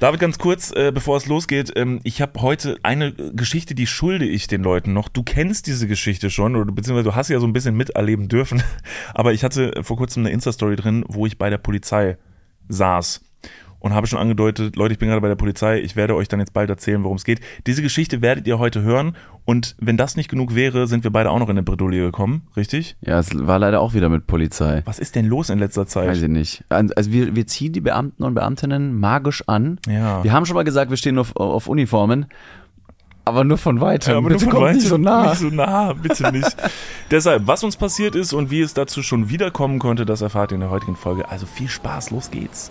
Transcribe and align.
David, 0.00 0.18
ganz 0.18 0.38
kurz, 0.38 0.72
äh, 0.72 0.92
bevor 0.94 1.18
es 1.18 1.26
losgeht, 1.26 1.74
ähm, 1.76 2.00
ich 2.04 2.22
habe 2.22 2.40
heute 2.40 2.78
eine 2.82 3.12
Geschichte, 3.12 3.74
die 3.74 3.86
schulde 3.86 4.24
ich 4.24 4.46
den 4.46 4.62
Leuten 4.62 4.94
noch. 4.94 5.10
Du 5.10 5.22
kennst 5.22 5.66
diese 5.66 5.86
Geschichte 5.86 6.30
schon, 6.30 6.56
oder 6.56 6.72
beziehungsweise 6.72 7.10
du 7.10 7.14
hast 7.14 7.26
sie 7.26 7.34
ja 7.34 7.38
so 7.38 7.46
ein 7.46 7.52
bisschen 7.52 7.76
miterleben 7.76 8.26
dürfen. 8.26 8.62
Aber 9.14 9.34
ich 9.34 9.44
hatte 9.44 9.82
vor 9.82 9.98
kurzem 9.98 10.22
eine 10.22 10.32
Insta-Story 10.32 10.76
drin, 10.76 11.04
wo 11.06 11.26
ich 11.26 11.36
bei 11.36 11.50
der 11.50 11.58
Polizei 11.58 12.16
saß 12.70 13.20
und 13.80 13.94
habe 13.94 14.06
schon 14.06 14.18
angedeutet, 14.18 14.76
Leute, 14.76 14.92
ich 14.92 14.98
bin 14.98 15.08
gerade 15.08 15.20
bei 15.20 15.28
der 15.28 15.34
Polizei, 15.34 15.80
ich 15.80 15.96
werde 15.96 16.14
euch 16.14 16.28
dann 16.28 16.40
jetzt 16.40 16.52
bald 16.52 16.70
erzählen, 16.70 17.02
worum 17.02 17.16
es 17.16 17.24
geht. 17.24 17.40
Diese 17.66 17.82
Geschichte 17.82 18.22
werdet 18.22 18.46
ihr 18.46 18.58
heute 18.58 18.82
hören 18.82 19.16
und 19.44 19.74
wenn 19.80 19.96
das 19.96 20.16
nicht 20.16 20.30
genug 20.30 20.54
wäre, 20.54 20.86
sind 20.86 21.02
wir 21.02 21.10
beide 21.10 21.30
auch 21.30 21.38
noch 21.38 21.48
in 21.48 21.52
eine 21.52 21.62
Bredouille 21.62 22.02
gekommen, 22.02 22.42
richtig? 22.56 22.96
Ja, 23.00 23.18
es 23.18 23.30
war 23.34 23.58
leider 23.58 23.80
auch 23.80 23.94
wieder 23.94 24.08
mit 24.08 24.26
Polizei. 24.26 24.82
Was 24.84 24.98
ist 24.98 25.16
denn 25.16 25.26
los 25.26 25.50
in 25.50 25.58
letzter 25.58 25.86
Zeit? 25.86 26.08
Weiß 26.08 26.22
ich 26.22 26.28
nicht. 26.28 26.64
Also 26.68 27.10
wir, 27.10 27.34
wir 27.34 27.46
ziehen 27.46 27.72
die 27.72 27.80
Beamten 27.80 28.22
und 28.22 28.34
Beamtinnen 28.34 28.98
magisch 28.98 29.42
an. 29.48 29.80
Ja. 29.88 30.22
Wir 30.22 30.32
haben 30.32 30.46
schon 30.46 30.54
mal 30.54 30.62
gesagt, 30.62 30.90
wir 30.90 30.96
stehen 30.96 31.18
auf, 31.18 31.34
auf 31.36 31.66
Uniformen. 31.66 32.26
Aber 33.24 33.44
nur 33.44 33.58
von 33.58 33.80
weitem. 33.80 34.12
Ja, 34.12 34.18
aber 34.18 34.30
Bitte 34.30 34.46
nur 34.46 34.54
von 34.54 34.72
nicht 34.72 34.86
so 34.86 34.96
nah. 34.96 35.30
Nicht 35.30 35.38
so 35.38 35.48
nah, 35.48 35.92
bitte 35.92 36.32
nicht. 36.32 36.56
Deshalb, 37.10 37.46
was 37.46 37.62
uns 37.62 37.76
passiert 37.76 38.14
ist 38.14 38.32
und 38.32 38.50
wie 38.50 38.60
es 38.60 38.74
dazu 38.74 39.02
schon 39.02 39.28
wiederkommen 39.28 39.78
konnte, 39.78 40.06
das 40.06 40.20
erfahrt 40.20 40.52
ihr 40.52 40.56
in 40.56 40.60
der 40.62 40.70
heutigen 40.70 40.96
Folge. 40.96 41.28
Also 41.28 41.46
viel 41.46 41.68
Spaß, 41.68 42.10
los 42.10 42.30
geht's. 42.30 42.70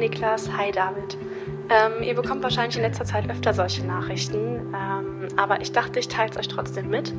Niklas, 0.00 0.50
hi 0.56 0.72
David. 0.72 1.18
Ähm, 1.68 2.02
ihr 2.02 2.14
bekommt 2.14 2.42
wahrscheinlich 2.42 2.74
in 2.74 2.82
letzter 2.82 3.04
Zeit 3.04 3.28
öfter 3.28 3.52
solche 3.52 3.86
Nachrichten, 3.86 4.74
ähm, 4.74 5.28
aber 5.36 5.60
ich 5.60 5.72
dachte, 5.72 6.00
ich 6.00 6.08
teile 6.08 6.30
es 6.30 6.38
euch 6.38 6.48
trotzdem 6.48 6.88
mit. 6.88 7.12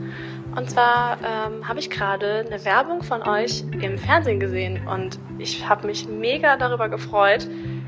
Und 0.55 0.69
zwar 0.69 1.19
ähm, 1.19 1.67
habe 1.67 1.79
ich 1.79 1.91
gerade 1.91 2.43
eine 2.45 2.65
Werbung 2.65 3.03
von 3.03 3.21
euch 3.21 3.63
im 3.79 3.99
Fernsehen 3.99 4.39
gesehen 4.39 4.87
und 4.87 5.19
ich 5.37 5.69
habe 5.69 5.85
mich 5.85 6.07
mega 6.07 6.57
darüber 6.57 6.89
gefreut, 6.89 7.47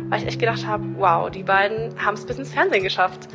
weil 0.09 0.21
ich 0.21 0.27
echt 0.27 0.39
gedacht 0.39 0.65
habe, 0.67 0.83
wow, 0.97 1.29
die 1.29 1.43
beiden 1.43 1.95
haben 1.97 2.13
es 2.13 2.25
bis 2.25 2.37
ins 2.37 2.53
Fernsehen 2.53 2.83
geschafft. 2.83 3.27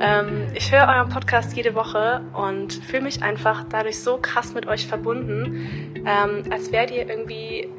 Ähm, 0.00 0.48
ich 0.54 0.70
höre 0.70 0.86
euren 0.86 1.08
Podcast 1.08 1.56
jede 1.56 1.74
Woche 1.74 2.20
und 2.34 2.74
fühle 2.74 3.04
mich 3.04 3.22
einfach 3.22 3.64
dadurch 3.70 3.98
so 4.00 4.18
krass 4.18 4.52
mit 4.52 4.66
euch 4.66 4.86
verbunden, 4.86 5.94
ähm, 6.04 6.44
als 6.52 6.70
wärt 6.72 6.90
ihr 6.90 7.08
irgendwie 7.08 7.70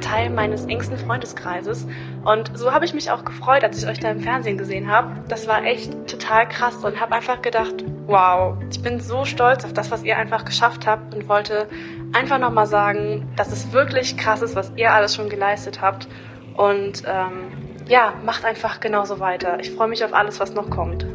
Teil 0.00 0.30
meines 0.30 0.66
engsten 0.66 0.98
Freundeskreises. 0.98 1.86
Und 2.24 2.56
so 2.56 2.72
habe 2.72 2.84
ich 2.84 2.94
mich 2.94 3.10
auch 3.10 3.24
gefreut, 3.24 3.64
als 3.64 3.82
ich 3.82 3.88
euch 3.88 4.00
da 4.00 4.10
im 4.10 4.20
Fernsehen 4.20 4.58
gesehen 4.58 4.90
habe. 4.90 5.08
Das 5.28 5.46
war 5.46 5.64
echt 5.64 5.92
total 6.06 6.48
krass 6.48 6.84
und 6.84 7.00
habe 7.00 7.14
einfach 7.14 7.42
gedacht, 7.42 7.84
wow, 8.06 8.56
ich 8.70 8.82
bin 8.82 9.00
so 9.00 9.24
stolz 9.24 9.64
auf 9.64 9.72
das, 9.72 9.90
was 9.90 10.02
ihr 10.04 10.16
einfach 10.16 10.44
geschafft 10.44 10.86
habt 10.86 11.14
und 11.14 11.28
wollte 11.28 11.68
einfach 12.12 12.38
nochmal 12.38 12.66
sagen, 12.66 13.28
dass 13.36 13.52
es 13.52 13.72
wirklich 13.72 14.16
krass 14.16 14.42
ist, 14.42 14.56
was 14.56 14.72
ihr 14.76 14.92
alles 14.92 15.14
schon 15.14 15.28
geleistet 15.28 15.80
habt. 15.80 16.08
Und 16.56 17.02
ähm, 17.06 17.50
ja, 17.88 18.14
macht 18.24 18.44
einfach 18.44 18.80
genauso 18.80 19.20
weiter. 19.20 19.58
Ich 19.60 19.70
freue 19.70 19.88
mich 19.88 20.04
auf 20.04 20.14
alles, 20.14 20.40
was 20.40 20.54
noch 20.54 20.70
kommt. 20.70 21.06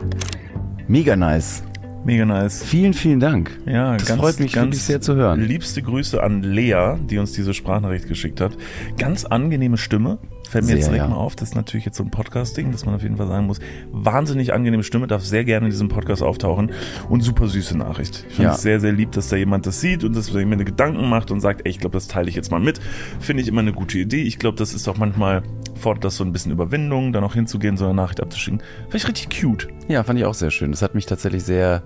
Mega 0.87 1.15
nice. 1.15 1.63
Mega 2.05 2.25
nice. 2.25 2.63
Vielen, 2.63 2.93
vielen 2.93 3.19
Dank. 3.19 3.51
Ja, 3.65 3.97
Das 3.97 4.11
freut 4.11 4.39
mich 4.39 4.55
wirklich 4.55 4.81
sehr 4.81 5.01
zu 5.01 5.15
hören. 5.15 5.41
Liebste 5.41 5.81
Grüße 5.81 6.21
an 6.23 6.43
Lea, 6.43 6.95
die 7.09 7.17
uns 7.17 7.33
diese 7.33 7.53
Sprachnachricht 7.53 8.07
geschickt 8.07 8.41
hat. 8.41 8.53
Ganz 8.97 9.25
angenehme 9.25 9.77
Stimme. 9.77 10.17
Fällt 10.49 10.63
mir 10.63 10.69
Sehr, 10.69 10.77
jetzt 10.77 10.87
direkt 10.87 11.03
ja. 11.03 11.09
mal 11.09 11.15
auf, 11.17 11.35
das 11.35 11.49
ist 11.49 11.55
natürlich 11.55 11.85
jetzt 11.85 11.95
so 11.97 12.03
ein 12.03 12.09
Podcast-Ding, 12.09 12.71
das 12.71 12.83
man 12.83 12.95
auf 12.95 13.03
jeden 13.03 13.17
Fall 13.17 13.27
sagen 13.27 13.45
muss. 13.45 13.59
Wahnsinnig 13.91 14.51
angenehme 14.51 14.81
Stimme, 14.83 15.05
darf 15.05 15.23
sehr 15.23 15.45
gerne 15.45 15.67
in 15.67 15.71
diesem 15.71 15.89
Podcast 15.89 16.23
auftauchen 16.23 16.71
und 17.07 17.21
super 17.21 17.47
süße 17.47 17.77
Nachricht. 17.77 18.25
Ich 18.29 18.35
finde 18.37 18.49
Ja. 18.49 18.55
es 18.55 18.63
sehr, 18.63 18.79
sehr 18.79 18.91
lieb, 18.91 19.11
dass 19.11 19.27
da 19.29 19.35
jemand 19.35 19.67
das 19.67 19.79
sieht 19.79 20.03
und 20.03 20.15
dass 20.15 20.33
da 20.33 20.39
jemand 20.39 20.65
Gedanken 20.65 21.07
macht 21.07 21.29
und 21.29 21.39
sagt, 21.39 21.61
ey, 21.65 21.69
ich 21.69 21.77
glaube, 21.79 21.93
das 21.93 22.07
teile 22.07 22.29
ich 22.29 22.35
jetzt 22.35 22.49
mal 22.49 22.59
mit. 22.59 22.79
Finde 23.19 23.43
ich 23.43 23.47
immer 23.47 23.61
eine 23.61 23.73
gute 23.73 23.99
Idee. 23.99 24.23
Ich 24.23 24.39
glaube, 24.39 24.57
das 24.57 24.73
ist 24.73 24.87
auch 24.87 24.97
manchmal, 24.97 25.43
fordert 25.75 26.03
das 26.05 26.15
so 26.15 26.23
ein 26.23 26.31
bisschen 26.31 26.51
Überwindung, 26.51 27.13
dann 27.13 27.23
auch 27.23 27.35
hinzugehen, 27.35 27.77
so 27.77 27.85
eine 27.85 27.93
Nachricht 27.93 28.19
abzuschicken. 28.19 28.63
Vielleicht 28.89 29.07
richtig 29.07 29.39
cute. 29.41 29.67
Ja, 29.87 30.03
fand 30.03 30.17
ich 30.17 30.25
auch 30.25 30.33
sehr 30.33 30.49
schön. 30.49 30.71
Das 30.71 30.81
hat 30.81 30.95
mich 30.95 31.05
tatsächlich 31.05 31.43
sehr 31.43 31.83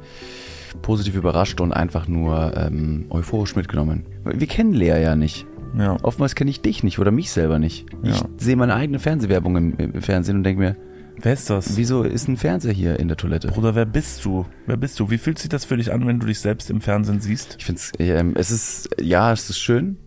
positiv 0.81 1.15
überrascht 1.15 1.59
und 1.61 1.71
einfach 1.73 2.07
nur 2.07 2.53
ähm, 2.57 3.05
euphorisch 3.09 3.55
mitgenommen. 3.57 4.05
Wir 4.23 4.47
kennen 4.47 4.73
Lea 4.73 5.01
ja 5.01 5.15
nicht. 5.15 5.45
Ja. 5.77 5.97
Oftmals 6.03 6.35
kenne 6.35 6.49
ich 6.51 6.61
dich 6.61 6.83
nicht 6.83 6.99
oder 6.99 7.11
mich 7.11 7.31
selber 7.31 7.59
nicht. 7.59 7.85
Ich 8.03 8.19
Ja. 8.19 8.25
sehe 8.37 8.55
meine 8.55 8.75
eigene 8.75 8.99
Fernsehwerbung 8.99 9.57
im, 9.57 9.77
im 9.77 10.01
Fernsehen 10.01 10.37
und 10.37 10.43
denke 10.43 10.61
mir, 10.61 10.75
Wer 11.21 11.33
ist 11.33 11.49
das? 11.49 11.77
wieso 11.77 12.03
ist 12.03 12.27
ein 12.27 12.37
Fernseher 12.37 12.73
hier 12.73 12.99
in 12.99 13.07
der 13.07 13.17
Toilette? 13.17 13.47
Bruder, 13.47 13.75
wer 13.75 13.85
bist 13.85 14.25
du? 14.25 14.45
Wer 14.65 14.77
bist 14.77 14.99
du? 14.99 15.09
Wie 15.09 15.17
fühlt 15.17 15.37
sich 15.39 15.49
das 15.49 15.63
für 15.65 15.77
dich 15.77 15.91
an, 15.91 16.05
wenn 16.07 16.19
du 16.19 16.25
dich 16.27 16.39
selbst 16.39 16.69
im 16.69 16.81
Fernsehen 16.81 17.19
siehst? 17.21 17.55
Ich 17.59 17.65
finde 17.65 17.81
es, 17.81 17.91
ähm, 17.99 18.33
es 18.35 18.51
ist, 18.51 18.89
ja, 19.01 19.31
es 19.31 19.49
ist 19.49 19.59
schön, 19.59 19.97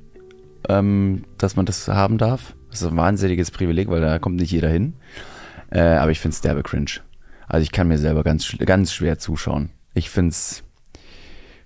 ähm, 0.68 1.24
dass 1.38 1.56
man 1.56 1.64
das 1.66 1.88
haben 1.88 2.18
darf. 2.18 2.54
Das 2.70 2.82
ist 2.82 2.88
ein 2.88 2.96
wahnsinniges 2.96 3.50
Privileg, 3.50 3.88
weil 3.88 4.00
da 4.00 4.18
kommt 4.18 4.36
nicht 4.36 4.50
jeder 4.50 4.68
hin. 4.68 4.94
Äh, 5.70 5.80
aber 5.80 6.10
ich 6.10 6.20
finde 6.20 6.34
es 6.34 6.40
derbe 6.40 6.62
cringe. 6.62 6.90
Also 7.48 7.62
ich 7.62 7.72
kann 7.72 7.88
mir 7.88 7.98
selber 7.98 8.22
ganz, 8.24 8.56
ganz 8.58 8.92
schwer 8.92 9.18
zuschauen. 9.18 9.70
Ich 9.94 10.10
finde 10.10 10.30
es, 10.30 10.64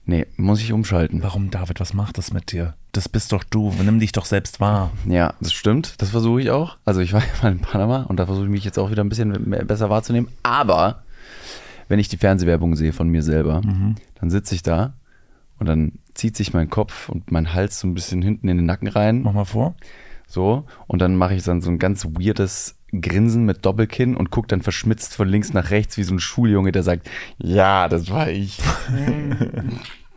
nee, 0.04 0.26
muss 0.36 0.60
ich 0.60 0.72
umschalten. 0.72 1.22
Warum, 1.22 1.50
David, 1.50 1.80
was 1.80 1.94
macht 1.94 2.18
das 2.18 2.32
mit 2.32 2.52
dir? 2.52 2.74
Das 2.92 3.08
bist 3.08 3.32
doch 3.32 3.44
du. 3.44 3.72
Nimm 3.82 4.00
dich 4.00 4.12
doch 4.12 4.24
selbst 4.24 4.60
wahr. 4.60 4.90
Ja, 5.06 5.34
das 5.40 5.52
stimmt. 5.52 5.94
Das 5.98 6.10
versuche 6.10 6.40
ich 6.40 6.50
auch. 6.50 6.76
Also 6.84 7.00
ich 7.00 7.12
war 7.12 7.20
ja 7.20 7.28
mal 7.42 7.52
in 7.52 7.60
Panama 7.60 8.02
und 8.04 8.18
da 8.18 8.26
versuche 8.26 8.46
ich 8.46 8.50
mich 8.50 8.64
jetzt 8.64 8.78
auch 8.78 8.90
wieder 8.90 9.04
ein 9.04 9.08
bisschen 9.08 9.48
mehr, 9.48 9.64
besser 9.64 9.90
wahrzunehmen. 9.90 10.28
Aber 10.42 11.02
wenn 11.88 11.98
ich 11.98 12.08
die 12.08 12.16
Fernsehwerbung 12.16 12.76
sehe 12.76 12.92
von 12.92 13.08
mir 13.08 13.22
selber, 13.22 13.62
dann 14.20 14.30
sitze 14.30 14.54
ich 14.54 14.62
da 14.62 14.94
und 15.58 15.66
dann 15.66 15.92
zieht 16.14 16.36
sich 16.36 16.52
mein 16.52 16.70
Kopf 16.70 17.08
und 17.08 17.30
mein 17.30 17.52
Hals 17.52 17.80
so 17.80 17.86
ein 17.88 17.94
bisschen 17.94 18.22
hinten 18.22 18.48
in 18.48 18.56
den 18.56 18.66
Nacken 18.66 18.88
rein. 18.88 19.22
Mach 19.22 19.32
mal 19.32 19.44
vor. 19.44 19.74
So. 20.26 20.64
Und 20.86 21.00
dann 21.00 21.16
mache 21.16 21.34
ich 21.34 21.42
dann 21.42 21.60
so 21.60 21.70
ein 21.70 21.78
ganz 21.78 22.04
weirdes 22.04 22.76
Grinsen 22.92 23.44
mit 23.44 23.64
Doppelkinn 23.64 24.16
und 24.16 24.30
gucke 24.30 24.48
dann 24.48 24.62
verschmitzt 24.62 25.14
von 25.14 25.28
links 25.28 25.52
nach 25.52 25.70
rechts 25.70 25.96
wie 25.96 26.02
so 26.02 26.14
ein 26.14 26.20
Schuljunge, 26.20 26.72
der 26.72 26.82
sagt, 26.82 27.08
ja, 27.38 27.88
das 27.88 28.10
war 28.10 28.28
ich. 28.30 28.58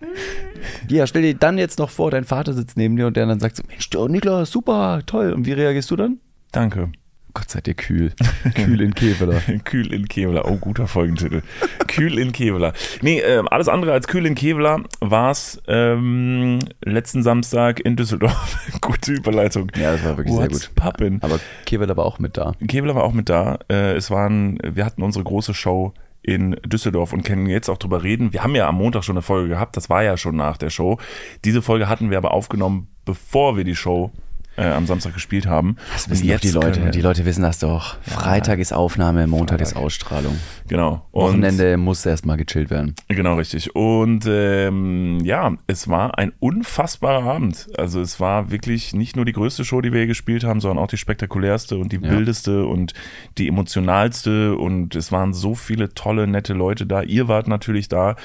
ja, 0.90 1.08
stell 1.08 1.22
dir 1.22 1.36
dann 1.36 1.58
jetzt 1.58 1.80
noch 1.80 1.90
vor, 1.90 2.12
dein 2.12 2.24
Vater 2.24 2.54
sitzt 2.54 2.78
neben 2.78 2.96
dir 2.96 3.08
und 3.08 3.18
der 3.18 3.26
dann 3.26 3.40
sagt 3.40 3.58
so, 3.58 3.64
Mensch, 3.68 3.90
du, 3.90 4.08
Niklas, 4.08 4.52
super, 4.52 5.02
toll. 5.06 5.34
Und 5.34 5.46
wie 5.46 5.54
reagierst 5.54 5.90
du 5.92 5.96
dann? 5.96 6.20
Danke. 6.52 6.92
Gott 7.34 7.50
seid 7.50 7.68
ihr 7.68 7.74
kühl. 7.74 8.14
kühl 8.54 8.80
in 8.80 8.94
Keveler. 8.94 9.42
Kühl 9.64 9.92
in 9.92 10.08
Kevlar. 10.08 10.46
Oh, 10.46 10.58
guter 10.58 10.88
Folgentitel. 10.88 11.42
Kühl 11.88 12.20
in 12.20 12.32
Kevlar. 12.32 12.74
Nee, 13.02 13.22
äh, 13.22 13.42
alles 13.50 13.68
andere 13.70 13.92
als 13.92 14.08
Kühl 14.08 14.28
in 14.28 14.36
Kevlar 14.36 14.84
war 15.00 15.32
es 15.32 15.60
ähm, 15.68 16.60
letzten 16.84 17.24
Samstag 17.24 17.80
in 17.80 17.96
Düsseldorf. 17.96 18.60
Gute 18.82 19.14
Überleitung. 19.14 19.72
Ja, 19.76 19.94
das 19.94 20.04
war 20.04 20.18
wirklich 20.18 20.36
sehr 20.36 20.46
What's 20.46 20.68
gut. 20.68 20.76
Poppin'? 20.76 21.24
Aber 21.24 21.40
Keveler 21.66 21.98
war 21.98 22.06
auch 22.06 22.20
mit 22.20 22.38
da. 22.38 22.54
Kevlar 22.68 22.96
war 22.96 23.04
auch 23.04 23.14
mit 23.14 23.30
da. 23.30 23.58
Äh, 23.68 23.96
es 23.96 24.12
waren, 24.12 24.60
wir 24.64 24.86
hatten 24.86 25.02
unsere 25.02 25.24
große 25.24 25.56
Show 25.56 25.94
in 26.24 26.52
Düsseldorf 26.66 27.14
und 27.14 27.24
können 27.24 27.48
jetzt 27.48 27.70
auch 27.70 27.78
drüber 27.78 28.02
reden. 28.02 28.34
Wir 28.34 28.44
haben 28.44 28.56
ja 28.56 28.68
am 28.68 28.76
Montag 28.76 29.04
schon 29.04 29.18
eine 29.18 29.22
Folge 29.22 29.50
gehabt, 29.50 29.78
das 29.78 29.90
war 29.90 30.04
ja 30.04 30.18
schon 30.18 30.36
nach 30.36 30.58
der 30.58 30.70
Show. 30.70 30.98
Diese 31.46 31.62
Folge 31.62 31.90
hatten 31.90 32.10
wir 32.10 32.18
aber 32.18 32.32
aufgenommen, 32.32 32.88
bevor 33.06 33.58
wir 33.58 33.66
die 33.66 33.76
Show 33.76 34.12
äh, 34.56 34.66
am 34.68 34.86
Samstag 34.86 35.14
gespielt 35.14 35.48
haben. 35.48 35.78
Das 35.94 36.10
wissen 36.10 36.28
doch 36.28 36.40
die 36.40 36.50
Leute. 36.52 36.92
Die 36.92 37.02
Leute 37.02 37.26
wissen 37.26 37.42
das 37.42 37.60
doch. 37.60 37.98
Freitag 38.02 38.60
ist 38.60 38.74
Aufnahme, 38.74 39.28
Montag 39.28 39.62
ist 39.62 39.72
Freitag. 39.74 39.86
Ausstrahlung. 39.86 40.36
Genau. 40.68 41.06
Und 41.12 41.24
Wochenende 41.24 41.78
muss 41.78 42.06
erstmal 42.06 42.38
gechillt 42.38 42.70
werden. 42.70 42.96
Genau, 43.08 43.36
richtig. 43.36 43.76
Und 43.76 44.26
ähm, 44.28 45.20
ja, 45.24 45.54
es 45.68 45.88
war 45.88 46.18
ein 46.18 46.34
unfassbarer 46.40 47.24
Abend. 47.24 47.68
Also 47.78 48.00
es 48.02 48.20
war 48.20 48.52
wirklich 48.52 48.94
nicht 48.94 49.16
nur 49.16 49.26
die 49.26 49.34
größte 49.34 49.66
Show, 49.66 49.82
die 49.82 49.92
wir 49.92 50.00
hier 50.02 50.08
gespielt 50.08 50.44
haben, 50.44 50.60
sondern 50.62 50.84
auch 50.84 50.88
die 50.88 50.98
spektakulärste 50.98 51.78
und 51.78 51.92
die 51.92 51.98
Ja. 51.98 52.12
wildeste 52.12 52.66
und 52.66 52.94
die 53.38 53.48
emotionalste. 53.48 54.56
Und 54.56 54.96
es 54.96 55.12
waren 55.12 55.34
so 55.34 55.56
viele 55.56 55.94
tolle, 55.94 56.28
nette 56.28 56.54
Leute 56.54 56.86
da. 56.86 57.02
Ihr 57.02 57.28
wart 57.28 57.48
natürlich 57.48 57.88
da. 57.88 58.16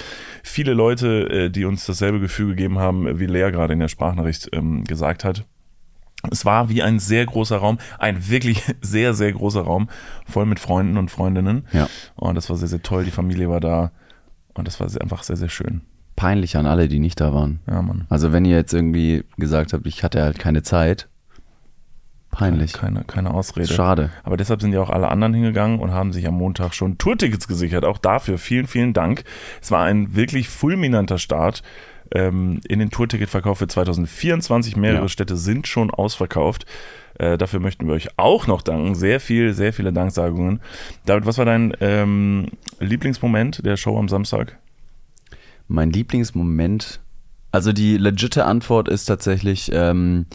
Viele 0.43 0.75
Leute, 0.75 1.29
äh, 1.31 1.51
die 1.51 1.65
uns 1.65 1.87
dasselbe 1.87 2.21
Gefühl 2.21 2.51
gegeben 2.51 2.79
haben, 2.79 3.19
wie 3.19 3.27
Lea 3.27 3.51
gerade 3.51 3.73
in 3.73 3.81
der 3.81 3.89
Sprachnachricht 3.89 4.49
ähm, 4.53 4.85
gesagt 4.85 5.25
hat. 5.25 5.45
Es 6.31 6.45
war 6.45 6.69
wie 6.69 6.83
ein 6.83 6.99
sehr 6.99 7.27
großer 7.27 7.57
Raum, 7.57 7.79
ein 7.99 8.29
wirklich 8.29 8.63
sehr, 8.81 9.15
sehr 9.15 9.33
großer 9.33 9.63
Raum, 9.63 9.89
voll 10.27 10.47
mit 10.47 10.61
Freunden 10.61 10.97
und 10.97 11.11
Freundinnen. 11.11 11.67
Ja. 11.73 11.89
Und 12.17 12.35
das 12.35 12.49
war 12.51 12.57
sehr, 12.57 12.69
sehr 12.69 12.83
toll. 12.83 13.05
Die 13.05 13.11
Familie 13.11 13.49
war 13.49 13.61
da. 13.61 13.93
Und 14.55 14.67
das 14.67 14.81
war 14.81 14.89
sehr, 14.89 15.03
einfach 15.03 15.23
sehr, 15.23 15.37
sehr 15.37 15.49
schön. 15.49 15.83
Peinlich 16.17 16.57
an 16.57 16.67
alle, 16.67 16.89
die 16.89 16.99
nicht 16.99 17.21
da 17.21 17.33
waren. 17.33 17.61
Ja, 17.69 17.81
Mann. 17.81 18.07
Also 18.09 18.33
wenn 18.33 18.45
ihr 18.45 18.57
jetzt 18.57 18.75
irgendwie 18.75 19.25
gesagt 19.37 19.73
habt, 19.73 19.87
ich 19.87 20.03
hatte 20.03 20.21
halt 20.21 20.39
keine 20.39 20.63
Zeit, 20.63 21.09
peinlich. 22.31 22.73
Keine, 22.73 23.05
keine 23.05 23.33
Ausrede. 23.35 23.73
Schade. 23.73 24.11
Aber 24.23 24.37
deshalb 24.37 24.61
sind 24.61 24.73
ja 24.73 24.81
auch 24.81 24.91
alle 24.91 25.09
anderen 25.09 25.35
hingegangen 25.35 25.81
und 25.81 25.93
haben 25.93 26.13
sich 26.13 26.27
am 26.27 26.35
Montag 26.35 26.75
schon 26.75 26.99
Tourtickets 26.99 27.49
gesichert. 27.49 27.85
Auch 27.85 27.99
dafür 27.99 28.39
vielen, 28.39 28.67
vielen 28.67 28.93
Dank. 28.93 29.25
Es 29.61 29.71
war 29.71 29.85
ein 29.85 30.15
wirklich 30.15 30.49
fulminanter 30.49 31.19
Start 31.19 31.63
ähm, 32.15 32.61
in 32.69 32.79
den 32.79 32.91
Tourticketverkauf 32.91 33.59
für 33.59 33.69
2024. 33.69 34.77
Mehrere 34.77 35.03
Ja. 35.03 35.09
Städte 35.09 35.37
sind 35.37 35.67
schon 35.67 35.91
ausverkauft. 35.91 36.67
Äh, 37.19 37.37
dafür 37.39 37.61
möchten 37.61 37.87
wir 37.87 37.95
euch 37.95 38.09
auch 38.17 38.47
noch 38.47 38.63
danken. 38.63 38.95
Sehr 38.95 39.21
viel, 39.21 39.53
sehr 39.55 39.73
viele 39.73 39.93
Danksagungen. 39.93 40.61
David, 41.07 41.27
was 41.27 41.39
war 41.39 41.45
dein 41.45 41.75
ähm, 41.81 42.47
Lieblingsmoment 42.81 43.65
der 43.67 43.77
Show 43.77 43.99
am 43.99 44.09
Samstag? 44.09 44.59
Mein 45.67 45.91
Lieblingsmoment 45.91 47.01
Also 47.51 47.73
die 47.73 47.97
legitime 47.97 48.45
Antwort 48.47 48.89
ist 48.89 49.07
tatsächlich, 49.07 49.71
ähm, 49.73 50.27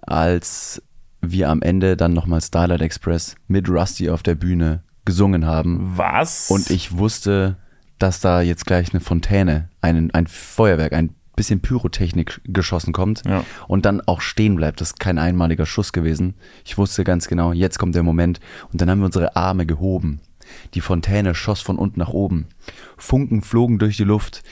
als 0.00 0.82
wir 1.20 1.48
am 1.50 1.62
Ende 1.62 1.96
dann 1.96 2.12
nochmal 2.12 2.40
Starlight 2.40 2.80
Express 2.82 3.36
mit 3.48 3.68
Rusty 3.68 4.10
auf 4.10 4.22
der 4.22 4.34
Bühne 4.34 4.82
gesungen 5.04 5.46
haben 5.46 5.92
Was? 5.96 6.50
und 6.50 6.70
ich 6.70 6.96
wusste, 6.98 7.56
dass 7.98 8.20
da 8.20 8.40
jetzt 8.42 8.66
gleich 8.66 8.92
eine 8.92 9.00
Fontäne, 9.00 9.68
ein, 9.80 10.10
ein 10.12 10.26
Feuerwerk, 10.26 10.92
ein 10.92 11.14
bisschen 11.36 11.60
Pyrotechnik 11.60 12.40
geschossen 12.44 12.92
kommt 12.92 13.22
Ja. 13.26 13.44
und 13.68 13.86
dann 13.86 14.00
auch 14.00 14.20
stehen 14.20 14.56
bleibt. 14.56 14.80
Das 14.80 14.90
ist 14.90 15.00
kein 15.00 15.18
einmaliger 15.18 15.66
Schuss 15.66 15.92
gewesen. 15.92 16.34
Ich 16.64 16.78
wusste 16.78 17.04
ganz 17.04 17.28
genau, 17.28 17.52
jetzt 17.52 17.78
kommt 17.78 17.94
der 17.94 18.02
Moment 18.02 18.40
und 18.72 18.80
dann 18.80 18.90
haben 18.90 18.98
wir 19.00 19.06
unsere 19.06 19.36
Arme 19.36 19.64
gehoben. 19.64 20.20
Die 20.74 20.80
Fontäne 20.80 21.34
schoss 21.34 21.60
von 21.60 21.76
unten 21.78 22.00
nach 22.00 22.08
oben. 22.08 22.46
Funken 22.96 23.42
flogen 23.42 23.78
durch 23.78 23.96
die 23.96 24.04
Luft. 24.04 24.42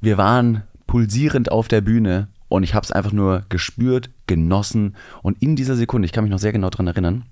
Wir 0.00 0.16
waren 0.16 0.62
pulsierend 0.86 1.50
auf 1.52 1.68
der 1.68 1.80
Bühne 1.80 2.28
und 2.48 2.62
ich 2.62 2.74
habe 2.74 2.84
es 2.84 2.92
einfach 2.92 3.12
nur 3.12 3.44
gespürt, 3.48 4.10
genossen 4.26 4.96
und 5.22 5.42
in 5.42 5.56
dieser 5.56 5.74
Sekunde, 5.76 6.06
ich 6.06 6.12
kann 6.12 6.24
mich 6.24 6.30
noch 6.30 6.38
sehr 6.38 6.52
genau 6.52 6.70
dran 6.70 6.86
erinnern, 6.86 7.24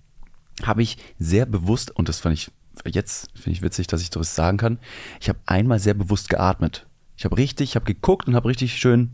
habe 0.63 0.83
ich 0.83 0.99
sehr 1.19 1.47
bewusst, 1.47 1.91
und 1.91 2.09
das 2.09 2.21
fand 2.21 2.35
ich 2.35 2.51
jetzt, 2.89 3.29
finde 3.35 3.51
ich 3.53 3.63
witzig, 3.63 3.87
dass 3.87 4.03
ich 4.03 4.11
das 4.11 4.35
sagen 4.35 4.57
kann, 4.59 4.79
ich 5.21 5.29
habe 5.29 5.39
einmal 5.47 5.79
sehr 5.79 5.95
bewusst 5.95 6.29
geatmet. 6.31 6.87
Ich 7.17 7.25
habe 7.25 7.37
richtig, 7.37 7.71
ich 7.71 7.75
habe 7.77 7.85
geguckt 7.85 8.29
und 8.29 8.35
habe 8.35 8.49
richtig 8.49 8.75
schön 8.77 9.11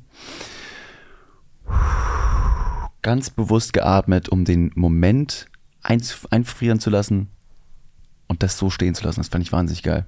ganz 3.02 3.30
bewusst 3.30 3.72
geatmet, 3.72 4.28
um 4.28 4.44
den 4.44 4.72
Moment 4.74 5.46
einf- 5.82 6.26
einfrieren 6.30 6.80
zu 6.80 6.90
lassen 6.90 7.28
und 8.28 8.42
das 8.42 8.58
so 8.58 8.70
stehen 8.70 8.94
zu 8.94 9.04
lassen. 9.04 9.20
Das 9.20 9.28
fand 9.28 9.44
ich 9.44 9.52
wahnsinnig 9.52 9.84
geil. 9.84 10.04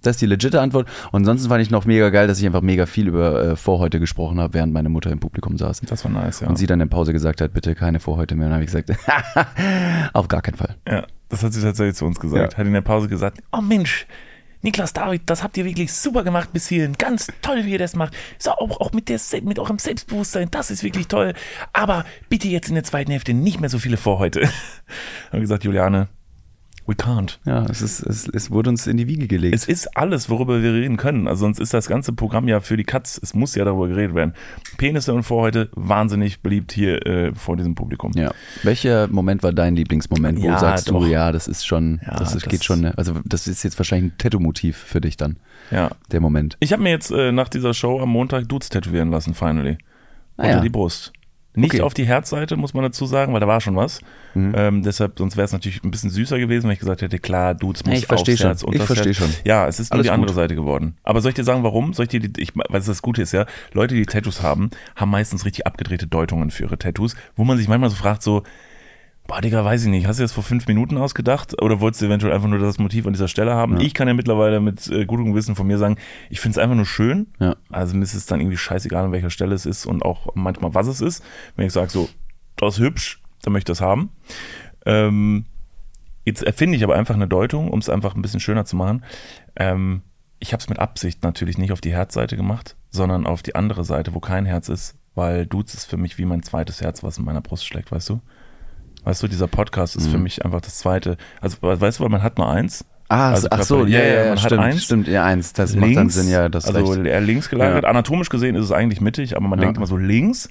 Das 0.00 0.16
ist 0.16 0.22
die 0.22 0.26
legitime 0.26 0.62
Antwort. 0.62 0.88
Und 1.12 1.20
ansonsten 1.20 1.48
fand 1.50 1.60
ich 1.62 1.70
noch 1.70 1.84
mega 1.84 2.08
geil, 2.08 2.26
dass 2.26 2.38
ich 2.40 2.46
einfach 2.46 2.62
mega 2.62 2.86
viel 2.86 3.08
über 3.08 3.42
äh, 3.42 3.56
Vorhäute 3.56 4.00
gesprochen 4.00 4.40
habe, 4.40 4.54
während 4.54 4.72
meine 4.72 4.88
Mutter 4.88 5.10
im 5.10 5.20
Publikum 5.20 5.58
saß. 5.58 5.80
das 5.82 6.02
war 6.04 6.10
nice, 6.10 6.40
ja. 6.40 6.48
Und 6.48 6.56
sie 6.56 6.66
dann 6.66 6.80
in 6.80 6.88
Pause 6.88 7.12
gesagt 7.12 7.42
hat, 7.42 7.52
bitte 7.52 7.74
keine 7.74 8.00
Vorhäute 8.00 8.34
mehr. 8.34 8.46
Und 8.46 8.52
dann 8.52 8.62
habe 8.62 8.64
ich 8.64 8.72
gesagt, 8.72 8.90
auf 10.14 10.28
gar 10.28 10.40
keinen 10.40 10.56
Fall. 10.56 10.76
Ja, 10.88 11.06
das 11.30 11.42
hat 11.42 11.52
sie 11.54 11.62
tatsächlich 11.62 11.96
zu 11.96 12.04
uns 12.04 12.20
gesagt. 12.20 12.52
Ja. 12.52 12.58
Hat 12.58 12.66
in 12.66 12.72
der 12.72 12.80
Pause 12.82 13.08
gesagt, 13.08 13.38
oh 13.52 13.60
Mensch, 13.60 14.06
Niklas 14.62 14.92
David, 14.92 15.22
das 15.24 15.42
habt 15.42 15.56
ihr 15.56 15.64
wirklich 15.64 15.92
super 15.92 16.22
gemacht 16.22 16.52
bis 16.52 16.68
hierhin. 16.68 16.92
Ganz 16.98 17.28
toll, 17.40 17.64
wie 17.64 17.72
ihr 17.72 17.78
das 17.78 17.96
macht. 17.96 18.14
So, 18.38 18.50
auch, 18.50 18.80
auch 18.80 18.92
mit, 18.92 19.08
der, 19.08 19.18
mit 19.42 19.58
eurem 19.58 19.78
Selbstbewusstsein, 19.78 20.50
das 20.50 20.70
ist 20.70 20.82
wirklich 20.82 21.08
toll. 21.08 21.32
Aber 21.72 22.04
bitte 22.28 22.48
jetzt 22.48 22.68
in 22.68 22.74
der 22.74 22.84
zweiten 22.84 23.10
Hälfte 23.10 23.32
nicht 23.32 23.60
mehr 23.60 23.70
so 23.70 23.78
viele 23.78 23.96
Vorhäute. 23.96 24.50
Haben 25.32 25.40
gesagt, 25.40 25.64
Juliane, 25.64 26.08
we 26.86 26.94
can't. 26.94 27.38
Ja, 27.44 27.64
es, 27.66 27.82
ist, 27.82 28.00
es, 28.00 28.26
es 28.28 28.50
wurde 28.50 28.70
uns 28.70 28.86
in 28.86 28.96
die 28.96 29.06
Wiege 29.06 29.26
gelegt. 29.28 29.54
Es 29.54 29.66
ist 29.68 29.96
alles, 29.96 30.28
worüber 30.28 30.62
wir 30.62 30.72
reden 30.72 30.96
können. 30.96 31.28
Also 31.28 31.40
sonst 31.40 31.60
ist 31.60 31.72
das 31.74 31.86
ganze 31.88 32.12
Programm 32.12 32.48
ja 32.48 32.60
für 32.60 32.76
die 32.76 32.84
Katz. 32.84 33.18
Es 33.22 33.34
muss 33.34 33.54
ja 33.54 33.64
darüber 33.64 33.88
geredet 33.88 34.14
werden. 34.14 34.34
Penisse 34.76 35.14
und 35.14 35.22
Vorhäute, 35.22 35.68
wahnsinnig 35.74 36.40
beliebt 36.40 36.72
hier 36.72 37.06
äh, 37.06 37.34
vor 37.34 37.56
diesem 37.56 37.74
Publikum. 37.74 38.12
ja. 38.14 38.32
Welcher 38.62 39.06
Moment 39.08 39.42
war 39.42 39.52
dein 39.52 39.76
Lieblingsmoment? 39.76 40.40
Wo 40.40 40.46
Ja, 40.46 40.58
sagst 40.58 40.88
doch. 40.90 41.00
du, 41.00 41.06
ja, 41.06 41.30
das 41.32 41.46
ist 41.48 41.66
schon, 41.66 42.00
Ja, 42.04 42.16
das, 42.18 42.34
ist, 42.34 42.44
das- 42.44 42.50
geht 42.50 42.64
schon, 42.64 42.80
ne? 42.80 42.92
also 42.96 43.14
das 43.24 43.46
ist 43.46 43.62
jetzt 43.62 43.78
wahrscheinlich 43.78 44.12
ein 44.12 44.18
Tattoo-Motiv 44.18 44.76
für 44.76 45.00
dich 45.00 45.16
dann, 45.16 45.36
Ja. 45.70 45.90
der 46.10 46.20
Moment. 46.20 46.56
Ich 46.60 46.72
habe 46.72 46.82
mir 46.82 46.90
jetzt 46.90 47.10
äh, 47.10 47.30
nach 47.32 47.48
dieser 47.48 47.74
Show 47.74 48.00
am 48.00 48.08
Montag 48.10 48.48
Dudes 48.48 48.68
tätowieren 48.68 49.10
lassen, 49.10 49.34
finally. 49.34 49.78
Ah, 50.36 50.42
Unter 50.44 50.56
ja. 50.56 50.60
die 50.60 50.70
Brust. 50.70 51.12
Nicht 51.54 51.74
Okay. 51.74 51.82
auf 51.82 51.94
die 51.94 52.04
Herzseite, 52.06 52.56
muss 52.56 52.74
man 52.74 52.84
dazu 52.84 53.06
sagen, 53.06 53.32
weil 53.32 53.40
da 53.40 53.48
war 53.48 53.60
schon 53.60 53.74
was. 53.74 54.00
Mhm. 54.34 54.52
Ähm, 54.56 54.82
deshalb, 54.84 55.18
sonst 55.18 55.36
wäre 55.36 55.44
es 55.44 55.52
natürlich 55.52 55.82
ein 55.82 55.90
bisschen 55.90 56.08
süßer 56.10 56.38
gewesen, 56.38 56.66
wenn 56.66 56.74
ich 56.74 56.78
gesagt 56.78 57.02
hätte, 57.02 57.18
klar, 57.18 57.54
Dudes 57.54 57.84
muss 57.84 57.98
ich 57.98 58.08
aufs 58.10 58.24
schon. 58.24 58.36
Herz, 58.46 58.62
Ich 58.62 58.68
unters 58.68 58.86
versteh 58.86 59.06
Herz. 59.06 59.16
schon. 59.16 59.30
Ja, 59.44 59.66
es 59.66 59.80
ist 59.80 59.90
nur 59.90 59.96
Alles 59.96 60.04
die 60.06 60.10
andere 60.10 60.28
gut. 60.28 60.36
Seite 60.36 60.54
geworden. 60.54 60.94
Aber 61.02 61.20
soll 61.20 61.30
ich 61.30 61.34
dir 61.34 61.42
sagen, 61.44 61.64
warum? 61.64 61.92
Soll 61.92 62.04
ich 62.04 62.10
dir 62.10 62.20
die, 62.20 62.40
ich, 62.40 62.52
weil 62.54 62.80
es 62.80 62.86
das 62.86 63.02
Gute 63.02 63.22
ist, 63.22 63.32
ja, 63.32 63.46
Leute, 63.72 63.96
die 63.96 64.06
Tattoos 64.06 64.42
haben, 64.42 64.70
haben 64.94 65.10
meistens 65.10 65.44
richtig 65.44 65.66
abgedrehte 65.66 66.06
Deutungen 66.06 66.52
für 66.52 66.62
ihre 66.64 66.78
Tattoos, 66.78 67.16
wo 67.34 67.42
man 67.42 67.58
sich 67.58 67.66
manchmal 67.66 67.90
so 67.90 67.96
fragt, 67.96 68.22
so, 68.22 68.44
boah, 69.30 69.40
Digga, 69.40 69.64
weiß 69.64 69.84
ich 69.84 69.90
nicht, 69.90 70.08
hast 70.08 70.18
du 70.18 70.24
das 70.24 70.32
vor 70.32 70.42
fünf 70.42 70.66
Minuten 70.66 70.98
ausgedacht 70.98 71.62
oder 71.62 71.80
wolltest 71.80 72.02
du 72.02 72.06
eventuell 72.06 72.32
einfach 72.32 72.48
nur 72.48 72.58
das 72.58 72.78
Motiv 72.78 73.06
an 73.06 73.12
dieser 73.12 73.28
Stelle 73.28 73.54
haben? 73.54 73.78
Ja. 73.78 73.86
Ich 73.86 73.94
kann 73.94 74.08
ja 74.08 74.14
mittlerweile 74.14 74.58
mit 74.58 74.88
äh, 74.88 75.06
gutem 75.06 75.26
Gewissen 75.26 75.54
von 75.54 75.68
mir 75.68 75.78
sagen, 75.78 75.98
ich 76.30 76.40
finde 76.40 76.58
es 76.58 76.58
einfach 76.58 76.74
nur 76.74 76.84
schön. 76.84 77.28
Ja. 77.38 77.54
Also 77.70 77.96
mir 77.96 78.02
ist 78.02 78.14
es 78.14 78.26
dann 78.26 78.40
irgendwie 78.40 78.56
scheißegal, 78.56 79.04
an 79.04 79.12
welcher 79.12 79.30
Stelle 79.30 79.54
es 79.54 79.66
ist 79.66 79.86
und 79.86 80.02
auch 80.02 80.34
manchmal, 80.34 80.74
was 80.74 80.88
es 80.88 81.00
ist. 81.00 81.22
Wenn 81.54 81.64
ich 81.64 81.72
sage, 81.72 81.90
so, 81.90 82.08
das 82.56 82.74
ist 82.74 82.80
hübsch, 82.80 83.22
dann 83.42 83.52
möchte 83.52 83.70
ich 83.70 83.78
das 83.78 83.86
haben. 83.86 84.10
Ähm, 84.84 85.44
jetzt 86.24 86.42
erfinde 86.42 86.76
ich 86.76 86.82
aber 86.82 86.96
einfach 86.96 87.14
eine 87.14 87.28
Deutung, 87.28 87.70
um 87.70 87.78
es 87.78 87.88
einfach 87.88 88.16
ein 88.16 88.22
bisschen 88.22 88.40
schöner 88.40 88.64
zu 88.64 88.74
machen. 88.74 89.04
Ähm, 89.54 90.02
ich 90.40 90.52
habe 90.52 90.60
es 90.60 90.68
mit 90.68 90.80
Absicht 90.80 91.22
natürlich 91.22 91.56
nicht 91.56 91.70
auf 91.70 91.80
die 91.80 91.92
Herzseite 91.92 92.36
gemacht, 92.36 92.74
sondern 92.90 93.28
auf 93.28 93.44
die 93.44 93.54
andere 93.54 93.84
Seite, 93.84 94.12
wo 94.12 94.18
kein 94.18 94.44
Herz 94.44 94.68
ist, 94.68 94.98
weil 95.14 95.46
Dudes 95.46 95.74
ist 95.74 95.84
für 95.84 95.98
mich 95.98 96.18
wie 96.18 96.24
mein 96.24 96.42
zweites 96.42 96.80
Herz, 96.80 97.04
was 97.04 97.18
in 97.18 97.24
meiner 97.24 97.42
Brust 97.42 97.64
schlägt, 97.64 97.92
weißt 97.92 98.08
du? 98.08 98.20
Weißt 99.04 99.22
du, 99.22 99.28
dieser 99.28 99.46
Podcast 99.46 99.96
ist 99.96 100.08
für 100.08 100.16
Mhm. 100.18 100.24
mich 100.24 100.44
einfach 100.44 100.60
das 100.60 100.78
zweite. 100.78 101.16
Also, 101.40 101.56
weißt 101.60 101.98
du, 101.98 102.02
weil 102.04 102.10
man 102.10 102.22
hat 102.22 102.38
nur 102.38 102.50
eins. 102.50 102.84
Ah, 103.08 103.30
Also 103.32 103.48
ach 103.50 103.62
so, 103.62 103.86
ja, 103.86 103.98
Ja, 103.98 104.04
ja, 104.04 104.12
ja, 104.12 104.18
man 104.20 104.30
hat 104.32 104.40
stimmt, 104.40 104.62
eins. 104.62 104.84
stimmt, 104.84 105.08
ja, 105.08 105.24
eins, 105.24 105.52
das 105.52 105.74
macht 105.74 105.96
dann 105.96 106.10
Sinn, 106.10 106.28
ja, 106.30 106.48
das 106.48 106.66
also 106.66 106.92
recht. 106.92 107.26
links 107.26 107.48
gelagert. 107.50 107.82
Ja. 107.82 107.90
Anatomisch 107.90 108.28
gesehen 108.28 108.54
ist 108.54 108.64
es 108.66 108.72
eigentlich 108.72 109.00
mittig, 109.00 109.36
aber 109.36 109.48
man 109.48 109.58
Ja. 109.58 109.64
denkt 109.64 109.78
immer 109.78 109.86
so 109.86 109.96
links. 109.96 110.48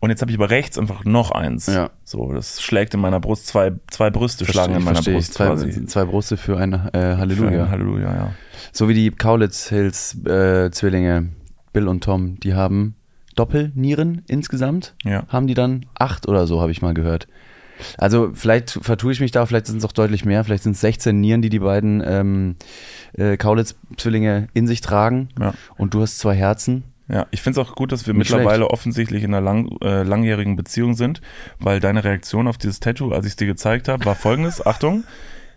Und 0.00 0.10
jetzt 0.10 0.20
habe 0.20 0.30
ich 0.30 0.36
aber 0.36 0.50
rechts 0.50 0.78
einfach 0.78 1.04
noch 1.04 1.30
eins. 1.32 1.66
Ja. 1.66 1.90
So, 2.04 2.32
das 2.32 2.60
schlägt 2.62 2.94
in 2.94 3.00
meiner 3.00 3.18
Brust, 3.20 3.46
zwei, 3.46 3.72
zwei 3.90 4.10
Brüste 4.10 4.44
schlagen 4.44 4.74
in 4.74 4.84
meiner 4.84 4.96
verstehe, 4.96 5.14
Brust 5.14 5.34
zwei, 5.34 5.46
quasi. 5.46 5.86
zwei 5.86 6.04
Brüste 6.04 6.36
für 6.36 6.56
ein 6.58 6.72
äh, 6.74 7.16
Halleluja. 7.16 7.50
Für- 7.64 7.70
Halleluja, 7.70 8.14
ja. 8.14 8.30
So 8.72 8.88
wie 8.88 8.94
die 8.94 9.10
Kaulitz 9.10 9.68
Hills 9.70 10.14
äh, 10.26 10.70
Zwillinge, 10.70 11.30
Bill 11.72 11.88
und 11.88 12.04
Tom, 12.04 12.38
die 12.40 12.54
haben 12.54 12.94
Doppelnieren 13.34 14.22
insgesamt. 14.28 14.94
Ja. 15.04 15.24
Haben 15.28 15.46
die 15.46 15.54
dann 15.54 15.86
acht 15.98 16.28
oder 16.28 16.46
so, 16.46 16.60
habe 16.60 16.70
ich 16.70 16.82
mal 16.82 16.92
gehört. 16.94 17.28
Also 17.96 18.30
vielleicht 18.34 18.78
vertue 18.82 19.12
ich 19.12 19.20
mich 19.20 19.30
da, 19.30 19.46
vielleicht 19.46 19.66
sind 19.66 19.78
es 19.78 19.84
auch 19.84 19.92
deutlich 19.92 20.24
mehr, 20.24 20.44
vielleicht 20.44 20.62
sind 20.62 20.72
es 20.72 20.80
16 20.80 21.20
Nieren, 21.20 21.42
die 21.42 21.50
die 21.50 21.58
beiden 21.60 22.02
ähm, 22.04 22.56
äh, 23.16 23.36
Kaulitz-Zwillinge 23.36 24.48
in 24.54 24.66
sich 24.66 24.80
tragen. 24.80 25.28
Ja. 25.40 25.54
Und 25.76 25.94
du 25.94 26.02
hast 26.02 26.18
zwei 26.18 26.34
Herzen. 26.34 26.84
Ja, 27.10 27.26
ich 27.30 27.40
finde 27.40 27.60
es 27.60 27.66
auch 27.66 27.74
gut, 27.74 27.90
dass 27.90 28.06
wir 28.06 28.12
Nicht 28.12 28.30
mittlerweile 28.30 28.68
offensichtlich 28.68 29.24
in 29.24 29.32
einer 29.32 29.42
lang, 29.42 29.70
äh, 29.82 30.02
langjährigen 30.02 30.56
Beziehung 30.56 30.94
sind, 30.94 31.22
weil 31.58 31.80
deine 31.80 32.04
Reaktion 32.04 32.46
auf 32.46 32.58
dieses 32.58 32.80
Tattoo, 32.80 33.12
als 33.12 33.24
ich 33.24 33.32
es 33.32 33.36
dir 33.36 33.46
gezeigt 33.46 33.88
habe, 33.88 34.04
war 34.04 34.14
folgendes. 34.14 34.64
Achtung, 34.66 35.04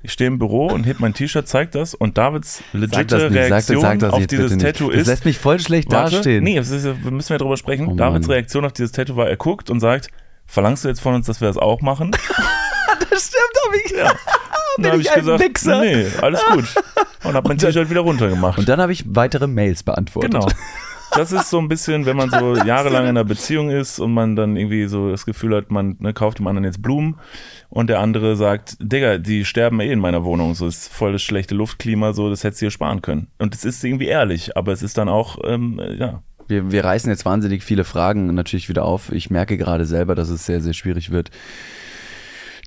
ich 0.03 0.13
stehe 0.13 0.29
im 0.29 0.39
Büro 0.39 0.68
und 0.68 0.85
heb 0.85 1.00
mein 1.00 1.13
T-Shirt, 1.13 1.47
zeig 1.47 1.71
das 1.71 1.94
und 1.94 2.18
Davids 2.18 2.63
legitime 2.73 3.31
Reaktion 3.31 3.85
auf 3.85 4.19
jetzt 4.19 4.31
dieses 4.31 4.51
bitte 4.51 4.56
nicht. 4.56 4.77
Tattoo 4.77 4.91
Das 4.91 5.01
ist, 5.01 5.07
lässt 5.07 5.25
mich 5.25 5.38
voll 5.38 5.59
schlecht 5.59 5.91
Warte, 5.91 6.15
dastehen. 6.15 6.44
Nee, 6.44 6.56
das 6.56 6.69
ist, 6.71 6.85
ja- 6.85 6.95
müssen 7.12 7.29
wir 7.29 7.38
drüber 7.38 7.57
sprechen. 7.57 7.88
Oh 7.88 7.95
Davids. 7.95 8.29
Reaktion 8.29 8.63
auf 8.65 8.73
dieses 8.73 8.94
Tattoo 8.94 9.15
war, 9.18 9.29
er 9.29 9.38
guckt 9.38 9.69
und 9.69 9.79
sagt, 9.79 10.07
verlangst 10.52 10.84
du 10.84 10.90
jetzt 10.90 11.02
von 11.02 11.16
uns, 11.16 11.26
dass 11.26 11.42
wir 11.42 11.48
das 11.48 11.58
auch 11.58 11.81
machen? 11.81 12.12
das 13.10 13.28
stimmt 13.28 13.54
doch 13.64 13.72
nicht. 13.72 13.96
Ja. 13.98 14.12
Und 14.78 14.84
dann 14.86 15.00
ich 15.00 15.08
ich 15.08 15.12
ein 15.12 15.20
gesagt, 15.20 15.44
Wichser? 15.44 15.81
nee, 15.81 16.06
alles 16.22 16.42
gut. 16.52 16.66
Und 17.24 17.34
habe 17.34 17.48
mein 17.48 17.58
T-Shirt 17.58 17.90
wieder 17.90 18.02
runtergemacht. 18.02 18.60
Und 18.60 18.70
dann 18.70 18.81
habe 18.81 18.92
ich 18.92 19.04
weitere 19.08 19.48
Mails 19.48 19.84
beantwortet. 19.84 20.34
Genau. 20.34 20.48
Das 21.14 21.34
ist 21.34 21.50
so 21.50 21.60
ein 21.60 21.68
bisschen, 21.68 22.06
wenn 22.06 22.16
man 22.16 22.30
so 22.30 22.56
jahrelang 22.56 23.04
in 23.04 23.10
einer 23.10 23.26
Beziehung 23.26 23.70
ist 23.70 24.00
und 24.00 24.14
man 24.14 24.38
dann 24.38 24.56
irgendwie 24.56 24.86
so 24.86 25.10
das 25.10 25.26
Gefühl 25.26 25.56
hat, 25.58 25.70
man 25.70 25.98
ne, 26.00 26.14
kauft 26.14 26.40
dem 26.40 26.48
anderen 26.48 26.64
jetzt 26.64 26.81
Blumen 26.81 27.20
und 27.70 27.90
der 27.90 28.00
andere 28.00 28.38
sagt, 28.38 28.78
Digga, 28.80 29.18
die 29.18 29.44
sterben 29.44 29.81
eh 29.81 29.92
in 29.92 30.00
meiner 30.00 30.24
Wohnung, 30.24 30.56
so 30.56 30.68
ist 30.68 30.88
voll 30.88 31.12
das 31.12 31.22
schlechte 31.22 31.54
Luftklima, 31.54 32.14
so 32.14 32.30
das 32.30 32.46
hättest 32.46 32.62
du 32.62 32.68
dir 32.68 32.72
sparen 32.72 33.02
können. 33.02 33.28
Und 33.40 33.54
es 33.54 33.66
ist 33.66 33.84
irgendwie 33.84 34.08
ehrlich, 34.08 34.56
aber 34.56 34.72
es 34.72 34.84
ist 34.84 34.98
dann 34.98 35.10
auch, 35.10 35.38
ähm, 35.44 35.81
ja, 35.98 36.24
Wir, 36.52 36.72
wir 36.72 36.84
reißen 36.84 37.10
jetzt 37.10 37.26
wahnsinnig 37.26 37.64
viele 37.64 37.84
Fragen 37.86 38.34
natürlich 38.36 38.70
wieder 38.70 38.84
auf. 38.86 39.12
Ich 39.12 39.30
merke 39.30 39.58
gerade 39.58 39.86
selber, 39.86 40.14
dass 40.16 40.30
es 40.30 40.46
sehr, 40.46 40.62
sehr 40.62 40.74
schwierig 40.74 41.10
wird, 41.10 41.31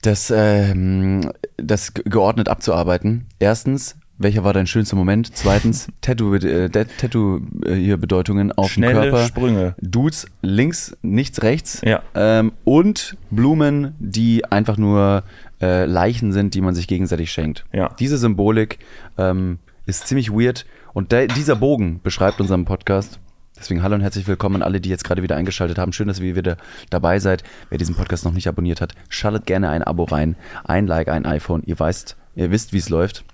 das, 0.03 0.33
ähm, 0.35 1.31
das 1.57 1.95
ge- 1.95 2.05
geordnet 2.07 2.49
abzuarbeiten. 2.49 3.27
Erstens, 3.39 3.97
welcher 4.19 4.45
war 4.45 4.53
dein 4.53 4.67
schönster 4.67 4.97
Moment? 4.97 5.31
Zweitens, 5.37 5.89
Tattoo, 6.01 6.35
äh, 6.35 6.69
Tattoo 6.71 7.41
äh, 7.65 7.75
hier 7.75 7.97
Bedeutungen 7.97 8.53
auf 8.53 8.71
schnelle 8.73 8.95
dem 9.03 9.11
Körper. 9.11 9.27
Sprünge. 9.27 9.75
Dudes 9.81 10.27
links, 10.43 10.97
nichts 11.03 11.43
rechts. 11.43 11.81
Ja. 11.85 12.03
Ähm, 12.15 12.53
und 12.65 13.17
Blumen, 13.31 13.95
die 13.99 14.45
einfach 14.51 14.77
nur 14.77 15.25
äh, 15.61 15.85
Leichen 15.87 16.33
sind, 16.33 16.55
die 16.55 16.61
man 16.61 16.75
sich 16.75 16.87
gegenseitig 16.87 17.31
schenkt. 17.33 17.65
Ja. 17.73 17.91
Diese 17.99 18.19
Symbolik 18.19 18.79
ähm, 19.19 19.59
ist 19.87 20.07
ziemlich 20.07 20.31
weird. 20.33 20.65
Und 20.93 21.13
der, 21.13 21.27
dieser 21.27 21.57
Bogen 21.57 22.01
beschreibt 22.03 22.41
unseren 22.41 22.65
Podcast. 22.65 23.19
Deswegen 23.57 23.83
hallo 23.83 23.95
und 23.95 24.01
herzlich 24.01 24.27
willkommen 24.27 24.57
an 24.57 24.63
alle, 24.63 24.81
die 24.81 24.89
jetzt 24.89 25.05
gerade 25.05 25.23
wieder 25.23 25.37
eingeschaltet 25.37 25.79
haben. 25.79 25.93
Schön, 25.93 26.09
dass 26.09 26.19
ihr 26.19 26.35
wieder 26.35 26.57
dabei 26.91 27.21
seid. 27.21 27.45
Wer 27.71 27.79
diesen 27.79 27.95
Podcast 27.95 28.25
noch 28.25 28.33
nicht 28.33 28.49
abonniert 28.49 28.81
hat, 28.81 28.95
schaltet 29.09 29.47
gerne 29.47 29.71
ein 29.71 29.85
Abo 29.85 30.05
rein. 30.05 30.37
Ein 30.65 30.87
Like, 30.87 31.09
ein 31.09 31.25
iPhone. 31.25 31.63
Ihr 31.65 31.79
weißt, 31.79 32.17
ihr 32.35 32.51
wisst, 32.51 32.73
wie 32.73 32.79
es 32.79 32.89
läuft. 32.89 33.25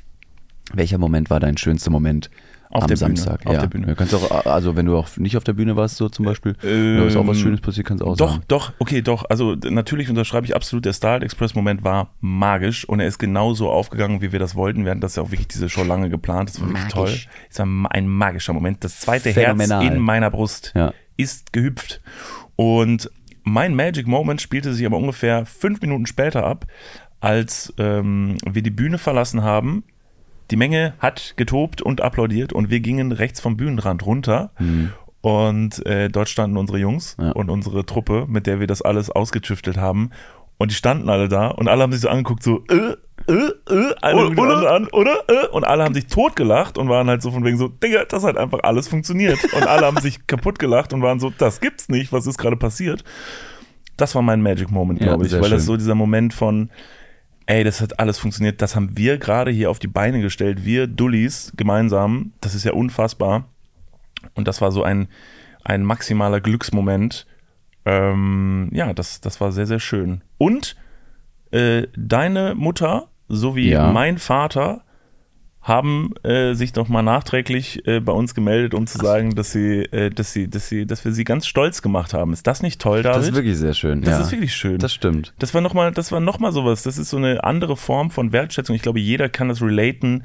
Welcher 0.74 0.98
Moment 0.98 1.30
war 1.30 1.40
dein 1.40 1.56
schönster 1.56 1.90
Moment 1.90 2.30
Auf 2.72 2.82
am 2.84 2.88
der 2.88 2.94
Bühne, 2.94 3.16
Samstag? 3.16 3.46
auf 3.46 3.52
ja. 3.54 3.60
der 3.62 3.66
Bühne. 3.66 3.86
Du 3.88 3.94
kannst 3.96 4.14
auch, 4.14 4.46
also 4.46 4.76
wenn 4.76 4.86
du 4.86 4.96
auch 4.96 5.16
nicht 5.16 5.36
auf 5.36 5.42
der 5.42 5.54
Bühne 5.54 5.74
warst, 5.74 5.96
so 5.96 6.08
zum 6.08 6.24
Beispiel, 6.24 6.54
Ähm, 6.62 6.98
da 6.98 7.04
ist 7.06 7.16
auch 7.16 7.26
was 7.26 7.38
Schönes 7.38 7.60
passiert, 7.60 7.86
kannst 7.86 8.02
du 8.02 8.06
auch 8.06 8.16
Doch, 8.16 8.30
sagen. 8.32 8.44
doch, 8.46 8.72
okay, 8.78 9.02
doch. 9.02 9.24
Also 9.28 9.56
natürlich 9.56 10.08
unterschreibe 10.08 10.46
ich 10.46 10.54
absolut, 10.54 10.84
der 10.84 10.92
Starlight 10.92 11.24
Express 11.24 11.54
Moment 11.56 11.82
war 11.82 12.14
magisch 12.20 12.84
und 12.88 13.00
er 13.00 13.08
ist 13.08 13.18
genauso 13.18 13.70
aufgegangen, 13.70 14.22
wie 14.22 14.30
wir 14.30 14.38
das 14.38 14.54
wollten. 14.54 14.84
Wir 14.84 14.92
hatten 14.92 15.00
das 15.00 15.16
ja 15.16 15.22
auch 15.24 15.32
wirklich 15.32 15.48
diese 15.48 15.68
Show 15.68 15.82
lange 15.82 16.10
geplant. 16.10 16.48
Das 16.50 16.60
war 16.60 16.68
wirklich 16.68 16.84
Magisch. 16.94 17.24
toll. 17.26 17.32
Es 17.50 17.58
war 17.58 17.90
ein 17.92 18.06
magischer 18.08 18.52
Moment. 18.52 18.84
Das 18.84 19.00
zweite 19.00 19.32
Phänomenal. 19.32 19.82
Herz 19.82 19.92
in 19.94 20.00
meiner 20.00 20.30
Brust 20.30 20.72
Ja. 20.76 20.92
ist 21.16 21.52
gehüpft. 21.52 22.00
Und 22.56 23.10
mein 23.42 23.74
Magic 23.74 24.06
Moment 24.06 24.40
spielte 24.40 24.72
sich 24.74 24.86
aber 24.86 24.96
ungefähr 24.98 25.44
fünf 25.44 25.80
Minuten 25.80 26.06
später 26.06 26.44
ab, 26.46 26.66
als 27.20 27.72
ähm, 27.78 28.36
wir 28.48 28.62
die 28.62 28.70
Bühne 28.70 28.98
verlassen 28.98 29.42
haben. 29.42 29.82
Die 30.50 30.57
Menge 30.57 30.95
hat 30.99 31.35
getobt 31.37 31.80
und 31.83 32.00
applaudiert 32.00 32.52
und 32.52 32.71
wir 32.71 32.80
gingen 32.80 33.12
rechts 33.12 33.40
vom 33.40 33.57
Bühnenrand 33.57 34.04
runter. 34.04 34.50
Und 35.21 35.85
äh, 35.87 36.09
dort 36.09 36.28
standen 36.28 36.57
unsere 36.57 36.78
Jungs 36.78 37.16
Ja. 37.21 37.33
und 37.33 37.50
unsere 37.50 37.85
Truppe, 37.85 38.25
mit 38.28 38.47
der 38.47 38.59
wir 38.59 38.66
das 38.66 38.80
alles 38.83 39.11
ausgetüftelt 39.11 39.76
haben. 39.76 40.11
Und 40.57 40.71
die 40.71 40.75
standen 40.75 41.09
alle 41.09 41.28
da 41.28 41.49
und 41.49 41.69
alle 41.69 41.83
haben 41.83 41.92
sich 41.92 42.02
so 42.02 42.09
angeguckt, 42.09 42.42
so, 42.42 42.64
äh, 42.69 42.95
äh, 43.33 43.33
äh, 43.33 43.95
eine 44.02 44.26
Oder- 44.26 44.42
andere 44.42 44.71
an, 44.71 44.88
oder? 44.92 45.23
Äh, 45.28 45.47
und 45.49 45.64
alle 45.64 45.85
haben 45.85 45.95
sich 45.95 46.07
totgelacht 46.07 46.76
und 46.78 46.88
waren 46.90 47.09
halt 47.09 47.23
so 47.23 47.30
von 47.30 47.45
wegen 47.45 47.57
so, 47.57 47.69
Digga, 47.69 48.04
das 48.07 48.25
hat 48.25 48.37
einfach 48.37 48.61
alles 48.62 48.88
funktioniert. 48.88 49.38
Und 49.54 49.66
alle 49.66 49.87
haben 49.87 49.99
sich 49.99 50.26
kaputt 50.26 50.59
gelacht 50.59 50.92
und 50.92 51.00
waren 51.02 51.19
so, 51.21 51.30
das 51.37 51.61
gibt's 51.61 51.88
nicht, 51.88 52.12
was 52.12 52.26
ist 52.26 52.37
gerade 52.38 52.57
passiert? 52.57 53.04
Das 53.97 54.14
war 54.14 54.23
mein 54.23 54.42
Magic 54.42 54.71
Moment, 54.71 55.00
Ja, 55.00 55.09
glaube 55.09 55.25
ich, 55.25 55.30
sehr 55.30 55.40
weil 55.42 55.50
das 55.50 55.61
schön. 55.62 55.66
so 55.66 55.76
dieser 55.76 55.95
Moment 55.95 56.35
von, 56.35 56.71
ey, 57.47 57.64
das 57.64 57.80
hat 57.80 57.99
alles 57.99 58.18
funktioniert, 58.18 58.62
das 58.62 58.76
haben 58.76 58.97
wir 58.97 59.18
gerade 59.18 59.50
hier 59.50 59.70
auf 59.70 59.78
die 59.78 59.88
Beine 59.88 60.20
gestellt, 60.20 60.64
wir 60.64 60.87
Dullis 60.87 61.52
gemeinsam, 61.56 62.32
das 62.40 62.54
ist 62.54 62.64
ja 62.64 62.73
unfassbar. 62.73 63.44
Und 64.35 64.47
das 64.47 64.61
war 64.61 64.70
so 64.70 64.82
ein, 64.82 65.09
ein 65.64 65.82
maximaler 65.82 66.40
Glücksmoment. 66.40 67.26
Ähm, 67.87 68.68
ja, 68.73 68.92
das, 68.92 69.20
das 69.20 69.40
war 69.40 69.50
sehr, 69.52 69.66
sehr 69.66 69.80
schön. 69.80 70.23
Und 70.38 70.76
äh, 71.50 71.87
deine 71.97 72.54
Mutter 72.54 73.09
sowie 73.28 73.70
Ja. 73.70 73.90
mein 73.90 74.18
Vater 74.18 74.82
haben 75.62 76.14
äh, 76.22 76.54
sich 76.54 76.74
noch 76.74 76.88
mal 76.88 77.02
nachträglich 77.02 77.86
äh, 77.86 78.00
bei 78.00 78.12
uns 78.12 78.34
gemeldet, 78.34 78.72
um 78.72 78.86
zu 78.86 78.96
sagen, 78.96 79.34
dass 79.34 79.52
sie, 79.52 79.82
äh, 79.92 80.08
dass 80.08 80.32
sie, 80.32 80.48
dass 80.48 80.68
sie, 80.70 80.86
dass 80.86 81.04
wir 81.04 81.12
sie 81.12 81.24
ganz 81.24 81.46
stolz 81.46 81.82
gemacht 81.82 82.14
haben. 82.14 82.32
Ist 82.32 82.46
das 82.46 82.62
nicht 82.62 82.80
toll, 82.80 83.02
David? 83.02 83.18
Das 83.18 83.28
ist 83.28 83.34
wirklich 83.34 83.58
sehr 83.58 83.74
schön. 83.74 84.00
Das 84.00 84.14
ja. 84.14 84.20
ist 84.20 84.32
wirklich 84.32 84.54
schön. 84.54 84.78
Das 84.78 84.94
stimmt. 84.94 85.34
Das 85.38 85.52
war 85.52 85.60
nochmal, 85.60 85.92
das 85.92 86.12
war 86.12 86.20
noch 86.20 86.38
mal 86.38 86.52
sowas. 86.52 86.82
Das 86.82 86.96
ist 86.96 87.10
so 87.10 87.18
eine 87.18 87.44
andere 87.44 87.76
Form 87.76 88.10
von 88.10 88.32
Wertschätzung. 88.32 88.74
Ich 88.74 88.82
glaube, 88.82 89.00
jeder 89.00 89.28
kann 89.28 89.48
das 89.48 89.60
relaten, 89.60 90.24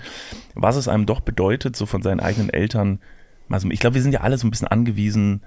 was 0.53 0.77
es 0.77 0.87
einem 0.87 1.05
doch 1.05 1.19
bedeutet, 1.19 1.75
so 1.75 1.85
von 1.85 2.01
seinen 2.01 2.21
eigenen 2.21 2.49
Eltern. 2.49 2.99
Also 3.49 3.69
ich 3.69 3.81
glaube, 3.81 3.95
wir 3.95 4.01
sind 4.01 4.13
ja 4.13 4.21
alle 4.21 4.37
so 4.37 4.47
ein 4.47 4.51
bisschen 4.51 4.69
angewiesen, 4.69 5.41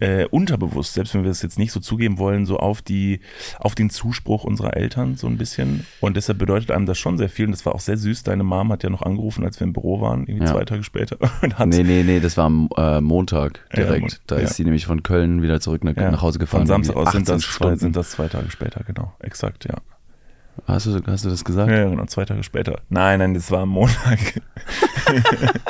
äh, 0.00 0.26
unterbewusst, 0.26 0.94
selbst 0.94 1.14
wenn 1.14 1.24
wir 1.24 1.30
es 1.30 1.42
jetzt 1.42 1.58
nicht 1.58 1.72
so 1.72 1.80
zugeben 1.80 2.18
wollen, 2.18 2.46
so 2.46 2.58
auf 2.58 2.82
die, 2.82 3.18
auf 3.58 3.74
den 3.74 3.90
Zuspruch 3.90 4.44
unserer 4.44 4.76
Eltern 4.76 5.16
so 5.16 5.26
ein 5.26 5.36
bisschen. 5.38 5.86
Und 6.00 6.16
deshalb 6.16 6.38
bedeutet 6.38 6.70
einem 6.70 6.86
das 6.86 6.98
schon 6.98 7.18
sehr 7.18 7.28
viel. 7.28 7.46
Und 7.46 7.50
das 7.52 7.66
war 7.66 7.74
auch 7.74 7.80
sehr 7.80 7.96
süß. 7.96 8.22
Deine 8.22 8.44
Mom 8.44 8.70
hat 8.70 8.84
ja 8.84 8.90
noch 8.90 9.02
angerufen, 9.02 9.44
als 9.44 9.58
wir 9.58 9.66
im 9.66 9.72
Büro 9.72 10.00
waren, 10.00 10.26
irgendwie 10.28 10.46
Ja. 10.46 10.52
zwei 10.52 10.64
Tage 10.64 10.84
später. 10.84 11.16
Und 11.42 11.58
hat, 11.58 11.68
Nee, 11.68 11.82
nee, 11.82 12.04
nee, 12.04 12.20
das 12.20 12.36
war 12.36 12.44
am 12.46 12.68
äh, 12.76 13.00
Montag 13.00 13.66
Ja, 13.72 13.82
direkt. 13.84 14.00
Mon- 14.02 14.10
da 14.28 14.36
ja. 14.36 14.42
ist 14.42 14.54
sie 14.54 14.64
nämlich 14.64 14.86
von 14.86 15.02
Köln 15.02 15.42
wieder 15.42 15.60
zurück 15.60 15.82
nach, 15.82 15.96
ja, 15.96 16.10
nach 16.12 16.22
Hause 16.22 16.38
gefahren. 16.38 16.60
Von 16.62 16.66
Samstag 16.68 16.96
aus 16.96 17.10
sind 17.12 17.22
18 17.22 17.34
das, 17.34 17.42
zwei, 17.42 17.76
sind 17.76 17.96
das 17.96 18.10
zwei 18.10 18.28
Tage 18.28 18.50
später, 18.50 18.84
genau. 18.84 19.12
Exakt, 19.18 19.64
ja. 19.64 19.74
Hast, 20.66 20.86
du, 20.86 21.00
hast 21.06 21.24
du 21.24 21.30
das 21.30 21.44
gesagt? 21.44 21.70
Ja, 21.70 21.88
genau, 21.88 22.04
zwei 22.06 22.24
Tage 22.24 22.42
später. 22.42 22.80
Nein, 22.88 23.20
nein, 23.20 23.34
das 23.34 23.50
war 23.50 23.60
am 23.60 23.68
Montag. 23.70 24.18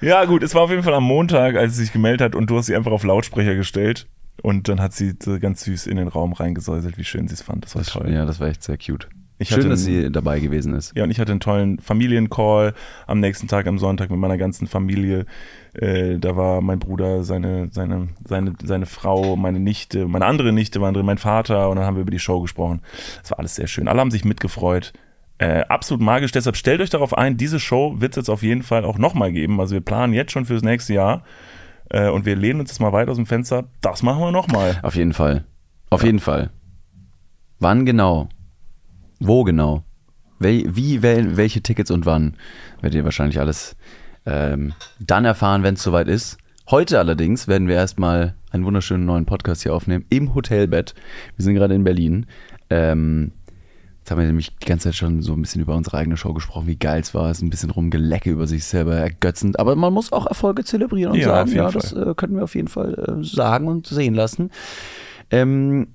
ja, 0.00 0.24
gut, 0.24 0.42
es 0.42 0.54
war 0.54 0.62
auf 0.62 0.70
jeden 0.70 0.82
Fall 0.82 0.94
am 0.94 1.04
Montag, 1.04 1.56
als 1.56 1.76
sie 1.76 1.82
sich 1.84 1.92
gemeldet 1.92 2.20
hat 2.22 2.34
und 2.34 2.48
du 2.50 2.56
hast 2.56 2.66
sie 2.66 2.76
einfach 2.76 2.92
auf 2.92 3.04
Lautsprecher 3.04 3.54
gestellt. 3.54 4.06
Und 4.42 4.68
dann 4.68 4.80
hat 4.80 4.92
sie 4.92 5.14
ganz 5.40 5.62
süß 5.64 5.86
in 5.86 5.96
den 5.96 6.08
Raum 6.08 6.32
reingesäuselt, 6.32 6.98
wie 6.98 7.04
schön 7.04 7.28
sie 7.28 7.34
es 7.34 7.42
fand. 7.42 7.64
Das 7.64 7.74
war 7.76 7.82
Das, 7.82 7.92
toll. 7.92 8.10
ja, 8.10 8.26
das 8.26 8.40
war 8.40 8.48
echt 8.48 8.62
sehr 8.62 8.76
cute. 8.76 9.08
Ich 9.36 9.48
Schön, 9.48 9.68
dass 9.68 9.84
einen- 9.86 10.02
sie 10.04 10.12
dabei 10.12 10.38
gewesen 10.38 10.74
ist. 10.74 10.92
Ja, 10.96 11.02
und 11.04 11.10
ich 11.10 11.18
hatte 11.18 11.32
einen 11.32 11.40
tollen 11.40 11.80
Familiencall 11.80 12.72
am 13.08 13.18
nächsten 13.18 13.48
Tag, 13.48 13.66
am 13.66 13.78
Sonntag 13.78 14.08
mit 14.10 14.18
meiner 14.20 14.38
ganzen 14.38 14.68
Familie. 14.68 15.26
Äh, 15.74 16.18
da 16.20 16.36
war 16.36 16.60
mein 16.60 16.78
Bruder, 16.78 17.24
seine, 17.24 17.68
seine, 17.72 18.10
seine, 18.24 18.52
seine 18.62 18.86
Frau, 18.86 19.34
meine 19.34 19.58
Nichte, 19.58 20.06
meine 20.06 20.26
andere 20.26 20.52
Nichte 20.52 20.80
waren 20.80 20.94
drin, 20.94 21.04
mein 21.04 21.18
Vater 21.18 21.68
und 21.68 21.76
dann 21.76 21.84
haben 21.84 21.96
wir 21.96 22.02
über 22.02 22.12
die 22.12 22.20
Show 22.20 22.40
gesprochen. 22.40 22.80
Das 23.22 23.32
war 23.32 23.40
alles 23.40 23.56
sehr 23.56 23.66
schön. 23.66 23.88
Alle 23.88 24.00
haben 24.00 24.12
sich 24.12 24.24
mitgefreut. 24.24 24.92
Äh, 25.38 25.62
absolut 25.68 26.00
magisch. 26.00 26.30
Deshalb 26.30 26.54
stellt 26.56 26.80
euch 26.80 26.90
darauf 26.90 27.18
ein, 27.18 27.36
diese 27.36 27.58
Show 27.58 27.96
wird 28.00 28.12
es 28.12 28.16
jetzt 28.18 28.28
auf 28.30 28.44
jeden 28.44 28.62
Fall 28.62 28.84
auch 28.84 28.98
nochmal 28.98 29.32
geben. 29.32 29.58
Also 29.58 29.74
wir 29.74 29.80
planen 29.80 30.12
jetzt 30.12 30.30
schon 30.30 30.44
fürs 30.44 30.62
nächste 30.62 30.94
Jahr 30.94 31.24
äh, 31.90 32.08
und 32.08 32.24
wir 32.24 32.36
lehnen 32.36 32.60
uns 32.60 32.70
jetzt 32.70 32.78
mal 32.78 32.92
weit 32.92 33.08
aus 33.08 33.16
dem 33.16 33.26
Fenster. 33.26 33.64
Das 33.80 34.04
machen 34.04 34.20
wir 34.20 34.30
nochmal. 34.30 34.78
Auf 34.84 34.94
jeden 34.94 35.12
Fall. 35.12 35.44
Auf 35.90 36.04
jeden 36.04 36.20
Fall. 36.20 36.50
Wann 37.58 37.84
genau? 37.84 38.28
Wo 39.26 39.42
genau? 39.42 39.82
Wel 40.38 40.64
wie, 40.76 41.02
wel 41.02 41.36
welche 41.38 41.62
Tickets 41.62 41.90
und 41.90 42.04
wann? 42.04 42.36
Werdet 42.80 42.96
ihr 42.96 43.04
wahrscheinlich 43.04 43.40
alles 43.40 43.74
ähm, 44.26 44.74
dann 45.00 45.24
erfahren, 45.24 45.62
wenn 45.62 45.74
es 45.74 45.82
soweit 45.82 46.08
ist. 46.08 46.36
Heute 46.70 46.98
allerdings 46.98 47.48
werden 47.48 47.66
wir 47.68 47.76
erstmal 47.76 48.34
einen 48.50 48.64
wunderschönen 48.66 49.06
neuen 49.06 49.24
Podcast 49.24 49.62
hier 49.62 49.74
aufnehmen 49.74 50.04
im 50.10 50.34
Hotelbett. 50.34 50.94
Wir 51.36 51.44
sind 51.44 51.54
gerade 51.54 51.74
in 51.74 51.84
Berlin. 51.84 52.26
Ähm, 52.68 53.32
jetzt 54.00 54.10
haben 54.10 54.18
wir 54.18 54.26
nämlich 54.26 54.54
die 54.58 54.66
ganze 54.66 54.88
Zeit 54.88 54.96
schon 54.96 55.22
so 55.22 55.32
ein 55.32 55.40
bisschen 55.40 55.62
über 55.62 55.74
unsere 55.74 55.96
eigene 55.96 56.18
Show 56.18 56.34
gesprochen, 56.34 56.66
wie 56.66 56.76
geil 56.76 57.00
es 57.00 57.14
war. 57.14 57.30
Es 57.30 57.38
ist 57.38 57.42
ein 57.42 57.50
bisschen 57.50 57.70
rumgelecke 57.70 58.30
über 58.30 58.46
sich 58.46 58.64
selber 58.64 58.94
ergötzend. 58.96 59.58
Aber 59.58 59.74
man 59.74 59.92
muss 59.92 60.12
auch 60.12 60.26
Erfolge 60.26 60.64
zelebrieren 60.64 61.12
und 61.12 61.18
Ja, 61.18 61.28
sagen, 61.28 61.52
ja, 61.52 61.70
Fall. 61.70 61.80
das 61.80 61.92
äh, 61.94 62.14
können 62.14 62.36
wir 62.36 62.44
auf 62.44 62.54
jeden 62.54 62.68
Fall 62.68 62.94
äh, 62.94 63.24
sagen 63.24 63.68
und 63.68 63.86
sehen 63.86 64.14
lassen. 64.14 64.50
Ähm, 65.30 65.88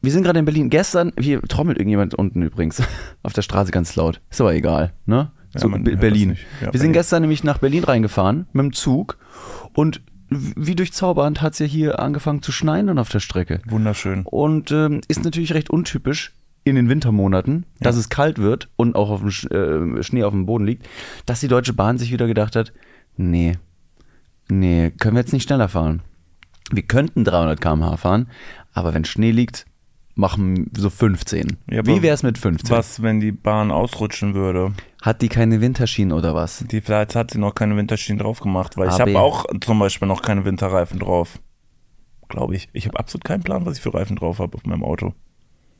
wir 0.00 0.12
sind 0.12 0.22
gerade 0.22 0.38
in 0.38 0.44
Berlin. 0.44 0.70
Gestern, 0.70 1.12
hier 1.18 1.42
trommelt 1.42 1.78
irgendjemand 1.78 2.14
unten 2.14 2.42
übrigens 2.42 2.82
auf 3.22 3.32
der 3.32 3.42
Straße 3.42 3.70
ganz 3.70 3.96
laut. 3.96 4.20
Ist 4.30 4.40
aber 4.40 4.54
egal, 4.54 4.92
ne? 5.06 5.32
Ja, 5.54 5.60
so, 5.60 5.68
Berlin. 5.70 6.36
Ja, 6.60 6.72
wir 6.72 6.78
sind 6.78 6.92
gestern 6.92 7.22
nämlich 7.22 7.42
nach 7.42 7.58
Berlin 7.58 7.84
reingefahren 7.84 8.46
mit 8.52 8.64
dem 8.64 8.72
Zug 8.74 9.18
und 9.72 10.02
wie 10.30 10.74
durch 10.74 10.92
Zauberhand 10.92 11.40
hat 11.40 11.54
es 11.54 11.58
ja 11.58 11.66
hier 11.66 12.00
angefangen 12.00 12.42
zu 12.42 12.52
schneien 12.52 12.86
dann 12.86 12.98
auf 12.98 13.08
der 13.08 13.20
Strecke. 13.20 13.62
Wunderschön. 13.66 14.24
Und 14.24 14.70
ähm, 14.72 15.00
ist 15.08 15.24
natürlich 15.24 15.54
recht 15.54 15.70
untypisch 15.70 16.34
in 16.64 16.76
den 16.76 16.90
Wintermonaten, 16.90 17.64
dass 17.80 17.96
es 17.96 18.10
kalt 18.10 18.38
wird 18.38 18.68
und 18.76 18.94
auch 18.94 19.08
auf 19.08 19.20
dem 19.20 19.30
Sch 19.30 19.46
äh, 19.46 20.02
Schnee 20.02 20.24
auf 20.24 20.32
dem 20.32 20.44
Boden 20.44 20.66
liegt, 20.66 20.86
dass 21.24 21.40
die 21.40 21.48
Deutsche 21.48 21.72
Bahn 21.72 21.96
sich 21.96 22.12
wieder 22.12 22.26
gedacht 22.26 22.56
hat, 22.56 22.74
nee, 23.16 23.56
nee, 24.50 24.90
können 24.90 25.16
wir 25.16 25.20
jetzt 25.20 25.32
nicht 25.32 25.44
schneller 25.44 25.68
fahren. 25.68 26.02
Wir 26.70 26.82
könnten 26.82 27.24
300 27.24 27.58
km/h 27.58 27.96
fahren, 27.96 28.28
aber 28.74 28.92
wenn 28.92 29.06
Schnee 29.06 29.30
liegt, 29.30 29.64
machen 30.18 30.70
so 30.76 30.90
15. 30.90 31.56
Ja, 31.70 31.86
Wie 31.86 32.02
wäre 32.02 32.14
es 32.14 32.22
mit 32.24 32.38
15? 32.38 32.70
Was, 32.76 33.02
wenn 33.02 33.20
die 33.20 33.30
Bahn 33.32 33.70
ausrutschen 33.70 34.34
würde? 34.34 34.72
Hat 35.00 35.22
die 35.22 35.28
keine 35.28 35.60
Winterschienen 35.60 36.12
oder 36.12 36.34
was? 36.34 36.64
Die 36.70 36.80
vielleicht 36.80 37.14
hat 37.14 37.30
sie 37.30 37.38
noch 37.38 37.54
keine 37.54 37.76
Winterschienen 37.76 38.18
drauf 38.18 38.40
gemacht, 38.40 38.76
weil 38.76 38.88
ich 38.88 38.94
Aber- 38.94 39.02
habe 39.12 39.20
auch 39.20 39.46
zum 39.60 39.78
Beispiel 39.78 40.08
noch 40.08 40.20
keine 40.22 40.44
Winterreifen 40.44 40.98
drauf. 40.98 41.38
Glaube 42.28 42.56
ich. 42.56 42.68
Ich 42.72 42.86
habe 42.86 42.98
absolut 42.98 43.24
keinen 43.24 43.42
Plan, 43.42 43.64
was 43.64 43.76
ich 43.78 43.82
für 43.82 43.94
Reifen 43.94 44.16
drauf 44.16 44.40
habe 44.40 44.56
auf 44.56 44.66
meinem 44.66 44.82
Auto. 44.84 45.14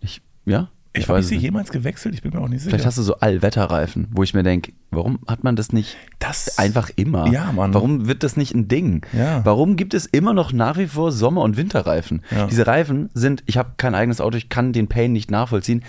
Ich, 0.00 0.22
ja? 0.46 0.70
Ich, 0.98 1.08
habe 1.08 1.22
sie 1.22 1.34
nicht. 1.34 1.42
jemals 1.44 1.70
gewechselt? 1.70 2.14
Ich 2.14 2.22
bin 2.22 2.32
mir 2.32 2.40
auch 2.40 2.48
nicht 2.48 2.60
sicher. 2.60 2.70
Vielleicht 2.70 2.86
hast 2.86 2.98
du 2.98 3.02
so 3.02 3.16
Allwetterreifen, 3.16 4.08
wo 4.12 4.22
ich 4.22 4.34
mir 4.34 4.42
denke, 4.42 4.72
warum 4.90 5.18
hat 5.26 5.44
man 5.44 5.56
das 5.56 5.72
nicht 5.72 5.96
das 6.18 6.58
einfach 6.58 6.90
immer? 6.96 7.28
Ja, 7.32 7.52
Mann. 7.52 7.74
Warum 7.74 8.06
wird 8.06 8.22
das 8.22 8.36
nicht 8.36 8.54
ein 8.54 8.68
Ding? 8.68 9.02
Ja. 9.12 9.44
Warum 9.44 9.76
gibt 9.76 9.94
es 9.94 10.06
immer 10.06 10.34
noch 10.34 10.52
nach 10.52 10.76
wie 10.78 10.86
vor 10.86 11.12
Sommer- 11.12 11.42
und 11.42 11.56
Winterreifen? 11.56 12.22
Ja. 12.30 12.46
Diese 12.46 12.66
Reifen 12.66 13.10
sind, 13.14 13.42
ich 13.46 13.56
habe 13.56 13.72
kein 13.76 13.94
eigenes 13.94 14.20
Auto, 14.20 14.36
ich 14.36 14.48
kann 14.48 14.72
den 14.72 14.88
Pain 14.88 15.12
nicht 15.12 15.30
nachvollziehen. 15.30 15.84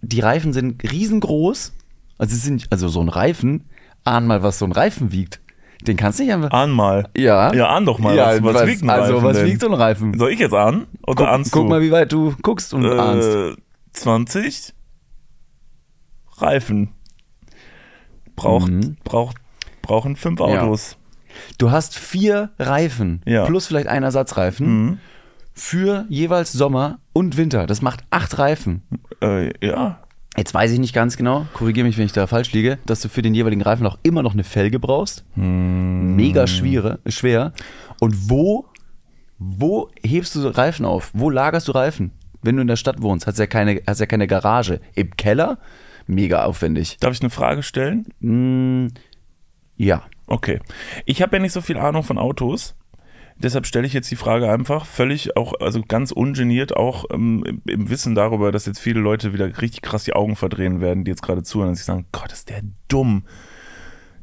Die 0.00 0.20
Reifen 0.20 0.52
sind 0.52 0.82
riesengroß. 0.90 1.72
Also, 2.18 2.36
sind, 2.36 2.66
also 2.70 2.88
so 2.88 3.00
ein 3.00 3.08
Reifen, 3.08 3.64
ahn 4.04 4.26
mal, 4.26 4.42
was 4.42 4.58
so 4.58 4.64
ein 4.64 4.72
Reifen 4.72 5.12
wiegt. 5.12 5.40
Den 5.86 5.96
kannst 5.96 6.18
du 6.18 6.22
nicht 6.24 6.32
einfach. 6.32 6.50
Ahn 6.52 6.70
mal. 6.70 7.08
Ja. 7.16 7.52
Ja, 7.52 7.68
ahn 7.70 7.84
doch 7.84 7.98
mal. 7.98 8.14
Ja, 8.14 8.40
was, 8.42 8.54
was, 8.54 8.66
wiegt 8.68 8.82
ein 8.82 8.90
Also, 8.90 9.14
Reifen 9.14 9.28
was 9.28 9.36
denn? 9.36 9.46
wiegt 9.46 9.60
so 9.60 9.66
ein 9.66 9.74
Reifen? 9.74 10.18
Soll 10.18 10.30
ich 10.30 10.38
jetzt 10.38 10.54
ahnen? 10.54 10.86
Oder 11.04 11.16
guck, 11.16 11.26
ahnst 11.26 11.50
guck 11.52 11.64
du? 11.64 11.68
mal, 11.68 11.82
wie 11.82 11.90
weit 11.90 12.12
du 12.12 12.34
guckst 12.42 12.72
und 12.74 12.86
ahnst. 12.86 13.58
Äh, 13.94 13.98
20 13.98 14.72
Reifen. 16.38 16.90
Braucht, 18.36 18.70
Mhm. 18.70 18.96
braucht, 19.04 19.36
brauchen 19.82 20.16
fünf 20.16 20.40
Autos. 20.40 20.96
Du 21.58 21.70
hast 21.70 21.96
vier 21.98 22.50
Reifen 22.58 23.22
Ja. 23.26 23.44
plus 23.46 23.66
vielleicht 23.66 23.86
ein 23.86 24.02
Ersatzreifen 24.02 24.66
Mhm. 24.86 24.98
für 25.52 26.06
jeweils 26.08 26.52
Sommer 26.52 26.98
und 27.12 27.36
Winter. 27.36 27.66
Das 27.66 27.82
macht 27.82 28.04
acht 28.10 28.38
Reifen. 28.38 28.82
Äh, 29.22 29.52
ja. 29.66 29.98
Jetzt 30.36 30.54
weiß 30.54 30.70
ich 30.72 30.78
nicht 30.78 30.94
ganz 30.94 31.18
genau, 31.18 31.46
korrigiere 31.52 31.86
mich, 31.86 31.98
wenn 31.98 32.06
ich 32.06 32.12
da 32.12 32.26
falsch 32.26 32.52
liege, 32.52 32.78
dass 32.86 33.02
du 33.02 33.10
für 33.10 33.20
den 33.20 33.34
jeweiligen 33.34 33.60
Reifen 33.60 33.86
auch 33.86 33.98
immer 34.02 34.22
noch 34.22 34.32
eine 34.32 34.44
Felge 34.44 34.80
brauchst. 34.80 35.24
Hm. 35.34 36.16
Mega 36.16 36.46
schwere, 36.46 37.00
schwer. 37.06 37.52
Und 38.00 38.30
wo, 38.30 38.66
wo 39.38 39.90
hebst 40.02 40.34
du 40.34 40.48
Reifen 40.48 40.86
auf? 40.86 41.10
Wo 41.12 41.28
lagerst 41.28 41.68
du 41.68 41.72
Reifen? 41.72 42.12
Wenn 42.42 42.56
du 42.56 42.62
in 42.62 42.68
der 42.68 42.76
Stadt 42.76 43.02
wohnst, 43.02 43.26
hast 43.26 43.38
ja 43.38 43.46
keine, 43.46 43.80
hast 43.86 44.00
ja 44.00 44.06
keine 44.06 44.26
Garage. 44.26 44.80
Im 44.94 45.16
Keller? 45.16 45.58
Mega 46.06 46.44
aufwendig. 46.44 46.96
Darf 47.00 47.12
ich 47.12 47.20
eine 47.20 47.30
Frage 47.30 47.62
stellen? 47.62 48.06
Mm, 48.20 48.88
ja. 49.76 50.02
Okay. 50.26 50.60
Ich 51.04 51.22
habe 51.22 51.36
ja 51.36 51.42
nicht 51.42 51.52
so 51.52 51.60
viel 51.60 51.78
Ahnung 51.78 52.02
von 52.02 52.18
Autos. 52.18 52.74
Deshalb 53.36 53.66
stelle 53.66 53.86
ich 53.86 53.92
jetzt 53.92 54.10
die 54.10 54.16
Frage 54.16 54.50
einfach 54.50 54.86
völlig 54.86 55.36
auch, 55.36 55.54
also 55.60 55.82
ganz 55.82 56.12
ungeniert, 56.12 56.76
auch 56.76 57.06
ähm, 57.10 57.42
im, 57.44 57.62
im 57.66 57.90
Wissen 57.90 58.14
darüber, 58.14 58.52
dass 58.52 58.66
jetzt 58.66 58.78
viele 58.78 59.00
Leute 59.00 59.32
wieder 59.32 59.60
richtig 59.60 59.82
krass 59.82 60.04
die 60.04 60.12
Augen 60.12 60.36
verdrehen 60.36 60.80
werden, 60.80 61.04
die 61.04 61.10
jetzt 61.10 61.22
gerade 61.22 61.42
zuhören 61.42 61.70
und 61.70 61.74
sich 61.74 61.84
sagen, 61.84 62.06
Gott, 62.12 62.32
ist 62.32 62.50
der 62.50 62.62
dumm. 62.88 63.24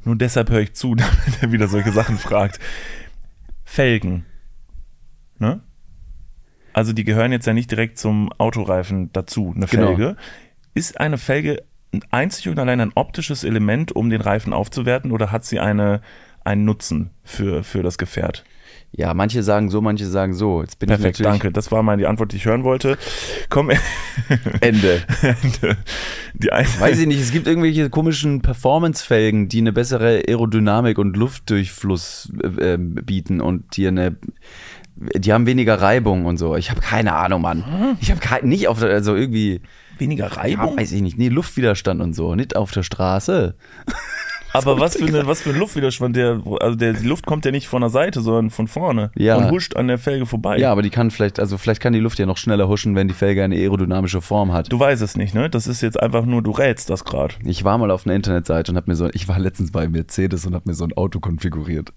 Nur 0.06 0.16
deshalb 0.16 0.50
höre 0.50 0.62
ich 0.62 0.74
zu, 0.74 0.96
damit 0.96 1.42
er 1.42 1.52
wieder 1.52 1.68
solche 1.68 1.92
Sachen 1.92 2.18
fragt. 2.18 2.60
Felgen. 3.66 4.26
Ne? 5.38 5.62
Also 6.74 6.94
die 6.94 7.04
gehören 7.04 7.32
jetzt 7.32 7.46
ja 7.48 7.54
nicht 7.54 7.72
direkt 7.72 7.98
zum 7.98 8.32
Autoreifen 8.34 9.12
dazu, 9.14 9.54
eine 9.56 9.66
Genau. 9.68 9.88
Felge. 9.88 10.16
Ist 10.74 11.00
eine 11.00 11.18
Felge 11.18 11.64
einzig 12.12 12.48
und 12.50 12.60
allein 12.60 12.80
ein 12.82 12.92
optisches 12.96 13.44
Element, 13.44 13.92
um 13.92 14.10
den 14.10 14.22
Reifen 14.22 14.54
aufzuwerten, 14.54 15.12
oder 15.12 15.32
hat 15.32 15.46
sie 15.46 15.60
eine, 15.60 16.02
einen 16.44 16.66
Nutzen 16.66 17.10
für, 17.24 17.64
für 17.64 17.82
das 17.84 17.98
Gefährt? 17.98 18.44
Ja, 18.92 19.14
manche 19.14 19.44
sagen 19.44 19.70
so, 19.70 19.82
manche 19.82 20.08
sagen 20.08 20.34
so. 20.34 20.62
Jetzt 20.62 20.80
bin 20.80 20.88
Perfekt, 20.88 21.20
ich 21.20 21.24
danke. 21.24 21.52
Das 21.52 21.72
war 21.72 21.84
mal 21.84 21.98
die 21.98 22.08
Antwort, 22.08 22.32
die 22.32 22.38
ich 22.38 22.46
hören 22.46 22.64
wollte. 22.64 22.98
Komm, 23.50 23.70
Ende. 24.62 25.04
die 26.34 26.52
eine, 26.52 26.68
Weiß 26.80 27.00
ich 27.00 27.06
nicht, 27.08 27.20
es 27.22 27.32
gibt 27.32 27.46
irgendwelche 27.48 27.90
komischen 27.92 28.42
Performance-Felgen, 28.42 29.48
die 29.48 29.60
eine 29.60 29.74
bessere 29.74 30.24
Aerodynamik 30.28 30.98
und 30.98 31.16
Luftdurchfluss 31.18 32.32
äh, 32.44 32.74
ähm, 32.74 32.96
bieten 32.96 33.42
und 33.42 33.78
die 33.78 33.88
eine 33.88 34.18
die 35.16 35.34
haben 35.34 35.46
weniger 35.46 35.82
Reibung 35.82 36.26
und 36.26 36.38
so. 36.38 36.56
Ich 36.56 36.70
habe 36.70 36.82
keine 36.82 37.14
Ahnung, 37.16 37.42
Mann. 37.42 37.98
Ich 38.02 38.12
habe 38.12 38.48
nicht 38.48 38.68
auf 38.68 38.80
der, 38.80 38.90
also 38.90 39.16
irgendwie, 39.16 39.62
weniger 40.00 40.28
ja, 40.28 40.34
Reibung? 40.34 40.78
weiß 40.78 40.92
ich 40.92 41.02
nicht, 41.02 41.18
nee, 41.18 41.30
Luftwiderstand 41.30 42.02
und 42.02 42.14
so, 42.14 42.36
nicht 42.36 42.56
auf 42.56 42.72
der 42.72 42.84
Straße. 42.84 43.56
Aber 44.52 44.80
was 44.80 44.98
für, 44.98 45.06
eine, 45.06 45.28
was 45.28 45.42
für 45.42 45.52
ein 45.52 45.60
Luftwiderstand, 45.60 46.16
der, 46.16 46.42
also 46.60 46.76
der, 46.76 46.94
die 46.94 47.06
Luft 47.06 47.28
kommt 47.28 47.46
ja 47.46 47.52
nicht 47.52 47.68
von 47.68 47.82
der 47.82 47.92
Seite, 47.92 48.22
sondern 48.22 48.50
von 48.50 48.68
vorne 48.68 49.12
Ja. 49.16 49.36
und 49.36 49.52
huscht 49.52 49.76
an 49.76 49.88
der 49.88 50.00
Felge 50.00 50.26
vorbei. 50.26 50.58
Ja, 50.58 50.72
aber 50.72 50.82
die 50.82 50.90
kann 50.90 51.12
vielleicht, 51.12 51.40
also 51.40 51.60
vielleicht 51.60 51.82
kann 51.82 51.94
die 51.94 52.00
Luft 52.00 52.18
ja 52.18 52.26
noch 52.26 52.38
schneller 52.38 52.68
huschen, 52.68 52.96
wenn 52.96 53.08
die 53.08 53.14
Felge 53.14 53.44
eine 53.44 53.56
aerodynamische 53.56 54.22
Form 54.22 54.52
hat. 54.52 54.72
Du 54.72 54.80
weißt 54.80 55.04
es 55.04 55.16
nicht, 55.16 55.36
ne? 55.36 55.52
Das 55.52 55.68
ist 55.68 55.82
jetzt 55.82 56.02
einfach 56.02 56.26
nur, 56.26 56.42
du 56.42 56.50
rätst 56.50 56.90
das 56.90 57.06
gerade. 57.06 57.36
Ich 57.46 57.64
war 57.64 57.78
mal 57.78 57.92
auf 57.92 58.08
einer 58.08 58.16
Internetseite 58.16 58.72
und 58.72 58.76
habe 58.76 58.90
mir 58.90 58.96
so, 58.96 59.08
ich 59.14 59.28
war 59.28 59.38
letztens 59.38 59.72
bei 59.72 59.88
Mercedes 59.88 60.48
und 60.48 60.56
habe 60.56 60.68
mir 60.68 60.74
so 60.74 60.84
ein 60.84 60.94
Auto 60.94 61.20
konfiguriert. 61.20 61.94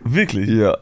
Wirklich? 0.00 0.50
Ja. 0.50 0.76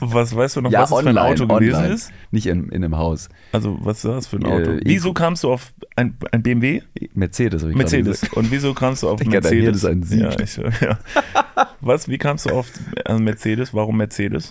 Was 0.00 0.34
weißt 0.34 0.56
du 0.56 0.60
noch, 0.62 0.70
Ja, 0.72 0.80
was 0.82 0.90
es 0.90 0.96
für 0.96 1.02
ein 1.02 1.16
online, 1.16 1.28
Auto 1.28 1.46
gewesen 1.46 1.76
online. 1.76 1.94
ist? 1.94 2.12
Nicht 2.32 2.46
in, 2.46 2.68
in 2.70 2.82
einem 2.84 2.96
Haus. 2.96 3.28
Also, 3.52 3.78
was 3.82 3.98
ist 3.98 4.04
das 4.04 4.26
für 4.26 4.36
ein 4.36 4.44
Äh, 4.44 4.48
Auto? 4.48 4.72
ich- 4.72 4.80
wieso 4.84 5.12
kamst 5.12 5.44
du 5.44 5.52
auf 5.52 5.72
ein, 5.94 6.16
ein 6.32 6.42
BMW? 6.42 6.82
Mercedes, 7.14 7.62
habe 7.62 7.70
ich 7.72 7.78
Mercedes. 7.78 8.24
Und 8.34 8.50
wieso 8.50 8.74
kamst 8.74 9.02
du 9.04 9.08
auf 9.10 9.20
dein 9.20 9.28
Mercedes? 9.28 9.62
Hirn 9.62 9.74
ist 9.74 9.84
ein 9.84 10.02
Sieb. 10.02 10.20
Ja, 10.22 10.40
ich, 10.40 10.56
ja. 10.80 10.98
Was, 11.80 12.08
wie 12.08 12.18
kamst 12.18 12.46
du 12.46 12.50
auf 12.50 12.68
äh, 13.04 13.16
Mercedes? 13.18 13.72
Warum 13.72 13.96
Mercedes? 13.96 14.50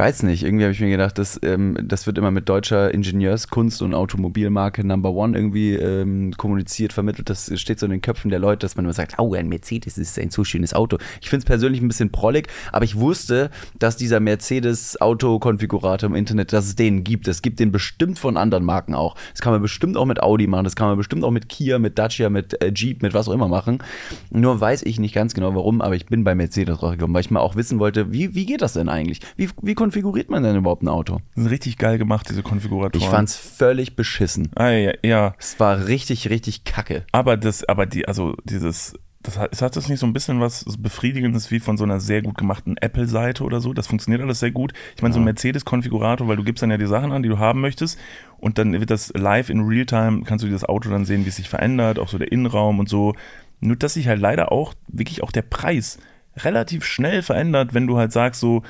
Weiß 0.00 0.22
nicht, 0.22 0.44
irgendwie 0.44 0.64
habe 0.64 0.72
ich 0.72 0.80
mir 0.80 0.88
gedacht, 0.88 1.18
das, 1.18 1.38
ähm, 1.42 1.76
das 1.82 2.06
wird 2.06 2.16
immer 2.16 2.30
mit 2.30 2.48
deutscher 2.48 2.94
Ingenieurskunst 2.94 3.82
und 3.82 3.92
Automobilmarke 3.92 4.82
Number 4.82 5.12
One 5.12 5.36
irgendwie 5.36 5.74
ähm, 5.74 6.32
kommuniziert, 6.38 6.94
vermittelt. 6.94 7.28
Das 7.28 7.52
steht 7.60 7.78
so 7.78 7.84
in 7.84 7.92
den 7.92 8.00
Köpfen 8.00 8.30
der 8.30 8.38
Leute, 8.38 8.60
dass 8.60 8.76
man 8.76 8.86
immer 8.86 8.94
sagt, 8.94 9.18
oh, 9.18 9.34
ein 9.34 9.50
Mercedes 9.50 9.98
ist 9.98 10.18
ein 10.18 10.30
so 10.30 10.42
schönes 10.42 10.72
Auto. 10.72 10.96
Ich 11.20 11.28
finde 11.28 11.40
es 11.40 11.44
persönlich 11.44 11.82
ein 11.82 11.88
bisschen 11.88 12.10
prollig, 12.10 12.48
aber 12.72 12.86
ich 12.86 12.96
wusste, 12.98 13.50
dass 13.78 13.98
dieser 13.98 14.20
Mercedes-Auto-Konfigurator 14.20 16.08
im 16.08 16.16
Internet, 16.16 16.54
dass 16.54 16.64
es 16.64 16.76
den 16.76 17.04
gibt. 17.04 17.28
Es 17.28 17.42
gibt 17.42 17.60
den 17.60 17.70
bestimmt 17.70 18.18
von 18.18 18.38
anderen 18.38 18.64
Marken 18.64 18.94
auch. 18.94 19.16
Das 19.32 19.42
kann 19.42 19.52
man 19.52 19.60
bestimmt 19.60 19.98
auch 19.98 20.06
mit 20.06 20.22
Audi 20.22 20.46
machen, 20.46 20.64
das 20.64 20.76
kann 20.76 20.88
man 20.88 20.96
bestimmt 20.96 21.24
auch 21.24 21.30
mit 21.30 21.50
Kia, 21.50 21.78
mit 21.78 21.98
Dacia, 21.98 22.30
mit 22.30 22.58
äh, 22.62 22.72
Jeep, 22.74 23.02
mit 23.02 23.12
was 23.12 23.28
auch 23.28 23.34
immer 23.34 23.48
machen. 23.48 23.82
Nur 24.30 24.58
weiß 24.58 24.82
ich 24.84 24.98
nicht 24.98 25.14
ganz 25.14 25.34
genau 25.34 25.54
warum, 25.54 25.82
aber 25.82 25.94
ich 25.94 26.06
bin 26.06 26.24
bei 26.24 26.34
Mercedes 26.34 26.82
rausgekommen, 26.82 27.12
weil 27.12 27.20
ich 27.20 27.30
mal 27.30 27.40
auch 27.40 27.54
wissen 27.54 27.78
wollte, 27.78 28.14
wie, 28.14 28.34
wie 28.34 28.46
geht 28.46 28.62
das 28.62 28.72
denn 28.72 28.88
eigentlich? 28.88 29.20
Wie, 29.36 29.50
wie 29.60 29.74
konfiguriert 29.90 30.30
man 30.30 30.44
denn 30.44 30.54
überhaupt 30.54 30.84
ein 30.84 30.88
Auto? 30.88 31.18
Das 31.34 31.46
ist 31.46 31.50
richtig 31.50 31.76
geil 31.76 31.98
gemacht, 31.98 32.28
diese 32.30 32.44
Konfiguratoren. 32.44 33.04
Ich 33.04 33.10
fand's 33.10 33.36
völlig 33.36 33.96
beschissen. 33.96 34.48
Ah, 34.54 34.68
ja, 34.68 34.92
ja. 35.02 35.34
Es 35.36 35.58
war 35.58 35.86
richtig, 35.86 36.30
richtig 36.30 36.62
kacke. 36.62 37.04
Aber 37.10 37.36
das, 37.36 37.68
aber 37.68 37.86
die, 37.86 38.06
also 38.06 38.36
dieses, 38.44 38.94
das 39.20 39.36
hat, 39.36 39.52
es 39.52 39.62
hat 39.62 39.74
das 39.74 39.88
nicht 39.88 39.98
so 39.98 40.06
ein 40.06 40.12
bisschen 40.12 40.38
was 40.38 40.64
Befriedigendes 40.78 41.50
wie 41.50 41.58
von 41.58 41.76
so 41.76 41.82
einer 41.82 41.98
sehr 41.98 42.22
gut 42.22 42.38
gemachten 42.38 42.76
Apple-Seite 42.76 43.42
oder 43.42 43.60
so. 43.60 43.72
Das 43.72 43.88
funktioniert 43.88 44.22
alles 44.22 44.38
sehr 44.38 44.52
gut. 44.52 44.74
Ich 44.94 45.02
meine, 45.02 45.12
so 45.12 45.18
ein 45.18 45.24
Mercedes-Konfigurator, 45.24 46.28
weil 46.28 46.36
du 46.36 46.44
gibst 46.44 46.62
dann 46.62 46.70
ja 46.70 46.78
die 46.78 46.86
Sachen 46.86 47.10
an, 47.10 47.24
die 47.24 47.28
du 47.28 47.40
haben 47.40 47.60
möchtest. 47.60 47.98
Und 48.38 48.58
dann 48.58 48.72
wird 48.72 48.90
das 48.90 49.12
live 49.16 49.50
in 49.50 49.62
Realtime, 49.62 50.22
kannst 50.22 50.44
du 50.44 50.48
das 50.48 50.64
Auto 50.64 50.88
dann 50.88 51.04
sehen, 51.04 51.24
wie 51.24 51.30
es 51.30 51.36
sich 51.36 51.48
verändert, 51.48 51.98
auch 51.98 52.08
so 52.08 52.16
der 52.16 52.30
Innenraum 52.30 52.78
und 52.78 52.88
so. 52.88 53.16
Nur, 53.58 53.74
dass 53.74 53.94
sich 53.94 54.06
halt 54.06 54.20
leider 54.20 54.52
auch, 54.52 54.72
wirklich 54.86 55.24
auch 55.24 55.32
der 55.32 55.42
Preis 55.42 55.98
relativ 56.36 56.84
schnell 56.84 57.22
verändert, 57.22 57.74
wenn 57.74 57.88
du 57.88 57.98
halt 57.98 58.12
sagst, 58.12 58.40
so, 58.40 58.62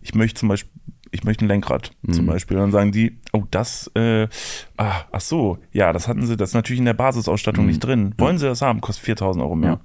ich 0.00 0.14
möchte 0.14 0.40
zum 0.40 0.48
Beispiel, 0.48 0.70
ich 1.10 1.24
möchte 1.24 1.44
ein 1.44 1.48
Lenkrad 1.48 1.92
zum 2.10 2.26
Beispiel. 2.26 2.56
Und 2.58 2.64
dann 2.64 2.72
sagen 2.72 2.92
die, 2.92 3.18
oh, 3.32 3.44
das, 3.50 3.90
äh, 3.94 4.28
ah, 4.76 5.04
ach 5.10 5.20
so, 5.20 5.58
ja, 5.72 5.92
das 5.92 6.06
hatten 6.06 6.26
sie, 6.26 6.36
das 6.36 6.50
ist 6.50 6.54
natürlich 6.54 6.80
in 6.80 6.84
der 6.84 6.94
Basisausstattung 6.94 7.64
nicht 7.66 7.80
drin. 7.80 8.14
Wollen 8.18 8.38
sie 8.38 8.46
das 8.46 8.60
haben? 8.62 8.80
Kostet 8.80 9.04
4000 9.06 9.42
Euro 9.42 9.54
mehr. 9.56 9.70
Ja. 9.70 9.80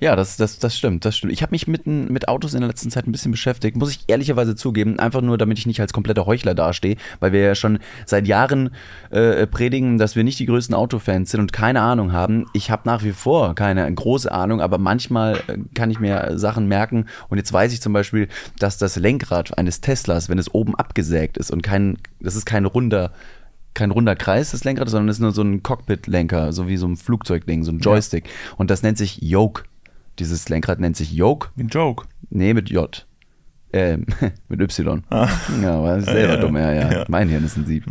Ja, 0.00 0.16
das, 0.16 0.36
das, 0.36 0.58
das 0.58 0.76
stimmt, 0.76 1.04
das 1.04 1.16
stimmt. 1.16 1.32
Ich 1.32 1.42
habe 1.42 1.50
mich 1.50 1.66
mit, 1.66 1.86
mit 1.86 2.28
Autos 2.28 2.54
in 2.54 2.60
der 2.60 2.68
letzten 2.68 2.90
Zeit 2.90 3.06
ein 3.06 3.12
bisschen 3.12 3.32
beschäftigt, 3.32 3.76
muss 3.76 3.90
ich 3.90 4.00
ehrlicherweise 4.06 4.56
zugeben, 4.56 4.98
einfach 4.98 5.20
nur, 5.20 5.38
damit 5.38 5.58
ich 5.58 5.66
nicht 5.66 5.80
als 5.80 5.92
kompletter 5.92 6.26
Heuchler 6.26 6.54
dastehe, 6.54 6.96
weil 7.20 7.32
wir 7.32 7.40
ja 7.40 7.54
schon 7.54 7.78
seit 8.06 8.26
Jahren 8.26 8.70
äh, 9.10 9.46
predigen, 9.46 9.98
dass 9.98 10.16
wir 10.16 10.24
nicht 10.24 10.38
die 10.38 10.46
größten 10.46 10.74
Autofans 10.74 11.30
sind 11.30 11.40
und 11.40 11.52
keine 11.52 11.80
Ahnung 11.80 12.12
haben. 12.12 12.46
Ich 12.52 12.70
habe 12.70 12.82
nach 12.86 13.02
wie 13.02 13.12
vor 13.12 13.54
keine 13.54 13.92
große 13.92 14.30
Ahnung, 14.30 14.60
aber 14.60 14.78
manchmal 14.78 15.36
äh, 15.46 15.58
kann 15.74 15.90
ich 15.90 16.00
mir 16.00 16.38
Sachen 16.38 16.66
merken 16.66 17.06
und 17.28 17.38
jetzt 17.38 17.52
weiß 17.52 17.72
ich 17.72 17.80
zum 17.80 17.92
Beispiel, 17.92 18.28
dass 18.58 18.78
das 18.78 18.96
Lenkrad 18.96 19.56
eines 19.58 19.80
Teslas, 19.80 20.28
wenn 20.28 20.38
es 20.38 20.52
oben 20.52 20.74
abgesägt 20.74 21.36
ist 21.36 21.50
und 21.50 21.62
kein, 21.62 21.98
das 22.20 22.36
ist 22.36 22.46
kein 22.46 22.64
runder 22.64 23.12
kein 23.74 23.90
runder 23.90 24.16
Kreis, 24.16 24.52
das 24.52 24.64
Lenkrad, 24.64 24.88
sondern 24.88 25.08
es 25.08 25.16
ist 25.16 25.20
nur 25.22 25.32
so 25.32 25.42
ein 25.42 25.62
Cockpit-Lenker, 25.62 26.52
so 26.52 26.68
wie 26.68 26.76
so 26.76 26.86
ein 26.86 26.96
Flugzeugding, 26.96 27.64
so 27.64 27.72
ein 27.72 27.80
Joystick. 27.80 28.24
Und 28.56 28.70
das 28.70 28.82
nennt 28.82 28.98
sich 28.98 29.20
Yoke. 29.20 29.64
Dieses 30.18 30.48
Lenkrad 30.48 30.80
nennt 30.80 30.96
sich 30.96 31.12
Yoke. 31.12 31.48
Ein 31.58 31.68
Joke. 31.68 32.06
Nee, 32.30 32.54
mit 32.54 32.70
J. 32.70 33.06
Ähm, 33.72 34.06
mit 34.48 34.60
Y. 34.60 35.02
Ja, 35.10 35.82
war 35.82 36.00
selber 36.00 36.32
Ah. 36.32 36.36
Ja, 36.36 36.40
dumm, 36.40 36.56
ja, 36.56 36.72
ja. 36.72 36.92
ja. 36.92 36.98
Mhm. 37.00 37.04
Mein 37.08 37.28
Hirn 37.28 37.44
ist 37.44 37.56
ein 37.56 37.66
Sieb. 37.66 37.84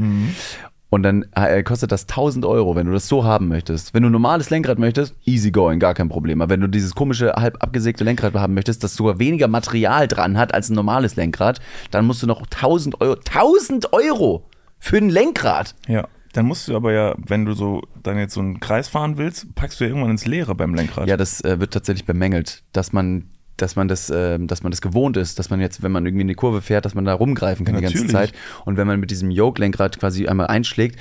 Und 0.90 1.02
dann 1.02 1.26
äh, 1.34 1.64
kostet 1.64 1.92
das 1.92 2.04
1000 2.04 2.46
Euro, 2.46 2.76
wenn 2.76 2.86
du 2.86 2.94
das 2.94 3.08
so 3.08 3.24
haben 3.24 3.48
möchtest. 3.48 3.94
Wenn 3.94 4.04
du 4.04 4.10
ein 4.10 4.12
normales 4.12 4.52
Lenkrad 4.52 4.78
möchtest, 4.78 5.16
easy 5.26 5.50
going, 5.50 5.80
gar 5.80 5.96
kein 5.96 6.08
Problem. 6.08 6.40
Aber 6.40 6.52
wenn 6.52 6.62
du 6.62 6.68
dieses 6.68 6.94
komische, 6.94 7.34
halb 7.34 7.62
abgesägte 7.64 8.04
Lenkrad 8.04 8.36
haben 8.36 8.54
möchtest, 8.54 8.84
das 8.84 8.96
sogar 8.96 9.18
weniger 9.18 9.48
Material 9.48 10.08
dran 10.08 10.38
hat 10.38 10.54
als 10.54 10.70
ein 10.70 10.76
normales 10.76 11.16
Lenkrad, 11.16 11.60
dann 11.90 12.06
musst 12.06 12.22
du 12.22 12.28
noch 12.28 12.44
1000 12.44 13.02
Euro, 13.02 13.16
1000 13.16 13.92
Euro 13.92 14.46
für 14.84 14.98
ein 14.98 15.10
Lenkrad. 15.10 15.76
Ja. 15.88 16.10
Dann 16.34 16.46
musst 16.46 16.68
du 16.68 16.76
aber 16.76 16.92
ja, 16.92 17.16
wenn 17.18 17.46
du 17.46 17.54
so 17.54 17.84
dann 18.02 18.18
jetzt 18.18 18.34
so 18.34 18.42
einen 18.42 18.60
Kreis 18.60 18.90
fahren 18.90 19.18
willst, 19.18 19.56
packst 19.56 19.80
du 19.80 19.86
ja 19.86 19.90
irgendwann 19.90 20.12
ins 20.12 20.26
Leere 20.26 20.56
beim 20.56 20.76
Lenkrad. 20.76 21.08
Ja, 21.08 21.16
das 21.16 21.42
äh, 21.42 21.60
wird 21.62 21.74
tatsächlich 21.74 22.06
bemängelt, 22.06 22.64
dass 22.74 22.92
man, 22.92 23.30
dass 23.56 23.78
man 23.78 23.88
das, 23.88 24.10
äh, 24.10 24.38
dass 24.40 24.62
man 24.62 24.72
das 24.72 24.82
gewohnt 24.82 25.16
ist, 25.16 25.40
dass 25.40 25.50
man 25.50 25.62
jetzt, 25.62 25.84
wenn 25.84 25.94
man 25.94 26.06
irgendwie 26.06 26.24
eine 26.24 26.36
Kurve 26.36 26.62
fährt, 26.62 26.84
dass 26.84 26.96
man 26.96 27.06
da 27.06 27.14
rumgreifen 27.14 27.66
kann 27.66 27.76
die 27.76 27.82
ganze 27.82 27.98
Natürlich. 27.98 28.12
Zeit. 28.12 28.34
Und 28.66 28.76
wenn 28.76 28.86
man 28.86 29.00
mit 29.00 29.10
diesem 29.10 29.32
Yoke-Lenkrad 29.32 30.00
quasi 30.00 30.28
einmal 30.28 30.48
einschlägt, 30.48 31.00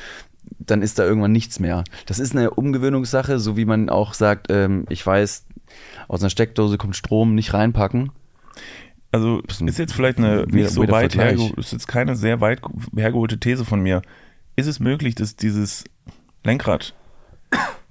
dann 0.61 0.81
ist 0.81 1.01
da 1.01 1.05
irgendwann 1.05 1.33
nichts 1.33 1.59
mehr. 1.59 1.83
Das 2.07 2.21
ist 2.21 2.37
eine 2.37 2.51
Umgewöhnungssache, 2.51 3.41
so 3.41 3.57
wie 3.57 3.65
man 3.65 3.89
auch 3.89 4.15
sagt, 4.15 4.47
ähm, 4.51 4.85
ich 4.91 5.05
weiß, 5.05 5.47
aus 6.07 6.21
einer 6.21 6.31
Steckdose 6.31 6.79
kommt 6.79 6.95
Strom, 6.95 7.35
nicht 7.35 7.53
reinpacken. 7.53 8.13
Also 9.13 9.41
ist 9.67 9.79
jetzt 9.79 9.93
vielleicht 9.93 10.19
eine 10.19 10.47
nicht 10.47 10.71
so 10.71 10.89
weit 10.89 11.15
hergeholte, 11.15 11.61
ist 11.61 11.73
jetzt 11.73 11.87
keine 11.87 12.17
sehr 12.17 12.41
weit 12.41 12.61
hergeholte 12.97 13.39
These 13.39 13.65
von 13.65 13.81
mir. 13.81 14.03
Ist 14.57 14.67
es 14.67 14.81
möglich, 14.81 15.15
dass 15.15 15.37
dieses 15.37 15.85
Lenkrad 16.45 16.95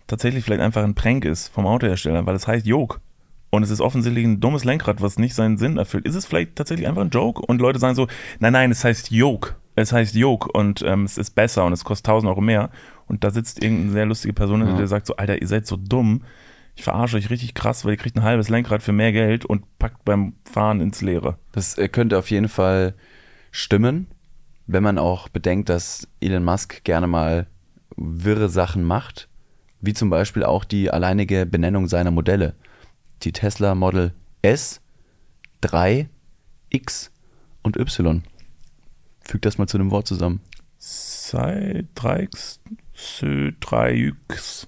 tatsächlich 0.08 0.44
vielleicht 0.44 0.62
einfach 0.62 0.84
ein 0.84 0.96
Prank 0.96 1.26
ist 1.26 1.48
vom 1.50 1.66
Autohersteller, 1.66 2.26
weil 2.26 2.36
es 2.36 2.48
heißt 2.48 2.66
Yoke 2.66 3.00
und 3.50 3.64
es 3.64 3.70
ist 3.70 3.82
offensichtlich 3.82 4.26
ein 4.26 4.40
dummes 4.40 4.64
Lenkrad, 4.66 5.02
was 5.02 5.18
nicht 5.20 5.36
seinen 5.36 5.58
Sinn 5.58 5.78
erfüllt. 5.78 6.06
Ist 6.06 6.16
es 6.16 6.26
vielleicht 6.26 6.56
tatsächlich 6.56 6.88
einfach 6.88 7.02
ein 7.02 7.10
Joke 7.10 7.42
und 7.42 7.62
Leute 7.62 7.80
sagen 7.80 7.96
so, 7.96 8.08
nein, 8.40 8.54
nein, 8.54 8.72
es 8.72 8.84
heißt 8.84 9.12
Yoke, 9.12 9.56
es 9.76 9.94
heißt 9.94 10.16
Yoke 10.16 10.52
und 10.52 10.82
ähm, 10.82 11.04
es 11.06 11.18
ist 11.18 11.32
besser 11.32 11.66
und 11.66 11.74
es 11.74 11.84
kostet 11.84 12.08
1000 12.10 12.30
Euro 12.30 12.42
mehr 12.42 12.72
und 13.08 13.24
da 13.24 13.30
sitzt 13.32 13.64
irgendeine 13.64 13.92
sehr 13.92 14.06
lustige 14.06 14.34
Person, 14.34 14.62
Ja. 14.66 14.76
der 14.76 14.88
sagt 14.88 15.06
so, 15.08 15.16
Alter, 15.16 15.42
ihr 15.42 15.48
seid 15.48 15.68
so 15.68 15.78
dumm. 15.78 16.24
Ich 16.76 16.84
verarsche 16.84 17.18
euch 17.18 17.30
richtig 17.30 17.54
krass, 17.54 17.84
weil 17.84 17.92
ihr 17.92 17.98
kriegt 17.98 18.16
ein 18.16 18.24
halbes 18.24 18.50
Lenkrad 18.50 18.82
für 18.82 18.92
mehr 18.92 19.12
Geld 19.12 19.46
und 19.46 19.78
packt 19.78 20.06
beim 20.06 20.34
Fahren 20.46 20.82
ins 20.82 21.02
Leere. 21.02 21.38
Das 21.52 21.78
äh, 21.78 21.90
könnte 21.90 22.18
auf 22.18 22.32
jeden 22.32 22.50
Fall 22.50 22.96
stimmen, 23.52 24.08
wenn 24.68 24.84
man 24.84 24.98
auch 24.98 25.30
bedenkt, 25.30 25.70
dass 25.70 26.08
Elon 26.22 26.44
Musk 26.44 26.84
gerne 26.84 27.08
mal 27.08 27.48
wirre 27.98 28.50
Sachen 28.50 28.84
macht, 28.84 29.28
wie 29.82 29.94
zum 29.94 30.10
Beispiel 30.10 30.44
auch 30.44 30.64
die 30.64 30.90
alleinige 30.92 31.46
Benennung 31.46 31.88
seiner 31.88 32.12
Modelle. 32.12 32.56
Die 33.24 33.32
Tesla 33.32 33.76
Model 33.76 34.14
S, 34.42 34.82
3, 35.62 36.10
X 36.70 37.12
und 37.62 37.78
Y. 37.78 38.24
Füg 39.22 39.42
das 39.42 39.58
mal 39.58 39.68
zu 39.68 39.78
einem 39.78 39.92
Wort 39.92 40.08
zusammen. 40.08 40.42
Sei 40.78 41.86
3x, 41.96 42.60
3x. 42.96 44.68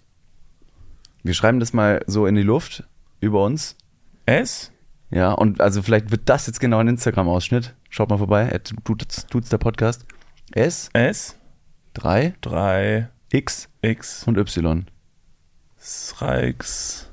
Wir 1.24 1.34
schreiben 1.34 1.60
das 1.60 1.74
mal 1.74 2.04
so 2.06 2.26
in 2.28 2.36
die 2.36 2.44
Luft 2.44 2.84
über 3.20 3.44
uns. 3.44 3.78
S? 4.26 4.72
Ja, 5.10 5.32
und 5.32 5.62
also 5.62 5.82
vielleicht 5.82 6.12
wird 6.12 6.28
das 6.28 6.48
jetzt 6.48 6.60
genau 6.60 6.80
ein 6.80 6.88
Instagram-Ausschnitt. 6.88 7.76
Schaut 7.90 8.10
mal 8.10 8.18
vorbei, 8.18 8.60
tut's, 8.84 9.26
tut's 9.28 9.50
der 9.50 9.58
Podcast. 9.58 10.06
S, 10.52 10.90
S? 10.94 11.40
3, 11.94 12.34
3, 12.42 13.10
X 13.32 13.70
X, 13.82 14.28
und 14.28 14.38
Y. 14.38 14.86
3x, 15.80 17.06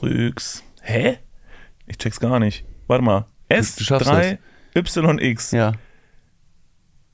3x. 0.00 0.62
Hä? 0.82 1.18
Ich 1.86 1.98
check's 1.98 2.20
gar 2.20 2.38
nicht. 2.38 2.64
warte 2.86 3.04
mal. 3.04 3.26
du 3.48 3.84
schaffst 3.84 4.08
S3YX. 4.74 5.56
Ja. 5.56 5.72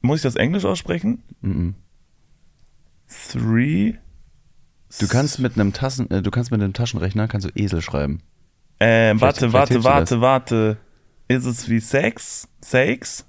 Muss 0.00 0.18
ich 0.18 0.22
das 0.22 0.36
Englisch 0.36 0.64
aussprechen? 0.64 1.22
Mhm. 1.42 1.74
Three. 3.06 3.94
Du 5.00 5.08
kannst 5.08 5.38
mit 5.38 5.54
einem 5.58 5.72
Tassen, 5.72 6.10
äh, 6.10 6.22
du 6.22 6.30
kannst 6.30 6.50
mit 6.50 6.60
einem 6.60 6.72
Taschenrechner 6.72 7.28
kannst 7.28 7.46
du 7.48 7.50
Esel 7.54 7.80
schreiben. 7.82 8.20
Ähm, 8.80 9.18
Vielleicht- 9.18 9.42
warte, 9.42 9.50
vielleicht 9.50 9.84
warte, 9.84 10.20
warte, 10.20 10.20
warte. 10.20 10.76
Ist 11.28 11.46
es 11.46 11.68
wie 11.68 11.80
Sex? 11.80 12.48
Sex? 12.60 13.26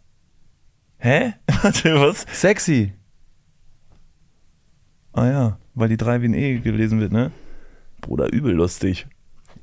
Hä? 0.97 1.33
Warte, 1.61 1.99
was? 1.99 2.25
Sexy. 2.31 2.93
Ah 5.11 5.25
ja, 5.27 5.57
weil 5.75 5.89
die 5.89 5.97
3 5.97 6.21
wie 6.21 6.27
ein 6.27 6.33
E 6.33 6.59
gelesen 6.59 6.99
wird, 7.01 7.11
ne? 7.11 7.31
Bruder, 8.01 8.31
übel 8.31 8.53
lustig. 8.53 9.05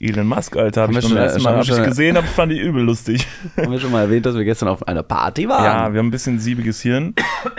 Elon 0.02 0.26
Musk, 0.26 0.56
Alter, 0.56 0.82
hab 0.82 0.88
Haben 0.88 0.96
ich 0.96 1.02
beim 1.04 1.10
schon- 1.10 1.18
ersten 1.18 1.42
Mal 1.42 1.56
hab 1.56 1.64
schon- 1.66 1.84
gesehen, 1.84 2.16
hab, 2.16 2.24
fand 2.24 2.52
ich 2.52 2.58
übel 2.60 2.82
lustig. 2.82 3.26
Haben 3.56 3.70
wir 3.70 3.78
schon 3.78 3.92
mal 3.92 4.00
erwähnt, 4.00 4.24
dass 4.24 4.34
wir 4.34 4.44
gestern 4.44 4.68
auf 4.68 4.88
einer 4.88 5.02
Party 5.02 5.46
waren? 5.46 5.62
Ja, 5.64 5.92
wir 5.92 5.98
haben 5.98 6.06
ein 6.08 6.10
bisschen 6.10 6.38
siebiges 6.40 6.80
Hirn. 6.80 7.14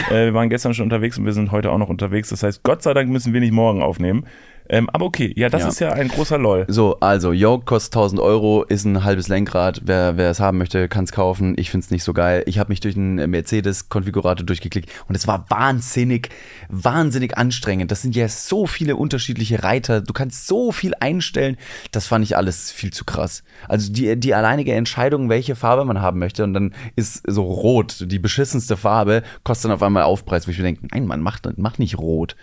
äh, 0.09 0.25
wir 0.25 0.33
waren 0.33 0.49
gestern 0.49 0.73
schon 0.73 0.85
unterwegs 0.85 1.17
und 1.19 1.25
wir 1.25 1.33
sind 1.33 1.51
heute 1.51 1.69
auch 1.71 1.77
noch 1.77 1.89
unterwegs. 1.89 2.29
Das 2.29 2.41
heißt, 2.41 2.63
Gott 2.63 2.81
sei 2.81 2.93
Dank 2.95 3.09
müssen 3.09 3.31
wir 3.33 3.41
nicht 3.41 3.53
morgen 3.53 3.83
aufnehmen. 3.83 4.25
Ähm, 4.71 4.89
aber 4.89 5.05
okay, 5.05 5.33
ja, 5.35 5.49
das 5.49 5.63
Ja. 5.63 5.67
ist 5.67 5.79
ja 5.81 5.91
ein 5.91 6.07
großer 6.07 6.37
LOL. 6.37 6.63
So, 6.69 6.97
also, 7.01 7.33
Yoke 7.33 7.65
kostet 7.65 7.93
1000 7.93 8.21
Euro, 8.21 8.63
ist 8.63 8.85
ein 8.85 9.03
halbes 9.03 9.27
Lenkrad. 9.27 9.81
Wer, 9.83 10.15
wer 10.15 10.31
es 10.31 10.39
haben 10.39 10.57
möchte, 10.57 10.87
kann 10.87 11.03
es 11.03 11.11
kaufen. 11.11 11.55
Ich 11.57 11.69
finde 11.69 11.83
es 11.83 11.91
nicht 11.91 12.05
so 12.05 12.13
geil. 12.13 12.43
Ich 12.45 12.57
habe 12.57 12.69
mich 12.69 12.79
durch 12.79 12.95
einen 12.95 13.29
Mercedes-Konfigurator 13.29 14.45
durchgeklickt 14.45 14.89
und 15.09 15.15
es 15.15 15.27
war 15.27 15.45
wahnsinnig, 15.49 16.29
wahnsinnig 16.69 17.37
anstrengend. 17.37 17.91
Das 17.91 18.01
sind 18.01 18.15
ja 18.15 18.29
so 18.29 18.65
viele 18.65 18.95
unterschiedliche 18.95 19.61
Reiter. 19.61 19.99
Du 19.99 20.13
kannst 20.13 20.47
so 20.47 20.71
viel 20.71 20.93
einstellen. 21.01 21.57
Das 21.91 22.07
fand 22.07 22.23
ich 22.23 22.37
alles 22.37 22.71
viel 22.71 22.93
zu 22.93 23.03
krass. 23.03 23.43
Also 23.67 23.91
die, 23.91 24.17
die 24.17 24.33
alleinige 24.33 24.71
Entscheidung, 24.71 25.27
welche 25.27 25.55
Farbe 25.57 25.83
man 25.83 26.01
haben 26.01 26.17
möchte 26.19 26.45
und 26.45 26.53
dann 26.53 26.73
ist 26.95 27.23
so 27.27 27.43
rot, 27.43 28.05
die 28.07 28.19
beschissenste 28.19 28.77
Farbe, 28.77 29.23
kostet 29.43 29.65
dann 29.65 29.73
auf 29.73 29.83
einmal 29.83 30.03
Aufpreis, 30.03 30.47
wo 30.47 30.51
ich 30.51 30.57
mir 30.57 30.63
denke, 30.63 30.87
nein, 30.91 31.05
man 31.07 31.21
macht 31.21 31.45
mach 31.57 31.77
nicht 31.77 31.97
rot. 31.97 32.37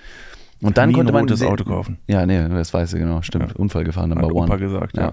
Und 0.61 0.77
dann 0.77 0.89
Nie 0.89 0.95
ein 0.95 0.97
konnte 0.97 1.13
man 1.13 1.23
rotes 1.23 1.39
se- 1.41 1.49
Auto 1.49 1.65
kaufen. 1.65 1.99
Ja, 2.09 2.27
nee, 2.27 2.49
das 2.49 2.75
weiß 2.75 2.93
ich 2.95 2.99
genau, 2.99 3.23
stimmt. 3.23 3.55
Unfall 3.57 3.85
gefahren, 3.85 4.11
Hat 4.11 4.19
Number 4.19 4.35
Opa 4.35 4.55
one. 4.55 4.59
gesagt, 4.59 4.97
ja. 4.97 5.13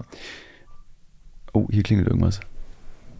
Oh, 1.52 1.66
hier 1.70 1.82
klingelt 1.82 2.08
irgendwas. 2.08 2.40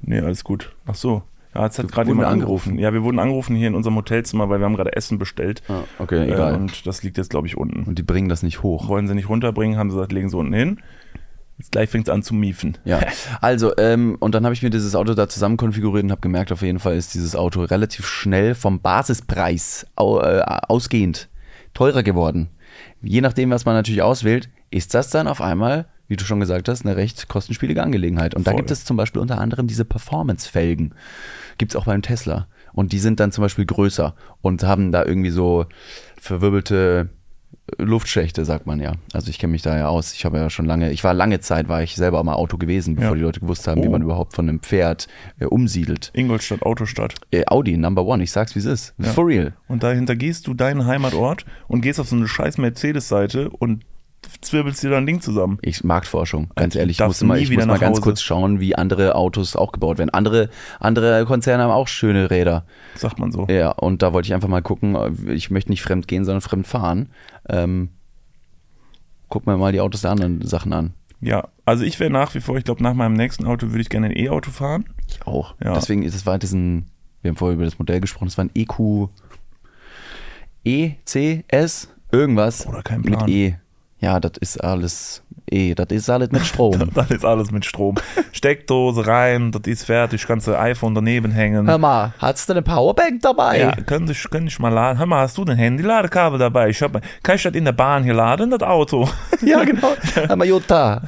Nee, 0.02 0.20
alles 0.20 0.44
gut. 0.44 0.74
Ach 0.86 0.94
so. 0.94 1.22
Ja, 1.54 1.64
jetzt 1.64 1.78
hat 1.78 1.90
gerade 1.90 2.10
jemand 2.10 2.28
angerufen. 2.28 2.70
angerufen? 2.72 2.78
Ja, 2.82 2.92
wir 2.92 3.02
wurden 3.02 3.18
angerufen 3.18 3.56
hier 3.56 3.68
in 3.68 3.74
unserem 3.74 3.96
Hotelzimmer, 3.96 4.50
weil 4.50 4.58
wir 4.60 4.66
haben 4.66 4.76
gerade 4.76 4.94
Essen 4.94 5.18
bestellt. 5.18 5.62
Ah, 5.68 5.84
okay, 5.98 6.28
Äh, 6.28 6.32
egal. 6.34 6.54
und 6.54 6.86
das 6.86 7.02
liegt 7.02 7.16
jetzt, 7.16 7.30
glaube 7.30 7.46
ich, 7.46 7.56
unten. 7.56 7.84
Und 7.84 7.98
die 7.98 8.02
bringen 8.02 8.28
das 8.28 8.42
nicht 8.42 8.62
hoch. 8.62 8.88
Wollen 8.88 9.08
sie 9.08 9.14
nicht 9.14 9.28
runterbringen, 9.30 9.78
haben 9.78 9.90
sie 9.90 9.96
gesagt, 9.96 10.12
legen 10.12 10.28
sie 10.28 10.36
unten 10.36 10.52
hin. 10.52 10.80
Jetzt 11.58 11.72
gleich 11.72 11.88
fängt 11.88 12.08
es 12.08 12.12
an 12.12 12.22
zu 12.22 12.34
miefen. 12.34 12.76
Ja, 12.84 13.00
also, 13.40 13.72
ähm, 13.78 14.16
und 14.20 14.34
dann 14.34 14.44
habe 14.44 14.52
ich 14.52 14.62
mir 14.62 14.68
dieses 14.68 14.94
Auto 14.94 15.14
da 15.14 15.28
zusammen 15.30 15.56
konfiguriert 15.56 16.04
und 16.04 16.10
habe 16.10 16.20
gemerkt, 16.20 16.52
auf 16.52 16.60
jeden 16.60 16.78
Fall 16.78 16.96
ist 16.96 17.14
dieses 17.14 17.34
Auto 17.34 17.62
relativ 17.64 18.06
schnell 18.06 18.54
vom 18.54 18.80
Basispreis 18.80 19.86
äh, 19.96 20.02
ausgehend 20.02 21.30
teurer 21.76 22.02
geworden. 22.02 22.48
Je 23.02 23.20
nachdem, 23.20 23.50
was 23.50 23.66
man 23.66 23.74
natürlich 23.74 24.02
auswählt, 24.02 24.48
ist 24.70 24.94
das 24.94 25.10
dann 25.10 25.28
auf 25.28 25.42
einmal, 25.42 25.86
wie 26.08 26.16
du 26.16 26.24
schon 26.24 26.40
gesagt 26.40 26.68
hast, 26.68 26.86
eine 26.86 26.96
recht 26.96 27.28
kostenspielige 27.28 27.82
Angelegenheit. 27.82 28.34
Und 28.34 28.46
da 28.46 28.52
Voll. 28.52 28.60
gibt 28.60 28.70
es 28.70 28.84
zum 28.84 28.96
Beispiel 28.96 29.20
unter 29.20 29.38
anderem 29.38 29.66
diese 29.66 29.84
Performance-Felgen. 29.84 30.94
Gibt 31.58 31.72
es 31.72 31.76
auch 31.76 31.84
beim 31.84 32.00
Tesla. 32.00 32.48
Und 32.72 32.92
die 32.92 32.98
sind 32.98 33.20
dann 33.20 33.30
zum 33.30 33.42
Beispiel 33.42 33.66
größer 33.66 34.14
und 34.40 34.62
haben 34.62 34.90
da 34.90 35.04
irgendwie 35.04 35.30
so 35.30 35.66
verwirbelte 36.18 37.10
Luftschächte, 37.78 38.44
sagt 38.44 38.66
man 38.66 38.78
ja. 38.80 38.92
Also 39.12 39.28
ich 39.28 39.38
kenne 39.40 39.50
mich 39.50 39.62
da 39.62 39.76
ja 39.76 39.88
aus. 39.88 40.12
Ich 40.12 40.24
habe 40.24 40.38
ja 40.38 40.50
schon 40.50 40.66
lange, 40.66 40.92
ich 40.92 41.02
war 41.02 41.12
lange 41.14 41.40
Zeit, 41.40 41.68
war 41.68 41.82
ich 41.82 41.96
selber 41.96 42.22
mal 42.22 42.34
Auto 42.34 42.58
gewesen, 42.58 42.94
bevor 42.94 43.10
Ja. 43.10 43.14
die 43.16 43.22
Leute 43.22 43.40
gewusst 43.40 43.66
haben, 43.66 43.82
wie 43.82 43.88
Oh. 43.88 43.90
man 43.90 44.02
überhaupt 44.02 44.34
von 44.34 44.48
einem 44.48 44.60
Pferd 44.60 45.08
äh, 45.40 45.46
umsiedelt. 45.46 46.10
Ingolstadt, 46.14 46.62
Autostadt. 46.62 47.14
Äh, 47.32 47.44
Audi, 47.48 47.76
Number 47.76 48.04
One, 48.06 48.22
ich 48.22 48.30
sag's 48.30 48.54
wie 48.54 48.60
es 48.60 48.66
ist. 48.66 48.94
Ja. 48.98 49.10
For 49.10 49.26
real. 49.26 49.52
Und 49.66 49.82
dahinter 49.82 50.14
gehst 50.14 50.46
du 50.46 50.54
deinen 50.54 50.86
Heimatort 50.86 51.44
und 51.66 51.80
gehst 51.80 51.98
auf 51.98 52.08
so 52.08 52.14
eine 52.16 52.28
scheiß 52.28 52.58
Mercedes-Seite 52.58 53.50
und 53.50 53.84
zwirbelst 54.40 54.82
dir 54.82 54.90
dann 54.90 55.06
Ding 55.06 55.20
zusammen. 55.20 55.58
Ich 55.62 55.84
Marktforschung, 55.84 56.48
ganz 56.54 56.74
Also, 56.74 56.78
ehrlich. 56.80 57.00
Ich 57.00 57.06
muss 57.06 57.22
mal, 57.22 57.38
ich 57.38 57.50
muss 57.50 57.66
mal 57.66 57.78
ganz 57.78 57.96
Hause. 57.96 58.02
kurz 58.02 58.22
schauen, 58.22 58.60
wie 58.60 58.74
andere 58.74 59.14
Autos 59.14 59.56
auch 59.56 59.72
gebaut 59.72 59.98
werden. 59.98 60.10
Andere, 60.10 60.50
andere 60.80 61.24
Konzerne 61.26 61.62
haben 61.64 61.70
auch 61.70 61.88
schöne 61.88 62.30
Räder. 62.30 62.64
Sagt 62.96 63.18
man 63.18 63.32
so. 63.32 63.46
Ja, 63.48 63.70
und 63.70 64.02
da 64.02 64.12
wollte 64.12 64.26
ich 64.26 64.34
einfach 64.34 64.48
mal 64.48 64.62
gucken. 64.62 64.96
Ich 65.28 65.50
möchte 65.50 65.70
nicht 65.70 65.82
fremd 65.82 66.08
gehen, 66.08 66.24
sondern 66.24 66.40
fremd 66.40 66.66
fahren. 66.66 67.08
Ähm, 67.48 67.90
guck 69.28 69.46
mir 69.46 69.56
mal 69.56 69.72
die 69.72 69.80
Autos 69.80 70.02
der 70.02 70.10
anderen 70.12 70.42
Sachen 70.46 70.72
an. 70.72 70.94
Ja, 71.20 71.48
also 71.64 71.84
ich 71.84 71.98
wäre 71.98 72.10
nach 72.10 72.34
wie 72.34 72.40
vor, 72.40 72.56
ich 72.58 72.64
glaube, 72.64 72.82
nach 72.82 72.94
meinem 72.94 73.14
nächsten 73.14 73.46
Auto 73.46 73.68
würde 73.68 73.80
ich 73.80 73.88
gerne 73.88 74.06
ein 74.08 74.16
E-Auto 74.16 74.50
fahren. 74.50 74.84
Ich 75.08 75.26
auch. 75.26 75.54
Ja. 75.64 75.72
Deswegen 75.74 76.02
ist 76.02 76.14
es 76.14 76.26
war 76.26 76.38
diesen, 76.38 76.90
wir 77.22 77.30
haben 77.30 77.36
vorher 77.36 77.54
über 77.54 77.64
das 77.64 77.78
Modell 77.78 78.00
gesprochen, 78.00 78.28
es 78.28 78.36
war 78.36 78.44
ein 78.44 78.50
EQ 78.54 79.08
E, 80.64 80.92
C, 81.04 81.44
S, 81.48 81.88
irgendwas 82.12 82.66
Oder 82.66 82.82
kein 82.82 83.00
mit 83.00 83.16
Plan. 83.16 83.28
E. 83.28 83.54
Ja, 83.98 84.20
das 84.20 84.32
ist 84.40 84.62
alles 84.62 85.22
E, 85.50 85.74
das 85.74 85.86
ist 85.90 86.10
alles 86.10 86.30
mit 86.32 86.44
Strom. 86.44 86.90
Dann 86.94 87.08
ist 87.08 87.24
alles 87.24 87.50
mit 87.50 87.64
Strom. 87.64 87.94
Steckdose 88.32 89.06
rein, 89.06 89.52
das 89.52 89.62
ist 89.66 89.84
fertig, 89.84 90.26
kannst 90.26 90.48
du 90.48 90.58
iPhone 90.58 90.94
daneben 90.94 91.30
hängen. 91.30 91.68
Hör 91.68 91.78
mal, 91.78 92.12
hast 92.18 92.48
du 92.48 92.52
eine 92.52 92.62
Powerbank 92.62 93.22
dabei? 93.22 93.60
Ja, 93.60 93.72
könnte 93.72 94.12
ich, 94.12 94.28
könnte 94.28 94.48
ich 94.48 94.58
mal 94.58 94.70
laden. 94.70 94.98
Hör 94.98 95.06
mal, 95.06 95.20
hast 95.20 95.38
du 95.38 95.44
ein 95.44 95.56
Handy-Ladekabel 95.56 96.38
dabei? 96.38 96.68
Ich 96.68 96.82
hab, 96.82 97.00
kann 97.22 97.36
ich 97.36 97.42
das 97.42 97.54
in 97.54 97.64
der 97.64 97.72
Bahn 97.72 98.02
hier 98.02 98.14
laden, 98.14 98.50
das 98.50 98.62
Auto? 98.62 99.08
Ja, 99.42 99.62
genau. 99.64 99.92
Hör 100.14 100.36
mal, 100.36 100.46
Jutta. 100.46 101.02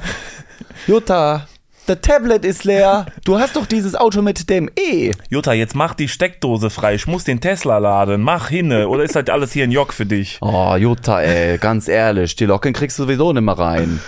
Jutta, 0.87 1.47
der 1.87 2.01
Tablet 2.01 2.45
ist 2.45 2.63
leer. 2.65 3.05
Du 3.25 3.39
hast 3.39 3.55
doch 3.55 3.65
dieses 3.65 3.95
Auto 3.95 4.21
mit 4.21 4.49
dem 4.49 4.69
E. 4.79 5.11
Jutta, 5.29 5.53
jetzt 5.53 5.75
mach 5.75 5.93
die 5.93 6.07
Steckdose 6.07 6.69
frei. 6.69 6.95
Ich 6.95 7.07
muss 7.07 7.23
den 7.23 7.41
Tesla 7.41 7.77
laden. 7.77 8.21
Mach 8.21 8.49
hinne. 8.49 8.87
Oder 8.89 9.03
ist 9.03 9.15
das 9.15 9.27
alles 9.29 9.53
hier 9.53 9.63
ein 9.63 9.71
Jock 9.71 9.93
für 9.93 10.05
dich? 10.05 10.37
Oh, 10.41 10.75
Jutta, 10.75 11.21
ey, 11.21 11.57
ganz 11.57 11.87
ehrlich, 11.87 12.35
die 12.35 12.45
Locken 12.45 12.73
kriegst 12.73 12.99
du 12.99 13.03
sowieso 13.03 13.33
nicht 13.33 13.41
mehr 13.43 13.57
rein. 13.57 13.99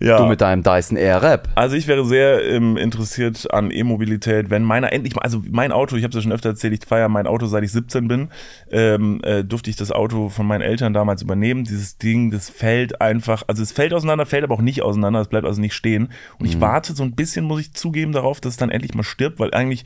Ja. 0.00 0.18
Du 0.18 0.26
mit 0.26 0.40
deinem 0.40 0.62
Dyson 0.62 0.96
Airwrap. 0.96 1.48
Also 1.56 1.74
ich 1.74 1.88
wäre 1.88 2.04
sehr 2.04 2.44
ähm, 2.44 2.76
interessiert 2.76 3.52
an 3.52 3.70
E-Mobilität, 3.70 4.48
wenn 4.48 4.62
meiner 4.62 4.92
endlich 4.92 5.16
mal, 5.16 5.22
also 5.22 5.42
mein 5.50 5.72
Auto, 5.72 5.96
ich 5.96 6.04
habe 6.04 6.10
es 6.10 6.14
ja 6.16 6.22
schon 6.22 6.32
öfter 6.32 6.50
erzählt, 6.50 6.72
ich 6.72 6.86
feiere 6.86 7.08
mein 7.08 7.26
Auto, 7.26 7.46
seit 7.46 7.64
ich 7.64 7.72
17 7.72 8.06
bin, 8.06 8.28
ähm, 8.70 9.20
äh, 9.24 9.42
durfte 9.42 9.70
ich 9.70 9.76
das 9.76 9.90
Auto 9.90 10.28
von 10.28 10.46
meinen 10.46 10.62
Eltern 10.62 10.92
damals 10.92 11.22
übernehmen. 11.22 11.64
Dieses 11.64 11.98
Ding, 11.98 12.30
das 12.30 12.48
fällt 12.48 13.00
einfach, 13.00 13.42
also 13.48 13.62
es 13.62 13.72
fällt 13.72 13.92
auseinander, 13.92 14.24
fällt 14.24 14.44
aber 14.44 14.54
auch 14.54 14.62
nicht 14.62 14.82
auseinander, 14.82 15.20
es 15.20 15.28
bleibt 15.28 15.46
also 15.46 15.60
nicht 15.60 15.74
stehen. 15.74 16.10
Und 16.38 16.46
ich 16.46 16.60
warte 16.60 16.94
so 16.94 17.02
ein 17.02 17.16
bisschen, 17.16 17.44
muss 17.44 17.60
ich 17.60 17.74
zugeben, 17.74 18.12
darauf, 18.12 18.40
dass 18.40 18.52
es 18.52 18.56
dann 18.56 18.70
endlich 18.70 18.94
mal 18.94 19.02
stirbt, 19.02 19.40
weil 19.40 19.52
eigentlich 19.52 19.84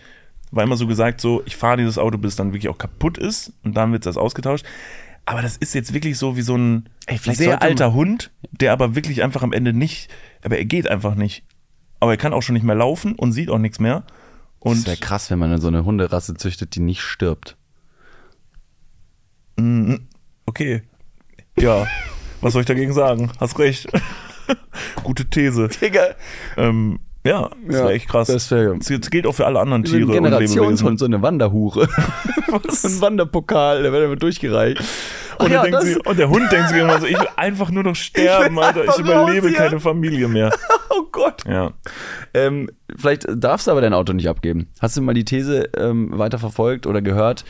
war 0.50 0.62
immer 0.62 0.76
so 0.76 0.86
gesagt, 0.86 1.20
so 1.20 1.42
ich 1.46 1.56
fahre 1.56 1.78
dieses 1.78 1.98
Auto, 1.98 2.18
bis 2.18 2.32
es 2.32 2.36
dann 2.36 2.52
wirklich 2.52 2.68
auch 2.68 2.78
kaputt 2.78 3.16
ist 3.16 3.52
und 3.64 3.74
dann 3.76 3.92
wird 3.92 4.04
das 4.04 4.18
ausgetauscht. 4.18 4.66
Aber 5.24 5.42
das 5.42 5.56
ist 5.56 5.74
jetzt 5.74 5.94
wirklich 5.94 6.18
so 6.18 6.36
wie 6.36 6.42
so 6.42 6.56
ein 6.56 6.88
Ey, 7.06 7.18
sehr 7.18 7.62
alter 7.62 7.92
Hund, 7.92 8.32
der 8.50 8.72
aber 8.72 8.94
wirklich 8.94 9.22
einfach 9.22 9.42
am 9.42 9.52
Ende 9.52 9.72
nicht, 9.72 10.08
aber 10.42 10.58
er 10.58 10.64
geht 10.64 10.88
einfach 10.88 11.14
nicht. 11.14 11.44
Aber 12.00 12.12
er 12.12 12.16
kann 12.16 12.32
auch 12.32 12.42
schon 12.42 12.54
nicht 12.54 12.64
mehr 12.64 12.74
laufen 12.74 13.14
und 13.14 13.32
sieht 13.32 13.48
auch 13.48 13.58
nichts 13.58 13.78
mehr. 13.78 14.04
Das 14.60 14.72
Und 14.78 14.86
wäre 14.86 14.96
krass, 14.96 15.30
wenn 15.30 15.38
man 15.38 15.60
so 15.60 15.68
eine 15.68 15.84
Hunderasse 15.84 16.34
züchtet, 16.34 16.74
die 16.74 16.80
nicht 16.80 17.02
stirbt. 17.02 17.56
okay, 20.46 20.82
ja, 21.58 21.86
was 22.40 22.52
soll 22.54 22.62
ich 22.62 22.66
dagegen 22.66 22.92
sagen? 22.92 23.30
Hast 23.38 23.58
recht. 23.58 23.86
Gute 25.04 25.26
These. 25.26 25.68
Digga. 25.68 26.14
Ähm, 26.56 26.98
ja, 27.24 27.50
das 27.66 27.76
Ja, 27.76 27.82
wäre 27.84 27.92
echt 27.92 28.08
krass. 28.08 28.28
das 28.28 28.50
wär- 28.50 28.74
das, 28.74 29.10
gilt 29.10 29.26
auch 29.26 29.34
für 29.34 29.46
alle 29.46 29.60
anderen 29.60 29.84
Tiere 29.84 30.06
und 30.06 30.12
Generationshund, 30.12 30.98
so 30.98 31.04
eine 31.04 31.22
Wanderhure. 31.22 31.88
so 32.68 32.88
ein 32.88 33.00
Wanderpokal, 33.00 33.82
der 33.82 33.92
wird 33.92 34.04
immer 34.04 34.16
durchgereicht. 34.16 34.82
Und, 35.38 35.50
ja, 35.50 35.80
sich, 35.80 36.04
und 36.06 36.18
der 36.18 36.28
Hund 36.28 36.52
denkt 36.52 36.68
sich 36.68 36.78
immer 36.78 37.00
so, 37.00 37.06
ich 37.06 37.18
will 37.18 37.28
einfach 37.36 37.70
nur 37.70 37.82
noch 37.82 37.96
sterben, 37.96 38.56
will 38.56 38.62
Alter. 38.62 38.84
Ich 38.84 38.98
überlebe 38.98 39.48
hier. 39.48 39.56
keine 39.56 39.80
Familie 39.80 40.28
mehr. 40.28 40.50
oh 40.90 41.04
Gott. 41.10 41.42
Ja. 41.48 41.72
Ähm, 42.34 42.70
vielleicht 42.96 43.26
darfst 43.34 43.66
du 43.66 43.70
aber 43.70 43.80
dein 43.80 43.94
Auto 43.94 44.12
nicht 44.12 44.28
abgeben. 44.28 44.68
Hast 44.80 44.96
du 44.96 45.02
mal 45.02 45.14
die 45.14 45.24
These 45.24 45.70
ähm, 45.76 46.16
weiter 46.18 46.38
verfolgt 46.38 46.86
oder 46.86 47.02
gehört, 47.02 47.44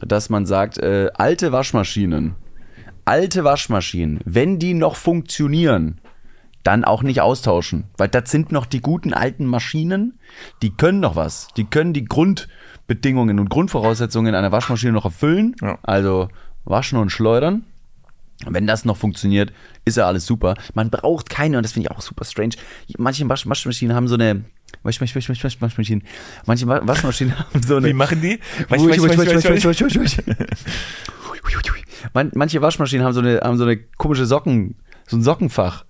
dass 0.00 0.30
man 0.30 0.46
sagt, 0.46 0.78
äh, 0.78 1.10
alte 1.14 1.52
Waschmaschinen, 1.52 2.34
alte 3.04 3.44
Waschmaschinen, 3.44 4.20
wenn 4.24 4.58
die 4.58 4.74
noch 4.74 4.96
funktionieren, 4.96 6.00
dann 6.64 6.84
auch 6.84 7.02
nicht 7.02 7.20
austauschen. 7.20 7.84
Weil 7.96 8.08
das 8.08 8.30
sind 8.30 8.52
noch 8.52 8.66
die 8.66 8.80
guten 8.80 9.14
alten 9.14 9.46
Maschinen, 9.46 10.18
die 10.62 10.70
können 10.70 11.00
noch 11.00 11.16
was. 11.16 11.48
Die 11.56 11.64
können 11.64 11.92
die 11.92 12.04
Grundbedingungen 12.04 13.38
und 13.40 13.48
Grundvoraussetzungen 13.48 14.34
einer 14.34 14.52
Waschmaschine 14.52 14.92
noch 14.92 15.04
erfüllen. 15.04 15.54
Ja. 15.62 15.78
Also 15.82 16.28
waschen 16.64 16.98
und 16.98 17.10
schleudern. 17.10 17.64
Wenn 18.46 18.68
das 18.68 18.84
noch 18.84 18.96
funktioniert, 18.96 19.52
ist 19.84 19.96
ja 19.96 20.06
alles 20.06 20.24
super. 20.24 20.54
Man 20.74 20.90
braucht 20.90 21.28
keine, 21.28 21.56
und 21.56 21.64
das 21.64 21.72
finde 21.72 21.88
ich 21.88 21.96
auch 21.96 22.00
super 22.00 22.24
strange. 22.24 22.54
Manche 22.96 23.28
Wasch 23.28 23.48
Waschmaschinen 23.48 23.96
haben 23.96 24.06
so 24.06 24.14
eine. 24.14 24.44
Wasch, 24.84 25.00
Wasch, 25.00 25.12
Wasch, 25.14 25.28
Wasch, 25.28 25.42
Wasch, 25.42 25.60
Waschmaschinen. 25.60 26.04
Manche 26.46 26.68
Wa- 26.68 26.82
Waschmaschinen 26.84 27.36
haben 27.36 27.62
so 27.62 27.76
eine. 27.76 27.88
Wie 27.88 27.92
machen 27.94 28.20
die? 28.20 28.38
Manche 32.34 32.62
Waschmaschinen 32.62 33.04
haben 33.04 33.12
so 33.12 33.20
eine, 33.20 33.40
haben 33.42 33.58
so 33.58 33.64
eine 33.64 33.76
komische 33.76 34.26
Socken, 34.26 34.76
so 35.06 35.16
ein 35.16 35.22
Sockenfach. 35.22 35.84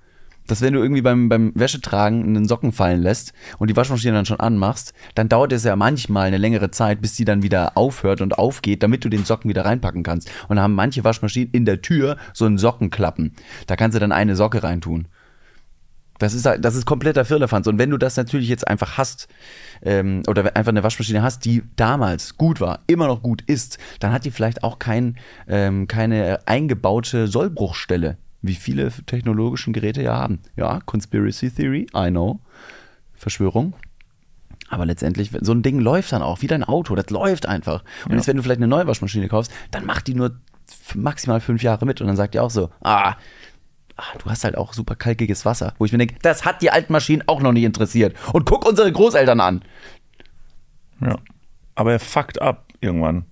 Dass 0.49 0.61
wenn 0.61 0.75
du 0.75 0.81
irgendwie 0.81 1.03
beim, 1.03 1.29
beim 1.29 1.53
Wäschetragen 1.55 2.25
einen 2.25 2.49
Socken 2.49 2.73
fallen 2.73 3.03
lässt 3.03 3.33
und 3.59 3.71
die 3.71 3.77
Waschmaschine 3.77 4.15
dann 4.15 4.27
schon 4.27 4.41
anmachst, 4.41 4.93
dann 5.15 5.29
dauert 5.29 5.53
es 5.53 5.65
ja 5.65 5.77
manchmal 5.77 6.27
eine 6.27 6.39
längere 6.39 6.71
Zeit, 6.71 7.01
bis 7.01 7.15
die 7.15 7.25
dann 7.25 7.43
wieder 7.43 7.77
aufhört 7.77 8.21
und 8.21 8.39
aufgeht, 8.39 8.83
damit 8.83 9.05
du 9.05 9.09
den 9.09 9.25
Socken 9.25 9.49
wieder 9.49 9.65
reinpacken 9.65 10.03
kannst. 10.03 10.31
Und 10.49 10.57
da 10.57 10.63
haben 10.63 10.75
manche 10.75 11.05
Waschmaschinen 11.05 11.51
in 11.53 11.65
der 11.65 11.83
Tür 11.83 12.17
so 12.33 12.47
einen 12.47 12.59
Sockenklappen. 12.59 13.35
Da 13.67 13.77
kannst 13.77 13.95
du 13.95 14.01
dann 14.01 14.13
eine 14.13 14.35
Socke 14.35 14.63
reintun. 14.63 15.09
Das 16.19 16.35
ist, 16.35 16.45
das 16.45 16.75
ist 16.75 16.85
kompletter 16.85 17.25
Firlefanz. 17.25 17.67
Und 17.69 17.79
wenn 17.79 17.91
du 17.91 17.97
das 17.97 18.17
natürlich 18.17 18.49
jetzt 18.49 18.67
einfach 18.67 18.99
hast, 18.99 19.29
ähm, 19.83 20.23
oder 20.27 20.45
einfach 20.57 20.71
eine 20.71 20.83
Waschmaschine 20.83 21.23
hast, 21.23 21.45
die 21.45 21.63
damals 21.77 22.37
gut 22.37 22.61
war, 22.61 22.81
immer 22.89 23.07
noch 23.07 23.23
gut 23.23 23.43
ist, 23.43 23.79
dann 24.01 24.13
hat 24.13 24.25
die 24.25 24.33
vielleicht 24.33 24.65
auch 24.65 24.79
kein, 24.81 25.17
ähm, 25.47 25.87
keine 25.87 26.41
eingebaute 26.47 27.29
Sollbruchstelle, 27.29 28.17
wie 28.43 28.55
viele 28.55 28.93
technologischen 29.07 29.73
Geräte 29.73 30.03
ja 30.03 30.17
haben. 30.17 30.41
Ja, 30.57 30.81
Conspiracy 30.85 31.51
Theory, 31.51 31.87
I 31.95 32.11
know. 32.11 32.41
Verschwörung. 33.15 33.75
Aber 34.69 34.87
letztendlich, 34.87 35.31
so 35.41 35.53
ein 35.53 35.63
Ding 35.63 35.81
läuft 35.81 36.13
dann 36.13 36.23
auch, 36.23 36.43
wie 36.43 36.47
dein 36.47 36.63
Auto, 36.63 36.95
das 36.95 37.11
läuft 37.11 37.47
einfach. 37.47 37.85
Und 38.07 38.15
jetzt, 38.15 38.27
wenn 38.27 38.37
du 38.37 38.43
vielleicht 38.43 38.59
eine 38.59 38.69
neue 38.69 38.87
Waschmaschine 38.87 39.29
kaufst, 39.29 39.51
dann 39.71 39.87
macht 39.87 40.07
die 40.07 40.15
nur 40.15 40.39
maximal 40.95 41.41
fünf 41.41 41.63
Jahre 41.63 41.87
mit 41.87 42.01
und 42.01 42.07
dann 42.07 42.17
sagt 42.17 42.35
die 42.35 42.41
auch 42.41 42.51
so, 42.51 42.71
ah, 42.83 43.17
ah, 43.97 44.19
du 44.23 44.31
hast 44.31 44.45
halt 44.45 44.57
auch 44.57 44.75
super 44.75 44.95
kalkiges 44.95 45.45
Wasser. 45.45 45.75
Wo 45.79 45.85
ich 45.87 45.93
mir 45.93 45.99
denke, 45.99 46.17
das 46.23 46.45
hat 46.45 46.61
die 46.61 46.71
alten 46.71 46.93
Maschinen 46.93 47.23
auch 47.27 47.41
noch 47.41 47.53
nicht 47.53 47.65
interessiert. 47.65 48.15
Und 48.33 48.45
guck 48.45 48.67
unsere 48.67 48.93
Großeltern 48.93 49.41
an. 49.41 49.63
Ja. 51.01 51.17
Aber 51.75 51.93
er 51.93 52.01
fuckt 52.01 52.41
ab 52.43 52.67
irgendwann. 52.81 53.25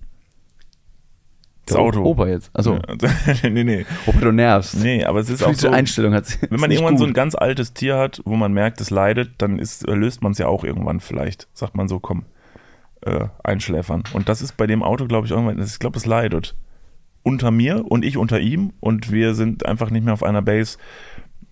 Das 1.67 1.75
Der 1.75 1.83
Auto. 1.83 2.03
Opa 2.03 2.27
jetzt. 2.27 2.49
Also, 2.53 2.75
Ja. 2.75 3.09
nee, 3.49 3.63
nee. 3.63 3.85
Opa, 4.05 4.19
du 4.19 4.31
nervst. 4.31 4.75
Nee, 4.75 5.03
aber 5.03 5.19
es 5.19 5.29
ist 5.29 5.43
auch 5.43 5.53
so, 5.53 5.69
Einstellung 5.69 6.13
hat 6.13 6.25
wenn 6.49 6.59
man 6.59 6.71
irgendwann 6.71 6.97
so 6.97 7.05
ein 7.05 7.13
ganz 7.13 7.35
altes 7.35 7.73
Tier 7.73 7.97
hat, 7.97 8.21
wo 8.23 8.35
man 8.35 8.53
merkt, 8.53 8.79
es 8.79 8.89
leidet, 8.89 9.31
dann 9.37 9.59
ist, 9.59 9.87
äh, 9.87 9.93
löst 9.93 10.23
man 10.23 10.31
es 10.31 10.37
ja 10.37 10.47
auch 10.47 10.63
irgendwann 10.63 11.01
vielleicht. 11.01 11.49
Sagt 11.53 11.75
man 11.75 11.89
so, 11.89 11.99
komm, 11.99 12.23
äh, 13.01 13.27
einschläfern. 13.43 14.03
Und 14.13 14.29
das 14.29 14.41
ist 14.41 14.55
bei 14.55 14.65
dem 14.65 14.81
Auto, 14.81 15.07
glaube 15.07 15.27
ich, 15.27 15.31
irgendwann, 15.31 15.61
ich 15.61 15.79
glaube, 15.79 15.97
es 15.97 16.05
leidet. 16.05 16.55
Unter 17.21 17.51
mir 17.51 17.83
und 17.85 18.05
ich 18.05 18.15
unter 18.15 18.39
ihm 18.39 18.71
und 18.79 19.11
wir 19.11 19.35
sind 19.35 19.65
einfach 19.65 19.89
nicht 19.89 20.05
mehr 20.05 20.13
auf 20.13 20.23
einer 20.23 20.41
Base. 20.41 20.77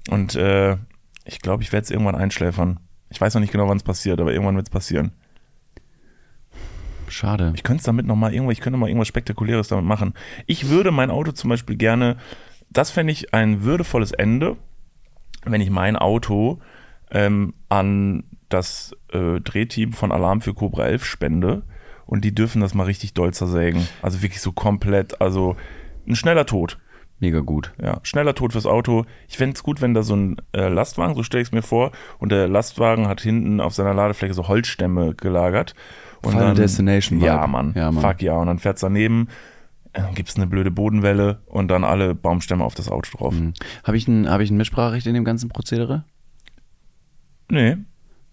Und 0.10 0.36
äh, 0.36 0.78
ich 1.26 1.40
glaube, 1.42 1.64
ich 1.64 1.74
werde 1.74 1.84
es 1.84 1.92
irgendwann 1.92 2.16
einschläfern. 2.16 2.80
Ich 3.10 3.20
weiß 3.20 3.34
noch 3.34 3.42
nicht 3.42 3.52
genau, 3.52 3.68
wann 3.68 3.78
es 3.78 3.84
passiert, 3.84 4.22
aber 4.22 4.32
irgendwann 4.32 4.56
wird 4.56 4.68
es 4.68 4.72
passieren. 4.72 5.12
Schade. 7.08 7.54
Ich 7.56 7.64
könnte 7.64 7.80
es 7.80 7.86
damit 7.86 8.06
noch 8.06 8.16
mal 8.16 8.34
irgendwas, 8.34 8.54
ich 8.54 8.62
könnte 8.62 8.78
mal 8.78 8.88
irgendwas 8.88 9.08
Spektakuläres 9.08 9.68
damit 9.68 9.86
machen. 9.86 10.14
Ich 10.46 10.70
würde 10.70 10.92
mein 10.92 11.12
Auto 11.12 11.32
zum 11.32 11.50
Beispiel 11.50 11.76
gerne, 11.76 12.18
das 12.70 12.92
fände 12.92 13.14
ich 13.14 13.34
ein 13.34 13.64
würdevolles 13.64 14.12
Ende, 14.12 14.58
wenn 15.46 15.62
ich 15.62 15.70
mein 15.70 15.96
Auto 15.96 16.60
ähm, 17.12 17.54
an 17.70 18.24
das 18.50 18.96
äh, 19.12 19.40
Drehteam 19.40 19.94
von 19.94 20.12
Alarm 20.12 20.42
für 20.42 20.54
Cobra 20.54 20.86
11 20.86 21.06
spende 21.06 21.64
und 22.06 22.24
die 22.24 22.36
dürfen 22.36 22.62
das 22.62 22.74
mal 22.74 22.84
richtig 22.84 23.14
doll 23.14 23.34
zersägen. 23.34 23.88
Also 24.02 24.22
wirklich 24.22 24.42
so 24.42 24.52
komplett, 24.52 25.22
also 25.22 25.56
ein 26.08 26.16
schneller 26.16 26.46
Tod. 26.46 26.78
Mega 27.20 27.40
gut. 27.40 27.74
Ja, 27.82 28.00
schneller 28.04 28.36
Tod 28.36 28.52
fürs 28.52 28.66
Auto. 28.66 29.06
Ich 29.30 29.38
fände 29.38 29.56
es 29.56 29.64
gut, 29.64 29.82
wenn 29.82 29.94
da 29.94 30.04
so 30.04 30.16
ein 30.16 30.36
äh, 30.52 30.68
Lastwagen, 30.68 31.16
so 31.16 31.24
stelle 31.24 31.42
ich 31.42 31.48
es 31.48 31.54
mir 31.54 31.62
vor, 31.62 31.92
und 32.20 32.32
der 32.32 32.48
Lastwagen 32.50 33.08
hat 33.08 33.22
hinten 33.22 33.62
auf 33.62 33.74
seiner 33.74 33.94
Ladefläche 33.94 34.34
so 34.34 34.48
Holzstämme 34.50 35.16
gelagert. 35.16 35.76
Und 36.26 36.34
Final 36.34 36.54
Destination 36.56 37.20
Vibe. 37.20 37.28
Ja, 37.28 37.48
Mann. 37.48 37.74
Ja, 37.76 37.92
Mann. 37.92 38.04
Fuck 38.04 38.22
ja. 38.22 38.34
Und 38.38 38.48
dann 38.48 38.60
fährt's 38.60 38.82
daneben, 38.82 39.28
äh, 39.94 40.02
gibt's 40.14 40.36
eine 40.36 40.48
blöde 40.48 40.72
Bodenwelle 40.72 41.42
und 41.46 41.70
dann 41.70 41.84
alle 41.84 42.16
Baumstämme 42.16 42.64
auf 42.64 42.76
das 42.76 42.90
Auto 42.90 43.18
drauf. 43.18 43.34
Mhm. 43.34 43.54
Habe 43.84 43.98
ich, 43.98 44.08
ein, 44.08 44.30
hab 44.30 44.42
ich 44.42 44.52
ein 44.52 44.58
Mitspracherecht 44.58 45.08
in 45.08 45.14
dem 45.14 45.26
ganzen 45.26 45.50
Prozedere? 45.50 46.04
Nee, 47.50 47.78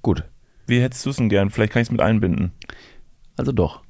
Gut. 0.00 0.24
wie 0.66 0.80
hättest 0.80 1.04
du 1.04 1.10
es 1.10 1.16
denn 1.16 1.28
gern? 1.28 1.50
Vielleicht 1.50 1.72
kann 1.72 1.82
ich 1.82 1.88
es 1.88 1.92
mit 1.92 2.00
einbinden. 2.00 2.52
Also 3.36 3.52
doch. 3.52 3.82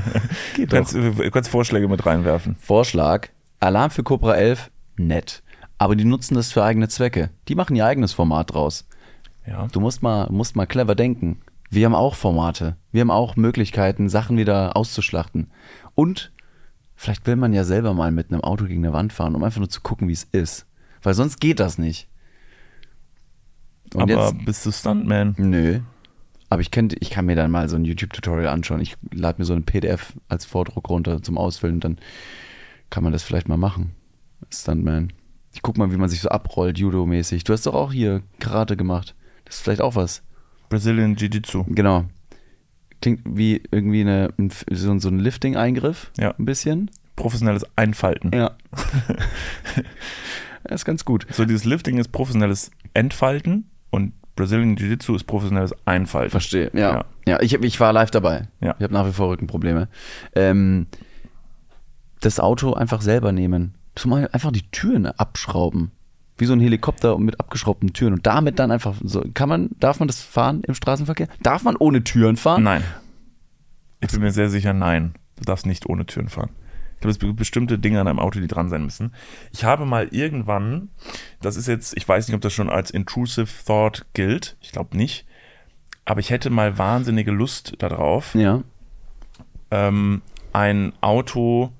Geht 0.56 0.70
kannst, 0.70 0.94
du 0.94 1.30
kannst 1.30 1.50
Vorschläge 1.50 1.88
mit 1.88 2.04
reinwerfen. 2.04 2.56
Vorschlag: 2.56 3.28
Alarm 3.58 3.90
für 3.90 4.02
Cobra 4.02 4.34
11, 4.34 4.70
nett. 4.96 5.42
Aber 5.78 5.96
die 5.96 6.04
nutzen 6.04 6.34
das 6.34 6.52
für 6.52 6.62
eigene 6.62 6.88
Zwecke. 6.88 7.30
Die 7.48 7.54
machen 7.54 7.74
ihr 7.76 7.86
eigenes 7.86 8.12
Format 8.12 8.52
draus. 8.52 8.86
Ja. 9.46 9.66
Du 9.72 9.80
musst 9.80 10.02
mal, 10.02 10.28
musst 10.30 10.54
mal 10.54 10.66
clever 10.66 10.94
denken. 10.94 11.40
Wir 11.70 11.86
haben 11.86 11.94
auch 11.94 12.16
Formate. 12.16 12.76
Wir 12.90 13.00
haben 13.00 13.10
auch 13.12 13.36
Möglichkeiten, 13.36 14.08
Sachen 14.08 14.36
wieder 14.36 14.76
auszuschlachten. 14.76 15.50
Und 15.94 16.32
vielleicht 16.96 17.26
will 17.26 17.36
man 17.36 17.52
ja 17.52 17.62
selber 17.64 17.94
mal 17.94 18.10
mit 18.10 18.32
einem 18.32 18.42
Auto 18.42 18.64
gegen 18.64 18.84
eine 18.84 18.92
Wand 18.92 19.12
fahren, 19.12 19.36
um 19.36 19.44
einfach 19.44 19.60
nur 19.60 19.70
zu 19.70 19.80
gucken, 19.80 20.08
wie 20.08 20.12
es 20.12 20.24
ist. 20.24 20.66
Weil 21.02 21.14
sonst 21.14 21.40
geht 21.40 21.60
das 21.60 21.78
nicht. 21.78 22.08
Und 23.94 24.02
Aber 24.02 24.30
jetzt, 24.30 24.44
bist 24.44 24.66
du 24.66 24.72
Stuntman? 24.72 25.34
nö. 25.38 25.80
Aber 26.48 26.60
ich, 26.60 26.72
könnte, 26.72 26.96
ich 26.98 27.10
kann 27.10 27.26
mir 27.26 27.36
dann 27.36 27.52
mal 27.52 27.68
so 27.68 27.76
ein 27.76 27.84
YouTube-Tutorial 27.84 28.48
anschauen. 28.48 28.80
Ich 28.80 28.96
lade 29.12 29.40
mir 29.40 29.44
so 29.44 29.54
ein 29.54 29.62
PDF 29.62 30.14
als 30.28 30.44
Vordruck 30.44 30.90
runter 30.90 31.22
zum 31.22 31.38
Ausfüllen. 31.38 31.78
Dann 31.78 31.98
kann 32.90 33.04
man 33.04 33.12
das 33.12 33.22
vielleicht 33.22 33.48
mal 33.48 33.56
machen. 33.56 33.92
Stuntman. 34.52 35.12
Ich 35.52 35.62
guck 35.62 35.78
mal, 35.78 35.92
wie 35.92 35.96
man 35.96 36.08
sich 36.08 36.20
so 36.20 36.28
abrollt, 36.28 36.78
Judo-mäßig. 36.78 37.44
Du 37.44 37.52
hast 37.52 37.66
doch 37.66 37.74
auch 37.74 37.92
hier 37.92 38.22
Karate 38.40 38.76
gemacht. 38.76 39.14
Das 39.44 39.56
ist 39.56 39.62
vielleicht 39.62 39.80
auch 39.80 39.94
was. 39.94 40.24
Brazilian 40.70 41.16
Jiu-Jitsu. 41.16 41.64
Genau. 41.68 42.06
Klingt 43.02 43.20
wie 43.26 43.62
irgendwie 43.70 44.00
eine, 44.00 44.32
ein, 44.38 44.50
so, 44.70 44.98
so 44.98 45.08
ein 45.08 45.18
Lifting-Eingriff. 45.18 46.10
Ja. 46.18 46.34
Ein 46.38 46.46
bisschen. 46.46 46.90
Professionelles 47.16 47.66
Einfalten. 47.76 48.30
Ja. 48.34 48.52
das 50.64 50.80
ist 50.80 50.84
ganz 50.86 51.04
gut. 51.04 51.26
So, 51.30 51.44
dieses 51.44 51.66
Lifting 51.66 51.98
ist 51.98 52.12
professionelles 52.12 52.70
Entfalten 52.94 53.68
und 53.90 54.14
Brazilian 54.36 54.76
Jiu-Jitsu 54.76 55.14
ist 55.16 55.24
professionelles 55.24 55.74
Einfalten. 55.84 56.30
Verstehe. 56.30 56.70
Ja. 56.72 56.92
Ja. 56.92 57.04
Ja, 57.26 57.40
ich, 57.42 57.52
ich 57.52 57.80
war 57.80 57.92
live 57.92 58.10
dabei. 58.10 58.48
Ja. 58.60 58.74
Ich 58.78 58.82
habe 58.82 58.94
nach 58.94 59.06
wie 59.06 59.12
vor 59.12 59.28
Rückenprobleme. 59.28 59.88
Ähm, 60.34 60.86
das 62.20 62.40
Auto 62.40 62.72
einfach 62.72 63.02
selber 63.02 63.32
nehmen. 63.32 63.74
Zumal 63.96 64.28
einfach 64.32 64.52
die 64.52 64.70
Türen 64.70 65.06
abschrauben. 65.06 65.90
Wie 66.40 66.46
so 66.46 66.52
ein 66.54 66.60
Helikopter 66.60 67.18
mit 67.18 67.38
abgeschraubten 67.38 67.92
Türen. 67.92 68.14
Und 68.14 68.26
damit 68.26 68.58
dann 68.58 68.70
einfach 68.70 68.94
so. 69.04 69.22
Kann 69.34 69.48
man, 69.48 69.70
darf 69.78 69.98
man 70.00 70.08
das 70.08 70.20
fahren 70.22 70.62
im 70.66 70.74
Straßenverkehr? 70.74 71.28
Darf 71.42 71.62
man 71.64 71.76
ohne 71.76 72.02
Türen 72.02 72.36
fahren? 72.36 72.62
Nein. 72.62 72.82
Ich 74.00 74.10
bin 74.10 74.20
mir 74.20 74.32
sehr 74.32 74.48
sicher, 74.48 74.72
nein. 74.72 75.14
Du 75.36 75.44
darfst 75.44 75.66
nicht 75.66 75.86
ohne 75.88 76.06
Türen 76.06 76.28
fahren. 76.28 76.50
Ich 76.94 77.00
glaube, 77.02 77.12
es 77.12 77.18
gibt 77.18 77.36
bestimmte 77.36 77.78
Dinge 77.78 78.00
an 78.00 78.08
einem 78.08 78.18
Auto, 78.18 78.40
die 78.40 78.46
dran 78.46 78.68
sein 78.68 78.84
müssen. 78.84 79.12
Ich 79.52 79.64
habe 79.64 79.86
mal 79.86 80.08
irgendwann, 80.10 80.88
das 81.40 81.56
ist 81.56 81.66
jetzt, 81.66 81.96
ich 81.96 82.06
weiß 82.08 82.28
nicht, 82.28 82.34
ob 82.34 82.40
das 82.42 82.52
schon 82.52 82.68
als 82.70 82.90
intrusive 82.90 83.48
thought 83.66 84.06
gilt. 84.12 84.56
Ich 84.60 84.72
glaube 84.72 84.96
nicht. 84.96 85.26
Aber 86.04 86.20
ich 86.20 86.30
hätte 86.30 86.50
mal 86.50 86.76
wahnsinnige 86.78 87.30
Lust 87.30 87.74
darauf, 87.78 88.34
Ja. 88.34 88.62
ähm, 89.70 90.22
ein 90.52 90.92
Auto 91.00 91.72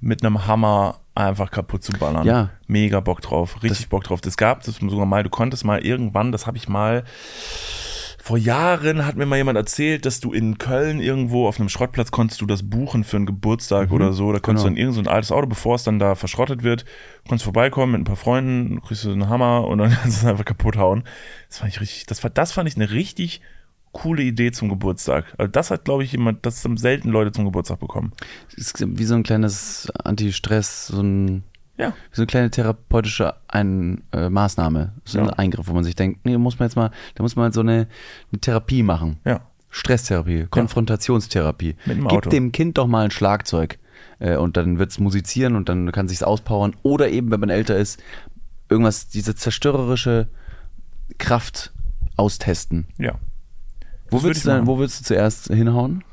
mit 0.00 0.24
einem 0.24 0.46
Hammer 0.46 1.00
einfach 1.14 1.50
kaputt 1.50 1.82
zu 1.82 1.92
ballern. 1.92 2.26
Ja. 2.26 2.50
Mega 2.66 3.00
Bock 3.00 3.20
drauf, 3.20 3.62
richtig 3.62 3.88
Bock 3.88 4.04
drauf. 4.04 4.20
Das 4.20 4.36
gab 4.36 4.66
es 4.66 4.76
sogar 4.76 5.06
mal, 5.06 5.22
du 5.22 5.30
konntest 5.30 5.64
mal 5.64 5.84
irgendwann, 5.84 6.32
das 6.32 6.46
habe 6.46 6.56
ich 6.56 6.68
mal 6.68 7.04
vor 8.22 8.38
Jahren 8.38 9.04
hat 9.04 9.16
mir 9.16 9.26
mal 9.26 9.34
jemand 9.34 9.58
erzählt, 9.58 10.06
dass 10.06 10.20
du 10.20 10.32
in 10.32 10.56
Köln 10.56 11.00
irgendwo 11.00 11.48
auf 11.48 11.58
einem 11.58 11.68
Schrottplatz 11.68 12.12
konntest 12.12 12.40
du 12.40 12.46
das 12.46 12.62
buchen 12.62 13.02
für 13.02 13.16
einen 13.16 13.26
Geburtstag 13.26 13.90
oder 13.90 14.12
so. 14.12 14.32
Da 14.32 14.38
konntest 14.38 14.64
genau. 14.64 14.76
du 14.76 14.80
in 14.80 14.86
irgendein 14.86 15.04
so 15.04 15.10
ein 15.10 15.12
altes 15.12 15.32
Auto, 15.32 15.48
bevor 15.48 15.74
es 15.74 15.82
dann 15.82 15.98
da 15.98 16.14
verschrottet 16.14 16.62
wird, 16.62 16.84
konntest 17.26 17.42
vorbeikommen 17.42 17.92
mit 17.92 18.02
ein 18.02 18.04
paar 18.04 18.14
Freunden, 18.14 18.80
kriegst 18.80 19.02
du 19.02 19.10
einen 19.10 19.28
Hammer 19.28 19.66
und 19.66 19.78
dann 19.78 19.90
kannst 20.02 20.22
du 20.22 20.26
es 20.26 20.30
einfach 20.30 20.44
kaputt 20.44 20.76
hauen. 20.76 21.02
Das 21.48 21.58
fand 21.58 21.72
ich 21.72 21.80
richtig, 21.80 22.06
das, 22.06 22.22
war, 22.22 22.30
das 22.30 22.52
fand 22.52 22.68
ich 22.68 22.76
eine 22.76 22.92
richtig 22.92 23.40
coole 23.92 24.22
Idee 24.22 24.52
zum 24.52 24.68
Geburtstag. 24.68 25.34
Also 25.38 25.50
das 25.50 25.70
hat, 25.70 25.84
glaube 25.84 26.02
ich, 26.04 26.12
jemand, 26.12 26.44
das 26.46 26.64
haben 26.64 26.76
selten 26.76 27.10
Leute 27.10 27.32
zum 27.32 27.44
Geburtstag 27.44 27.78
bekommen. 27.80 28.12
Es 28.48 28.58
ist 28.58 28.98
wie 28.98 29.04
so 29.04 29.14
ein 29.14 29.22
kleines 29.22 29.90
Anti-Stress, 30.02 30.86
so 30.88 31.02
ein 31.02 31.44
Ja. 31.78 31.94
So 32.10 32.22
eine 32.22 32.26
kleine 32.26 32.50
therapeutische 32.50 33.34
ein, 33.48 34.02
äh, 34.12 34.28
Maßnahme, 34.28 34.92
so 35.04 35.18
ein 35.18 35.26
Ja. 35.26 35.32
Eingriff, 35.32 35.68
wo 35.68 35.72
man 35.72 35.84
sich 35.84 35.94
denkt, 35.96 36.24
nee, 36.24 36.32
da 36.32 36.38
muss 36.38 36.58
man 36.58 36.68
jetzt 36.68 36.76
mal, 36.76 36.90
da 37.14 37.22
muss 37.22 37.36
man 37.36 37.52
so 37.52 37.60
eine, 37.60 37.88
eine 38.30 38.40
Therapie 38.40 38.82
machen. 38.82 39.18
Ja. 39.24 39.40
Stresstherapie, 39.70 40.46
Konfrontationstherapie. 40.50 41.76
Mit 41.86 41.96
dem 41.96 42.08
Gib 42.08 42.18
Auto. 42.18 42.30
dem 42.30 42.52
Kind 42.52 42.76
doch 42.76 42.86
mal 42.86 43.04
ein 43.06 43.10
Schlagzeug 43.10 43.78
äh, 44.18 44.36
und 44.36 44.56
dann 44.58 44.78
wird's 44.78 44.98
musizieren 44.98 45.56
und 45.56 45.68
dann 45.70 45.90
kann 45.92 46.08
sich's 46.08 46.22
auspowern. 46.22 46.76
Oder 46.82 47.08
eben, 47.08 47.30
wenn 47.30 47.40
man 47.40 47.48
älter 47.50 47.76
ist, 47.78 48.02
irgendwas, 48.68 49.08
diese 49.08 49.34
zerstörerische 49.34 50.28
Kraft 51.18 51.72
austesten. 52.16 52.86
Ja. 52.98 53.14
Wo 54.12 54.22
willst, 54.22 54.44
du 54.44 54.50
denn, 54.50 54.66
wo 54.66 54.78
willst 54.78 55.00
du 55.00 55.04
zuerst 55.04 55.46
hinhauen? 55.48 56.04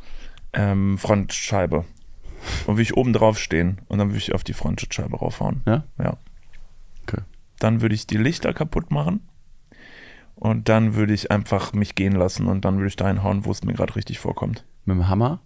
Ähm, 0.54 0.98
Frontscheibe. 0.98 1.86
Und 2.66 2.78
will 2.78 2.84
ich 2.84 2.96
oben 2.96 3.12
drauf 3.14 3.38
stehen 3.38 3.80
und 3.90 3.98
dann 4.00 4.10
würde 4.10 4.18
ich 4.20 4.34
auf 4.34 4.44
die 4.44 4.54
Frontscheibe 4.54 5.18
raufhauen. 5.18 5.62
Ja? 5.66 5.84
Ja. 6.02 6.18
Okay. 7.04 7.22
Dann 7.60 7.82
würde 7.82 7.94
ich 7.96 8.08
die 8.08 8.18
Lichter 8.18 8.54
kaputt 8.54 8.92
machen. 8.92 9.22
Und 10.36 10.70
dann 10.70 10.96
würde 10.96 11.14
ich 11.14 11.32
einfach 11.32 11.74
mich 11.74 11.96
gehen 11.96 12.14
lassen 12.14 12.48
und 12.48 12.64
dann 12.64 12.78
würde 12.78 12.88
ich 12.88 12.96
dahin 12.96 13.24
hauen, 13.24 13.44
wo 13.44 13.52
es 13.52 13.64
mir 13.64 13.74
gerade 13.74 13.96
richtig 13.98 14.20
vorkommt. 14.20 14.64
Mit 14.86 14.96
dem 14.96 15.08
Hammer? 15.10 15.42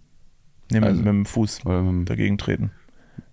Nee, 0.70 0.78
mit, 0.80 0.88
Also- 0.90 0.98
mit 1.00 1.08
dem 1.08 1.26
Fuß 1.26 1.64
mit 1.64 1.74
dem, 1.74 2.04
dagegen 2.04 2.38
treten. 2.38 2.70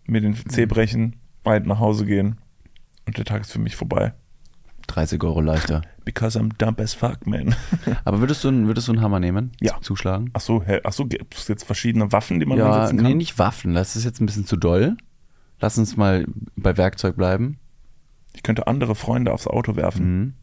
Mir 0.05 0.21
den 0.21 0.35
Zeh 0.35 0.65
brechen, 0.65 1.17
weit 1.43 1.67
nach 1.67 1.79
Hause 1.79 2.05
gehen 2.05 2.37
und 3.05 3.17
der 3.17 3.25
Tag 3.25 3.41
ist 3.41 3.51
für 3.51 3.59
mich 3.59 3.75
vorbei. 3.75 4.13
30 4.87 5.23
Euro 5.23 5.39
leichter. 5.39 5.83
Because 6.03 6.37
I'm 6.39 6.49
dumb 6.57 6.79
as 6.79 6.93
fuck, 6.93 7.27
man. 7.27 7.55
Aber 8.05 8.19
würdest 8.21 8.43
du, 8.43 8.47
einen- 8.47 8.67
würdest 8.67 8.87
du 8.87 8.93
einen 8.93 9.01
Hammer 9.01 9.19
nehmen? 9.19 9.51
Ja. 9.61 9.79
Zuschlagen? 9.81 10.31
Ach 10.33 10.41
so, 10.41 10.63
ach 10.83 10.93
so, 10.93 11.05
gibt 11.05 11.35
es 11.35 11.47
jetzt 11.47 11.63
verschiedene 11.63 12.11
Waffen, 12.11 12.39
die 12.39 12.45
man 12.45 12.57
Ja, 12.57 12.73
einsetzen 12.73 12.97
kann? 12.97 13.05
nee, 13.07 13.13
nicht 13.13 13.37
Waffen. 13.37 13.73
Das 13.75 13.95
ist 13.95 14.03
jetzt 14.05 14.19
ein 14.19 14.25
bisschen 14.25 14.45
zu 14.45 14.57
doll. 14.57 14.97
Lass 15.59 15.77
uns 15.77 15.95
mal 15.97 16.25
bei 16.55 16.75
Werkzeug 16.77 17.15
bleiben. 17.15 17.59
Ich 18.33 18.41
könnte 18.43 18.65
andere 18.67 18.95
Freunde 18.95 19.31
aufs 19.33 19.45
Auto 19.47 19.75
werfen. 19.75 20.19
Mhm. 20.19 20.33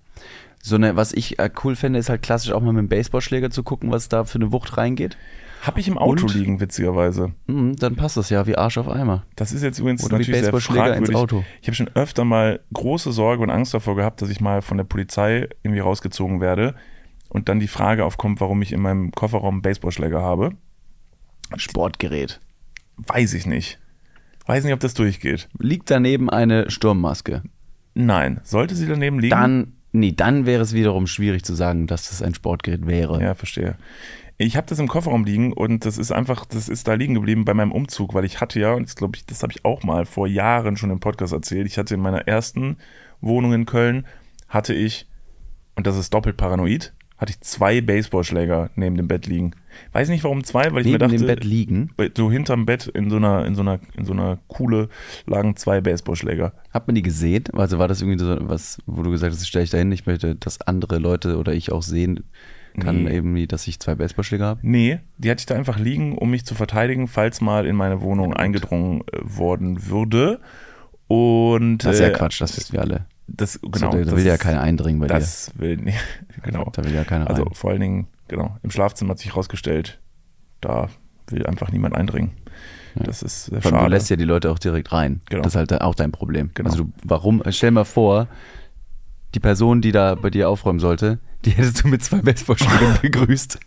So 0.62 0.77
eine, 0.77 0.94
was 0.97 1.12
ich 1.12 1.38
äh, 1.38 1.51
cool 1.64 1.75
fände, 1.77 1.99
ist 1.99 2.09
halt 2.09 2.23
klassisch 2.23 2.53
auch 2.53 2.61
mal 2.61 2.73
mit 2.73 2.83
dem 2.83 2.88
Baseballschläger 2.88 3.51
zu 3.51 3.62
gucken, 3.62 3.90
was 3.90 4.09
da 4.09 4.25
für 4.25 4.37
eine 4.38 4.53
Wucht 4.53 4.77
reingeht. 4.77 5.16
Hab 5.62 5.79
ich 5.79 5.88
im 5.88 5.99
Auto 5.99 6.27
Und? 6.27 6.35
liegen, 6.35 6.61
witzigerweise. 6.61 7.33
Mhm, 7.47 7.77
dann 7.77 7.97
passt 7.97 8.16
das 8.16 8.31
ja 8.31 8.47
wie 8.47 8.57
Arsch 8.57 8.79
auf 8.79 8.88
Eimer. 8.88 9.25
Das 9.37 9.53
ist 9.53 9.62
jetzt 9.62 9.79
übrigens 9.79 10.05
Oder 10.05 10.18
natürlich 10.18 10.40
sehr 10.40 10.53
ins 10.53 10.64
fragwürdig. 10.64 11.16
Auto. 11.16 11.44
Ich 11.61 11.68
habe 11.68 11.75
schon 11.75 11.90
öfter 11.94 12.25
mal 12.25 12.61
große 12.73 13.12
Sorge 13.12 13.42
und 13.42 13.51
Angst 13.51 13.75
davor 13.75 13.97
gehabt, 13.97 14.23
dass 14.23 14.31
ich 14.31 14.40
mal 14.40 14.62
von 14.62 14.77
der 14.77 14.85
Polizei 14.85 15.49
irgendwie 15.62 15.81
rausgezogen 15.81 16.40
werde 16.40 16.75
und 17.29 17.49
dann 17.49 17.61
die 17.61 17.68
Frage 17.68 18.05
aufkommt, 18.05 18.40
warum 18.40 18.62
ich 18.62 18.73
in 18.73 18.81
meinem 18.81 19.11
Kofferraum 19.11 19.57
einen 19.57 19.62
Baseballschläger 19.62 20.23
habe. 20.23 20.53
Sportgerät. 21.57 22.40
Weiß 22.97 23.35
ich 23.35 23.47
nicht. 23.47 23.79
Weiß 24.47 24.64
nicht, 24.64 24.73
ob 24.73 24.81
das 24.81 24.94
durchgeht. 24.94 25.49
Liegt 25.59 25.90
daneben 25.90 26.31
eine 26.31 26.71
Sturmmaske. 26.71 27.42
Nein. 27.94 28.40
Sollte 28.44 28.75
sie 28.75 28.87
daneben 28.87 29.18
liegen? 29.18 29.31
Dann, 29.31 29.73
nee, 29.92 30.12
dann 30.12 30.47
wäre 30.47 30.62
es 30.62 30.73
wiederum 30.73 31.07
schwierig 31.07 31.44
zu 31.44 31.55
sagen, 31.55 31.87
dass 31.87 32.09
das 32.09 32.23
ein 32.23 32.35
Sportgerät 32.35 32.87
wäre. 32.87 33.21
Ja, 33.21 33.35
verstehe. 33.35 33.77
Ich 34.40 34.57
habe 34.57 34.66
das 34.68 34.79
im 34.79 34.87
Kofferraum 34.87 35.24
liegen 35.24 35.53
und 35.53 35.85
das 35.85 35.98
ist 35.98 36.12
einfach, 36.12 36.46
das 36.46 36.68
ist 36.68 36.87
da 36.87 36.94
liegen 36.94 37.14
geblieben 37.14 37.44
bei 37.44 37.55
meinem 37.55 37.72
Umzug, 37.72 38.14
weil 38.14 38.24
ich 38.24 38.40
hatte 38.40 38.61
ja, 38.61 38.72
und 38.72 38.87
das 38.87 38.94
glaube 38.94 39.16
ich, 39.16 39.27
das 39.27 39.42
habe 39.42 39.53
ich 39.53 39.64
auch 39.64 39.83
mal 39.83 40.07
vor 40.07 40.29
Jahren 40.29 40.77
schon 40.77 40.90
im 40.90 41.01
Podcast 41.01 41.33
erzählt, 41.33 41.66
ich 41.66 41.77
hatte 41.77 41.94
in 41.94 42.01
meiner 42.01 42.29
ersten 42.29 42.77
Wohnung 43.20 43.53
in 43.53 43.66
Köln, 43.66 44.07
hatte 44.48 44.74
ich, 44.74 45.09
und 45.74 45.88
das 45.88 45.96
ist 45.98 46.14
doppelt 46.14 46.37
paranoid, 46.37 46.92
hatte 47.16 47.33
ich 47.33 47.40
zwei 47.40 47.81
Baseballschläger 47.81 48.70
neben 48.77 48.96
dem 48.96 49.09
Bett 49.09 49.27
liegen. 49.27 49.51
Weiß 49.90 50.09
nicht 50.09 50.22
warum 50.22 50.44
zwei, 50.44 50.70
weil 50.72 50.83
ich 50.83 50.87
Neben 50.87 50.92
mir 50.92 50.98
dachte, 50.98 51.16
dem 51.16 51.27
Bett 51.27 51.42
liegen. 51.42 51.90
bei- 51.96 52.12
so 52.16 52.31
hinterm 52.31 52.64
Bett 52.64 52.87
in 52.87 53.11
so 53.11 53.16
einer, 53.16 53.44
in 53.44 53.57
so 53.57 53.62
einer, 53.62 53.81
in 53.96 54.05
so 54.05 54.12
einer 54.12 54.38
Kuhle 54.46 54.88
lagen 55.27 55.57
zwei 55.57 55.81
Baseballschläger. 55.81 56.53
Hat 56.70 56.87
man 56.87 56.94
die 56.94 57.03
gesehen? 57.03 57.42
Also 57.55 57.81
war 57.81 57.88
das 57.88 58.03
irgendwie 58.03 58.20
so 58.24 58.37
was, 58.48 58.79
wo 58.87 59.03
du 59.03 59.11
gesagt 59.11 59.33
hast, 59.35 59.48
stelle 59.48 59.64
ich 59.64 59.70
da 59.70 59.79
hin, 59.79 59.90
ich 59.90 60.07
möchte, 60.07 60.37
dass 60.37 60.61
andere 60.61 60.98
Leute 60.98 61.38
oder 61.38 61.53
ich 61.55 61.72
auch 61.72 61.83
sehen 61.83 62.22
kann, 62.81 63.05
Nee. 63.05 63.17
eben, 63.17 63.49
dass 63.49 63.67
ich 63.67 63.79
zwei 63.81 63.95
Baseballschläger 63.95 64.45
habe? 64.47 64.61
Nee, 64.62 65.01
die 65.19 65.31
hatte 65.31 65.41
ich 65.41 65.47
da 65.47 65.55
einfach 65.55 65.79
liegen, 65.79 66.17
um 66.19 66.31
mich 66.31 66.45
zu 66.45 66.55
verteidigen, 66.55 67.09
falls 67.09 67.41
mal 67.41 67.67
in 67.67 67.77
meine 67.77 68.01
Wohnung 68.01 68.35
eingedrungen 68.35 69.03
äh, 69.12 69.19
worden 69.23 69.87
würde. 69.87 70.41
Und 71.07 71.79
Das 71.85 71.95
ist 71.97 72.01
ja 72.01 72.09
äh, 72.09 72.12
Quatsch, 72.12 72.41
das 72.41 72.57
wissen 72.57 72.73
wir 72.75 72.81
alle. 72.83 73.07
Das, 73.27 73.61
Genau, 73.61 73.93
so, 73.93 73.99
da 73.99 74.05
das 74.05 74.17
will 74.17 74.27
ja 74.27 74.37
keiner 74.37 74.61
eindringen 74.61 75.01
bei 75.01 75.07
Das 75.07 75.53
will 75.57 75.77
nee, 75.83 75.95
genau. 76.43 76.64
dir. 76.64 76.71
Da 76.73 76.85
will 76.85 76.95
ja 76.95 77.05
keiner 77.05 77.29
Also 77.29 77.43
rein. 77.45 77.55
vor 77.55 77.71
allen 77.71 77.81
Dingen, 77.81 78.07
genau, 78.29 78.57
im 78.62 78.71
Schlafzimmer 78.71 79.11
hat 79.12 79.19
sich 79.19 79.31
herausgestellt, 79.31 80.01
da 80.61 80.88
will 81.29 81.47
einfach 81.47 81.71
niemand 81.71 81.95
eindringen. 81.95 82.33
Das 82.95 83.23
ist 83.23 83.45
sehr 83.47 83.62
schade. 83.62 83.85
du 83.85 83.91
lässt 83.91 84.11
ja 84.11 84.17
die 84.17 84.25
Leute 84.25 84.51
auch 84.51 84.59
direkt 84.59 84.93
rein. 84.93 85.21
Genau. 85.29 85.43
Das 85.43 85.53
ist 85.53 85.57
halt 85.57 85.81
auch 85.83 85.95
dein 85.95 86.11
Problem. 86.11 86.51
Genau. 86.55 86.71
Also 86.71 86.85
du, 86.85 86.93
warum, 87.05 87.43
stell 87.51 87.71
mal 87.71 87.85
vor, 87.85 88.27
die 89.35 89.41
Person, 89.41 89.81
die 89.83 89.93
da 89.93 90.14
bei 90.14 90.31
dir 90.31 90.49
aufräumen 90.49 90.81
sollte, 90.81 91.19
die 91.44 91.51
hättest 91.51 91.85
du 91.85 91.88
mit 91.88 92.03
zwei 92.03 92.18
Baseballschlägen 92.18 92.98
begrüßt. 93.03 93.59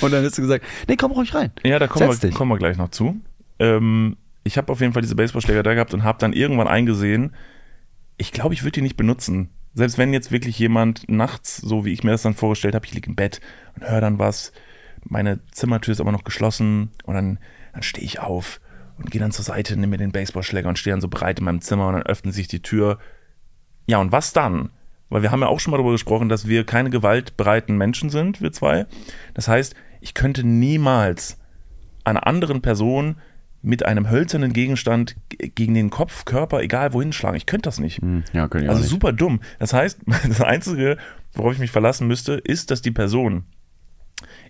Und 0.00 0.12
dann 0.12 0.20
hättest 0.20 0.38
du 0.38 0.42
gesagt, 0.42 0.64
nee, 0.88 0.96
komm 0.96 1.12
ruhig 1.12 1.34
rein. 1.34 1.52
ja, 1.62 1.78
da 1.78 1.86
kommen 1.86 2.10
wir, 2.10 2.30
kommen 2.30 2.50
wir 2.50 2.58
gleich 2.58 2.76
noch 2.76 2.90
zu. 2.90 3.20
Ähm, 3.58 4.16
ich 4.44 4.58
habe 4.58 4.72
auf 4.72 4.80
jeden 4.80 4.92
Fall 4.92 5.02
diese 5.02 5.14
Baseballschläger 5.14 5.62
da 5.62 5.74
gehabt 5.74 5.94
und 5.94 6.04
habe 6.04 6.18
dann 6.18 6.32
irgendwann 6.32 6.68
eingesehen, 6.68 7.34
ich 8.16 8.32
glaube, 8.32 8.54
ich 8.54 8.62
würde 8.62 8.72
die 8.72 8.82
nicht 8.82 8.96
benutzen. 8.96 9.50
Selbst 9.74 9.98
wenn 9.98 10.12
jetzt 10.12 10.32
wirklich 10.32 10.58
jemand 10.58 11.08
nachts, 11.08 11.56
so 11.58 11.84
wie 11.84 11.92
ich 11.92 12.02
mir 12.02 12.10
das 12.10 12.22
dann 12.22 12.34
vorgestellt 12.34 12.74
habe, 12.74 12.84
ich 12.84 12.92
liege 12.92 13.08
im 13.08 13.16
Bett 13.16 13.40
und 13.76 13.88
höre 13.88 14.00
dann 14.00 14.18
was, 14.18 14.52
meine 15.04 15.40
Zimmertür 15.52 15.92
ist 15.92 16.00
aber 16.00 16.12
noch 16.12 16.24
geschlossen 16.24 16.90
und 17.04 17.14
dann, 17.14 17.38
dann 17.72 17.82
stehe 17.82 18.04
ich 18.04 18.18
auf 18.18 18.60
und 18.98 19.10
gehe 19.10 19.20
dann 19.20 19.32
zur 19.32 19.44
Seite, 19.44 19.74
nehme 19.76 19.92
mir 19.92 19.98
den 19.98 20.12
Baseballschläger 20.12 20.68
und 20.68 20.78
stehe 20.78 20.92
dann 20.92 21.00
so 21.00 21.08
bereit 21.08 21.38
in 21.38 21.44
meinem 21.44 21.60
Zimmer 21.60 21.86
und 21.86 21.94
dann 21.94 22.02
öffnet 22.02 22.34
sich 22.34 22.48
die 22.48 22.60
Tür. 22.60 22.98
Ja, 23.86 23.98
und 23.98 24.12
was 24.12 24.32
dann? 24.32 24.70
Weil 25.10 25.22
wir 25.22 25.30
haben 25.30 25.40
ja 25.40 25.48
auch 25.48 25.60
schon 25.60 25.72
mal 25.72 25.76
darüber 25.76 25.92
gesprochen, 25.92 26.28
dass 26.28 26.46
wir 26.48 26.64
keine 26.64 26.88
gewaltbereiten 26.90 27.76
Menschen 27.76 28.10
sind, 28.10 28.40
wir 28.40 28.52
zwei. 28.52 28.86
Das 29.34 29.48
heißt, 29.48 29.74
ich 30.00 30.14
könnte 30.14 30.44
niemals 30.46 31.36
einer 32.04 32.26
anderen 32.26 32.62
Person 32.62 33.16
mit 33.62 33.84
einem 33.84 34.08
hölzernen 34.08 34.54
Gegenstand 34.54 35.16
gegen 35.28 35.74
den 35.74 35.90
Kopf, 35.90 36.24
Körper, 36.24 36.62
egal 36.62 36.94
wohin 36.94 37.12
schlagen. 37.12 37.36
Ich 37.36 37.44
könnte 37.44 37.68
das 37.68 37.78
nicht. 37.78 38.00
Hm, 38.00 38.24
Ja, 38.32 38.48
können 38.48 38.64
ich 38.64 38.70
Also 38.70 38.80
nicht. 38.80 38.90
super 38.90 39.12
dumm. 39.12 39.40
Das 39.58 39.74
heißt, 39.74 40.00
das 40.28 40.40
Einzige, 40.40 40.96
worauf 41.34 41.52
ich 41.52 41.58
mich 41.58 41.70
verlassen 41.70 42.06
müsste, 42.06 42.34
ist, 42.34 42.70
dass 42.70 42.80
die 42.80 42.90
Person 42.90 43.44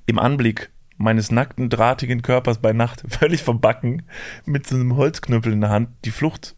im 0.06 0.18
Anblick 0.18 0.70
meines 0.96 1.30
nackten, 1.32 1.70
drahtigen 1.70 2.22
Körpers 2.22 2.58
bei 2.58 2.72
Nacht 2.72 3.02
völlig 3.08 3.42
verbacken 3.42 4.02
mit 4.44 4.66
so 4.66 4.76
einem 4.76 4.94
Holzknüppel 4.96 5.52
in 5.52 5.60
der 5.62 5.70
Hand 5.70 5.88
die 6.04 6.10
Flucht 6.10 6.54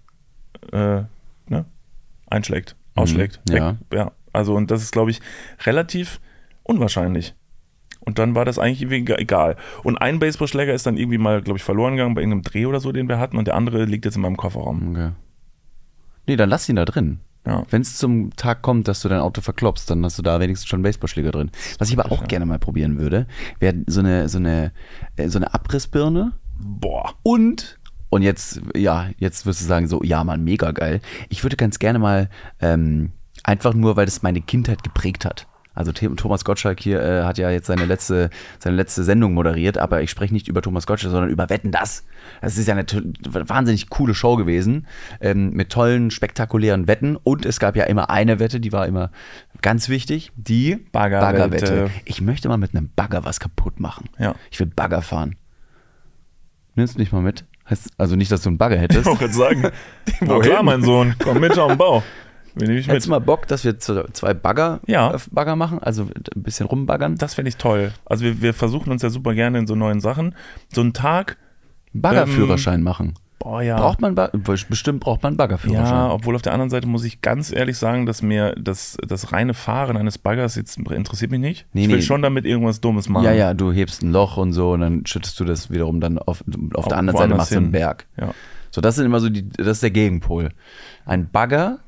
äh, 0.73 1.03
ne, 1.49 1.65
einschlägt, 2.29 2.77
ausschlägt. 2.95 3.41
Mhm, 3.49 3.57
ja. 3.57 3.77
Ja. 3.93 4.13
Also, 4.33 4.55
und 4.55 4.71
das 4.71 4.83
ist, 4.83 4.93
glaube 4.93 5.11
ich, 5.11 5.21
relativ 5.65 6.21
unwahrscheinlich. 6.63 7.35
Und 8.01 8.19
dann 8.19 8.35
war 8.35 8.45
das 8.45 8.59
eigentlich 8.59 8.83
irgendwie 8.83 9.13
egal. 9.13 9.57
Und 9.85 9.99
ein 9.99 10.19
Baseballschläger 10.19 10.75
ist 10.75 10.87
dann 10.87 10.97
irgendwie 10.97 11.19
mal, 11.19 11.41
glaube 11.41 11.59
ich, 11.59 11.65
verloren 11.65 11.97
gegangen 11.97 12.15
bei 12.15 12.23
irgendeinem 12.23 12.43
Dreh 12.43 12.67
oder 12.67 12.81
so, 12.81 12.91
den 12.91 13.09
wir 13.09 13.19
hatten. 13.19 13.37
Und 13.37 13.47
der 13.47 13.55
andere 13.55 13.85
liegt 13.85 14.05
jetzt 14.05 14.17
in 14.17 14.23
meinem 14.23 14.37
Kofferraum. 14.37 14.91
Okay. 14.91 15.11
Nee, 16.27 16.37
dann 16.37 16.49
lass 16.49 16.69
ihn 16.69 16.77
da 16.77 16.85
drin. 16.85 17.21
Ja. 17.47 17.65
Wenn 17.71 17.83
es 17.83 17.97
zum 17.97 18.35
Tag 18.37 18.63
kommt, 18.63 18.87
dass 18.87 19.01
du 19.01 19.09
dein 19.09 19.21
Auto 19.21 19.41
verklopst, 19.41 19.91
dann 19.91 20.05
hast 20.05 20.19
du 20.19 20.23
da 20.23 20.39
wenigstens 20.41 20.69
schon 20.69 20.79
einen 20.79 20.85
Baseballschläger 20.85 21.33
drin. 21.33 21.51
Was 21.79 21.91
ich 21.91 21.99
aber 21.99 22.11
auch 22.13 22.27
gerne 22.29 22.47
mal 22.47 22.59
probieren 22.59 22.99
würde, 22.99 23.27
wäre 23.59 23.83
so 23.87 24.01
eine, 24.01 24.29
so 24.29 24.39
eine, 24.39 24.73
äh, 25.17 25.29
so 25.29 25.39
eine 25.39 25.53
Abrissbirne 25.53 26.33
Boah. 26.59 27.15
und 27.23 27.79
und 28.13 28.21
jetzt, 28.21 28.61
ja, 28.77 29.09
jetzt 29.17 29.47
wirst 29.47 29.63
du 29.63 29.65
sagen 29.65 29.89
so, 29.89 30.03
ja, 30.03 30.23
Mann, 30.23 30.45
mega 30.45 30.71
geil. 30.73 31.01
Ich 31.31 31.45
würde 31.45 31.57
ganz 31.57 31.79
gerne 31.79 31.99
mal 31.99 32.29
ähm, 32.61 33.13
einfach 33.43 33.73
nur, 33.73 33.97
weil 33.97 34.05
das 34.05 34.23
meine 34.23 34.43
Kindheit 34.43 34.83
geprägt 34.83 35.25
hat. 35.25 35.47
Also 35.73 35.93
Thomas 35.93 36.45
Gottschalk 36.45 36.79
hier 36.79 37.01
äh, 37.01 37.23
hat 37.23 37.39
ja 37.39 37.51
jetzt 37.51 37.69
seine 37.69 37.87
letzte, 37.87 38.29
seine 38.59 38.77
letzte 38.77 39.03
Sendung 39.03 39.33
moderiert, 39.33 39.79
aber 39.79 40.03
ich 40.03 40.11
spreche 40.11 40.35
nicht 40.35 40.47
über 40.47 40.61
Thomas 40.61 40.87
Gottschalk, 40.87 41.11
sondern 41.11 41.31
über 41.31 41.49
Wetten 41.49 41.71
das. 41.71 42.05
Das 42.43 42.59
ist 42.59 42.69
ja 42.69 42.75
eine 42.75 42.85
wahnsinnig 42.85 43.89
coole 43.89 44.15
Show 44.15 44.37
gewesen 44.37 44.87
ähm, 45.23 45.55
mit 45.55 45.71
tollen, 45.71 46.11
spektakulären 46.11 46.89
Wetten 46.89 47.17
und 47.17 47.47
es 47.47 47.61
gab 47.61 47.77
ja 47.77 47.85
immer 47.85 48.11
eine 48.11 48.39
Wette, 48.39 48.61
die 48.61 48.73
war 48.73 48.87
immer 48.87 49.11
ganz 49.63 49.89
wichtig, 49.89 50.33
die 50.37 50.77
Baggerwette. 50.93 51.89
Ich 52.05 52.21
möchte 52.21 52.51
mal 52.51 52.59
mit 52.59 52.77
einem 52.77 52.91
Bagger 52.95 53.25
was 53.25 53.41
kaputt 53.41 53.81
machen. 53.81 54.11
Ja. 54.19 54.35
Ich 54.51 54.61
will 54.61 54.67
Bagger 54.67 55.01
fahren. 55.01 55.37
Nimmst 56.75 56.97
du 56.97 56.99
mich 56.99 57.11
mal 57.11 57.23
mit? 57.23 57.47
Also 57.99 58.17
nicht, 58.17 58.31
dass 58.33 58.43
du 58.43 58.49
einen 58.51 58.59
Bagger 58.59 58.77
hättest. 58.79 59.01
Ich 59.07 59.21
wollte 59.21 59.35
sagen, 59.35 59.63
na 60.21 60.39
klar, 60.41 60.63
mein 60.63 60.83
Sohn, 60.83 61.15
komm 61.23 61.41
mit 61.41 61.59
auf 61.59 61.69
den 61.69 61.79
Bau. 61.79 62.03
Will 62.55 62.71
ich 62.71 62.87
Hättest 62.87 62.93
mit. 62.93 63.05
du 63.07 63.11
mal 63.11 63.19
Bock, 63.21 63.47
dass 63.49 63.65
wir 63.65 63.79
zwei 63.79 64.35
Bagger, 64.35 64.81
Ja. 64.87 65.15
äh, 65.15 65.19
Bagger 65.31 65.57
machen? 65.57 65.79
Also 65.83 66.03
ein 66.03 66.43
bisschen 66.43 66.67
rumbaggern? 66.67 67.17
Das 67.17 67.33
fände 67.35 67.49
ich 67.49 67.57
toll. 67.57 67.93
Also 68.05 68.25
wir, 68.25 68.43
wir 68.43 68.53
versuchen 68.53 68.91
uns 68.93 69.01
ja 69.01 69.09
super 69.09 69.33
gerne 69.35 69.59
in 69.59 69.67
so 69.67 69.75
neuen 69.75 70.01
Sachen. 70.01 70.35
So 70.71 70.83
einen 70.83 70.93
Tag, 70.93 71.39
Baggerführerschein 71.95 72.83
machen. 72.83 73.15
Boah 73.43 73.63
ja. 73.63 73.77
Braucht 73.77 74.01
man 74.01 74.15
bestimmt 74.45 75.01
braucht 75.01 75.23
man 75.23 75.31
einen 75.31 75.37
Baggerführerschein. 75.37 75.95
ja, 75.95 76.11
obwohl 76.11 76.35
auf 76.35 76.43
der 76.43 76.53
anderen 76.53 76.71
Seite 76.71 76.87
muss 76.87 77.05
ich 77.05 77.21
ganz 77.21 77.53
ehrlich 77.53 77.77
sagen, 77.77 78.07
dass 78.07 78.23
mir 78.23 78.55
das, 78.57 78.97
das 79.07 79.33
reine 79.33 79.55
Fahren 79.55 79.97
eines 79.97 80.19
Baggers 80.19 80.55
jetzt 80.55 80.79
interessiert 80.79 81.31
mich 81.31 81.41
nicht. 81.41 81.67
Nee, 81.73 81.83
ich 81.83 81.89
will 81.89 81.97
nee. 81.97 82.03
schon 82.03 82.23
damit 82.23 82.45
irgendwas 82.45 82.81
Dummes 82.81 83.09
machen. 83.09 83.25
ja, 83.25 83.33
ja, 83.33 83.55
du 83.55 83.73
hebst 83.73 84.03
ein 84.03 84.13
Loch 84.13 84.37
und 84.37 84.53
so 84.53 84.73
und 84.73 84.81
dann 84.81 85.07
schüttest 85.07 85.39
du 85.41 85.45
das 85.45 85.71
wiederum 85.71 86.01
dann 86.01 86.19
auf, 86.19 86.45
auf 86.75 86.89
der 86.89 86.99
anderen 86.99 87.19
Seite 87.19 87.35
machst 87.35 87.53
du 87.53 87.57
einen. 87.57 87.73
Berg. 87.73 88.07
Ja. 88.19 88.35
So, 88.71 88.81
das 88.81 88.97
sind 88.97 89.07
immer 89.07 89.21
so 89.21 89.29
die, 89.29 89.49
das 89.49 89.69
ist 89.69 89.83
der 89.83 89.91
Gegenpol. 89.91 90.51
Ein 91.05 91.31
Bagger 91.31 91.81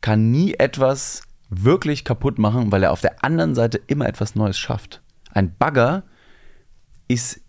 kann 0.00 0.30
nie 0.30 0.54
etwas 0.54 1.22
wirklich 1.48 2.04
kaputt 2.04 2.38
machen, 2.38 2.70
weil 2.70 2.82
er 2.82 2.92
auf 2.92 3.00
der 3.00 3.24
anderen 3.24 3.54
Seite 3.54 3.80
immer 3.86 4.06
etwas 4.06 4.34
Neues 4.34 4.58
schafft. 4.58 5.02
Ein 5.32 5.54
Bagger 5.56 6.04
ist 7.08 7.40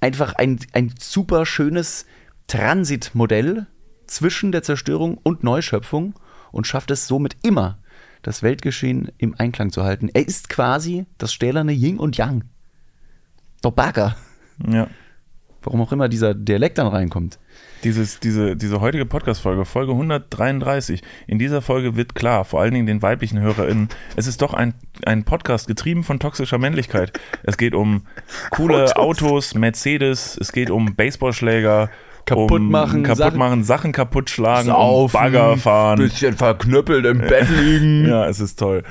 einfach 0.00 0.34
ein, 0.34 0.58
ein 0.72 0.92
super 0.98 1.46
schönes 1.46 2.06
Transitmodell 2.48 3.66
zwischen 4.06 4.52
der 4.52 4.62
Zerstörung 4.62 5.18
und 5.18 5.44
Neuschöpfung 5.44 6.14
und 6.50 6.66
schafft 6.66 6.90
es 6.90 7.06
somit 7.06 7.36
immer, 7.42 7.78
das 8.22 8.42
Weltgeschehen 8.42 9.12
im 9.18 9.34
Einklang 9.38 9.70
zu 9.70 9.84
halten. 9.84 10.08
Er 10.12 10.26
ist 10.26 10.48
quasi 10.48 11.06
das 11.18 11.32
stählerne 11.32 11.72
Yin 11.72 11.98
und 11.98 12.16
Yang. 12.16 12.44
Der 13.62 13.70
Bagger. 13.70 14.16
ja. 14.66 14.88
Warum 15.60 15.82
auch 15.82 15.90
immer 15.90 16.08
dieser 16.08 16.34
Dialekt 16.34 16.78
dann 16.78 16.86
reinkommt. 16.86 17.40
Dieses, 17.82 18.20
diese, 18.20 18.56
diese 18.56 18.80
heutige 18.80 19.04
Podcast-Folge, 19.04 19.64
Folge 19.64 19.92
133, 19.92 21.02
in 21.26 21.40
dieser 21.40 21.62
Folge 21.62 21.96
wird 21.96 22.14
klar, 22.14 22.44
vor 22.44 22.60
allen 22.60 22.72
Dingen 22.72 22.86
den 22.86 23.02
weiblichen 23.02 23.40
HörerInnen, 23.40 23.88
es 24.16 24.28
ist 24.28 24.40
doch 24.40 24.54
ein, 24.54 24.74
ein 25.04 25.24
Podcast 25.24 25.66
getrieben 25.66 26.04
von 26.04 26.20
toxischer 26.20 26.58
Männlichkeit. 26.58 27.18
Es 27.42 27.56
geht 27.58 27.74
um 27.74 28.06
coole 28.50 28.96
Autos, 28.96 29.54
Mercedes, 29.54 30.38
es 30.40 30.52
geht 30.52 30.70
um 30.70 30.94
Baseballschläger 30.94 31.90
Kaputt 32.28 32.60
um 32.60 32.70
machen, 32.70 33.02
kaputt 33.02 33.18
Sachen- 33.18 33.38
machen, 33.38 33.64
Sachen 33.64 33.92
kaputt 33.92 34.30
schlagen, 34.30 34.68
Saufen, 34.68 35.12
Bagger 35.18 35.56
fahren. 35.56 35.98
Bisschen 35.98 36.36
verknüppelt 36.36 37.04
im 37.06 37.18
Bett 37.18 37.48
liegen. 37.50 38.04
Ja, 38.08 38.26
es 38.26 38.40
ist 38.40 38.58
toll. 38.58 38.82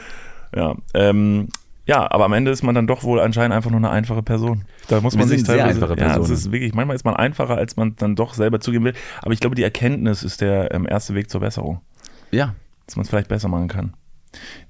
Ja, 0.55 0.75
ähm, 0.93 1.47
ja, 1.85 2.09
aber 2.11 2.25
am 2.25 2.33
Ende 2.33 2.51
ist 2.51 2.63
man 2.63 2.75
dann 2.75 2.85
doch 2.87 3.03
wohl 3.03 3.19
anscheinend 3.21 3.55
einfach 3.55 3.69
nur 3.71 3.79
eine 3.79 3.89
einfache 3.89 4.21
Person. 4.23 4.65
Da 4.89 4.99
muss 4.99 5.13
Wir 5.13 5.19
man 5.19 5.27
sich 5.29 5.37
sind 5.39 5.45
sehr 5.47 5.57
teilweise, 5.57 5.81
einfache 5.85 5.99
ja, 5.99 6.05
es 6.07 6.13
Personen. 6.13 6.33
ist 6.33 6.51
wirklich, 6.51 6.73
manchmal 6.73 6.95
ist 6.95 7.05
man 7.05 7.15
einfacher, 7.15 7.55
als 7.55 7.77
man 7.77 7.95
dann 7.95 8.15
doch 8.15 8.33
selber 8.33 8.59
zugeben 8.59 8.83
will. 8.85 8.93
Aber 9.21 9.31
ich 9.31 9.39
glaube, 9.39 9.55
die 9.55 9.63
Erkenntnis 9.63 10.23
ist 10.23 10.41
der 10.41 10.73
ähm, 10.73 10.85
erste 10.89 11.15
Weg 11.15 11.29
zur 11.29 11.39
Besserung, 11.41 11.79
Ja, 12.31 12.55
dass 12.85 12.95
man 12.97 13.03
es 13.03 13.09
vielleicht 13.09 13.29
besser 13.29 13.47
machen 13.47 13.67
kann. 13.69 13.93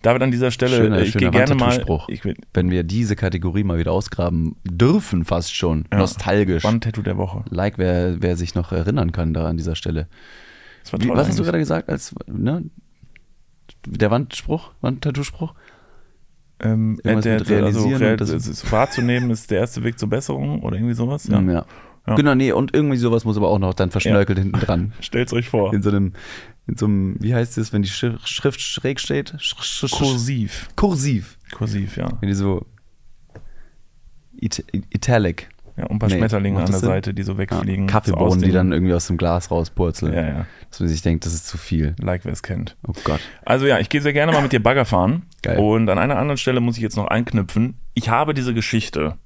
David 0.01 0.21
an 0.23 0.31
dieser 0.31 0.51
Stelle, 0.51 0.75
Schöner- 0.77 0.99
äh, 0.99 1.03
ich 1.03 1.13
gehe 1.17 1.29
gerne 1.31 1.55
mal, 1.55 1.83
ich 2.07 2.21
wenn 2.53 2.69
wir 2.71 2.83
diese 2.83 3.15
Kategorie 3.15 3.63
mal 3.63 3.77
wieder 3.79 3.91
ausgraben 3.91 4.55
dürfen, 4.63 5.25
fast 5.25 5.55
schon. 5.55 5.85
Ja. 5.91 5.99
Nostalgisch. 5.99 6.63
Wandtattoo 6.63 7.01
der 7.01 7.17
Woche. 7.17 7.43
Like, 7.49 7.77
wer, 7.77 8.21
wer 8.21 8.35
sich 8.35 8.55
noch 8.55 8.71
erinnern 8.71 9.11
kann 9.11 9.33
da 9.33 9.47
an 9.47 9.57
dieser 9.57 9.75
Stelle. 9.75 10.07
Das 10.83 10.93
war 10.93 11.01
Wie, 11.01 11.07
toll 11.07 11.17
was 11.17 11.27
hast 11.27 11.39
du 11.39 11.43
gerade 11.43 11.59
gesagt 11.59 11.89
als, 11.89 12.15
ne? 12.27 12.63
Der 13.85 14.11
Wandspruch, 14.11 14.71
Wandtattoo-Spruch? 14.81 15.53
Ähm, 16.59 16.99
äh, 17.03 17.19
der, 17.21 17.33
also, 17.39 17.53
realisieren 17.53 17.97
real, 18.01 18.11
und 18.13 18.21
das- 18.21 18.29
es 18.29 18.47
ist 18.47 18.71
wahrzunehmen 18.71 19.29
ist 19.29 19.51
der 19.51 19.59
erste 19.59 19.83
Weg 19.83 19.99
zur 19.99 20.09
Besserung 20.09 20.63
oder 20.63 20.75
irgendwie 20.77 20.95
sowas. 20.95 21.27
Ja. 21.27 21.39
Ja. 21.41 21.65
Ja. 22.07 22.15
Genau, 22.15 22.35
nee, 22.35 22.53
und 22.53 22.73
irgendwie 22.73 22.95
sowas 22.97 23.25
muss 23.25 23.35
aber 23.35 23.49
auch 23.49 23.59
noch 23.59 23.73
dann 23.73 23.91
verschnörkelt 23.91 24.39
hinten 24.39 24.57
dran. 24.59 24.93
Stellt's 25.01 25.33
euch 25.33 25.49
vor. 25.49 25.73
In 25.73 25.81
so 25.83 25.89
einem, 25.89 26.13
in 26.67 26.75
so 26.77 26.85
einem, 26.85 27.15
wie 27.19 27.33
heißt 27.33 27.57
es, 27.57 27.71
wenn 27.73 27.81
die 27.81 27.89
Schri- 27.89 28.17
Schrift 28.25 28.59
schräg 28.61 28.99
steht? 28.99 29.33
Sch 29.39 29.55
Kursiv. 29.91 30.67
Kursiv. 30.75 31.37
Kursiv, 31.53 31.97
ja. 31.97 32.09
Wenn 32.19 32.29
die 32.29 32.35
so 32.35 32.65
It 34.39 34.63
Italic. 34.91 35.49
Ja, 35.77 35.85
und 35.85 35.97
ein 35.97 35.99
paar 35.99 36.09
Nee, 36.09 36.17
Schmetterlinge 36.17 36.57
an 36.57 36.65
der 36.65 36.71
das 36.71 36.79
Sinn? 36.81 36.89
Seite, 36.89 37.13
die 37.13 37.21
so 37.21 37.33
Ja, 37.33 37.37
wegfliegen. 37.37 37.87
so 37.87 37.91
Kaffeebohnen, 37.91 38.27
aus 38.27 38.37
die 38.39 38.51
dann 38.51 38.71
irgendwie 38.71 38.93
aus 38.95 39.05
dem 39.07 39.17
Glas 39.17 39.51
rauspurzeln. 39.51 40.11
Ja, 40.13 40.27
ja. 40.27 40.45
Dass 40.71 40.79
man 40.79 40.89
sich 40.89 41.03
denkt, 41.03 41.25
das 41.25 41.35
ist 41.35 41.47
zu 41.47 41.57
viel. 41.59 41.95
Like 41.99 42.25
wer 42.25 42.33
es 42.33 42.41
kennt. 42.41 42.75
Oh 42.87 42.93
Gott. 43.03 43.19
Also 43.45 43.67
ja, 43.67 43.77
ich 43.79 43.89
gehe 43.89 44.01
sehr 44.01 44.13
gerne 44.13 44.31
mal 44.31 44.41
mit 44.41 44.51
dir 44.53 44.61
Bagger 44.61 44.85
fahren. 44.85 45.27
Geil. 45.43 45.59
Und 45.59 45.87
an 45.89 45.99
einer 45.99 46.17
anderen 46.17 46.37
Stelle 46.37 46.61
muss 46.61 46.77
ich 46.77 46.81
jetzt 46.83 46.97
noch 46.97 47.07
einknüpfen. 47.07 47.75
Ich 47.93 48.09
habe 48.09 48.33
diese 48.33 48.53
Geschichte. 48.55 49.17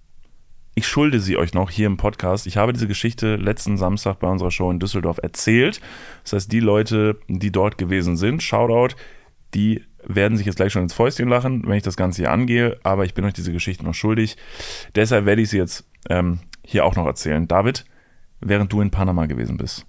Ich 0.73 0.87
schulde 0.87 1.19
sie 1.19 1.35
euch 1.35 1.53
noch 1.53 1.69
hier 1.69 1.87
im 1.87 1.97
Podcast. 1.97 2.47
Ich 2.47 2.55
habe 2.55 2.71
diese 2.71 2.87
Geschichte 2.87 3.35
letzten 3.35 3.77
Samstag 3.77 4.19
bei 4.19 4.27
unserer 4.29 4.51
Show 4.51 4.71
in 4.71 4.79
Düsseldorf 4.79 5.19
erzählt. 5.21 5.81
Das 6.23 6.33
heißt, 6.33 6.51
die 6.51 6.61
Leute, 6.61 7.19
die 7.27 7.51
dort 7.51 7.77
gewesen 7.77 8.15
sind, 8.15 8.41
Shoutout, 8.41 8.95
die 9.53 9.83
werden 10.03 10.37
sich 10.37 10.45
jetzt 10.45 10.55
gleich 10.55 10.71
schon 10.71 10.83
ins 10.83 10.93
Fäustchen 10.93 11.27
lachen, 11.27 11.63
wenn 11.65 11.75
ich 11.75 11.83
das 11.83 11.97
Ganze 11.97 12.21
hier 12.21 12.31
angehe. 12.31 12.79
Aber 12.83 13.03
ich 13.03 13.13
bin 13.13 13.25
euch 13.25 13.33
diese 13.33 13.51
Geschichte 13.51 13.83
noch 13.83 13.93
schuldig. 13.93 14.37
Deshalb 14.95 15.25
werde 15.25 15.41
ich 15.41 15.49
sie 15.49 15.57
jetzt 15.57 15.83
ähm, 16.09 16.39
hier 16.63 16.85
auch 16.85 16.95
noch 16.95 17.05
erzählen. 17.05 17.49
David, 17.49 17.83
während 18.39 18.71
du 18.71 18.79
in 18.79 18.91
Panama 18.91 19.25
gewesen 19.25 19.57
bist. 19.57 19.85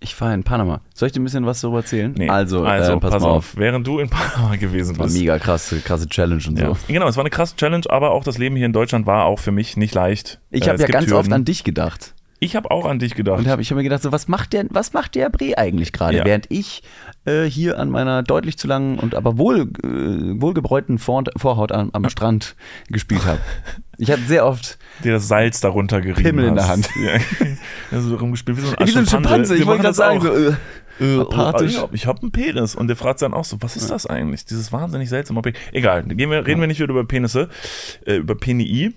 Ich 0.00 0.14
fahre 0.14 0.34
in 0.34 0.44
Panama. 0.44 0.80
Soll 0.94 1.06
ich 1.06 1.12
dir 1.12 1.20
ein 1.20 1.24
bisschen 1.24 1.46
was 1.46 1.60
darüber 1.62 1.78
erzählen? 1.78 2.14
Nee, 2.16 2.28
also, 2.28 2.64
äh, 2.66 2.96
pass, 2.98 3.22
mal 3.22 3.28
auf. 3.30 3.56
Während 3.56 3.86
du 3.86 4.00
in 4.00 4.08
Panama 4.10 4.56
gewesen 4.56 4.98
War 4.98 5.06
bist. 5.06 5.16
mega 5.18 5.38
krasse, 5.38 5.80
krasse 5.80 6.08
Challenge 6.08 6.42
und 6.46 6.58
Ja. 6.58 6.66
so. 6.74 6.76
Genau, 6.88 7.08
es 7.08 7.16
war 7.16 7.22
eine 7.22 7.30
krasse 7.30 7.56
Challenge, 7.56 7.84
aber 7.88 8.10
auch 8.10 8.22
das 8.24 8.36
Leben 8.36 8.54
hier 8.56 8.66
in 8.66 8.72
Deutschland 8.74 9.06
war 9.06 9.24
auch 9.24 9.38
für 9.38 9.52
mich 9.52 9.76
nicht 9.78 9.94
leicht. 9.94 10.40
Ich 10.50 10.66
Äh, 10.66 10.70
habe 10.70 10.78
ja 10.82 10.88
ganz 10.88 11.06
oft 11.10 11.24
Hürden. 11.24 11.32
an 11.32 11.44
dich 11.46 11.64
gedacht. 11.64 12.14
Ich 12.40 12.56
habe 12.56 12.70
auch 12.70 12.84
an 12.84 12.98
dich 12.98 13.14
gedacht. 13.14 13.38
Und 13.38 13.48
hab, 13.48 13.60
ich 13.60 13.70
habe 13.70 13.78
mir 13.78 13.84
gedacht, 13.84 14.02
so, 14.02 14.12
was 14.12 14.28
macht 14.28 14.52
der, 14.52 14.66
was 14.68 14.92
macht 14.92 15.14
der 15.14 15.30
Bre 15.30 15.56
eigentlich 15.56 15.92
gerade? 15.92 16.18
Ja. 16.18 16.24
Während 16.26 16.46
ich 16.50 16.82
äh, 17.24 17.44
hier 17.44 17.78
an 17.78 17.88
meiner 17.88 18.22
deutlich 18.22 18.58
zu 18.58 18.66
langen 18.66 18.98
und 18.98 19.14
aber 19.14 19.38
wohl, 19.38 19.60
äh, 19.82 19.86
wohlgebräuten 20.42 20.98
Vor 20.98 21.24
Vorhaut 21.36 21.72
am, 21.72 21.88
am 21.94 22.06
Strand 22.10 22.56
gespielt 22.88 23.24
habe. 23.24 23.38
Ich 23.98 24.10
hatte 24.10 24.22
sehr 24.22 24.46
oft 24.46 24.78
dir 25.02 25.12
das 25.12 25.28
Salz 25.28 25.60
darunter 25.60 26.00
gerieben 26.00 26.22
Pimmel 26.22 26.44
in 26.46 26.54
der 26.54 26.68
hast. 26.68 26.88
Ja. 26.96 27.18
Also 27.90 28.08
so 28.10 28.16
rumgespielt 28.16 28.56
wie 28.56 28.62
so 28.62 28.74
ein 28.76 28.86
wie 28.86 28.90
so 28.90 28.98
ein 28.98 29.06
Schimpanse. 29.06 29.54
Ich 29.56 29.66
wollte 29.66 29.82
gerade 29.82 29.88
das 29.90 29.96
sagen, 29.96 30.18
auch. 30.18 30.24
so, 30.24 30.32
äh, 30.32 30.54
Äh, 31.00 31.20
apathisch. 31.20 31.78
oh, 31.78 31.88
ich 31.92 32.06
habe 32.06 32.22
einen 32.22 32.30
Penis. 32.32 32.74
Und 32.74 32.88
der 32.88 32.96
fragt 32.96 33.22
dann 33.22 33.34
auch 33.34 33.44
so, 33.44 33.56
was 33.60 33.76
ist 33.76 33.90
das 33.90 34.06
eigentlich? 34.06 34.44
Dieses 34.46 34.72
wahnsinnig 34.72 35.08
seltsame 35.08 35.38
Objekt. 35.38 35.58
Egal, 35.72 36.02
gehen 36.04 36.30
wir, 36.30 36.46
reden 36.46 36.60
wir 36.60 36.66
nicht 36.66 36.80
wieder 36.80 36.90
über 36.90 37.04
Penisse, 37.04 37.48
äh, 38.06 38.16
über 38.16 38.34
PNI. 38.36 38.92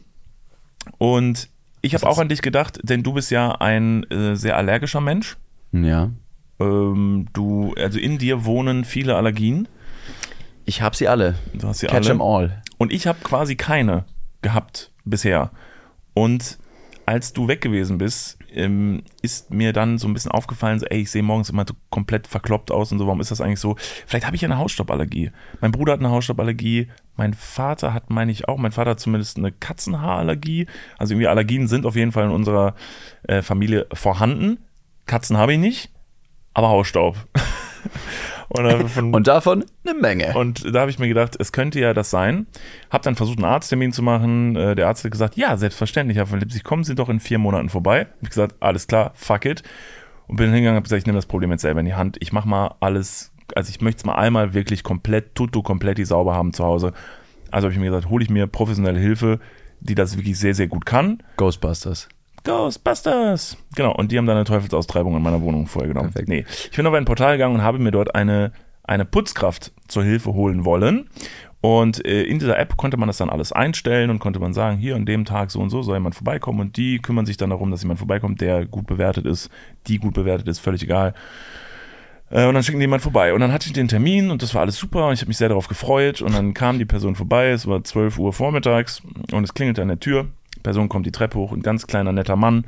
Und 0.98 1.50
ich 1.82 1.93
habe 1.93 2.08
auch 2.08 2.18
an 2.18 2.30
dich 2.30 2.41
gedacht, 2.41 2.80
denn 2.84 3.04
du 3.04 3.14
bist 3.14 3.30
ja 3.32 3.52
ein 3.52 4.04
äh, 4.12 4.36
sehr 4.36 4.58
allergischer 4.58 5.02
Mensch. 5.02 5.38
Ja. 5.72 6.10
Ähm, 6.60 7.28
du, 7.34 7.74
also 7.78 8.00
in 8.00 8.18
dir 8.18 8.45
wohnen 8.45 8.84
viele 8.84 9.16
Allergien. 9.16 9.68
Ich 10.66 10.82
habe 10.82 10.95
sie 10.95 11.08
alle. 11.08 11.36
Du 11.54 11.68
hast 11.68 11.80
sie 11.80 11.88
Catch 11.88 11.95
alle. 11.98 12.06
them 12.08 12.22
all. 12.22 12.62
Und 12.78 12.91
ich 12.91 13.06
habe 13.08 13.20
quasi 13.24 13.56
keine 13.56 14.06
gehabt 14.48 14.91
bisher. 15.04 15.52
Und 16.14 16.58
als 17.06 17.34
du 17.34 17.48
weg 17.48 17.62
gewesen 17.62 17.98
bist, 17.98 18.38
ähm, 18.54 19.04
ist 19.22 19.52
mir 19.52 19.74
dann 19.74 19.98
so 19.98 20.08
ein 20.08 20.14
bisschen 20.14 20.32
aufgefallen, 20.32 20.80
so, 20.80 20.86
ey, 20.86 21.02
ich 21.02 21.12
sehe 21.12 21.24
morgens 21.24 21.50
immer 21.50 21.66
so 21.68 21.74
komplett 21.89 22.28
verkloppt 22.28 22.72
aus 22.72 22.91
und 22.91 23.00
so, 23.00 23.06
warum 23.06 23.22
ist 23.22 23.30
das 23.32 23.41
eigentlich 23.41 23.60
so? 23.60 23.76
Vielleicht 24.06 24.26
habe 24.26 24.36
ich 24.36 24.41
ja 24.41 24.48
eine 24.48 24.58
Hausstauballergie. 24.58 25.32
Mein 25.62 25.72
Bruder 25.72 25.93
hat 25.93 26.00
eine 26.00 26.12
Hausstauballergie, 26.12 26.88
mein 27.16 27.34
Vater 27.34 27.93
hat, 27.93 28.10
meine 28.10 28.32
ich 28.32 28.48
auch, 28.48 28.58
mein 28.58 28.72
Vater 28.72 28.91
hat 28.91 29.00
zumindest 29.00 29.38
eine 29.38 29.52
Katzenhaarallergie. 29.52 30.68
Also 30.98 31.14
irgendwie 31.14 31.28
Allergien 31.28 31.68
sind 31.68 31.86
auf 31.86 31.95
jeden 31.95 32.12
Fall 32.12 32.26
in 32.26 32.32
unserer 32.32 32.76
äh, 33.24 33.41
Familie 33.41 33.88
vorhanden. 33.93 34.60
Katzen 35.06 35.38
habe 35.38 35.54
ich 35.54 35.60
nicht, 35.60 35.91
aber 36.54 36.70
Hausstaub. 36.70 37.16
und, 38.50 38.89
von, 38.89 39.14
Und 39.14 39.28
davon 39.28 39.66
eine 39.86 40.00
Menge. 40.00 40.34
und 40.38 40.74
da 40.74 40.82
habe 40.82 40.89
ich 40.91 41.00
mir 41.00 41.08
gedacht, 41.08 41.36
es 41.39 41.52
könnte 41.52 41.80
ja 41.80 41.93
das 41.93 42.10
sein. 42.10 42.48
Hab 42.89 43.02
dann 43.02 43.16
versucht, 43.16 43.38
einen 43.39 43.45
Arzttermin 43.45 43.91
zu 43.91 44.02
machen. 44.02 44.56
Äh, 44.56 44.76
Der 44.76 44.88
Arzt 44.88 45.04
hat 45.04 45.12
gesagt, 45.12 45.36
ja, 45.38 45.58
selbstverständlich, 45.58 46.18
Herr 46.18 46.28
von 46.28 46.39
Lipsig, 46.39 46.64
kommen 46.64 46.84
Sie 46.84 46.95
doch 46.95 47.10
in 47.10 47.20
vier 47.20 47.39
Monaten 47.39 47.70
vorbei. 47.70 48.02
Hab 48.02 48.24
ich 48.24 48.30
gesagt, 48.30 48.56
alles 48.60 48.88
klar, 48.88 49.12
fuck 49.16 49.45
it. 49.45 49.64
Und 50.28 50.36
bin 50.38 50.45
hingegangen 50.48 50.72
und 50.72 50.76
habe 50.78 50.84
gesagt, 50.84 51.00
ich 51.02 51.06
nehme 51.06 51.18
das 51.18 51.26
Problem 51.26 51.52
jetzt 51.52 51.62
selber 51.62 51.80
in 51.82 51.86
die 51.86 51.95
Hand. 51.95 52.18
Ich 52.20 52.32
mache 52.34 52.48
mal 52.48 52.76
alles, 52.80 53.32
also 53.56 53.70
ich 53.70 53.82
möchte 53.82 54.00
es 54.00 54.06
mal 54.06 54.16
einmal 54.16 54.54
wirklich 54.54 54.84
komplett, 54.84 55.36
tutto 55.36 55.62
komplett 55.62 55.98
die 55.98 56.06
sauber 56.06 56.36
haben 56.36 56.54
zu 56.54 56.64
Hause. 56.66 56.93
Also 57.52 57.66
habe 57.66 57.74
ich 57.74 57.80
mir 57.80 57.86
gesagt, 57.91 58.10
hole 58.10 58.24
ich 58.24 58.30
mir 58.30 58.45
professionelle 58.48 59.00
Hilfe, 59.00 59.39
die 59.80 59.95
das 59.95 60.18
wirklich 60.18 60.38
sehr, 60.38 60.54
sehr 60.54 60.68
gut 60.68 60.86
kann. 60.86 61.24
Ghostbusters. 61.38 62.10
Ghostbusters! 62.48 63.58
Genau, 63.76 63.93
und 63.93 64.12
die 64.12 64.18
haben 64.18 64.26
dann 64.26 64.38
eine 64.38 64.45
Teufelsaustreibung 64.45 65.16
in 65.18 65.22
meiner 65.22 65.41
Wohnung 65.41 65.68
vorgenommen. 65.68 66.12
Perfekt. 66.12 66.30
Nee, 66.30 66.45
ich 66.48 66.76
bin 66.78 66.88
auf 66.88 66.93
ein 66.93 67.04
Portal 67.04 67.34
gegangen 67.34 67.56
und 67.56 67.62
habe 67.62 67.78
mir 67.78 67.91
dort 67.91 68.16
eine, 68.16 68.54
eine 68.84 69.04
Putzkraft 69.04 69.74
zur 69.89 70.04
Hilfe 70.04 70.34
holen 70.34 70.64
wollen. 70.64 71.10
Und 71.60 72.06
äh, 72.06 72.24
in 72.24 72.39
dieser 72.39 72.58
App 72.58 72.78
konnte 72.78 72.95
man 72.95 73.08
das 73.08 73.18
dann 73.18 73.30
alles 73.30 73.52
einstellen 73.52 74.10
und 74.10 74.20
konnte 74.20 74.39
man 74.39 74.54
sagen, 74.54 74.78
hier 74.78 74.95
an 74.95 75.06
dem 75.06 75.26
Tag 75.26 75.52
so 75.52 75.60
und 75.60 75.70
so 75.70 75.82
soll 75.82 75.98
jemand 75.98 76.16
vorbeikommen 76.16 76.62
und 76.62 76.78
die 76.78 77.00
kümmern 77.00 77.26
sich 77.26 77.36
dann 77.36 77.50
darum, 77.50 77.70
dass 77.70 77.82
jemand 77.82 78.00
vorbeikommt, 78.00 78.39
der 78.39 78.66
gut 78.66 78.88
bewertet 78.88 79.26
ist, 79.26 79.50
die 79.88 79.98
gut 79.98 80.14
bewertet 80.14 80.48
ist, 80.48 80.60
völlig 80.60 80.84
egal. 80.84 81.14
Äh, 82.30 82.45
Und 82.45 82.54
dann 82.54 82.64
schicken 82.64 82.80
die 82.80 82.84
jemand 82.84 83.04
vorbei. 83.04 83.34
Und 83.34 83.41
dann 83.41 83.52
hatte 83.52 83.68
ich 83.68 83.74
den 83.74 83.89
Termin 83.89 84.32
und 84.32 84.41
das 84.41 84.54
war 84.54 84.62
alles 84.62 84.78
super 84.78 85.08
und 85.08 85.14
ich 85.16 85.20
habe 85.20 85.28
mich 85.28 85.38
sehr 85.38 85.50
darauf 85.50 85.68
gefreut. 85.68 86.22
Und 86.22 86.34
dann 86.34 86.54
kam 86.54 86.80
die 86.80 86.86
Person 86.86 87.16
vorbei, 87.16 87.50
es 87.50 87.68
war 87.68 87.84
12 87.84 88.18
Uhr 88.20 88.32
vormittags 88.32 89.02
und 89.34 89.43
es 89.43 89.54
klingelte 89.54 89.82
an 89.82 89.89
der 89.89 90.00
Tür. 90.00 90.28
Person 90.58 90.89
kommt 90.89 91.05
die 91.05 91.12
Treppe 91.12 91.38
hoch, 91.38 91.51
ein 91.51 91.62
ganz 91.62 91.88
kleiner, 91.88 92.12
netter 92.12 92.36
Mann. 92.36 92.66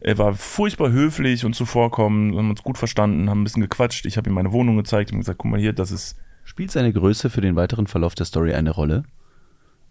Er 0.00 0.18
war 0.18 0.34
furchtbar 0.34 0.90
höflich 0.90 1.44
und 1.44 1.54
zuvorkommend, 1.54 2.36
haben 2.36 2.50
uns 2.50 2.62
gut 2.62 2.78
verstanden, 2.78 3.28
haben 3.28 3.42
ein 3.42 3.44
bisschen 3.44 3.62
gequatscht. 3.62 4.06
Ich 4.06 4.16
habe 4.16 4.30
ihm 4.30 4.34
meine 4.34 4.52
Wohnung 4.52 4.76
gezeigt 4.76 5.12
und 5.12 5.18
gesagt, 5.18 5.38
guck 5.38 5.50
mal 5.50 5.60
hier, 5.60 5.72
das 5.72 5.90
ist 5.90 6.16
Spielt 6.44 6.70
seine 6.70 6.92
Größe 6.92 7.30
für 7.30 7.40
den 7.40 7.56
weiteren 7.56 7.86
Verlauf 7.86 8.14
der 8.14 8.26
Story 8.26 8.54
eine 8.54 8.70
Rolle? 8.70 9.04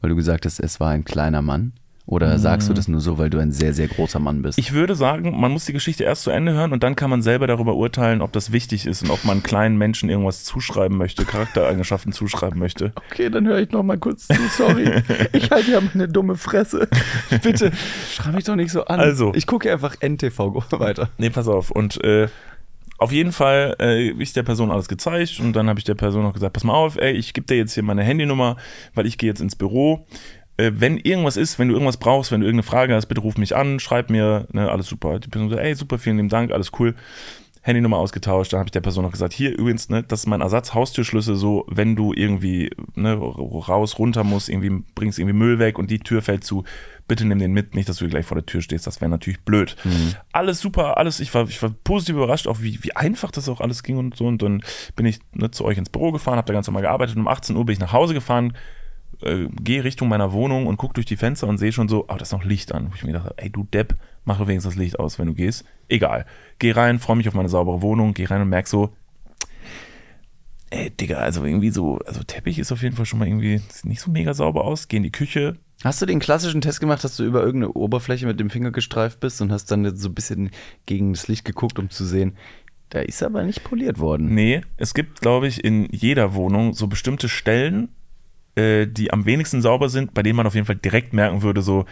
Weil 0.02 0.10
du 0.10 0.16
gesagt 0.16 0.46
hast, 0.46 0.60
es 0.60 0.80
war 0.80 0.90
ein 0.90 1.06
kleiner 1.06 1.42
Mann? 1.42 1.74
Oder 2.06 2.40
sagst 2.40 2.68
du 2.68 2.74
das 2.74 2.88
nur 2.88 3.00
so, 3.00 3.18
weil 3.18 3.30
du 3.30 3.38
ein 3.38 3.52
sehr, 3.52 3.74
sehr 3.74 3.88
großer 3.88 4.20
Mann 4.20 4.42
bist? 4.42 4.58
Ich 4.58 4.74
würde 4.74 4.96
sagen, 4.96 5.40
man 5.40 5.52
muss 5.52 5.66
die 5.66 5.74
Geschichte 5.74 6.04
erst 6.04 6.24
zu 6.24 6.32
Ende 6.32 6.54
hören 6.54 6.74
und 6.74 6.84
dann 6.84 6.96
kann 6.96 7.10
man 7.10 7.22
selber 7.22 7.48
darüber 7.48 7.76
urteilen, 7.76 8.22
ob 8.22 8.32
das 8.32 8.52
wichtig 8.52 8.88
ist 8.88 9.04
und 9.04 9.12
ob 9.12 9.24
man 9.24 9.44
kleinen 9.44 9.78
Menschen 9.78 10.10
irgendwas 10.10 10.44
zuschreiben 10.44 10.98
möchte, 10.98 11.26
Charaktereigenschaften 11.26 12.12
zuschreiben 12.12 12.60
möchte. 12.60 12.92
okay, 13.10 13.30
dann 13.30 13.48
höre 13.48 13.60
ich 13.60 13.72
noch 13.72 13.84
mal 13.84 13.98
kurz 13.98 14.28
zu, 14.28 14.36
sorry. 14.58 14.92
Ich 15.34 15.52
halte 15.52 15.72
ja 15.72 15.82
meine 15.94 16.08
dumme 16.08 16.36
Fresse. 16.36 16.90
Bitte, 17.44 17.72
schrei 18.12 18.32
mich 18.32 18.44
doch 18.44 18.56
nicht 18.56 18.72
so 18.72 18.86
an. 18.86 19.00
Also. 19.00 19.32
Ich 19.36 19.48
gucke 19.48 19.72
einfach 19.72 19.96
NTV 20.02 20.40
weiter. 20.72 21.10
Nee, 21.18 21.30
pass 21.30 21.48
auf. 21.48 21.72
Und 21.72 22.04
äh, 22.04 22.28
auf 22.98 23.12
jeden 23.12 23.32
Fall 23.32 23.76
äh, 23.80 24.12
ich 24.12 24.34
der 24.34 24.44
Person 24.44 24.70
alles 24.70 24.88
gezeigt 24.88 25.40
und 25.40 25.54
dann 25.56 25.70
habe 25.70 25.80
ich 25.80 25.86
der 25.86 25.96
Person 25.96 26.24
noch 26.24 26.34
gesagt, 26.34 26.54
pass 26.54 26.64
mal 26.64 26.74
auf, 26.74 26.98
ey, 26.98 27.14
ich 27.14 27.34
gebe 27.34 27.48
dir 27.48 27.58
jetzt 27.58 27.74
hier 27.74 27.84
meine 27.84 28.04
Handynummer, 28.04 28.58
weil 28.94 29.08
ich 29.08 29.18
gehe 29.18 29.30
jetzt 29.30 29.42
ins 29.42 29.56
Büro. 29.56 30.06
Äh, 30.62 30.80
wenn 30.80 30.98
irgendwas 30.98 31.38
ist, 31.38 31.58
wenn 31.60 31.68
du 31.68 31.74
irgendwas 31.74 31.98
brauchst, 31.98 32.32
wenn 32.32 32.42
du 32.42 32.48
irgendeine 32.48 32.70
Frage 32.70 32.94
hast, 32.94 33.08
bitte 33.08 33.22
ruf 33.22 33.38
mich 33.38 33.56
an, 33.56 33.80
schreib 33.80 34.10
mir, 34.10 34.48
ne, 34.52 34.70
alles 34.70 34.88
super. 34.88 35.20
Die 35.20 35.28
Person 35.28 35.50
so, 35.50 35.58
ey, 35.58 35.74
super, 35.76 35.98
vielen 35.98 36.18
lieben 36.18 36.30
Dank, 36.30 36.52
alles 36.52 36.72
cool. 36.80 36.96
Handynummer 37.64 37.98
ausgetauscht, 37.98 38.54
dann 38.54 38.60
habe 38.60 38.70
ich 38.70 38.72
der 38.72 38.82
Person 38.82 39.04
noch 39.04 39.12
gesagt, 39.12 39.34
hier 39.34 39.56
übrigens, 39.56 39.90
ne, 39.90 40.02
das 40.02 40.22
ist 40.22 40.26
mein 40.26 40.42
Ersatz, 40.42 40.74
Haustürschlüssel, 40.74 41.36
so, 41.36 41.66
wenn 41.70 41.96
du 41.96 42.12
irgendwie 42.12 42.72
ne, 42.96 43.14
raus, 43.14 44.00
runter 44.00 44.24
musst, 44.24 44.50
irgendwie 44.50 44.84
bringst 44.96 45.20
irgendwie 45.20 45.38
Müll 45.38 45.60
weg 45.60 45.78
und 45.78 45.92
die 45.92 46.00
Tür 46.00 46.24
fällt 46.24 46.44
zu, 46.44 46.64
bitte 47.08 47.24
nimm 47.24 47.38
den 47.38 47.54
mit, 47.54 47.76
nicht, 47.76 47.88
dass 47.88 47.98
du 47.98 48.08
gleich 48.08 48.26
vor 48.26 48.36
der 48.36 48.48
Tür 48.48 48.64
stehst, 48.64 48.88
das 48.88 49.00
wäre 49.00 49.12
natürlich 49.12 49.42
blöd. 49.42 49.76
Alles 50.32 50.60
super, 50.60 50.98
alles, 50.98 51.20
ich 51.20 51.32
war, 51.36 51.48
ich 51.48 51.62
war 51.62 51.70
positiv 51.84 52.16
überrascht, 52.16 52.48
auch 52.48 52.62
wie, 52.62 52.84
wie 52.84 52.96
einfach 52.96 53.30
das 53.30 53.48
auch 53.48 53.62
alles 53.62 53.84
ging 53.84 53.98
und 53.98 54.18
so 54.18 54.26
und 54.26 54.42
dann 54.42 54.64
bin 54.96 55.06
ich 55.06 55.20
ne, 55.34 55.52
zu 55.52 55.64
euch 55.64 55.78
ins 55.78 55.92
Büro 55.92 56.12
gefahren, 56.12 56.38
habe 56.38 56.48
da 56.48 56.54
ganz 56.54 56.66
normal 56.66 56.82
gearbeitet 56.82 57.16
und 57.16 57.22
um 57.22 57.28
18 57.28 57.56
Uhr 57.56 57.66
bin 57.66 57.74
ich 57.74 57.80
nach 57.80 57.94
Hause 57.94 58.16
gefahren, 58.16 58.54
äh, 59.24 59.48
gehe 59.62 59.84
Richtung 59.84 60.10
meiner 60.10 60.32
Wohnung 60.32 60.68
und 60.68 60.78
gucke 60.78 60.94
durch 60.94 61.06
die 61.06 61.18
Fenster 61.18 61.48
und 61.48 61.58
sehe 61.58 61.72
schon 61.72 61.88
so, 61.88 62.06
oh, 62.08 62.16
da 62.16 62.22
ist 62.22 62.32
noch 62.32 62.44
Licht 62.44 62.74
an. 62.74 62.90
Wo 62.90 62.96
ich 62.96 63.04
mir 63.04 63.14
gedacht 63.14 63.26
habe, 63.26 63.38
ey, 63.38 63.50
du 63.50 63.64
Depp, 63.64 63.96
mach 64.26 64.40
wenigstens 64.40 64.74
das 64.74 64.80
Licht 64.80 65.00
aus, 65.00 65.20
wenn 65.20 65.28
du 65.28 65.34
gehst. 65.34 65.66
Egal. 65.88 66.26
Geh 66.60 66.72
rein, 66.72 67.00
freue 67.00 67.18
mich 67.18 67.28
auf 67.28 67.34
meine 67.34 67.50
saubere 67.50 67.82
Wohnung, 67.82 68.14
geh 68.14 68.26
rein 68.26 68.42
und 68.42 68.50
merk 68.50 68.68
so, 68.68 68.94
ey, 70.72 70.90
Digga, 70.90 71.18
also 71.18 71.46
irgendwie 71.46 71.70
so, 71.70 72.00
also 72.00 72.24
Teppich 72.24 72.58
ist 72.58 72.72
auf 72.72 72.82
jeden 72.82 72.96
Fall 72.96 73.06
schon 73.06 73.20
mal 73.20 73.28
irgendwie, 73.28 73.60
sieht 73.70 73.86
nicht 73.86 74.02
so 74.02 74.10
mega 74.10 74.34
sauber 74.34 74.64
aus. 74.64 74.88
Geh 74.88 74.98
in 74.98 75.04
die 75.04 75.12
Küche. 75.12 75.58
Hast 75.84 76.02
du 76.02 76.06
den 76.06 76.20
klassischen 76.20 76.62
Test 76.62 76.80
gemacht, 76.80 77.04
dass 77.04 77.18
du 77.18 77.24
über 77.24 77.42
irgendeine 77.42 77.74
Oberfläche 77.74 78.28
mit 78.28 78.40
dem 78.40 78.50
Finger 78.50 78.72
gestreift 78.72 79.20
bist 79.20 79.42
und 79.42 79.52
hast 79.52 79.72
dann 79.72 79.96
so 79.98 80.10
ein 80.10 80.14
bisschen 80.14 80.52
gegen 80.86 81.14
das 81.14 81.28
Licht 81.28 81.44
geguckt, 81.44 81.80
um 81.80 81.90
zu 81.90 82.06
sehen, 82.06 82.38
da 82.90 83.00
ist 83.00 83.24
aber 83.24 83.44
nicht 83.44 83.64
poliert 83.64 84.00
worden. 84.00 84.34
Nee, 84.34 84.62
es 84.78 84.94
gibt, 84.94 85.22
glaube 85.22 85.48
ich, 85.48 85.64
in 85.64 85.88
jeder 85.92 86.36
Wohnung 86.36 86.74
so 86.74 86.88
bestimmte 86.88 87.30
Stellen, 87.30 87.90
äh, 88.56 88.86
die 88.88 89.12
am 89.14 89.26
wenigsten 89.26 89.62
sauber 89.62 89.90
sind, 89.90 90.14
bei 90.14 90.24
denen 90.24 90.36
man 90.38 90.48
auf 90.48 90.56
jeden 90.56 90.66
Fall 90.66 90.76
direkt 90.76 91.14
merken 91.14 91.42
würde, 91.42 91.62
so, 91.62 91.86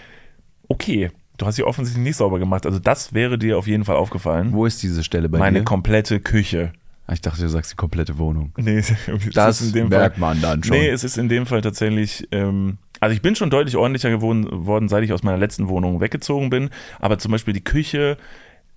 okay, 0.68 1.12
du 1.38 1.45
hast 1.45 1.55
sie 1.55 1.64
offensichtlich 1.64 2.03
nicht 2.03 2.18
sauber 2.18 2.39
gemacht. 2.39 2.66
Also 2.66 2.80
das 2.80 3.14
wäre 3.14 3.38
dir 3.38 3.57
auf 3.57 3.68
jeden 3.68 3.86
Fall 3.86 3.95
aufgefallen. 3.95 4.51
Wo 4.53 4.66
ist 4.66 4.84
diese 4.84 5.03
Stelle 5.03 5.30
bei 5.30 5.39
Meine 5.39 5.60
dir? 5.60 5.66
komplette 5.66 6.20
Küche. 6.20 6.74
Ah, 7.07 7.14
Ich 7.14 7.22
dachte, 7.22 7.41
du 7.41 7.49
sagst 7.49 7.72
die 7.72 7.76
komplette 7.76 8.18
Wohnung. 8.18 8.51
Nee, 8.57 8.84
Das 9.34 9.62
ist 9.62 9.68
in 9.70 9.74
dem 9.74 9.88
merkt 9.89 10.18
Fall, 10.18 10.20
man 10.20 10.41
dann 10.41 10.64
schon. 10.64 10.78
Nee, 10.78 10.89
es 10.89 11.03
ist 11.03 11.18
in 11.18 11.30
dem 11.30 11.45
Fall 11.45 11.62
tatsächlich, 11.62 12.28
ähm, 12.32 12.78
also 12.99 13.16
ich 13.16 13.22
bin 13.22 13.36
schon 13.36 13.49
deutlich 13.49 13.78
ordentlicher 13.78 14.10
geworden, 14.10 14.45
worden, 14.68 14.89
seit 14.89 15.03
ich 15.03 15.14
aus 15.14 15.24
meiner 15.24 15.38
letzten 15.38 15.70
Wohnung 15.70 16.01
weggezogen 16.01 16.49
bin. 16.49 16.70
Aber 16.99 17.18
zum 17.18 17.32
Beispiel 17.32 17.53
die 17.53 17.64
Küche, 17.64 18.18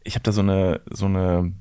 ich 0.05 0.14
habe 0.14 0.22
da 0.22 0.33
so 0.33 0.41
eine, 0.41 0.80
so 0.91 1.07
eine, 1.07 1.53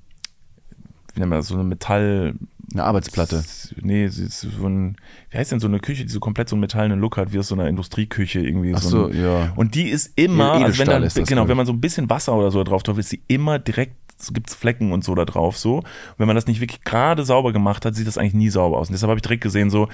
wie 1.13 1.19
nennt 1.19 1.30
man 1.32 1.39
das, 1.39 1.47
so 1.47 1.55
eine 1.55 1.63
Metall, 1.63 2.36
Eine 2.74 2.84
Arbeitsplatte. 2.86 3.43
Nee, 3.82 4.07
sie 4.07 4.26
ist 4.26 4.41
so 4.41 4.67
ein, 4.67 4.95
wie 5.30 5.38
heißt 5.38 5.51
denn 5.51 5.59
so 5.59 5.67
eine 5.67 5.80
Küche, 5.80 6.03
die 6.03 6.11
so 6.11 6.19
komplett 6.19 6.49
so 6.49 6.55
einen 6.55 6.61
metallenen 6.61 6.99
Look 6.99 7.17
hat, 7.17 7.34
wie 7.34 7.39
aus 7.39 7.47
so 7.49 7.55
einer 7.55 7.67
Industrieküche 7.67 8.39
irgendwie. 8.39 8.74
Ach 8.76 8.82
so, 8.82 9.07
ein, 9.07 9.22
ja. 9.22 9.51
Und 9.55 9.76
die 9.76 9.89
ist 9.89 10.11
immer, 10.15 10.55
Edelstahl 10.55 10.63
also 11.03 11.15
wenn 11.15 11.15
dann, 11.15 11.26
genau, 11.26 11.47
wenn 11.47 11.57
man 11.57 11.65
so 11.65 11.74
ein 11.74 11.82
bisschen 11.82 12.09
Wasser 12.09 12.34
oder 12.36 12.51
so 12.51 12.63
drauf 12.63 12.84
tut, 12.84 12.97
ist 12.97 13.09
sie 13.09 13.22
immer 13.28 13.59
direkt, 13.59 13.95
so 14.17 14.34
gibt's 14.34 14.53
Flecken 14.55 14.91
und 14.91 15.03
so 15.03 15.15
da 15.15 15.26
drauf 15.26 15.57
so. 15.57 15.78
Und 15.78 15.86
wenn 16.17 16.28
man 16.28 16.36
das 16.36 16.47
nicht 16.47 16.61
wirklich 16.61 16.84
gerade 16.84 17.24
sauber 17.26 17.51
gemacht 17.53 17.86
hat, 17.86 17.95
sieht 17.95 18.07
das 18.07 18.17
eigentlich 18.17 18.36
nie 18.36 18.49
sauber 18.49 18.78
aus. 18.78 18.89
Und 18.89 18.93
deshalb 18.93 19.09
habe 19.09 19.17
ich 19.17 19.24
direkt 19.24 19.43
gesehen 19.43 19.69
so, 19.69 19.88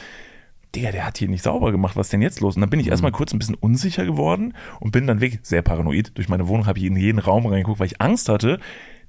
Digga, 0.76 0.92
der 0.92 1.06
hat 1.06 1.18
hier 1.18 1.30
nicht 1.30 1.44
sauber 1.46 1.72
gemacht, 1.72 1.96
was 1.96 2.08
ist 2.08 2.14
denn 2.14 2.22
jetzt 2.22 2.42
los? 2.42 2.56
Und 2.58 2.62
dann 2.62 2.70
bin 2.70 2.80
ich 2.82 2.88
Mhm. 2.88 2.92
erstmal 2.92 3.14
kurz 3.14 3.34
ein 3.34 3.40
bisschen 3.40 3.56
unsicher 3.56 4.04
geworden 4.06 4.54
und 4.82 4.92
bin 4.92 5.08
dann 5.08 5.22
wirklich 5.22 5.40
sehr 5.44 5.62
paranoid 5.62 6.12
durch 6.16 6.28
meine 6.28 6.48
Wohnung, 6.50 6.68
habe 6.68 6.78
ich 6.78 6.86
in 6.86 6.98
jeden 6.98 7.20
Raum 7.20 7.46
reingeguckt, 7.46 7.80
weil 7.80 7.88
ich 7.88 8.02
Angst 8.02 8.28
hatte, 8.28 8.60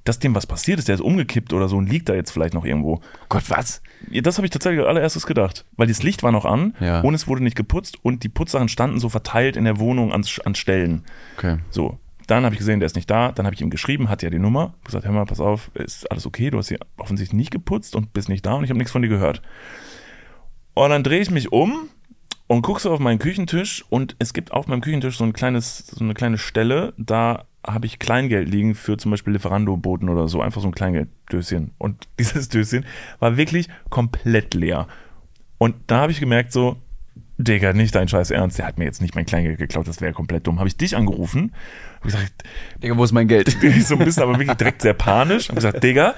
dass 0.09 0.19
dem 0.19 0.35
was 0.35 0.47
passiert 0.47 0.79
ist, 0.79 0.89
der 0.89 0.95
ist 0.95 1.01
umgekippt 1.01 1.53
oder 1.53 1.69
so 1.69 1.77
und 1.77 1.89
liegt 1.89 2.09
da 2.09 2.15
jetzt 2.15 2.31
vielleicht 2.31 2.55
noch 2.55 2.65
irgendwo. 2.65 3.01
Gott, 3.29 3.45
was? 3.49 3.83
Ja, 4.11 4.23
das 4.23 4.39
habe 4.39 4.47
ich 4.47 4.51
tatsächlich 4.51 4.81
als 4.81 4.89
allererstes 4.89 5.27
gedacht. 5.27 5.65
Weil 5.77 5.87
das 5.89 6.03
Licht 6.03 6.23
war 6.23 6.33
noch 6.33 6.45
an 6.45 6.75
Ja. 6.81 7.01
und 7.03 7.15
es 7.15 7.27
wurde 7.29 7.43
nicht 7.43 7.57
geputzt 7.57 7.97
und 8.03 8.23
die 8.25 8.29
Putzsachen 8.29 8.69
standen 8.69 8.99
so 9.01 9.09
verteilt 9.09 9.57
in 9.57 9.65
der 9.65 9.79
Wohnung 9.79 10.13
an, 10.13 10.25
an 10.45 10.55
Stellen. 10.55 11.05
Okay. 11.37 11.59
So. 11.71 11.99
Dann 12.27 12.45
habe 12.45 12.55
ich 12.55 12.59
gesehen, 12.59 12.81
der 12.81 12.87
ist 12.87 12.97
nicht 12.97 13.09
da. 13.11 13.33
Dann 13.33 13.47
habe 13.47 13.55
ich 13.55 13.63
ihm 13.63 13.71
geschrieben, 13.71 14.09
hat 14.11 14.23
ja 14.23 14.29
die 14.31 14.39
Nummer. 14.39 14.75
Hab 14.75 14.85
gesagt, 14.85 15.05
hör 15.07 15.13
mal, 15.13 15.25
pass 15.25 15.41
auf, 15.41 15.71
ist 15.75 16.11
alles 16.11 16.27
okay? 16.27 16.51
Du 16.51 16.59
hast 16.59 16.69
hier 16.69 16.79
offensichtlich 16.99 17.37
nicht 17.37 17.51
geputzt 17.51 17.97
und 17.97 18.13
bist 18.13 18.29
nicht 18.29 18.45
da 18.45 18.55
und 18.55 18.65
ich 18.65 18.71
habe 18.71 18.79
nichts 18.79 18.93
von 18.93 19.01
dir 19.03 19.09
gehört. 19.09 19.41
Und 20.75 20.91
dann 20.91 21.03
drehe 21.03 21.21
ich 21.21 21.31
mich 21.31 21.53
um 21.53 21.89
und 22.47 22.63
gucke 22.63 22.81
so 22.81 22.93
auf 22.93 22.99
meinen 23.01 23.19
Küchentisch 23.19 23.85
und 23.89 24.15
es 24.19 24.33
gibt 24.33 24.53
auf 24.53 24.67
meinem 24.69 24.81
Küchentisch 24.81 25.17
so 25.19 25.25
ein 25.25 25.33
kleines, 25.33 25.87
so 25.87 26.05
eine 26.05 26.15
kleine 26.15 26.39
Stelle, 26.39 26.93
da 26.99 27.45
habe 27.69 27.87
ich 27.87 27.99
Kleingeld 27.99 28.49
liegen 28.49 28.75
für 28.75 28.97
zum 28.97 29.11
Beispiel 29.11 29.35
Lieferando-Boten 29.35 30.09
oder 30.09 30.29
so, 30.29 30.41
einfach 30.41 30.61
so 30.61 30.69
ein 30.69 30.75
Kleingelddöschen. 30.75 31.73
Und 31.79 32.09
dieses 32.19 32.49
Döschen 32.49 32.85
war 33.19 33.37
wirklich 33.37 33.69
komplett 33.91 34.55
leer. 34.55 34.87
Und 35.59 35.77
da 35.87 36.01
habe 36.01 36.13
ich 36.13 36.21
gemerkt, 36.21 36.53
so, 36.53 36.77
Digga, 37.41 37.73
nicht 37.73 37.95
dein 37.95 38.09
Scheiß 38.09 38.33
Ernst, 38.33 38.59
der 38.59 38.67
hat 38.67 38.79
mir 38.79 38.85
jetzt 38.85 39.01
nicht 39.01 39.15
mein 39.15 39.25
Kleingeld 39.25 39.59
geklaut, 39.59 39.87
das 39.87 40.01
wäre 40.01 40.13
komplett 40.13 40.47
dumm. 40.47 40.59
Habe 40.59 40.69
ich 40.69 40.77
dich 40.77 40.97
angerufen, 40.97 41.53
habe 41.97 42.07
gesagt, 42.07 42.33
Digga, 42.83 42.97
wo 42.97 43.05
ist 43.05 43.13
mein 43.13 43.29
Geld? 43.29 43.57
ich 43.63 43.87
so 43.87 43.95
ein 43.95 44.05
bisschen, 44.05 44.25
aber 44.25 44.39
wirklich 44.39 44.57
direkt 44.57 44.83
sehr 44.83 44.95
panisch. 44.95 45.49
Hab 45.49 45.57
gesagt, 45.57 45.83
Digga, 45.85 46.15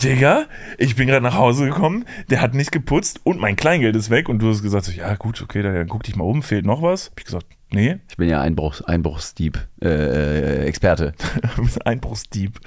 Digga, 0.00 0.46
ich 0.78 0.94
bin 0.94 1.08
gerade 1.08 1.24
nach 1.24 1.34
Hause 1.34 1.66
gekommen, 1.66 2.04
der 2.30 2.40
hat 2.40 2.54
nicht 2.54 2.70
geputzt 2.70 3.20
und 3.24 3.40
mein 3.40 3.56
Kleingeld 3.56 3.96
ist 3.96 4.10
weg. 4.10 4.28
Und 4.28 4.40
du 4.40 4.48
hast 4.48 4.62
gesagt, 4.62 4.84
so, 4.84 4.92
ja 4.92 5.14
gut, 5.16 5.42
okay, 5.42 5.62
dann 5.62 5.88
guck 5.88 6.04
dich 6.04 6.14
mal 6.14 6.24
um, 6.24 6.42
fehlt 6.42 6.64
noch 6.64 6.82
was. 6.82 7.10
Hab 7.10 7.18
ich 7.18 7.24
gesagt, 7.24 7.46
nee, 7.72 7.98
Ich 8.08 8.16
bin 8.16 8.28
ja 8.28 8.40
Einbruchs, 8.40 8.82
Einbruchsdieb, 8.82 9.58
äh, 9.82 9.88
äh, 9.88 10.64
Experte. 10.66 11.14
du 11.56 11.62
bist 11.62 11.84
Einbruchsdieb. 11.86 12.58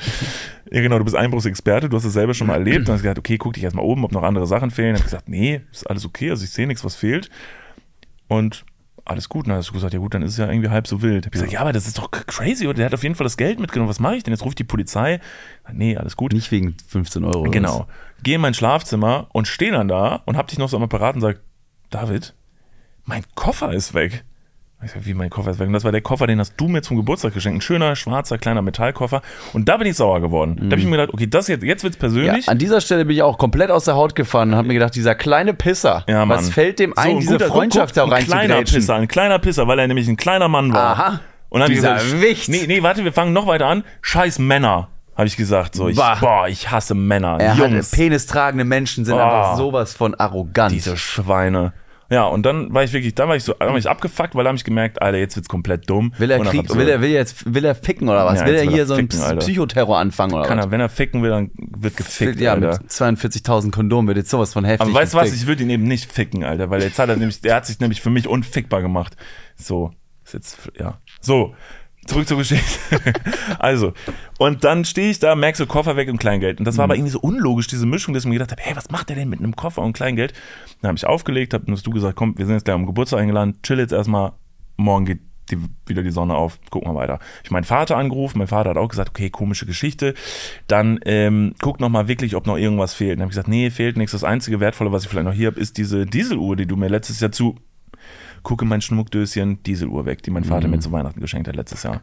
Ja 0.72 0.82
genau, 0.82 0.98
du 0.98 1.04
bist 1.04 1.16
Einbruchsexperte, 1.16 1.90
du 1.90 1.98
hast 1.98 2.06
es 2.06 2.14
selber 2.14 2.34
schon 2.34 2.48
mal 2.48 2.56
erlebt. 2.56 2.88
Dann 2.88 2.94
hast 2.94 3.02
du 3.02 3.04
gesagt, 3.04 3.20
okay, 3.20 3.38
guck 3.38 3.54
dich 3.54 3.64
erstmal 3.64 3.86
oben, 3.86 4.04
ob 4.06 4.12
noch 4.12 4.24
andere 4.24 4.48
Sachen 4.48 4.72
fehlen. 4.72 4.94
Dann 4.94 4.96
hab 4.96 5.06
ich 5.06 5.12
gesagt, 5.12 5.30
nee, 5.30 5.62
ist 5.72 5.90
alles 5.90 6.06
okay, 6.06 6.30
also 6.30 6.44
ich 6.44 6.52
sehe 6.52 6.68
nichts, 6.68 6.84
was 6.84 6.96
fehlt. 6.96 7.30
Und 8.28 8.66
alles 9.06 9.30
gut. 9.30 9.46
Und 9.46 9.50
dann 9.50 9.58
hast 9.58 9.70
du 9.70 9.74
gesagt, 9.74 9.94
ja 9.94 10.00
gut, 10.00 10.14
dann 10.14 10.22
ist 10.22 10.32
es 10.32 10.38
ja 10.38 10.50
irgendwie 10.50 10.70
halb 10.70 10.88
so 10.88 11.02
wild. 11.02 11.26
Hab 11.26 11.28
ich 11.28 11.32
gesagt, 11.34 11.52
ja, 11.52 11.60
aber 11.60 11.74
das 11.74 11.88
ist 11.88 11.98
doch 11.98 12.10
crazy, 12.12 12.68
oder? 12.68 12.76
Der 12.76 12.86
hat 12.86 12.94
auf 12.94 13.04
jeden 13.04 13.16
Fall 13.16 13.26
das 13.26 13.38
Geld 13.38 13.60
mitgenommen. 13.60 13.90
Was 13.90 14.00
mache 14.00 14.16
ich 14.16 14.24
denn? 14.24 14.34
Jetzt 14.34 14.46
ruft 14.46 14.60
die 14.60 14.64
Polizei. 14.64 15.20
Nee, 15.72 15.98
alles 15.98 16.16
gut. 16.16 16.34
Nicht 16.34 16.52
wegen 16.52 16.76
15 16.88 17.24
Euro. 17.26 17.44
Genau. 17.44 17.88
Geh 18.24 18.36
in 18.36 18.42
mein 18.42 18.54
Schlafzimmer 18.54 19.28
und 19.34 19.48
steh 19.48 19.72
dann 19.72 19.88
da 19.88 20.22
und 20.26 20.38
hab 20.38 20.48
dich 20.48 20.58
noch 20.58 20.70
so 20.70 20.78
am 20.78 20.84
Apparat 20.84 21.16
und 21.16 21.22
sag, 21.22 21.40
David, 21.90 22.34
mein 23.06 23.24
Koffer 23.36 23.74
ist 23.74 23.94
weg. 23.94 24.24
Wie 25.02 25.14
mein 25.14 25.30
Koffer 25.30 25.52
ist 25.52 25.60
weg? 25.60 25.68
Und 25.68 25.74
das 25.74 25.84
war 25.84 25.92
der 25.92 26.02
Koffer, 26.02 26.28
den 26.28 26.40
hast 26.40 26.54
du 26.58 26.68
mir 26.68 26.82
zum 26.82 26.98
Geburtstag 26.98 27.34
geschenkt. 27.34 27.58
Ein 27.58 27.62
schöner, 27.62 27.96
schwarzer, 27.96 28.38
kleiner 28.38 28.62
Metallkoffer. 28.62 29.22
Und 29.54 29.70
da 29.70 29.78
bin 29.78 29.88
ich 29.88 29.96
sauer 29.96 30.22
geworden. 30.22 30.58
Da 30.58 30.72
habe 30.72 30.80
ich 30.80 30.86
mir 30.86 30.98
gedacht, 30.98 31.14
okay, 31.14 31.28
das 31.28 31.48
jetzt, 31.48 31.64
jetzt 31.64 31.84
wird's 31.84 31.98
was? 31.98 32.14
Ja, 32.14 32.20
persönlich. 32.22 32.50
an 32.50 32.58
dieser 32.58 32.82
Stelle 32.82 33.06
bin 33.06 33.16
ich 33.16 33.22
auch 33.24 33.38
komplett 33.38 33.72
aus 33.72 33.86
der 33.86 33.96
Haut 33.96 34.16
gefahren 34.16 34.50
und 34.50 34.56
habe 34.56 34.68
mir 34.68 34.74
gedacht, 34.76 34.96
dieser 34.96 35.16
kleine 35.16 35.54
Pisser, 35.54 36.04
Ja, 36.08 36.28
was 36.28 36.50
fällt 36.50 36.80
dem 36.80 36.98
ein, 36.98 37.04
So, 37.04 37.10
ein 37.16 37.20
diese 37.20 37.34
guter- 37.34 37.48
Freundschaft 37.48 37.98
da 37.98 38.04
rein 38.06 38.14
Ein 38.14 38.26
kleiner 38.26 38.62
Pisser, 38.64 38.96
ein 38.96 39.08
kleiner 39.08 39.40
Pisser, 39.40 39.68
weil 39.68 39.80
er 39.80 39.88
nämlich 39.88 40.08
ein 40.08 40.18
kleiner 40.18 40.48
Mann 40.48 40.74
war. 40.74 40.98
Aha. 41.00 41.20
Und 41.50 41.60
dann 41.60 41.70
Dieser 41.70 41.94
gesagt, 41.96 42.22
Wicht. 42.22 42.50
Nee, 42.50 42.66
nee, 42.68 42.82
warte, 42.82 43.04
wir 43.04 43.14
fangen 43.14 43.32
noch 43.34 43.46
weiter 43.48 43.68
an. 43.68 43.84
Scheiß 44.02 44.40
Männer, 44.40 44.88
habe 45.16 45.28
ich 45.28 45.38
gesagt. 45.38 45.76
So, 45.76 45.88
ich, 45.88 45.96
boah, 45.98 46.48
ich 46.50 46.72
hasse 46.72 46.96
Männer. 46.96 47.38
Er 47.40 47.52
hat, 47.52 47.58
Jungs. 47.60 47.92
penistragende 47.92 48.66
Menschen 48.66 49.06
sind 49.06 49.14
Oh. 49.16 49.20
einfach 49.20 49.56
sowas 49.58 49.94
von 49.94 50.16
arrogant. 50.16 50.72
Diese 50.72 50.98
Schweine. 50.98 51.74
Ja, 52.14 52.28
und 52.28 52.46
dann 52.46 52.72
war 52.72 52.84
ich 52.84 52.94
wirklich, 52.94 53.16
da 53.16 53.28
war 53.28 53.36
ich 53.36 53.44
so, 53.44 53.56
war 53.58 53.76
ich 53.76 53.90
abgefuckt, 53.90 54.36
weil 54.36 54.44
da 54.44 54.50
habe 54.50 54.58
ich 54.58 54.64
gemerkt, 54.64 55.02
Alter, 55.02 55.18
jetzt 55.18 55.36
wird's 55.36 55.50
komplett 55.50 55.90
dumm. 55.90 56.14
will 56.20 56.30
er 56.30 56.38
dann 56.38 56.48
Krieg, 56.48 56.70
will 56.76 56.88
er, 56.88 57.02
will 57.02 57.10
er 57.10 57.16
jetzt, 57.16 57.52
will 57.52 57.66
er 57.66 57.74
ficken 57.74 58.08
oder 58.08 58.24
was? 58.24 58.40
Ja, 58.40 58.46
will 58.46 58.54
er 58.54 58.62
hier 58.62 58.82
er 58.82 58.86
so 58.86 58.94
einen 58.94 59.10
ficken. 59.10 59.40
Psychoterror 59.40 59.98
anfangen 59.98 60.34
oder 60.34 60.46
Kann 60.46 60.60
was? 60.60 60.66
er, 60.66 60.72
wenn 60.72 60.80
er 60.80 60.90
ficken 60.90 61.24
will, 61.24 61.32
dann 61.32 61.50
wird 61.56 61.98
gefickt, 61.98 62.40
ja, 62.40 62.54
Alter. 62.54 62.80
mit 62.84 62.92
42.000 62.92 63.72
Kondomen 63.72 64.08
wird 64.08 64.18
jetzt 64.18 64.30
sowas 64.30 64.54
von 64.54 64.64
heftig. 64.64 64.82
Aber 64.82 64.94
weißt 64.94 65.16
du 65.16 65.18
was, 65.18 65.34
ich 65.34 65.48
würde 65.48 65.64
ihn 65.64 65.72
eben 65.72 65.86
nicht 65.86 66.12
ficken, 66.12 66.44
Alter, 66.44 66.70
weil 66.70 66.84
jetzt 66.84 67.00
hat 67.00 67.10
er 67.10 67.18
nämlich, 67.18 67.42
der 67.42 67.56
hat 67.56 67.66
sich 67.66 67.80
nämlich 67.80 68.00
für 68.00 68.12
mich 68.12 68.28
unfickbar 68.28 68.84
gemacht. 68.84 69.18
So, 69.56 69.92
ist 70.24 70.36
jetzt, 70.36 70.58
ja. 70.78 71.00
So, 71.20 71.56
zurück 72.06 72.28
zur 72.28 72.38
Geschichte. 72.38 72.80
also, 73.60 73.94
und 74.38 74.64
dann 74.64 74.86
stehe 74.86 75.10
ich 75.10 75.20
da, 75.20 75.36
merk 75.36 75.56
so 75.56 75.66
Koffer 75.66 75.96
weg 75.96 76.10
und 76.10 76.18
Kleingeld. 76.18 76.60
Und 76.60 76.66
das 76.66 76.78
war 76.78 76.86
aber 76.86 76.96
irgendwie 76.96 77.12
so 77.12 77.20
unlogisch, 77.20 77.68
diese 77.68 77.86
Mischung, 77.86 78.14
dass 78.14 78.24
ich 78.24 78.30
mir 78.30 78.36
gedacht 78.36 78.52
habe, 78.52 78.62
hey, 78.62 78.76
was 78.76 78.92
macht 78.92 79.10
der 79.10 79.16
denn 79.16 79.30
mit 79.30 79.40
einem 79.40 79.56
Koffer 79.56 79.82
und 79.82 79.94
Kleingeld? 79.94 80.34
Dann 80.82 80.90
habe 80.90 80.98
ich 80.98 81.06
aufgelegt, 81.06 81.54
hab, 81.54 81.66
dann 81.66 81.76
hast 81.76 81.86
du 81.86 81.92
gesagt, 81.92 82.16
komm, 82.16 82.38
wir 82.38 82.46
sind 82.46 82.56
jetzt 82.56 82.66
gleich 82.66 82.76
am 82.76 82.86
Geburtstag 82.86 83.20
eingeladen, 83.20 83.60
chill 83.64 83.80
jetzt 83.80 83.94
erstmal, 83.94 84.34
morgen 84.78 85.06
geht 85.06 85.20
die, 85.52 85.58
wieder 85.86 86.04
die 86.04 86.12
Sonne 86.12 86.36
auf, 86.36 86.60
gucken 86.70 86.92
wir 86.92 86.96
weiter. 86.96 87.20
Ich 87.44 87.52
meinen 87.52 87.64
Vater 87.64 87.98
angerufen, 87.98 88.38
mein 88.38 88.48
Vater 88.48 88.72
hat 88.72 88.78
auch 88.78 88.88
gesagt, 88.88 89.10
okay, 89.10 89.30
komische 89.30 89.66
Geschichte. 89.66 90.14
Dann 90.68 91.00
ähm, 91.06 91.54
guck 91.62 91.80
noch 91.80 91.90
mal 91.90 92.08
wirklich, 92.08 92.36
ob 92.36 92.48
noch 92.48 92.58
irgendwas 92.58 92.94
fehlt. 92.94 93.18
Dann 93.18 93.24
habe 93.24 93.32
ich 93.32 93.36
gesagt, 93.36 93.48
nee, 93.48 93.70
fehlt 93.70 93.98
nichts. 93.98 94.14
Das 94.14 94.24
einzige 94.24 94.60
Wertvolle, 94.60 94.92
was 94.92 95.04
ich 95.04 95.10
vielleicht 95.10 95.26
noch 95.26 95.34
hier 95.34 95.48
habe, 95.48 95.60
ist 95.60 95.78
diese 95.78 96.06
Dieseluhr, 96.06 96.56
die 96.56 96.66
du 96.66 96.76
mir 96.76 96.88
letztes 96.88 97.20
Jahr 97.20 97.32
zu 97.32 97.56
gucke 98.44 98.66
mein 98.66 98.82
Schmuckdöschen, 98.82 99.64
Dieseluhr 99.64 100.06
weg, 100.06 100.22
die 100.24 100.32
mein 100.32 100.44
Vater 100.44 100.68
mir 100.68 100.80
zu 100.80 100.92
Weihnachten 100.92 101.20
geschenkt 101.20 101.48
hat 101.48 101.56
letztes 101.56 101.84
Jahr. 101.84 102.02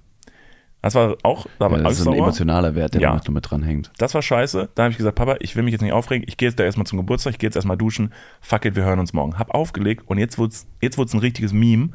Das 0.83 0.95
war 0.95 1.17
auch, 1.25 1.47
da 1.59 1.71
war 1.71 1.77
Mhm. 1.79 1.85
Ja, 1.85 1.91
das 1.91 2.01
ist 2.01 2.07
ein 2.07 2.15
emotionaler 2.15 2.75
Wert, 2.75 2.95
der 2.95 3.03
Ja. 3.03 3.15
noch 3.15 3.29
mit 3.29 3.51
dran 3.51 3.63
hängt. 3.63 3.93
Das 3.99 4.15
war 4.15 4.23
scheiße. 4.23 4.71
Da 4.75 4.85
habe 4.85 4.93
ich 4.93 4.97
gesagt, 4.97 5.15
Papa, 5.17 5.37
ich 5.41 5.55
will 5.55 5.63
mich 5.63 5.73
jetzt 5.73 5.83
nicht 5.83 5.93
aufregen. 5.93 6.25
Ich 6.27 6.39
gehe 6.39 6.49
jetzt 6.49 6.59
da 6.59 6.65
erstmal 6.65 6.87
zum 6.87 6.99
Geburtstag, 6.99 7.35
ich 7.35 7.39
gehe 7.39 7.49
jetzt 7.49 7.57
erstmal 7.57 7.77
duschen. 7.77 8.15
Fuck 8.41 8.65
it, 8.65 8.77
wir 8.77 8.85
hören 8.85 8.99
uns 8.99 9.13
morgen. 9.13 9.39
Hab 9.39 9.51
aufgelegt 9.55 10.05
und 10.07 10.17
jetzt 10.17 10.39
wird's, 10.39 10.67
jetzt 10.81 10.97
wird's 10.97 11.13
ein 11.13 11.21
richtiges 11.21 11.53
Meme. 11.53 11.91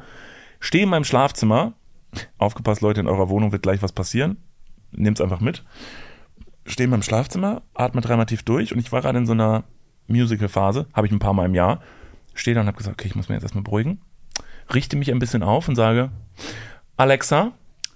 Stehe 0.60 0.84
in 0.84 0.90
meinem 0.90 1.02
Schlafzimmer. 1.04 1.72
Aufgepasst, 2.38 2.80
Leute, 2.80 3.00
in 3.00 3.08
eurer 3.08 3.28
Wohnung 3.28 3.50
wird 3.50 3.62
gleich 3.62 3.82
was 3.82 3.90
passieren. 3.92 4.36
Nehmt's 4.92 5.20
einfach 5.20 5.40
mit. 5.40 5.64
Stehe 6.64 6.84
in 6.84 6.90
meinem 6.90 7.02
Schlafzimmer, 7.02 7.62
atme 7.74 8.00
dreimal 8.00 8.26
tief 8.26 8.42
durch 8.44 8.72
und 8.72 8.78
ich 8.78 8.92
war 8.92 9.00
gerade 9.02 9.18
in 9.18 9.26
so 9.26 9.32
einer 9.32 9.64
Musical-Phase, 10.06 10.86
habe 10.94 11.06
ich 11.08 11.12
ein 11.12 11.18
paar 11.18 11.32
Mal 11.34 11.46
im 11.46 11.54
Jahr. 11.54 11.80
Stehe 12.34 12.54
da 12.54 12.60
und 12.60 12.68
habe 12.68 12.76
gesagt, 12.78 13.00
okay, 13.00 13.08
ich 13.08 13.16
muss 13.16 13.28
mich 13.28 13.34
jetzt 13.34 13.42
erstmal 13.42 13.64
beruhigen. 13.64 14.00
Richte 14.72 14.96
mich 14.96 15.10
ein 15.10 15.18
bisschen 15.18 15.42
auf 15.42 15.68
und 15.68 15.76
sage, 15.76 16.10
Alexa, 16.96 17.52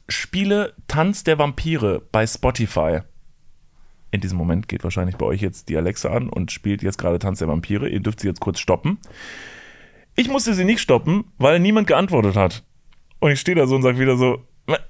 spiele 0.08 0.74
Tanz 0.88 1.24
der 1.24 1.38
Vampire 1.38 2.02
bei 2.12 2.26
Spotify. 2.26 3.00
In 4.10 4.20
diesem 4.20 4.38
Moment 4.38 4.68
geht 4.68 4.82
wahrscheinlich 4.82 5.16
bei 5.16 5.26
euch 5.26 5.40
jetzt 5.40 5.68
die 5.68 5.76
Alexa 5.76 6.10
an 6.10 6.28
und 6.28 6.50
spielt 6.50 6.82
jetzt 6.82 6.98
gerade 6.98 7.18
Tanz 7.18 7.38
der 7.38 7.48
Vampire. 7.48 7.88
Ihr 7.88 8.00
dürft 8.00 8.20
sie 8.20 8.28
jetzt 8.28 8.40
kurz 8.40 8.58
stoppen. 8.58 8.98
Ich 10.16 10.28
musste 10.28 10.54
sie 10.54 10.64
nicht 10.64 10.80
stoppen, 10.80 11.24
weil 11.38 11.60
niemand 11.60 11.86
geantwortet 11.86 12.36
hat. 12.36 12.64
Und 13.20 13.30
ich 13.30 13.40
stehe 13.40 13.54
da 13.54 13.66
so 13.66 13.76
und 13.76 13.82
sage 13.82 13.98
wieder 13.98 14.16
so, 14.16 14.44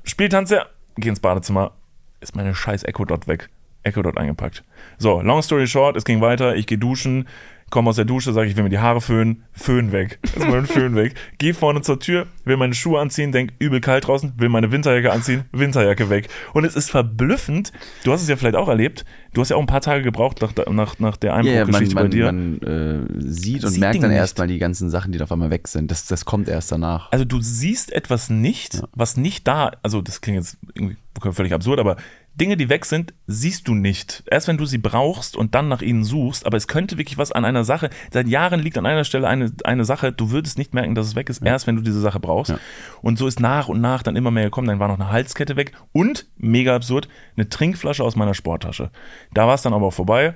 spiel 0.05 0.28
Tanz 0.28 0.49
der... 0.49 0.68
Geh 0.97 1.09
ins 1.09 1.20
Badezimmer. 1.20 1.72
Ist 2.20 2.35
meine 2.35 2.55
scheiß 2.55 2.85
Echo 2.85 3.05
Dot 3.05 3.26
weg. 3.26 3.49
Echo 3.83 4.03
Dot 4.03 4.18
eingepackt. 4.18 4.64
So, 4.99 5.20
long 5.20 5.43
story 5.43 5.66
short, 5.66 5.97
es 5.97 6.05
ging 6.05 6.20
weiter. 6.20 6.57
Ich 6.57 6.66
gehe 6.66 6.78
duschen, 6.78 7.28
komm 7.70 7.88
aus 7.88 7.96
der 7.96 8.04
Dusche, 8.04 8.32
sage 8.32 8.48
ich, 8.48 8.56
will 8.56 8.64
mir 8.64 8.68
die 8.70 8.78
Haare 8.78 9.00
föhnen, 9.00 9.44
Föhn 9.52 9.92
weg. 9.92 10.18
Erstmal 10.24 10.62
den 10.62 10.66
Föhn 10.66 10.94
weg. 10.96 11.14
Geh 11.38 11.52
vorne 11.52 11.82
zur 11.82 11.98
Tür, 11.98 12.26
will 12.44 12.56
meine 12.56 12.74
Schuhe 12.74 13.00
anziehen, 13.00 13.32
denk 13.32 13.52
übel 13.58 13.80
kalt 13.80 14.06
draußen, 14.06 14.34
will 14.36 14.48
meine 14.48 14.72
Winterjacke 14.72 15.12
anziehen, 15.12 15.44
Winterjacke 15.52 16.10
weg. 16.10 16.28
Und 16.52 16.64
es 16.64 16.74
ist 16.76 16.90
verblüffend, 16.90 17.72
du 18.04 18.12
hast 18.12 18.22
es 18.22 18.28
ja 18.28 18.36
vielleicht 18.36 18.56
auch 18.56 18.68
erlebt, 18.68 19.04
du 19.32 19.40
hast 19.40 19.50
ja 19.50 19.56
auch 19.56 19.60
ein 19.60 19.66
paar 19.66 19.80
Tage 19.80 20.02
gebraucht 20.02 20.40
nach, 20.42 20.52
nach, 20.70 20.98
nach 20.98 21.16
der 21.16 21.30
Ja, 21.30 21.42
ja, 21.42 21.60
Einbruchgeschichte 21.60 21.94
bei 21.94 22.08
dir. 22.08 22.24
man 22.26 22.60
äh, 22.62 23.06
sieht 23.20 23.64
und 23.64 23.70
Sieht 23.70 23.80
merkt 23.80 24.02
dann 24.02 24.10
erstmal 24.10 24.48
die 24.48 24.58
ganzen 24.58 24.90
Sachen, 24.90 25.12
die 25.12 25.18
da 25.18 25.24
auf 25.24 25.32
einmal 25.32 25.50
weg 25.50 25.68
sind. 25.68 25.90
Das, 25.90 26.06
das 26.06 26.24
kommt 26.24 26.48
erst 26.48 26.72
danach. 26.72 27.10
Also 27.12 27.24
du 27.24 27.40
siehst 27.40 27.92
etwas 27.92 28.30
nicht, 28.30 28.82
was 28.92 29.16
nicht 29.16 29.46
da, 29.46 29.72
also 29.82 30.02
das 30.02 30.20
klingt 30.20 30.38
jetzt 30.38 30.58
irgendwie 30.74 30.96
völlig 31.32 31.52
absurd, 31.52 31.78
aber 31.80 31.96
Dinge, 32.35 32.57
die 32.57 32.68
weg 32.68 32.85
sind, 32.85 33.12
siehst 33.26 33.68
du 33.68 33.74
nicht. 33.74 34.22
Erst 34.31 34.49
wenn 34.49 34.57
du 34.57 34.64
sie 34.64 34.78
brauchst 34.78 35.37
und 35.37 35.55
dann 35.55 35.68
nach 35.68 35.83
ihnen 35.83 36.05
suchst, 36.05 36.47
aber 36.47 36.57
es 36.57 36.68
könnte 36.68 36.97
wirklich 36.97 37.18
was 37.18 37.33
an 37.33 37.45
einer 37.45 37.64
Sache, 37.64 37.91
seit 38.12 38.28
Jahren 38.28 38.61
liegt 38.61 38.78
an 38.78 38.87
einer 38.87 39.05
Stelle 39.05 39.28
eine, 39.28 39.53
eine 39.64 39.85
Sache, 39.85 40.12
du 40.12 40.31
würdest 40.31 40.57
nicht 40.57 40.72
merken, 40.72 40.95
dass 40.95 41.07
es 41.07 41.14
weg 41.16 41.28
ist, 41.28 41.43
erst 41.43 41.66
wenn 41.66 41.76
du 41.76 41.83
diese 41.83 42.01
Sache 42.01 42.20
brauchst. 42.20 42.53
Ja. 42.53 42.59
Und 43.03 43.18
so 43.18 43.26
ist 43.26 43.41
nach 43.41 43.68
und 43.68 43.81
nach 43.81 44.03
dann 44.03 44.16
immer 44.16 44.31
mehr 44.31 44.45
gekommen, 44.45 44.68
dann 44.68 44.78
war 44.78 44.89
noch 44.89 44.99
eine 44.99 45.11
Halskette 45.11 45.57
weg 45.57 45.72
und, 45.93 46.28
mega 46.37 46.74
absurd, 46.74 47.09
eine 47.37 47.49
Trinkflasche 47.49 48.05
aus 48.05 48.16
meiner 48.16 48.35
Sporttasche. 48.35 48.91
Da 49.35 49.47
war 49.47 49.55
es 49.55 49.62
dann 49.62 49.74
aber 49.74 49.87
auch 49.87 49.93
vorbei 49.93 50.35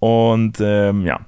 und 0.00 0.58
ähm, 0.60 1.06
ja. 1.06 1.20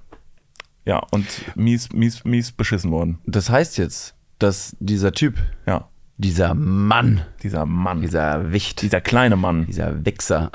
Ja, 0.85 1.03
und 1.11 1.27
mies, 1.55 1.93
mies, 1.93 2.25
mies 2.25 2.53
beschissen 2.53 2.91
worden. 2.91 3.19
Das 3.27 3.51
heißt 3.51 3.79
jetzt, 3.79 4.17
dass 4.39 4.77
dieser 4.81 5.13
Typ, 5.13 5.39
Ja, 5.67 5.89
dieser 6.21 6.55
Mann, 6.55 7.23
dieser 7.43 7.66
Mann. 7.66 8.01
dieser 8.01 8.53
Wicht, 8.53 8.83
Dieser 8.83 9.01
kleine 9.01 9.37
Mann. 9.37 9.66
dieser 9.66 10.05
Wichser, 10.05 10.51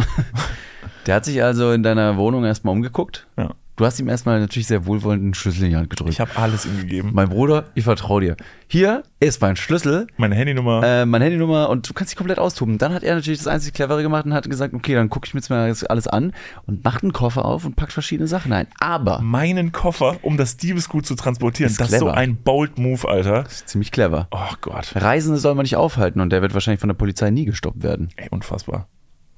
der 1.05 1.16
hat 1.16 1.26
sich 1.26 1.41
also 1.43 1.72
in 1.72 1.84
deiner 1.84 2.18
Wohnung 2.18 2.45
erstmal 2.45 2.74
umgeguckt. 2.74 3.28
Ja. 3.38 3.51
Du 3.78 3.86
hast 3.86 3.99
ihm 3.99 4.07
erstmal 4.07 4.39
natürlich 4.39 4.67
sehr 4.67 4.86
wohlwollend 4.86 5.21
einen 5.21 5.34
Schlüssel 5.34 5.65
in 5.65 5.69
die 5.71 5.76
Hand 5.76 5.89
gedrückt. 5.89 6.09
Ich 6.09 6.21
habe 6.21 6.32
alles 6.38 6.65
ihm 6.65 6.78
gegeben. 6.80 7.09
mein 7.13 7.28
Bruder, 7.28 7.65
ich 7.76 7.84
vertraue 7.84 8.21
dir. 8.21 8.38
Hier 8.67 9.03
ist 9.19 9.41
mein 9.41 9.57
Schlüssel, 9.57 10.07
Meine 10.15 10.34
Handynummer. 10.34 10.82
äh, 10.82 11.05
meine 11.05 11.26
Handynummer 11.26 11.69
und 11.69 11.89
du 11.89 11.93
kannst 11.93 12.13
dich 12.13 12.17
komplett 12.17 12.39
austoben. 12.39 12.78
Dann 12.78 12.93
hat 12.93 13.03
er 13.03 13.15
natürlich 13.15 13.39
das 13.39 13.47
einzig 13.47 13.73
Clevere 13.73 14.01
gemacht 14.01 14.26
und 14.26 14.34
hat 14.34 14.49
gesagt, 14.49 14.73
okay, 14.73 14.95
dann 14.95 15.09
gucke 15.09 15.28
ich 15.28 15.34
mir 15.34 15.39
jetzt 15.41 15.49
mal 15.49 15.73
alles 15.89 16.07
an 16.07 16.32
und 16.67 16.86
macht 16.86 17.03
einen 17.03 17.11
Koffer 17.11 17.43
auf 17.43 17.65
und 17.65 17.76
packt 17.76 17.91
verschiedene 17.91 18.30
Sachen 18.30 18.53
ein. 18.53 18.67
Aber 18.80 19.19
meinen 19.19 19.73
Koffer, 19.73 20.19
um 20.21 20.38
das 20.38 20.55
Diebesgut 20.55 21.05
zu 21.05 21.15
transportieren. 21.15 21.69
Ist 21.69 21.82
Das 21.82 21.91
ist 21.91 21.99
so 21.99 22.05
clever. 22.05 22.17
ein 22.17 22.38
bold 22.38 22.78
Move, 22.78 23.05
Alter. 23.09 23.43
das 23.43 23.53
ist 23.55 23.67
ziemlich 23.69 23.91
clever. 23.91 24.30
Oh 24.32 24.53
Gott. 24.61 24.93
Reisende 24.95 25.38
soll 25.38 25.53
man 25.53 25.63
nicht 25.63 25.76
aufhalten 25.76 26.21
und 26.21 26.30
der 26.30 26.41
wird 26.41 26.53
wahrscheinlich 26.53 26.80
von 26.80 26.88
der 26.88 26.95
Polizei 26.95 27.30
nie 27.30 27.43
gestoppt 27.43 27.84
werden. 27.84 28.07
Ey, 28.15 28.30
unfassbar. 28.32 28.88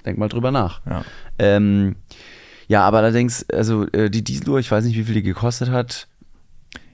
Denk 0.06 0.16
mal 0.16 0.28
drüber 0.28 0.52
nach. 0.52 0.80
Ja. 0.88 1.02
Ähm, 1.40 1.96
ja, 2.68 2.84
aber 2.84 2.98
allerdings, 2.98 3.44
also 3.50 3.86
äh, 3.92 4.08
die 4.10 4.22
Dieseluhr, 4.22 4.60
ich 4.60 4.70
weiß 4.70 4.84
nicht, 4.84 4.96
wie 4.96 5.04
viel 5.04 5.14
die 5.14 5.22
gekostet 5.22 5.70
hat. 5.70 6.06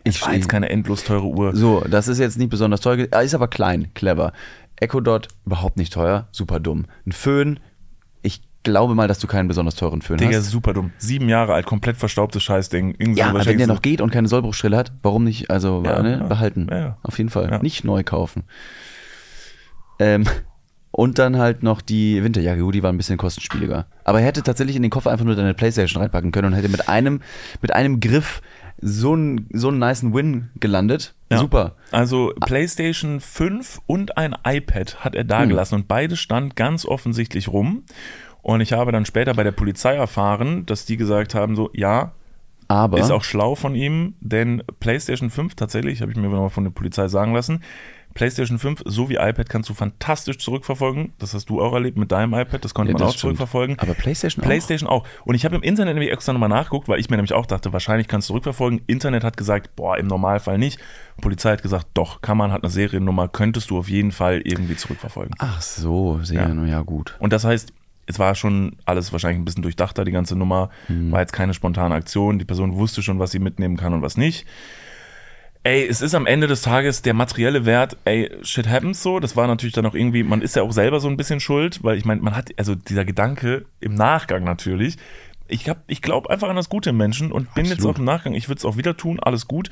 Ich 0.05 0.21
war 0.23 0.35
jetzt 0.35 0.49
keine 0.49 0.69
endlos 0.71 1.05
teure 1.05 1.27
Uhr. 1.27 1.55
So, 1.57 1.81
das 1.89 2.09
ist 2.09 2.19
jetzt 2.19 2.39
nicht 2.39 2.51
besonders 2.51 2.81
teuer, 2.81 2.97
ge- 2.97 3.25
ist 3.25 3.35
aber 3.35 3.49
klein, 3.49 3.89
clever. 3.95 4.33
Echo 4.77 5.01
Dot, 5.01 5.29
überhaupt 5.47 5.77
nicht 5.77 5.93
teuer, 5.93 6.29
super 6.31 6.61
dumm. 6.61 6.85
Ein 7.07 7.13
Föhn, 7.13 7.59
ich 8.23 8.43
glaube 8.65 8.95
mal, 8.95 9.09
dass 9.09 9.19
du 9.19 9.27
keinen 9.27 9.49
besonders 9.49 9.77
teuren 9.77 10.03
Föhn 10.03 10.19
Digga, 10.19 10.37
hast. 10.37 10.51
super 10.51 10.75
dumm. 10.75 10.93
Sieben 10.99 11.29
Jahre 11.29 11.55
alt, 11.55 11.65
komplett 11.67 11.97
verstaubtes 11.97 12.43
Scheißding. 12.43 12.97
Irgendwie 12.99 13.21
Ja, 13.21 13.29
aber 13.31 13.47
wenn 13.47 13.57
der 13.59 13.67
noch 13.67 13.81
geht 13.83 14.01
und 14.03 14.11
keine 14.11 14.29
Sollbruchstelle 14.29 14.77
hat, 14.77 14.93
warum 15.03 15.25
nicht, 15.25 15.51
also 15.51 15.83
Ja, 15.87 16.03
ne, 16.03 16.19
ja. 16.19 16.27
behalten. 16.27 16.69
Ja. 16.71 16.99
Auf 17.03 17.17
jeden 17.19 17.31
Fall. 17.31 17.61
Nicht 17.63 17.85
neu 17.85 18.03
kaufen. 18.05 18.45
Ähm, 19.99 20.25
und 20.97 21.19
dann 21.19 21.39
halt 21.39 21.65
noch 21.65 21.81
die 21.83 22.23
Winterjacke, 22.23 22.61
gut, 22.61 22.73
die 22.77 22.83
war 22.85 22.93
ein 22.93 22.97
bisschen 22.97 23.19
kostenspieliger. 23.19 23.87
Aber 24.05 24.21
er 24.21 24.27
hätte 24.27 24.45
tatsächlich 24.45 24.77
in 24.77 24.83
den 24.83 24.93
Koffer 24.93 25.11
einfach 25.11 25.25
nur 25.25 25.35
deine 25.35 25.53
Playstation 25.53 26.01
reinpacken 26.01 26.31
können 26.31 26.49
und 26.49 26.55
hätte 26.55 26.69
mit 26.69 26.89
einem, 26.89 27.21
mit 27.61 27.73
einem 27.75 27.99
Griff 27.99 28.41
so 28.81 29.13
einen 29.15 29.49
so 29.53 29.69
einen 29.69 29.81
nicen 29.81 30.15
Win 30.15 30.51
gelandet. 30.61 31.15
Ja. 31.33 31.39
Super. 31.39 31.75
Also 31.91 32.33
PlayStation 32.47 33.19
5 33.19 33.81
und 33.87 34.17
ein 34.17 34.37
iPad 34.47 35.05
hat 35.05 35.17
er 35.17 35.25
da 35.25 35.43
Hm. 35.43 35.49
gelassen 35.49 35.75
und 35.75 35.89
beide 35.89 36.17
stand 36.17 36.55
ganz 36.55 36.87
offensichtlich 36.87 37.49
rum. 37.49 37.83
Und 38.43 38.61
ich 38.61 38.73
habe 38.73 38.93
dann 38.93 39.05
später 39.05 39.35
bei 39.35 39.43
der 39.43 39.53
Polizei 39.53 39.97
erfahren, 39.97 40.65
dass 40.67 40.85
die 40.85 40.97
gesagt 40.97 41.35
haben, 41.35 41.57
so, 41.57 41.71
ja, 41.73 42.13
Aber 42.69 42.99
Ist 42.99 43.11
auch 43.11 43.25
schlau 43.25 43.57
von 43.57 43.75
ihm, 43.75 44.15
denn 44.21 44.63
PlayStation 44.81 45.29
5 45.31 45.55
tatsächlich, 45.55 46.01
habe 46.03 46.13
ich 46.13 46.17
mir 46.17 46.29
noch 46.29 46.51
von 46.53 46.65
der 46.65 46.71
Polizei 46.71 47.09
sagen 47.09 47.35
lassen, 47.35 47.61
PlayStation 48.15 48.59
5 48.59 48.83
sowie 48.85 49.15
iPad 49.17 49.49
kannst 49.49 49.69
du 49.69 49.75
fantastisch 49.75 50.39
zurückverfolgen. 50.39 51.13
Das 51.19 51.35
hast 51.35 51.51
du 51.51 51.61
auch 51.61 51.73
erlebt 51.73 51.99
mit 51.99 52.13
deinem 52.13 52.33
iPad, 52.35 52.65
das 52.65 52.73
konnte 52.73 52.93
Ja, 52.93 52.95
man 52.95 53.01
das 53.01 53.09
auch 53.09 53.13
stimmt. 53.13 53.21
zurückverfolgen. 53.21 53.79
Aber 53.81 53.95
PlayStation 53.95 54.43
auch? 54.43 54.47
PlayStation 54.47 54.89
auch. 54.89 55.07
Und 55.25 55.35
ich 55.35 55.45
habe 55.45 55.57
im 55.57 55.63
Internet 55.63 55.95
nämlich 55.95 56.13
extra 56.13 56.33
nochmal 56.33 56.49
nachgeguckt, 56.49 56.89
weil 56.89 57.01
ich 57.01 57.11
mir 57.11 57.17
nämlich 57.17 57.33
auch 57.33 57.47
dachte, 57.47 57.73
wahrscheinlich 57.73 58.09
kannst 58.09 58.29
du 58.29 58.33
zurückverfolgen. 58.33 58.83
Internet 58.87 59.25
hat 59.25 59.37
gesagt, 59.37 59.75
boah, 59.77 59.99
im 59.99 60.07
Normalfall 60.07 60.59
nicht. 60.59 60.79
Polizei 61.21 61.53
hat 61.53 61.63
gesagt, 61.63 61.89
doch, 61.95 62.23
kann 62.23 62.37
man, 62.39 62.53
hat 62.53 62.63
eine 62.63 62.71
Seriennummer, 62.71 63.29
könntest 63.29 63.71
du 63.71 63.79
auf 63.79 63.89
jeden 63.89 64.13
Fall 64.13 64.41
irgendwie 64.45 64.77
zurückverfolgen. 64.77 65.35
Ach 65.39 65.61
so, 65.61 66.21
sehr, 66.23 66.49
ja. 66.49 66.65
ja 66.65 66.81
gut. 66.83 67.17
Und 67.19 67.33
das 67.33 67.45
heißt, 67.45 67.73
es 68.07 68.19
war 68.19 68.35
schon 68.35 68.77
alles 68.85 69.13
wahrscheinlich 69.13 69.41
ein 69.41 69.45
bisschen 69.45 69.63
durchdachter, 69.63 70.05
die 70.05 70.13
ganze 70.13 70.37
Nummer. 70.37 70.69
War 70.89 71.21
jetzt 71.21 71.33
keine 71.33 71.55
spontane 71.55 71.95
Aktion. 71.95 72.39
Die 72.39 72.45
Person 72.45 72.75
wusste 72.77 73.03
schon, 73.03 73.19
was 73.19 73.31
sie 73.31 73.39
mitnehmen 73.39 73.77
kann 73.79 73.95
und 73.95 74.03
was 74.03 74.17
nicht. 74.19 74.47
Ey, 75.67 75.87
es 75.89 76.03
ist 76.03 76.15
am 76.15 76.27
Ende 76.27 76.47
des 76.47 76.61
Tages 76.61 77.01
der 77.01 77.15
materielle 77.15 77.65
Wert, 77.65 77.97
ey, 78.05 78.31
shit 78.43 78.69
happens 78.69 79.03
so. 79.03 79.19
Das 79.19 79.35
war 79.35 79.47
natürlich 79.47 79.73
dann 79.73 79.87
auch 79.87 79.95
irgendwie, 79.95 80.23
man 80.23 80.43
ist 80.43 80.57
ja 80.57 80.63
auch 80.63 80.73
selber 80.73 81.01
so 81.01 81.09
ein 81.09 81.17
bisschen 81.17 81.41
schuld, 81.41 81.83
weil 81.83 81.97
ich 81.97 82.05
meine, 82.05 82.21
man 82.21 82.37
hat, 82.37 82.51
also 82.59 82.75
dieser 82.75 83.07
Gedanke 83.07 83.65
im 83.81 83.95
Nachgang 83.95 84.45
natürlich. 84.45 84.97
Ich, 85.49 85.69
hab- 85.71 85.83
ich 85.87 86.03
glaube 86.03 86.29
einfach 86.29 86.51
an 86.51 86.57
das 86.57 86.69
Gute 86.69 86.91
im 86.91 86.99
Menschen 86.99 87.33
und 87.33 87.55
bin 87.55 87.65
jetzt 87.65 87.77
Absolut. 87.79 87.97
auch 87.97 87.99
im 87.99 88.05
Nachgang, 88.05 88.35
ich 88.35 88.49
würde 88.49 88.59
es 88.59 88.65
auch 88.67 88.77
wieder 88.77 88.97
tun, 88.97 89.19
alles 89.21 89.49
gut. 89.49 89.71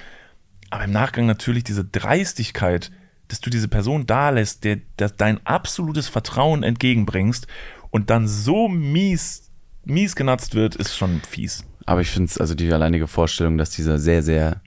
Aber 0.70 0.84
im 0.84 0.93
Nachgang 0.93 1.26
natürlich 1.26 1.64
diese 1.64 1.84
Dreistigkeit, 1.84 2.90
dass 3.28 3.40
du 3.43 3.51
diese 3.51 3.68
Person 3.68 4.07
da 4.07 4.30
lässt, 4.30 4.64
der, 4.64 4.76
der 4.99 5.11
dein 5.11 5.47
absolutes 5.47 6.09
Vertrauen 6.09 6.62
entgegenbringst 6.62 7.47
und 7.90 8.09
dann 8.09 8.26
so 8.28 8.66
mies, 8.68 9.51
mies 9.84 10.16
genatzt 10.16 10.55
wird, 10.55 10.74
ist 10.74 10.97
schon 10.97 11.20
fies. 11.28 11.64
Aber 11.84 12.01
ich 12.01 12.09
finde 12.11 12.30
es, 12.30 12.38
also 12.38 12.55
die 12.55 12.72
alleinige 12.72 13.07
Vorstellung, 13.09 13.59
dass 13.59 13.70
dieser 13.70 13.99
sehr, 13.99 14.22
sehr, 14.22 14.62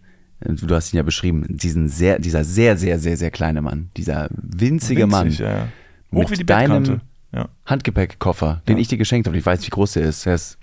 du 0.48 0.76
hast 0.76 0.94
ihn 0.94 0.98
ja 0.98 1.04
beschrieben, 1.04 1.46
diesen 1.50 1.88
sehr, 1.90 2.20
dieser 2.20 2.44
sehr, 2.44 2.78
sehr, 2.78 3.00
sehr, 3.00 3.18
sehr 3.18 3.32
kleine 3.32 3.62
Mann, 3.62 3.90
dieser 3.98 4.30
winzige 4.32 5.08
Mann, 5.08 5.26
Winzig, 5.26 5.40
ja, 5.42 5.50
ja. 5.50 5.68
Hoch 6.14 6.20
Mit 6.22 6.32
wie 6.32 6.36
die 6.38 6.46
deinem-. 6.46 7.02
Ja. 7.34 7.50
Handgepäckkoffer, 7.66 8.62
den 8.68 8.78
Ja. 8.78 8.82
ich 8.82 8.88
dir 8.88 8.98
geschenkt 8.98 9.28
habe, 9.28 9.38
ich 9.38 9.46
weiß, 9.46 9.66
wie 9.66 9.70
groß 9.70 9.94
der 9.94 10.04
ist, 10.04 10.26
der 10.26 10.36
ist 10.36 10.58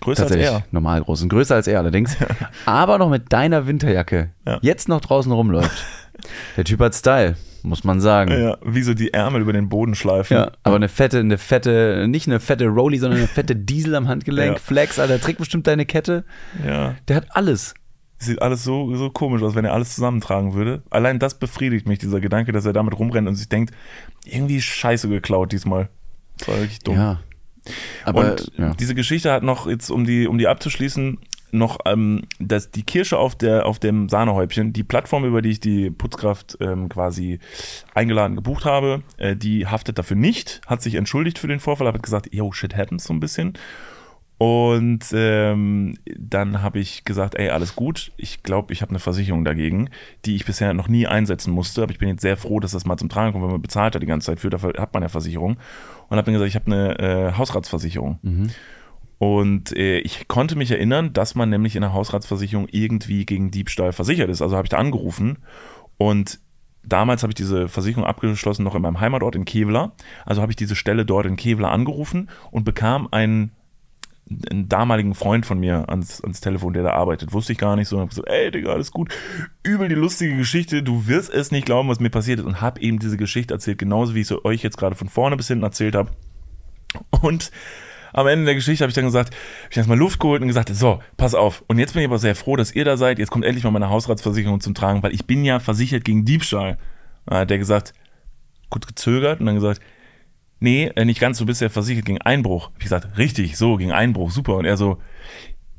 Größer 0.00 0.22
als 0.24 0.32
er. 0.32 0.64
normal 0.72 1.02
groß 1.02 1.22
und 1.22 1.28
größer 1.28 1.54
als 1.54 1.66
er 1.68 1.78
allerdings, 1.78 2.16
aber 2.66 2.98
noch 2.98 3.10
mit 3.10 3.32
deiner 3.32 3.66
Winterjacke 3.66 4.30
Ja. 4.46 4.58
jetzt 4.62 4.88
noch 4.88 5.00
draußen 5.00 5.30
rumläuft. 5.30 5.84
Der 6.56 6.64
Typ 6.64 6.80
hat 6.80 6.94
Style, 6.94 7.36
muss 7.62 7.82
man 7.84 8.00
sagen. 8.00 8.30
Ja, 8.32 8.38
ja, 8.38 8.56
wie 8.62 8.82
so 8.82 8.92
die 8.92 9.14
Ärmel 9.14 9.40
über 9.40 9.54
den 9.54 9.70
Boden 9.70 9.94
schleifen. 9.94 10.36
Ja, 10.36 10.50
aber 10.64 10.76
eine 10.76 10.88
fette, 10.88 11.18
eine 11.20 11.38
fette, 11.38 12.06
nicht 12.08 12.26
eine 12.26 12.40
fette 12.40 12.66
Rolli, 12.66 12.98
sondern 12.98 13.20
eine 13.20 13.28
fette 13.28 13.56
Diesel 13.56 13.94
am 13.94 14.06
Handgelenk. 14.06 14.58
Flex, 14.60 14.98
Alter, 14.98 15.18
trägt 15.18 15.38
bestimmt 15.38 15.66
deine 15.66 15.86
Kette. 15.86 16.24
ja. 16.66 16.94
Der 17.08 17.16
hat 17.16 17.26
alles. 17.30 17.72
Sieht 18.22 18.42
alles 18.42 18.62
so, 18.64 18.94
so 18.96 19.08
komisch 19.08 19.42
aus, 19.42 19.54
wenn 19.54 19.64
er 19.64 19.72
alles 19.72 19.94
zusammentragen 19.94 20.52
würde. 20.52 20.82
Allein 20.90 21.18
das 21.18 21.38
befriedigt 21.38 21.88
mich, 21.88 21.98
dieser 21.98 22.20
Gedanke, 22.20 22.52
dass 22.52 22.66
er 22.66 22.74
damit 22.74 22.98
rumrennt 22.98 23.26
und 23.26 23.34
sich 23.34 23.48
denkt, 23.48 23.74
irgendwie 24.26 24.60
scheiße 24.60 25.08
geklaut 25.08 25.52
diesmal. 25.52 25.88
Das 26.38 26.48
war 26.48 26.56
wirklich 26.58 26.80
dumm. 26.80 26.96
Ja. 26.96 27.20
Aber 28.04 28.32
und 28.32 28.52
ja. 28.58 28.74
diese 28.74 28.94
Geschichte 28.94 29.32
hat 29.32 29.42
noch, 29.42 29.66
jetzt 29.66 29.90
um 29.90 30.04
die, 30.04 30.26
um 30.26 30.36
die 30.36 30.48
abzuschließen, 30.48 31.18
noch 31.52 31.78
ähm, 31.86 32.22
das, 32.38 32.70
die 32.70 32.82
Kirsche 32.82 33.18
auf, 33.18 33.34
der, 33.34 33.66
auf 33.66 33.78
dem 33.78 34.08
Sahnehäubchen, 34.08 34.72
die 34.72 34.84
Plattform, 34.84 35.24
über 35.24 35.42
die 35.42 35.50
ich 35.50 35.60
die 35.60 35.90
Putzkraft 35.90 36.58
ähm, 36.60 36.88
quasi 36.88 37.40
eingeladen 37.94 38.36
gebucht 38.36 38.64
habe, 38.64 39.02
äh, 39.16 39.36
die 39.36 39.66
haftet 39.66 39.98
dafür 39.98 40.16
nicht, 40.16 40.60
hat 40.66 40.82
sich 40.82 40.94
entschuldigt 40.94 41.38
für 41.38 41.48
den 41.48 41.60
Vorfall, 41.60 41.88
hat 41.88 42.02
gesagt, 42.02 42.32
yo, 42.32 42.52
shit 42.52 42.76
happens 42.76 43.04
so 43.04 43.12
ein 43.12 43.20
bisschen. 43.20 43.54
Und 44.42 45.04
ähm, 45.12 45.98
dann 46.18 46.62
habe 46.62 46.78
ich 46.78 47.04
gesagt, 47.04 47.34
ey, 47.34 47.50
alles 47.50 47.76
gut. 47.76 48.10
Ich 48.16 48.42
glaube, 48.42 48.72
ich 48.72 48.80
habe 48.80 48.88
eine 48.88 48.98
Versicherung 48.98 49.44
dagegen, 49.44 49.90
die 50.24 50.34
ich 50.34 50.46
bisher 50.46 50.72
noch 50.72 50.88
nie 50.88 51.06
einsetzen 51.06 51.52
musste. 51.52 51.82
Aber 51.82 51.92
ich 51.92 51.98
bin 51.98 52.08
jetzt 52.08 52.22
sehr 52.22 52.38
froh, 52.38 52.58
dass 52.58 52.70
das 52.70 52.86
mal 52.86 52.96
zum 52.96 53.10
Tragen 53.10 53.32
kommt, 53.32 53.44
wenn 53.44 53.50
man 53.50 53.60
bezahlt 53.60 53.94
hat 53.94 54.02
die 54.02 54.06
ganze 54.06 54.28
Zeit 54.28 54.40
für, 54.40 54.48
dafür 54.48 54.72
hat 54.78 54.94
man 54.94 55.02
ja 55.02 55.10
Versicherung. 55.10 55.58
Und 56.08 56.16
habe 56.16 56.24
dann 56.24 56.32
gesagt, 56.32 56.48
ich 56.48 56.54
habe 56.54 56.72
eine 56.72 56.98
äh, 56.98 57.32
Hausratsversicherung. 57.36 58.18
Und 59.18 59.76
äh, 59.76 59.98
ich 59.98 60.26
konnte 60.26 60.56
mich 60.56 60.70
erinnern, 60.70 61.12
dass 61.12 61.34
man 61.34 61.50
nämlich 61.50 61.76
in 61.76 61.82
der 61.82 61.92
Hausratsversicherung 61.92 62.66
irgendwie 62.70 63.26
gegen 63.26 63.50
Diebstahl 63.50 63.92
versichert 63.92 64.30
ist. 64.30 64.40
Also 64.40 64.56
habe 64.56 64.64
ich 64.64 64.70
da 64.70 64.78
angerufen 64.78 65.36
und 65.98 66.40
damals 66.82 67.22
habe 67.22 67.32
ich 67.32 67.34
diese 67.34 67.68
Versicherung 67.68 68.06
abgeschlossen 68.06 68.64
noch 68.64 68.74
in 68.74 68.80
meinem 68.80 69.00
Heimatort 69.00 69.36
in 69.36 69.44
Kevlar. 69.44 69.92
Also 70.24 70.40
habe 70.40 70.50
ich 70.50 70.56
diese 70.56 70.76
Stelle 70.76 71.04
dort 71.04 71.26
in 71.26 71.36
Kevlar 71.36 71.72
angerufen 71.72 72.30
und 72.50 72.64
bekam 72.64 73.08
einen, 73.10 73.52
einen 74.50 74.68
damaligen 74.68 75.14
Freund 75.14 75.44
von 75.44 75.58
mir 75.58 75.88
ans, 75.88 76.20
ans 76.22 76.40
Telefon, 76.40 76.72
der 76.72 76.84
da 76.84 76.92
arbeitet. 76.92 77.32
Wusste 77.32 77.52
ich 77.52 77.58
gar 77.58 77.76
nicht 77.76 77.88
so. 77.88 77.96
Und 77.96 78.02
habe 78.02 78.10
gesagt, 78.10 78.28
ey 78.28 78.50
Digga, 78.50 78.72
alles 78.72 78.92
gut. 78.92 79.12
Übel 79.62 79.88
die 79.88 79.96
lustige 79.96 80.36
Geschichte. 80.36 80.82
Du 80.82 81.06
wirst 81.06 81.32
es 81.32 81.50
nicht 81.50 81.66
glauben, 81.66 81.88
was 81.88 82.00
mir 82.00 82.10
passiert 82.10 82.38
ist. 82.38 82.46
Und 82.46 82.60
habe 82.60 82.80
eben 82.80 82.98
diese 82.98 83.16
Geschichte 83.16 83.54
erzählt, 83.54 83.78
genauso 83.78 84.14
wie 84.14 84.20
ich 84.20 84.28
sie 84.28 84.44
euch 84.44 84.62
jetzt 84.62 84.78
gerade 84.78 84.94
von 84.94 85.08
vorne 85.08 85.36
bis 85.36 85.48
hinten 85.48 85.64
erzählt 85.64 85.94
habe. 85.94 86.10
Und 87.22 87.50
am 88.12 88.26
Ende 88.26 88.44
der 88.44 88.54
Geschichte 88.54 88.84
habe 88.84 88.90
ich 88.90 88.94
dann 88.94 89.04
gesagt, 89.04 89.34
habe 89.34 89.70
ich 89.70 89.76
erstmal 89.76 89.98
Luft 89.98 90.20
geholt 90.20 90.42
und 90.42 90.48
gesagt, 90.48 90.68
so, 90.74 91.00
pass 91.16 91.34
auf. 91.34 91.64
Und 91.68 91.78
jetzt 91.78 91.92
bin 91.92 92.02
ich 92.02 92.08
aber 92.08 92.18
sehr 92.18 92.34
froh, 92.34 92.56
dass 92.56 92.74
ihr 92.74 92.84
da 92.84 92.96
seid. 92.96 93.18
Jetzt 93.18 93.30
kommt 93.30 93.44
endlich 93.44 93.64
mal 93.64 93.70
meine 93.70 93.90
Hausratsversicherung 93.90 94.60
zum 94.60 94.74
Tragen, 94.74 95.02
weil 95.02 95.14
ich 95.14 95.26
bin 95.26 95.44
ja 95.44 95.60
versichert 95.60 96.04
gegen 96.04 96.24
Diebstahl. 96.24 96.78
Da 97.26 97.40
hat 97.40 97.50
der 97.50 97.58
gesagt, 97.58 97.94
kurz 98.68 98.86
gezögert 98.86 99.40
und 99.40 99.46
dann 99.46 99.54
gesagt, 99.54 99.80
nee, 100.60 100.86
äh, 100.94 101.04
nicht 101.04 101.20
ganz, 101.20 101.38
du 101.38 101.46
bist 101.46 101.60
ja 101.60 101.68
versichert 101.68 102.04
gegen 102.04 102.20
Einbruch. 102.20 102.70
Ich 102.78 102.84
gesagt, 102.84 103.18
richtig, 103.18 103.56
so, 103.56 103.76
gegen 103.76 103.92
Einbruch, 103.92 104.30
super. 104.30 104.56
Und 104.56 104.64
er 104.64 104.76
so, 104.76 104.98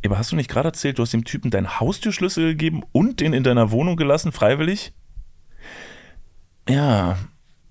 "Ja, 0.04 0.10
aber 0.10 0.18
hast 0.18 0.32
du 0.32 0.36
nicht 0.36 0.50
gerade 0.50 0.70
erzählt, 0.70 0.98
du 0.98 1.04
hast 1.04 1.14
dem 1.14 1.24
Typen 1.24 1.52
deinen 1.52 1.80
Haustürschlüssel 1.80 2.50
gegeben 2.50 2.84
und 2.92 3.20
den 3.22 3.34
in 3.34 3.44
deiner 3.44 3.72
Wohnung 3.72 3.96
gelassen, 3.96 4.32
freiwillig? 4.32 4.94
Ja, 6.68 7.18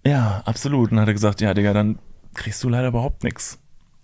ja, 0.07 0.43
absolut. 0.45 0.91
Und 0.91 0.97
dann 0.97 1.03
hat 1.03 1.09
er 1.09 1.15
gesagt, 1.15 1.41
ja, 1.41 1.55
Digga, 1.55 1.73
dann 1.73 1.99
kriegst 2.35 2.63
du 2.65 2.69
leider 2.69 2.89
überhaupt 2.89 3.25
nichts. 3.25 3.59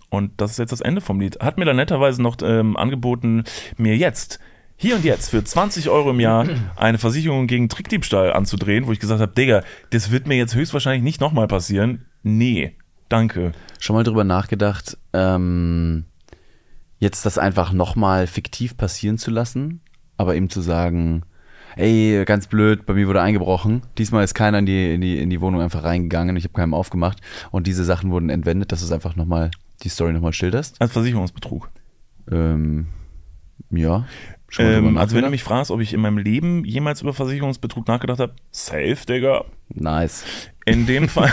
Und 0.08 0.40
das 0.40 0.52
ist 0.52 0.58
jetzt 0.58 0.72
das 0.72 0.80
Ende 0.80 1.00
vom 1.00 1.20
Lied. 1.20 1.40
Hat 1.40 1.58
mir 1.58 1.64
dann 1.64 1.76
netterweise 1.76 2.22
noch 2.22 2.36
ähm, 2.42 2.76
angeboten, 2.76 3.44
mir 3.76 3.96
jetzt, 3.96 4.38
hier 4.76 4.96
und 4.96 5.04
jetzt, 5.04 5.30
für 5.30 5.42
20 5.42 5.88
Euro 5.88 6.10
im 6.10 6.20
Jahr 6.20 6.46
eine 6.76 6.98
Versicherung 6.98 7.46
gegen 7.46 7.68
Trickdiebstahl 7.68 8.32
anzudrehen, 8.32 8.86
wo 8.86 8.92
ich 8.92 9.00
gesagt 9.00 9.20
habe, 9.20 9.32
Digga, 9.32 9.62
das 9.90 10.10
wird 10.10 10.26
mir 10.26 10.36
jetzt 10.36 10.54
höchstwahrscheinlich 10.54 11.02
nicht 11.02 11.20
nochmal 11.20 11.48
passieren. 11.48 12.06
Nee, 12.22 12.76
danke. 13.08 13.52
Schon 13.78 13.94
mal 13.94 14.04
drüber 14.04 14.24
nachgedacht, 14.24 14.96
ähm, 15.12 16.04
jetzt 16.98 17.26
das 17.26 17.38
einfach 17.38 17.72
nochmal 17.72 18.26
fiktiv 18.26 18.76
passieren 18.76 19.18
zu 19.18 19.30
lassen, 19.30 19.80
aber 20.16 20.34
ihm 20.34 20.48
zu 20.48 20.60
sagen, 20.60 21.22
ey, 21.76 22.24
ganz 22.24 22.46
blöd, 22.46 22.86
bei 22.86 22.94
mir 22.94 23.06
wurde 23.06 23.20
eingebrochen. 23.20 23.82
Diesmal 23.98 24.24
ist 24.24 24.34
keiner 24.34 24.58
in 24.58 24.66
die, 24.66 24.94
in 24.94 25.00
die, 25.00 25.18
in 25.18 25.30
die 25.30 25.40
Wohnung 25.40 25.60
einfach 25.60 25.84
reingegangen, 25.84 26.36
ich 26.36 26.44
habe 26.44 26.54
keinem 26.54 26.74
aufgemacht 26.74 27.20
und 27.50 27.66
diese 27.66 27.84
Sachen 27.84 28.10
wurden 28.10 28.30
entwendet, 28.30 28.72
dass 28.72 28.80
du 28.80 28.86
es 28.86 28.92
einfach 28.92 29.16
nochmal, 29.16 29.50
die 29.82 29.88
Story 29.88 30.12
nochmal 30.12 30.32
schilderst. 30.32 30.80
Als 30.80 30.92
Versicherungsbetrug. 30.92 31.70
Ähm, 32.30 32.88
ja. 33.70 34.06
Ähm, 34.58 34.96
also 34.96 35.16
wenn 35.16 35.24
du 35.24 35.30
mich 35.30 35.42
fragst, 35.42 35.70
ob 35.70 35.80
ich 35.80 35.92
in 35.92 36.00
meinem 36.00 36.18
Leben 36.18 36.64
jemals 36.64 37.02
über 37.02 37.12
Versicherungsbetrug 37.12 37.86
nachgedacht 37.88 38.20
habe, 38.20 38.32
safe, 38.52 38.98
Digga. 39.08 39.44
Nice. 39.74 40.24
In 40.64 40.86
dem 40.86 41.08
Fall, 41.08 41.30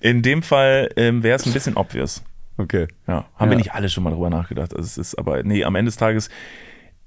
in 0.00 0.22
dem 0.22 0.42
Fall 0.42 0.90
ähm, 0.96 1.22
wäre 1.22 1.36
es 1.36 1.46
ein 1.46 1.52
bisschen 1.52 1.76
obvious. 1.76 2.22
Okay. 2.56 2.88
Ja, 3.06 3.26
haben 3.36 3.48
wir 3.50 3.52
Ja. 3.52 3.58
nicht 3.58 3.72
alle 3.74 3.88
schon 3.88 4.04
mal 4.04 4.10
drüber 4.10 4.30
nachgedacht. 4.30 4.74
Also 4.74 4.84
es 4.86 4.98
ist 4.98 5.14
aber, 5.18 5.42
nee, 5.42 5.64
am 5.64 5.74
Ende 5.76 5.88
des 5.90 5.96
Tages, 5.96 6.28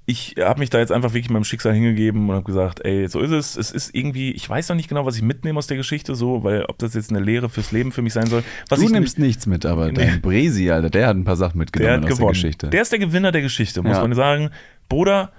ich 0.06 0.34
habe 0.38 0.58
mich 0.60 0.68
da 0.68 0.78
jetzt 0.80 0.92
einfach 0.92 1.14
wirklich 1.14 1.30
meinem 1.30 1.44
Schicksal 1.44 1.72
hingegeben 1.72 2.28
und 2.28 2.34
habe 2.34 2.44
gesagt, 2.44 2.84
ey, 2.84 3.08
so 3.08 3.20
ist 3.20 3.30
es. 3.30 3.56
Es 3.56 3.70
ist 3.70 3.94
irgendwie, 3.94 4.32
ich 4.32 4.46
weiß 4.48 4.68
noch 4.68 4.76
nicht 4.76 4.88
genau, 4.88 5.06
was 5.06 5.16
ich 5.16 5.22
mitnehme 5.22 5.58
aus 5.58 5.66
der 5.66 5.78
Geschichte, 5.78 6.14
so, 6.14 6.44
weil 6.44 6.64
ob 6.66 6.76
das 6.78 6.92
jetzt 6.94 7.08
eine 7.10 7.20
Lehre 7.20 7.48
fürs 7.48 7.72
Leben 7.72 7.90
für 7.90 8.02
mich 8.02 8.12
sein 8.12 8.26
soll. 8.26 8.42
Was 8.68 8.80
du 8.80 8.84
ich 8.86 8.90
nimmst 8.92 9.18
nichts 9.18 9.46
mit, 9.46 9.64
aber 9.64 9.90
dein 9.92 10.20
Bresi, 10.20 10.70
Alter, 10.70 10.90
der 10.90 11.06
hat 11.06 11.16
ein 11.16 11.24
paar 11.24 11.36
Sachen 11.36 11.52
der 11.54 11.58
mitgenommen 11.60 11.94
hat 11.94 12.02
aus 12.04 12.08
gewonnen. 12.18 12.26
der 12.26 12.32
Geschichte. 12.34 12.68
Der 12.68 12.82
ist 12.82 12.92
der 12.92 12.98
Gewinner 12.98 13.32
der 13.32 13.40
Geschichte, 13.42 13.80
muss 13.82 13.92
Ja. 13.96 14.02
man 14.02 14.12
sagen. 14.14 14.50
Bruder, 14.88 15.32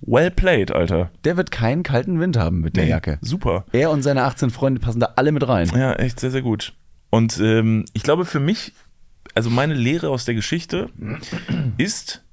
well 0.00 0.30
played, 0.30 0.70
Alter. 0.72 1.10
Der 1.24 1.36
wird 1.36 1.50
keinen 1.50 1.82
kalten 1.82 2.20
Wind 2.20 2.36
haben 2.36 2.60
mit 2.60 2.76
der 2.76 2.84
Nee, 2.84 2.90
Jacke. 2.90 3.18
Super. 3.20 3.64
Er 3.72 3.90
und 3.90 4.02
seine 4.02 4.22
18 4.24 4.50
Freunde 4.50 4.80
passen 4.80 5.00
da 5.00 5.12
alle 5.16 5.32
mit 5.32 5.46
rein. 5.46 5.70
Ja, 5.74 5.92
echt 5.94 6.20
sehr, 6.20 6.30
sehr 6.30 6.42
gut. 6.42 6.74
Und 7.10 7.38
ähm, 7.40 7.84
ich 7.92 8.02
glaube 8.02 8.24
für 8.24 8.40
mich, 8.40 8.72
also 9.34 9.50
meine 9.50 9.74
Lehre 9.74 10.08
aus 10.10 10.24
der 10.24 10.34
Geschichte 10.34 10.90
ist, 11.76 12.24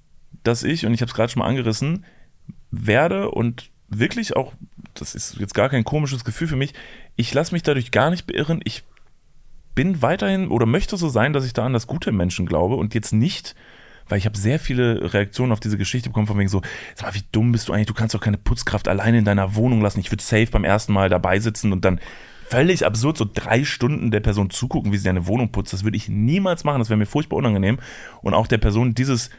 dass 0.44 0.64
ich, 0.64 0.86
und 0.86 0.94
ich 0.94 1.02
habe 1.02 1.10
es 1.10 1.16
gerade 1.16 1.32
schon 1.32 1.42
mal 1.42 1.48
angerissen, 1.48 2.06
werde 2.72 3.32
und 3.32 3.70
wirklich 3.90 4.36
auch, 4.36 4.54
das 4.94 5.16
ist 5.16 5.38
jetzt 5.40 5.54
gar 5.54 5.70
kein 5.70 5.84
komisches 5.84 6.24
Gefühl 6.24 6.48
für 6.48 6.56
mich, 6.56 6.74
ich 7.16 7.34
lasse 7.34 7.54
mich 7.54 7.64
dadurch 7.64 7.92
gar 7.92 8.10
nicht 8.10 8.28
beirren. 8.28 8.60
Ich 8.64 8.84
bin 9.74 10.02
weiterhin 10.02 10.48
oder 10.50 10.66
möchte 10.66 10.98
so 10.98 11.10
sein, 11.10 11.34
dass 11.34 11.46
ich 11.46 11.54
da 11.54 11.66
an 11.66 11.74
das 11.74 11.88
Gute 11.88 12.12
Menschen 12.12 12.46
glaube 12.46 12.76
und 12.76 12.94
jetzt 12.94 13.14
nicht, 13.14 13.56
weil 14.10 14.18
ich 14.18 14.26
habe 14.26 14.38
sehr 14.38 14.60
viele 14.60 15.14
Reaktionen 15.14 15.52
auf 15.52 15.60
diese 15.60 15.78
Geschichte 15.78 16.10
bekommen, 16.10 16.28
von 16.28 16.38
wegen 16.38 16.50
so, 16.50 16.62
sag 16.96 17.08
mal, 17.08 17.16
wie 17.16 17.24
dumm 17.32 17.52
bist 17.52 17.68
du 17.68 17.74
eigentlich, 17.74 17.88
du 17.88 17.94
kannst 17.94 18.16
doch 18.16 18.22
keine 18.22 18.38
Putzkraft 18.38 18.88
alleine 18.88 19.20
in 19.20 19.26
deiner 19.26 19.56
Wohnung 19.56 19.82
lassen. 19.82 20.00
Ich 20.00 20.12
würde 20.12 20.24
safe 20.24 20.48
beim 20.48 20.64
ersten 20.64 20.94
Mal 20.94 21.10
dabei 21.10 21.40
sitzen 21.40 21.72
und 21.74 21.86
dann 21.86 22.00
völlig 22.50 22.86
absurd 22.86 23.18
so 23.18 23.26
drei 23.32 23.64
Stunden 23.66 24.12
der 24.12 24.22
Person 24.22 24.50
zugucken, 24.50 24.92
wie 24.92 24.98
sie 24.98 25.10
eine 25.10 25.28
Wohnung 25.28 25.52
putzt. 25.52 25.74
Das 25.74 25.84
würde 25.84 25.98
ich 25.98 26.08
niemals 26.08 26.64
machen, 26.64 26.80
das 26.80 26.90
wäre 26.90 26.98
mir 26.98 27.06
furchtbar 27.06 27.38
unangenehm. 27.38 27.80
Und 28.22 28.34
auch 28.34 28.48
der 28.48 28.58
Person 28.58 28.96
dieses 28.96 29.30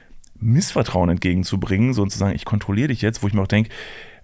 Missvertrauen 0.41 1.09
entgegenzubringen, 1.09 1.95
so 1.95 2.03
und 2.03 2.11
zu 2.11 2.19
sagen, 2.19 2.35
ich 2.35 2.45
kontrolliere 2.45 2.89
dich 2.89 3.03
jetzt, 3.03 3.23
wo 3.23 3.27
ich 3.27 3.35
mir 3.35 3.43
auch 3.43 3.49
denke, 3.49 3.71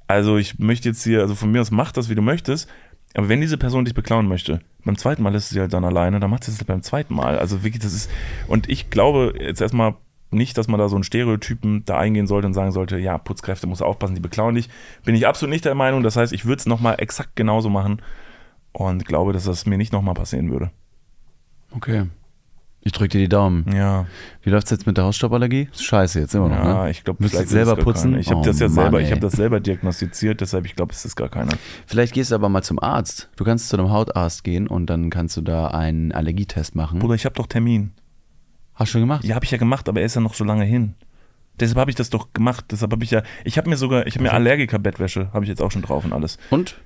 also 0.07 0.36
ich 0.36 0.59
möchte 0.59 0.88
jetzt 0.88 1.03
hier, 1.03 1.20
also 1.20 1.34
von 1.34 1.51
mir 1.51 1.61
aus 1.61 1.70
mach 1.70 1.92
das, 1.92 2.11
wie 2.11 2.14
du 2.14 2.22
möchtest, 2.22 2.68
aber 3.14 3.28
wenn 3.28 3.40
diese 3.40 3.57
Person 3.57 3.84
dich 3.84 3.95
beklauen 3.95 4.28
möchte, 4.28 4.61
beim 4.84 4.99
zweiten 4.99 5.22
Mal 5.22 5.32
lässt 5.32 5.51
sie 5.51 5.61
halt 5.61 5.72
dann 5.72 5.84
alleine, 5.84 6.20
dann 6.20 6.30
macht 6.30 6.45
sie 6.45 6.51
es 6.51 6.59
halt 6.59 6.66
beim 6.66 6.82
zweiten 6.82 7.14
Mal. 7.14 7.38
Also 7.38 7.64
wirklich, 7.64 7.82
das 7.82 7.95
ist, 7.95 8.11
und 8.49 8.68
ich 8.68 8.90
glaube 8.90 9.34
jetzt 9.40 9.61
erstmal 9.61 9.95
nicht, 10.35 10.59
dass 10.59 10.68
man 10.68 10.78
da 10.78 10.89
so 10.89 10.97
einen 10.97 11.05
Stereotypen 11.05 11.85
da 11.85 11.99
eingehen 11.99 12.26
sollte 12.26 12.47
und 12.47 12.55
sagen 12.55 12.72
sollte, 12.72 12.99
ja, 12.99 13.18
Putzkräfte 13.18 13.66
muss 13.66 13.82
aufpassen, 13.82 14.14
die 14.14 14.20
beklauen 14.20 14.55
dich. 14.55 14.68
Bin 15.05 15.14
ich 15.14 15.26
absolut 15.26 15.51
nicht 15.53 15.64
der 15.64 15.74
Meinung. 15.74 16.03
Das 16.03 16.16
heißt, 16.16 16.32
ich 16.32 16.45
würde 16.45 16.61
es 16.61 16.66
nochmal 16.66 16.97
exakt 16.99 17.37
genauso 17.37 17.70
machen 17.70 18.03
und 18.72 19.05
glaube, 19.05 19.32
dass 19.32 19.45
das 19.45 19.66
mir 19.66 19.78
nicht 19.78 19.93
nochmal 19.93 20.14
passieren 20.14 20.51
würde. 20.51 20.70
Okay. 21.70 22.07
Ich 22.87 22.93
drück 22.93 23.09
dir 23.09 23.18
die 23.18 23.30
Daumen. 23.30 23.64
Ja, 23.74 24.05
Wie 24.43 24.51
läuft's 24.51 24.70
jetzt 24.70 24.87
mit 24.87 24.99
der 24.99 25.05
Hausstauballergie? 25.05 25.70
Scheiße 25.72 26.20
jetzt 26.20 26.35
immer 26.35 26.51
noch, 26.51 26.57
ja, 26.57 26.85
ne? 26.85 26.91
ich 26.91 27.03
glaube, 27.03 27.22
Müsstest 27.22 27.49
vielleicht 27.49 27.66
selber 27.66 27.78
es 27.78 27.85
putzen? 27.85 28.18
Ich 28.18 28.28
habe 28.28 28.41
Oh 28.41 28.45
das 28.45 28.61
ja 28.61 28.66
Mann, 28.66 28.74
selber, 28.74 29.01
ich 29.01 29.11
habe 29.11 29.22
das 29.22 29.32
selber 29.32 29.59
diagnostiziert, 29.59 30.43
deshalb 30.43 30.66
ich 30.66 30.76
glaube, 30.76 30.93
es 30.93 31.03
ist 31.07 31.16
gar 31.16 31.30
keiner. 31.30 31.53
Vielleicht 31.87 32.12
gehst 32.12 32.30
du 32.30 32.35
aber 32.35 32.51
mal 32.51 32.62
zum 32.62 32.78
Arzt. 32.78 33.30
Du 33.37 33.45
kannst 33.45 33.70
zu 33.70 33.78
einem 33.78 33.91
Hautarzt 33.91 34.45
gehen 34.45 34.66
und 34.68 34.91
dann 34.91 35.09
kannst 35.09 35.35
du 35.39 35.41
da 35.41 35.68
einen 35.68 36.12
Allergietest 36.12 36.74
machen. 36.74 36.99
Bruder, 36.99 37.14
ich 37.14 37.24
habe 37.24 37.35
doch 37.35 37.47
Termin. 37.47 37.93
Hast 38.75 38.89
du 38.89 38.93
schon 38.93 39.01
gemacht? 39.03 39.25
Ja, 39.25 39.35
habe 39.35 39.45
ich 39.45 39.51
ja 39.51 39.59
gemacht, 39.59 39.89
aber 39.89 40.01
er 40.01 40.07
ist 40.07 40.14
ja 40.14 40.20
noch 40.20 40.35
so 40.35 40.45
lange 40.45 40.64
hin. 40.64 40.95
Deshalb 41.61 41.79
habe 41.79 41.91
ich 41.91 41.97
das 41.97 42.11
doch 42.11 42.33
gemacht. 42.33 42.66
Deshalb 42.70 42.93
habe 42.93 43.05
ich 43.05 43.11
ja, 43.11 43.22
ich 43.45 43.57
habe 43.59 43.70
mir 43.70 43.77
sogar, 43.77 44.07
ich 44.07 44.14
habe 44.14 44.25
mir 44.25 44.33
Allergiker-Bettwäsche, 44.33 45.33
habe 45.33 45.45
ich 45.45 45.49
jetzt 45.49 45.62
auch 45.62 45.70
schon 45.70 45.83
drauf 45.83 46.05
und 46.05 46.12
alles. 46.12 46.39
Und? 46.51 46.81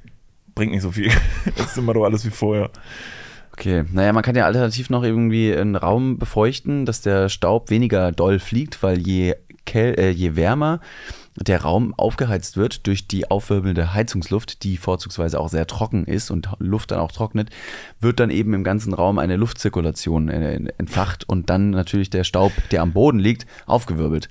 Bringt 0.55 0.73
nicht 0.73 0.83
so 0.83 0.93
viel. 0.93 1.11
Das 1.57 1.73
ist 1.73 1.79
immer 1.79 1.95
doch 1.95 2.05
alles 2.05 2.25
wie 2.27 2.31
vorher. 2.31 2.71
Okay, 3.53 3.85
naja, 3.91 4.13
man 4.13 4.23
kann 4.23 4.37
ja 4.37 4.45
alternativ 4.45 4.91
noch 4.91 5.03
irgendwie 5.03 5.55
einen 5.55 5.75
Raum 5.75 6.19
befeuchten, 6.19 6.85
dass 6.87 7.01
der 7.01 7.29
Staub 7.29 7.71
weniger 7.71 8.13
doll 8.13 8.39
fliegt, 8.39 8.83
weil 8.83 8.99
je, 8.99 9.35
käl 9.65 9.99
äh, 9.99 10.11
je 10.11 10.37
wärmer 10.37 10.81
der 11.41 11.63
Raum 11.63 11.95
aufgeheizt 11.97 12.57
wird 12.57 12.87
durch 12.87 13.07
die 13.07 13.31
aufwirbelnde 13.31 13.95
Heizungsluft, 13.95 14.63
die 14.65 14.77
vorzugsweise 14.77 15.39
auch 15.41 15.49
sehr 15.49 15.67
trocken 15.67 16.05
ist 16.05 16.31
und 16.31 16.49
Luft 16.59 16.91
dann 16.91 17.01
auch 17.01 17.13
trocknet, 17.13 17.51
wird 18.01 18.21
dann 18.21 18.31
eben 18.31 18.55
im 18.55 18.65
ganzen 18.65 18.95
Raum 18.95 19.19
eine 19.19 19.37
Luftzirkulation 19.37 20.29
äh, 20.29 20.61
entfacht 20.79 21.29
und 21.29 21.51
dann 21.51 21.71
natürlich 21.71 22.11
der 22.11 22.25
Staub, 22.25 22.53
der 22.71 22.83
am 22.83 22.93
Boden 22.93 23.19
liegt, 23.19 23.47
aufgewirbelt. 23.67 24.29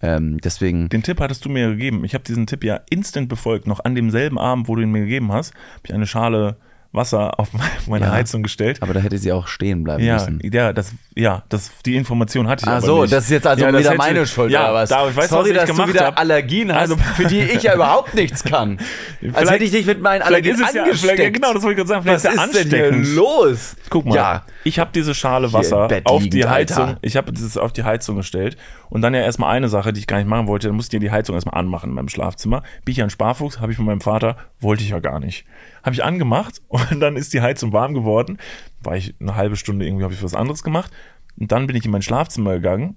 Ähm, 0.00 0.38
deswegen, 0.38 0.88
Den 0.88 1.02
Tipp 1.02 1.20
hattest 1.20 1.44
du 1.44 1.48
mir 1.48 1.68
gegeben. 1.70 2.04
Ich 2.04 2.14
habe 2.14 2.24
diesen 2.24 2.46
Tipp 2.46 2.62
ja 2.62 2.80
instant 2.88 3.28
befolgt. 3.28 3.66
Noch 3.66 3.84
an 3.84 3.94
demselben 3.94 4.38
Abend, 4.38 4.68
wo 4.68 4.76
du 4.76 4.82
ihn 4.82 4.92
mir 4.92 5.00
gegeben 5.00 5.32
hast, 5.32 5.54
habe 5.54 5.82
ich 5.84 5.94
eine 5.94 6.06
Schale 6.06 6.56
Wasser 6.92 7.38
auf 7.38 7.48
meine 7.86 8.06
Ja. 8.06 8.12
Heizung 8.12 8.42
gestellt. 8.42 8.78
aber 8.82 8.94
da 8.94 9.00
hätte 9.00 9.18
sie 9.18 9.30
auch 9.30 9.46
stehen 9.46 9.84
bleiben 9.84 10.02
Ja, 10.02 10.14
müssen. 10.14 10.40
ja, 10.42 10.72
das, 10.72 10.92
ja, 11.14 11.42
das, 11.50 11.70
die 11.84 11.96
Information 11.96 12.48
hatte 12.48 12.64
ich 12.64 12.68
Ach 12.70 12.80
so, 12.80 13.02
nicht. 13.02 13.12
das 13.12 13.24
ist 13.24 13.30
jetzt 13.30 13.46
also 13.46 13.62
Ja, 13.62 13.68
wieder 13.68 13.80
hätte- 13.90 13.98
meine 13.98 14.26
Schuld 14.26 14.50
ja, 14.50 14.64
oder 14.64 14.74
was? 14.74 14.88
Da, 14.88 15.06
ich 15.08 15.14
weiß, 15.14 15.28
Sorry, 15.28 15.42
was 15.42 15.48
ich 15.50 15.56
dass 15.56 15.66
gemacht 15.68 15.88
du 15.88 15.92
wieder 15.92 16.06
hab. 16.06 16.18
Allergien 16.18 16.72
hast, 16.72 16.80
Also- 16.80 16.96
für 16.96 17.26
die 17.26 17.40
ich 17.40 17.62
ja 17.62 17.74
überhaupt 17.74 18.14
nichts 18.14 18.42
kann. 18.42 18.78
Als 19.34 19.50
hätte 19.50 19.64
ich 19.64 19.70
dich 19.70 19.84
mit 19.84 20.00
meinen 20.00 20.22
Allergien 20.22 20.54
ist 20.54 20.62
es 20.62 20.72
ja, 20.74 20.82
angesteckt. 20.84 21.12
vielleicht, 21.16 21.34
genau, 21.34 21.52
das 21.52 21.62
wollte 21.62 21.72
ich 21.82 21.86
gerade 21.86 21.88
sagen. 21.88 22.02
Vielleicht 22.20 22.24
was 22.38 22.46
ist, 22.54 22.54
ist 22.62 22.72
denn 22.72 23.02
hier 23.04 23.14
los? 23.14 23.76
Guck 23.90 24.06
mal, 24.06 24.14
Ja, 24.14 24.42
ich 24.64 24.78
habe 24.78 24.90
diese 24.94 25.14
Schale 25.14 25.52
Wasser 25.52 25.88
auf 26.04 26.22
liegend, 26.22 26.34
die 26.34 26.46
Heizung, 26.48 26.84
Alter. 26.86 26.98
ich 27.02 27.16
habe 27.18 27.32
dieses 27.32 27.56
auf 27.58 27.72
die 27.74 27.84
Heizung 27.84 28.16
gestellt 28.16 28.56
und 28.88 29.02
dann 29.02 29.12
ja 29.12 29.20
erstmal 29.20 29.54
eine 29.54 29.68
Sache, 29.68 29.92
die 29.92 30.00
ich 30.00 30.06
gar 30.06 30.16
nicht 30.16 30.28
machen 30.28 30.46
wollte, 30.46 30.68
dann 30.68 30.76
musste 30.76 30.96
ich 30.96 31.02
die 31.02 31.10
Heizung 31.10 31.34
erstmal 31.34 31.60
anmachen 31.60 31.90
in 31.90 31.94
meinem 31.94 32.08
Schlafzimmer. 32.08 32.62
Bin 32.86 32.92
ich 32.92 32.96
ja 32.98 33.04
ein 33.04 33.10
Sparfuchs, 33.10 33.60
habe 33.60 33.72
ich 33.72 33.76
von 33.76 33.84
meinem 33.84 34.00
Vater, 34.00 34.36
wollte 34.60 34.82
ich 34.82 34.90
ja 34.90 35.00
gar 35.00 35.20
nicht. 35.20 35.44
Habe 35.88 35.94
ich 35.94 36.04
angemacht 36.04 36.60
und 36.68 37.00
dann 37.00 37.16
ist 37.16 37.32
die 37.32 37.40
Heizung 37.40 37.72
warm 37.72 37.94
geworden. 37.94 38.36
War 38.82 38.94
ich 38.94 39.14
eine 39.20 39.36
halbe 39.36 39.56
Stunde 39.56 39.86
irgendwie, 39.86 40.04
habe 40.04 40.12
ich 40.12 40.22
was 40.22 40.34
anderes 40.34 40.62
gemacht 40.62 40.92
und 41.40 41.50
dann 41.50 41.66
bin 41.66 41.76
ich 41.76 41.86
in 41.86 41.90
mein 41.90 42.02
Schlafzimmer 42.02 42.52
gegangen. 42.52 42.96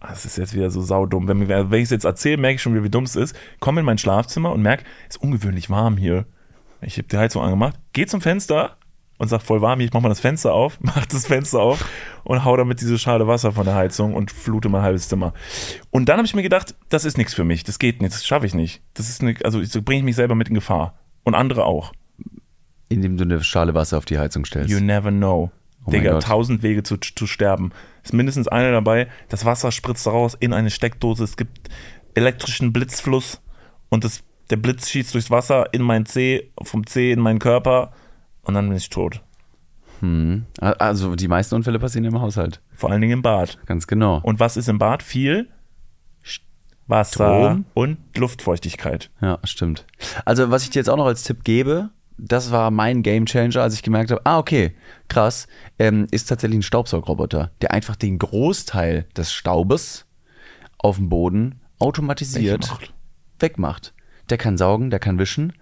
Ah, 0.00 0.08
Das 0.08 0.24
ist 0.24 0.38
jetzt 0.38 0.54
wieder 0.54 0.70
so 0.70 0.80
saudumm. 0.80 1.28
Wenn, 1.28 1.46
wenn 1.46 1.72
ich 1.74 1.84
es 1.84 1.90
jetzt 1.90 2.06
erzähle, 2.06 2.38
merke 2.38 2.54
ich 2.54 2.62
schon 2.62 2.72
wieder, 2.72 2.84
wie 2.84 2.90
dumm 2.90 3.04
es 3.04 3.16
ist. 3.16 3.36
Komme 3.60 3.80
in 3.80 3.86
mein 3.86 3.98
Schlafzimmer 3.98 4.50
und 4.50 4.62
merke, 4.62 4.84
es 5.10 5.16
ist 5.16 5.22
ungewöhnlich 5.22 5.68
warm 5.68 5.98
hier. 5.98 6.24
Ich 6.80 6.96
habe 6.96 7.06
die 7.06 7.18
Heizung 7.18 7.42
angemacht, 7.42 7.78
gehe 7.92 8.06
zum 8.06 8.22
Fenster 8.22 8.78
und 9.18 9.28
sag 9.28 9.42
voll 9.42 9.60
warm 9.60 9.78
hier, 9.78 9.88
ich 9.88 9.92
mach 9.92 10.00
mal 10.00 10.08
das 10.08 10.20
Fenster 10.20 10.54
auf, 10.54 10.78
mach 10.80 11.04
das 11.04 11.26
Fenster 11.26 11.60
auf 11.60 11.86
und 12.24 12.46
hau 12.46 12.56
damit 12.56 12.80
diese 12.80 12.98
Schale 12.98 13.26
Wasser 13.26 13.52
von 13.52 13.66
der 13.66 13.74
Heizung 13.74 14.14
und 14.14 14.30
flute 14.30 14.70
mein 14.70 14.80
halbes 14.80 15.08
Zimmer. 15.08 15.34
Und 15.90 16.08
dann 16.08 16.16
habe 16.16 16.26
ich 16.26 16.34
mir 16.34 16.42
gedacht, 16.42 16.74
das 16.88 17.04
ist 17.04 17.18
nichts 17.18 17.34
für 17.34 17.44
mich, 17.44 17.62
das 17.62 17.78
geht 17.78 18.00
nicht, 18.00 18.14
das 18.14 18.26
schaffe 18.26 18.46
ich 18.46 18.54
nicht. 18.54 18.82
Das 18.94 19.10
ist 19.10 19.22
ne, 19.22 19.34
also 19.44 19.62
so 19.62 19.82
bringe 19.82 19.98
ich 19.98 20.04
mich 20.04 20.16
selber 20.16 20.34
mit 20.34 20.48
in 20.48 20.54
Gefahr 20.54 20.98
und 21.24 21.34
andere 21.34 21.64
auch. 21.64 21.92
indem 22.88 23.16
du 23.16 23.24
eine 23.24 23.42
Schale 23.42 23.74
Wasser 23.74 23.98
auf 23.98 24.04
die 24.04 24.18
Heizung 24.18 24.44
stellst. 24.44 24.70
You 24.70 24.80
never 24.80 25.10
know. 25.10 25.50
Oh 25.86 25.90
Digga, 25.90 26.18
tausend 26.20 26.62
Wege 26.62 26.82
zu, 26.82 26.96
zu 26.96 27.26
sterben. 27.26 27.72
Ist 28.02 28.14
mindestens 28.14 28.48
einer 28.48 28.72
dabei. 28.72 29.08
Das 29.28 29.44
Wasser 29.44 29.72
spritzt 29.72 30.06
raus 30.06 30.36
in 30.38 30.52
eine 30.52 30.70
Steckdose. 30.70 31.24
Es 31.24 31.36
gibt 31.36 31.68
elektrischen 32.14 32.72
Blitzfluss 32.72 33.40
und 33.90 34.04
das, 34.04 34.22
der 34.50 34.56
Blitz 34.56 34.88
schießt 34.90 35.12
durchs 35.14 35.30
Wasser 35.30 35.72
in 35.72 35.82
mein 35.82 36.06
Zeh, 36.06 36.50
vom 36.62 36.86
Zeh 36.86 37.12
in 37.12 37.20
meinen 37.20 37.38
Körper 37.38 37.92
und 38.42 38.54
dann 38.54 38.68
bin 38.68 38.76
ich 38.76 38.88
tot. 38.88 39.22
Hm. 40.00 40.44
Also 40.60 41.16
die 41.16 41.28
meisten 41.28 41.54
Unfälle 41.54 41.78
passieren 41.78 42.04
im 42.04 42.20
Haushalt. 42.20 42.60
Vor 42.72 42.90
allen 42.90 43.00
Dingen 43.00 43.14
im 43.14 43.22
Bad. 43.22 43.58
Ganz 43.66 43.86
genau. 43.86 44.20
Und 44.22 44.40
was 44.40 44.56
ist 44.56 44.68
im 44.68 44.78
Bad? 44.78 45.02
Viel 45.02 45.48
Wasser 46.86 47.14
Strom. 47.14 47.64
und 47.74 47.98
Luftfeuchtigkeit. 48.16 49.10
Ja, 49.20 49.38
stimmt. 49.44 49.86
Also, 50.24 50.50
was 50.50 50.64
ich 50.64 50.70
dir 50.70 50.80
jetzt 50.80 50.88
auch 50.88 50.96
noch 50.96 51.06
als 51.06 51.22
Tipp 51.22 51.44
gebe, 51.44 51.90
das 52.16 52.52
war 52.52 52.70
mein 52.70 53.02
Game 53.02 53.26
Changer, 53.26 53.62
als 53.62 53.74
ich 53.74 53.82
gemerkt 53.82 54.10
habe, 54.10 54.20
ah, 54.24 54.38
okay, 54.38 54.74
krass, 55.08 55.46
ähm, 55.78 56.06
ist 56.10 56.28
tatsächlich 56.28 56.58
ein 56.58 56.62
Staubsaugroboter, 56.62 57.50
der 57.60 57.72
einfach 57.72 57.96
den 57.96 58.18
Großteil 58.18 59.06
des 59.16 59.32
Staubes 59.32 60.06
auf 60.78 60.96
dem 60.96 61.08
Boden 61.08 61.60
automatisiert 61.78 62.64
Wegmacht. 62.64 62.94
wegmacht. 63.40 63.94
Der 64.30 64.38
kann 64.38 64.56
saugen, 64.56 64.90
der 64.90 65.00
kann 65.00 65.18
wischen. 65.18 65.52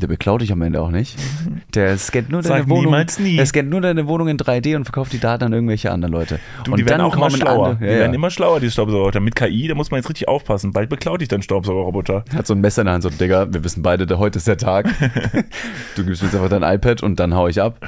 Der 0.00 0.06
beklaut 0.06 0.40
dich 0.40 0.50
am 0.50 0.62
Ende 0.62 0.80
auch 0.80 0.90
nicht. 0.90 1.16
Der 1.74 1.96
scannt 1.98 2.30
nur 2.30 2.40
deine 2.42 2.60
Sag 2.62 2.68
Wohnung. 2.70 2.84
niemals 2.86 3.18
nie. 3.18 3.36
Der 3.36 3.44
scannt 3.46 3.68
nur 3.68 3.80
deine 3.82 4.06
Wohnung 4.06 4.28
in 4.28 4.38
3D 4.38 4.74
und 4.76 4.84
verkauft 4.84 5.12
die 5.12 5.18
Daten 5.20 5.44
an 5.44 5.52
irgendwelche 5.52 5.90
anderen 5.92 6.12
Leute. 6.12 6.40
Du, 6.64 6.72
und 6.72 6.78
die 6.78 6.86
werden 6.86 6.98
dann 6.98 7.06
auch 7.06 7.16
immer 7.16 7.30
schlauer. 7.30 7.66
andere- 7.70 7.76
die 7.80 7.84
ja, 7.92 7.98
werden 8.00 8.12
ja. 8.12 8.16
immer 8.16 8.30
schlauer, 8.30 8.60
die 8.60 8.70
Staubsaugerroboter. 8.70 9.20
Mit 9.20 9.36
KI, 9.36 9.68
da 9.68 9.74
muss 9.74 9.90
man 9.90 9.98
jetzt 10.00 10.08
richtig 10.08 10.28
aufpassen. 10.28 10.72
Bald 10.72 10.88
beklaut 10.88 11.20
dich 11.20 11.28
dein 11.28 11.42
Staubsaugerroboter. 11.42 12.24
Hat 12.34 12.46
so 12.46 12.54
ein 12.54 12.60
Messer 12.60 12.82
in 12.82 12.86
der 12.86 12.94
Hand, 12.94 13.02
so, 13.02 13.10
Digga, 13.10 13.52
wir 13.52 13.62
wissen 13.62 13.82
beide, 13.82 14.18
heute 14.18 14.38
ist 14.38 14.48
der 14.48 14.56
Tag. 14.56 14.86
du 15.96 16.04
gibst 16.04 16.22
mir 16.22 16.28
jetzt 16.28 16.34
einfach 16.34 16.48
dein 16.48 16.62
iPad 16.62 17.02
und 17.02 17.20
dann 17.20 17.34
hau 17.34 17.46
ich 17.48 17.60
ab. 17.60 17.78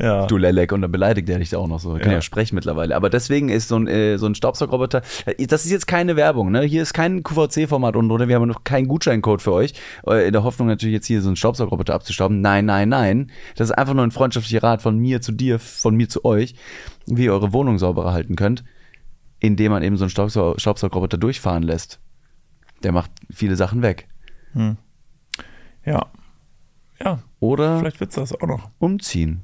Ja. 0.00 0.26
Du 0.26 0.38
Lelek 0.38 0.72
und 0.72 0.80
dann 0.80 0.90
beleidigt 0.90 1.28
er 1.28 1.38
dich 1.38 1.50
da 1.50 1.58
auch 1.58 1.66
noch 1.68 1.78
so. 1.78 1.92
Er 1.92 2.00
kann 2.00 2.10
ja, 2.12 2.16
Ja. 2.18 2.22
sprechen 2.22 2.54
mittlerweile. 2.54 2.96
Aber 2.96 3.10
deswegen 3.10 3.50
ist 3.50 3.68
so 3.68 3.76
ein, 3.76 3.86
äh, 3.86 4.16
so 4.16 4.24
ein 4.26 4.34
Staubsaugerroboter, 4.34 5.02
äh, 5.26 5.46
das 5.46 5.66
ist 5.66 5.70
jetzt 5.70 5.86
keine 5.86 6.16
Werbung, 6.16 6.50
ne? 6.50 6.62
Hier 6.62 6.80
ist 6.82 6.94
kein 6.94 7.22
QVC-Format 7.22 7.96
unten 7.96 8.08
drunter. 8.08 8.26
Wir 8.28 8.36
haben 8.36 8.48
noch 8.48 8.64
keinen 8.64 8.88
Gutscheincode 8.88 9.42
für 9.42 9.52
euch. 9.52 9.74
äh, 10.06 10.26
In 10.26 10.32
der 10.32 10.42
Hoffnung 10.42 10.68
natürlich 10.68 10.94
jetzt 10.94 11.06
hier 11.06 11.20
so 11.20 11.28
einen 11.28 11.36
Staubsaugerroboter 11.36 11.92
abzustauben. 11.94 12.40
Nein, 12.40 12.64
nein, 12.64 12.88
nein. 12.88 13.30
Das 13.56 13.68
ist 13.68 13.76
einfach 13.76 13.92
nur 13.94 14.04
ein 14.04 14.10
freundschaftlicher 14.10 14.62
Rat 14.62 14.80
von 14.80 14.96
mir 14.96 15.20
zu 15.20 15.32
dir, 15.32 15.58
von 15.58 15.94
mir 15.94 16.08
zu 16.08 16.24
euch, 16.24 16.54
wie 17.06 17.24
ihr 17.24 17.32
eure 17.34 17.52
Wohnung 17.52 17.78
sauberer 17.78 18.12
halten 18.14 18.36
könnt, 18.36 18.64
indem 19.38 19.72
man 19.72 19.82
eben 19.82 19.96
so 19.98 20.04
einen 20.04 20.10
Staubsau 20.10 20.54
Staubsaugerroboter 20.56 21.18
durchfahren 21.18 21.62
lässt. 21.62 22.00
Der 22.82 22.92
macht 22.92 23.10
viele 23.30 23.56
Sachen 23.56 23.82
weg. 23.82 24.08
ja. 25.84 26.06
Ja, 27.02 27.18
Oder 27.38 27.78
vielleicht 27.78 28.00
wird's 28.00 28.14
das 28.16 28.38
auch 28.38 28.46
noch. 28.46 28.70
umziehen. 28.78 29.42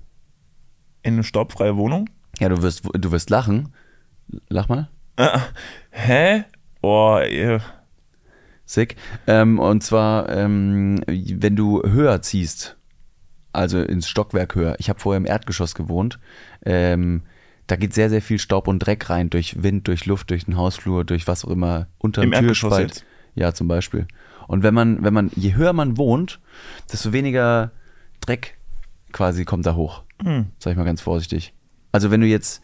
In 1.07 1.15
eine 1.15 1.25
staubfreie 1.25 1.77
Wohnung? 1.77 2.11
Ja, 2.41 2.49
du 2.49 2.63
wirst, 2.63 2.83
du 2.93 3.13
wirst 3.13 3.31
lachen. 3.31 3.73
Lach 4.49 4.69
mal. 4.69 4.89
Äh, 5.15 5.39
hä? 5.91 6.45
Boah, 6.81 7.25
ihr. 7.25 7.61
Sick. 8.65 8.97
Ähm, 9.29 9.61
und 9.61 9.85
zwar, 9.85 10.29
ähm, 10.29 11.01
wenn 11.07 11.55
du 11.55 11.81
höher 11.81 12.23
ziehst, 12.23 12.77
also 13.53 13.81
ins 13.81 14.09
Stockwerk 14.09 14.57
höher. 14.57 14.75
Ich 14.79 14.89
habe 14.89 14.99
vorher 14.99 15.19
im 15.19 15.27
Erdgeschoss 15.27 15.77
gewohnt. 15.77 16.19
Ähm, 16.65 17.23
da 17.69 17.77
geht 17.77 17.95
sehr, 17.95 18.11
sehr 18.11 18.21
viel 18.21 18.41
Staub 18.41 18.67
und 18.67 18.81
Dreck 18.81 19.09
rein 19.09 19.31
durch 19.31 19.63
Wind, 19.63 19.87
durch 19.87 20.07
Luft, 20.07 20.31
durch 20.31 20.47
den 20.47 20.57
Hausflur, 20.57 21.05
durch 21.05 21.29
was 21.29 21.45
auch 21.45 21.51
immer. 21.51 21.87
Unter 21.99 22.25
Im 22.25 22.33
dem 22.33 22.35
Erdgeschoss 22.35 22.77
Türspalt. 22.77 23.05
Ja, 23.37 23.55
zum 23.55 23.69
Beispiel. 23.69 24.09
Und 24.49 24.65
wenn 24.65 24.75
man, 24.75 25.05
wenn 25.05 25.15
man, 25.15 25.31
je 25.37 25.55
höher 25.55 25.73
man 25.73 25.97
wohnt, 25.99 26.41
desto 26.91 27.13
weniger 27.13 27.71
Dreck 28.21 28.59
quasi 29.13 29.45
kommt 29.45 29.67
da 29.67 29.77
hoch. 29.77 30.03
Hm. 30.23 30.47
Sag 30.59 30.73
ich 30.73 30.77
mal 30.77 30.85
ganz 30.85 31.01
vorsichtig. 31.01 31.53
Also 31.93 32.11
wenn 32.11 32.21
du 32.21 32.27
jetzt, 32.27 32.63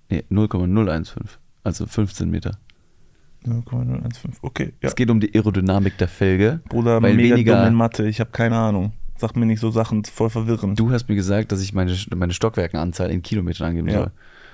Nee, 0.09 0.23
0,015. 0.29 1.23
Also 1.63 1.85
15 1.85 2.29
Meter. 2.29 2.57
0,015. 3.43 4.33
Okay, 4.41 4.73
ja. 4.81 4.89
Es 4.89 4.95
geht 4.95 5.09
um 5.09 5.19
die 5.19 5.33
Aerodynamik 5.33 5.97
der 5.97 6.07
Felge. 6.07 6.61
Bruder, 6.69 7.01
weil 7.01 7.15
mega 7.15 7.35
weniger- 7.35 7.57
dumm 7.57 7.67
in 7.67 7.73
Mathe. 7.75 8.07
Ich 8.07 8.19
habe 8.19 8.31
keine 8.31 8.57
Ahnung. 8.57 8.93
Sag 9.17 9.35
mir 9.35 9.45
nicht 9.45 9.59
so 9.59 9.71
Sachen, 9.71 10.03
voll 10.05 10.29
verwirrend. 10.29 10.79
Du 10.79 10.91
hast 10.91 11.07
mir 11.09 11.15
gesagt, 11.15 11.51
dass 11.51 11.61
ich 11.61 11.73
meine, 11.73 11.95
meine 12.15 12.33
Stockwerkenanzahl 12.33 13.11
in 13.11 13.21
Kilometern 13.21 13.67
angeben 13.67 13.89
Ja. 13.89 13.97
soll. 13.99 14.11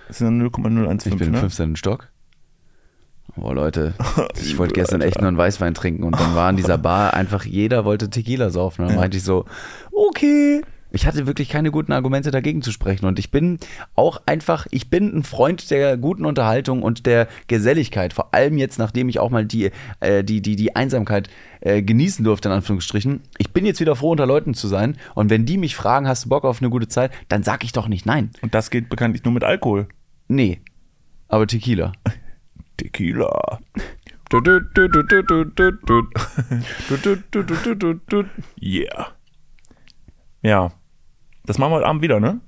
Das 0.07 0.17
sind 0.19 0.37
0,015, 0.37 1.13
Ich 1.13 1.17
bin 1.19 1.27
im 1.27 1.33
ne? 1.33 1.39
15. 1.39 1.75
Stock. 1.75 2.09
Boah, 3.37 3.53
Leute, 3.53 3.93
ich 4.41 4.57
wollte 4.57 4.73
gestern 4.73 5.01
echt 5.01 5.21
nur 5.21 5.27
einen 5.27 5.37
Weißwein 5.37 5.75
trinken 5.75 6.03
und 6.03 6.19
dann 6.19 6.35
war 6.35 6.49
in 6.49 6.57
dieser 6.57 6.79
Bar 6.79 7.13
einfach 7.13 7.45
jeder 7.45 7.85
wollte 7.85 8.09
Tequila 8.09 8.49
saufen. 8.49 8.87
Dann 8.87 8.95
meinte 8.95 9.17
ich 9.17 9.23
so, 9.23 9.45
okay. 9.91 10.61
Ich 10.89 11.05
hatte 11.05 11.27
wirklich 11.27 11.49
keine 11.49 11.69
guten 11.69 11.91
Argumente 11.91 12.31
dagegen 12.31 12.61
zu 12.61 12.71
sprechen 12.71 13.05
und 13.05 13.19
ich 13.19 13.29
bin 13.29 13.59
auch 13.95 14.21
einfach, 14.25 14.67
ich 14.71 14.89
bin 14.89 15.15
ein 15.15 15.23
Freund 15.23 15.69
der 15.69 15.97
guten 15.97 16.25
Unterhaltung 16.25 16.81
und 16.81 17.05
der 17.05 17.27
Geselligkeit. 17.47 18.13
Vor 18.13 18.33
allem 18.33 18.57
jetzt, 18.57 18.79
nachdem 18.79 19.09
ich 19.09 19.19
auch 19.19 19.29
mal 19.29 19.45
die, 19.45 19.71
äh, 19.99 20.23
die, 20.23 20.41
die, 20.41 20.55
die 20.55 20.77
Einsamkeit 20.77 21.29
äh, 21.59 21.81
genießen 21.83 22.23
durfte, 22.23 22.47
in 22.47 22.55
Anführungsstrichen. 22.55 23.19
Ich 23.37 23.51
bin 23.51 23.65
jetzt 23.65 23.81
wieder 23.81 23.97
froh, 23.97 24.11
unter 24.11 24.25
Leuten 24.25 24.53
zu 24.53 24.69
sein 24.69 24.95
und 25.13 25.29
wenn 25.29 25.45
die 25.45 25.57
mich 25.57 25.75
fragen, 25.75 26.07
hast 26.07 26.25
du 26.25 26.29
Bock 26.29 26.45
auf 26.45 26.61
eine 26.61 26.69
gute 26.69 26.87
Zeit, 26.87 27.11
dann 27.27 27.43
sag 27.43 27.65
ich 27.65 27.73
doch 27.73 27.89
nicht 27.89 28.05
nein. 28.05 28.31
Und 28.41 28.55
das 28.55 28.69
geht 28.69 28.87
bekanntlich 28.87 29.25
nur 29.25 29.33
mit 29.33 29.43
Alkohol. 29.43 29.89
Nee, 30.29 30.61
aber 31.27 31.47
Tequila. 31.47 31.91
Tequila. 32.77 33.59
Yeah. 38.61 39.07
Ja. 40.41 40.71
Das 41.45 41.57
machen 41.57 41.71
wir 41.71 41.75
heute 41.77 41.87
Abend 41.87 42.01
wieder, 42.01 42.19
ne? 42.19 42.41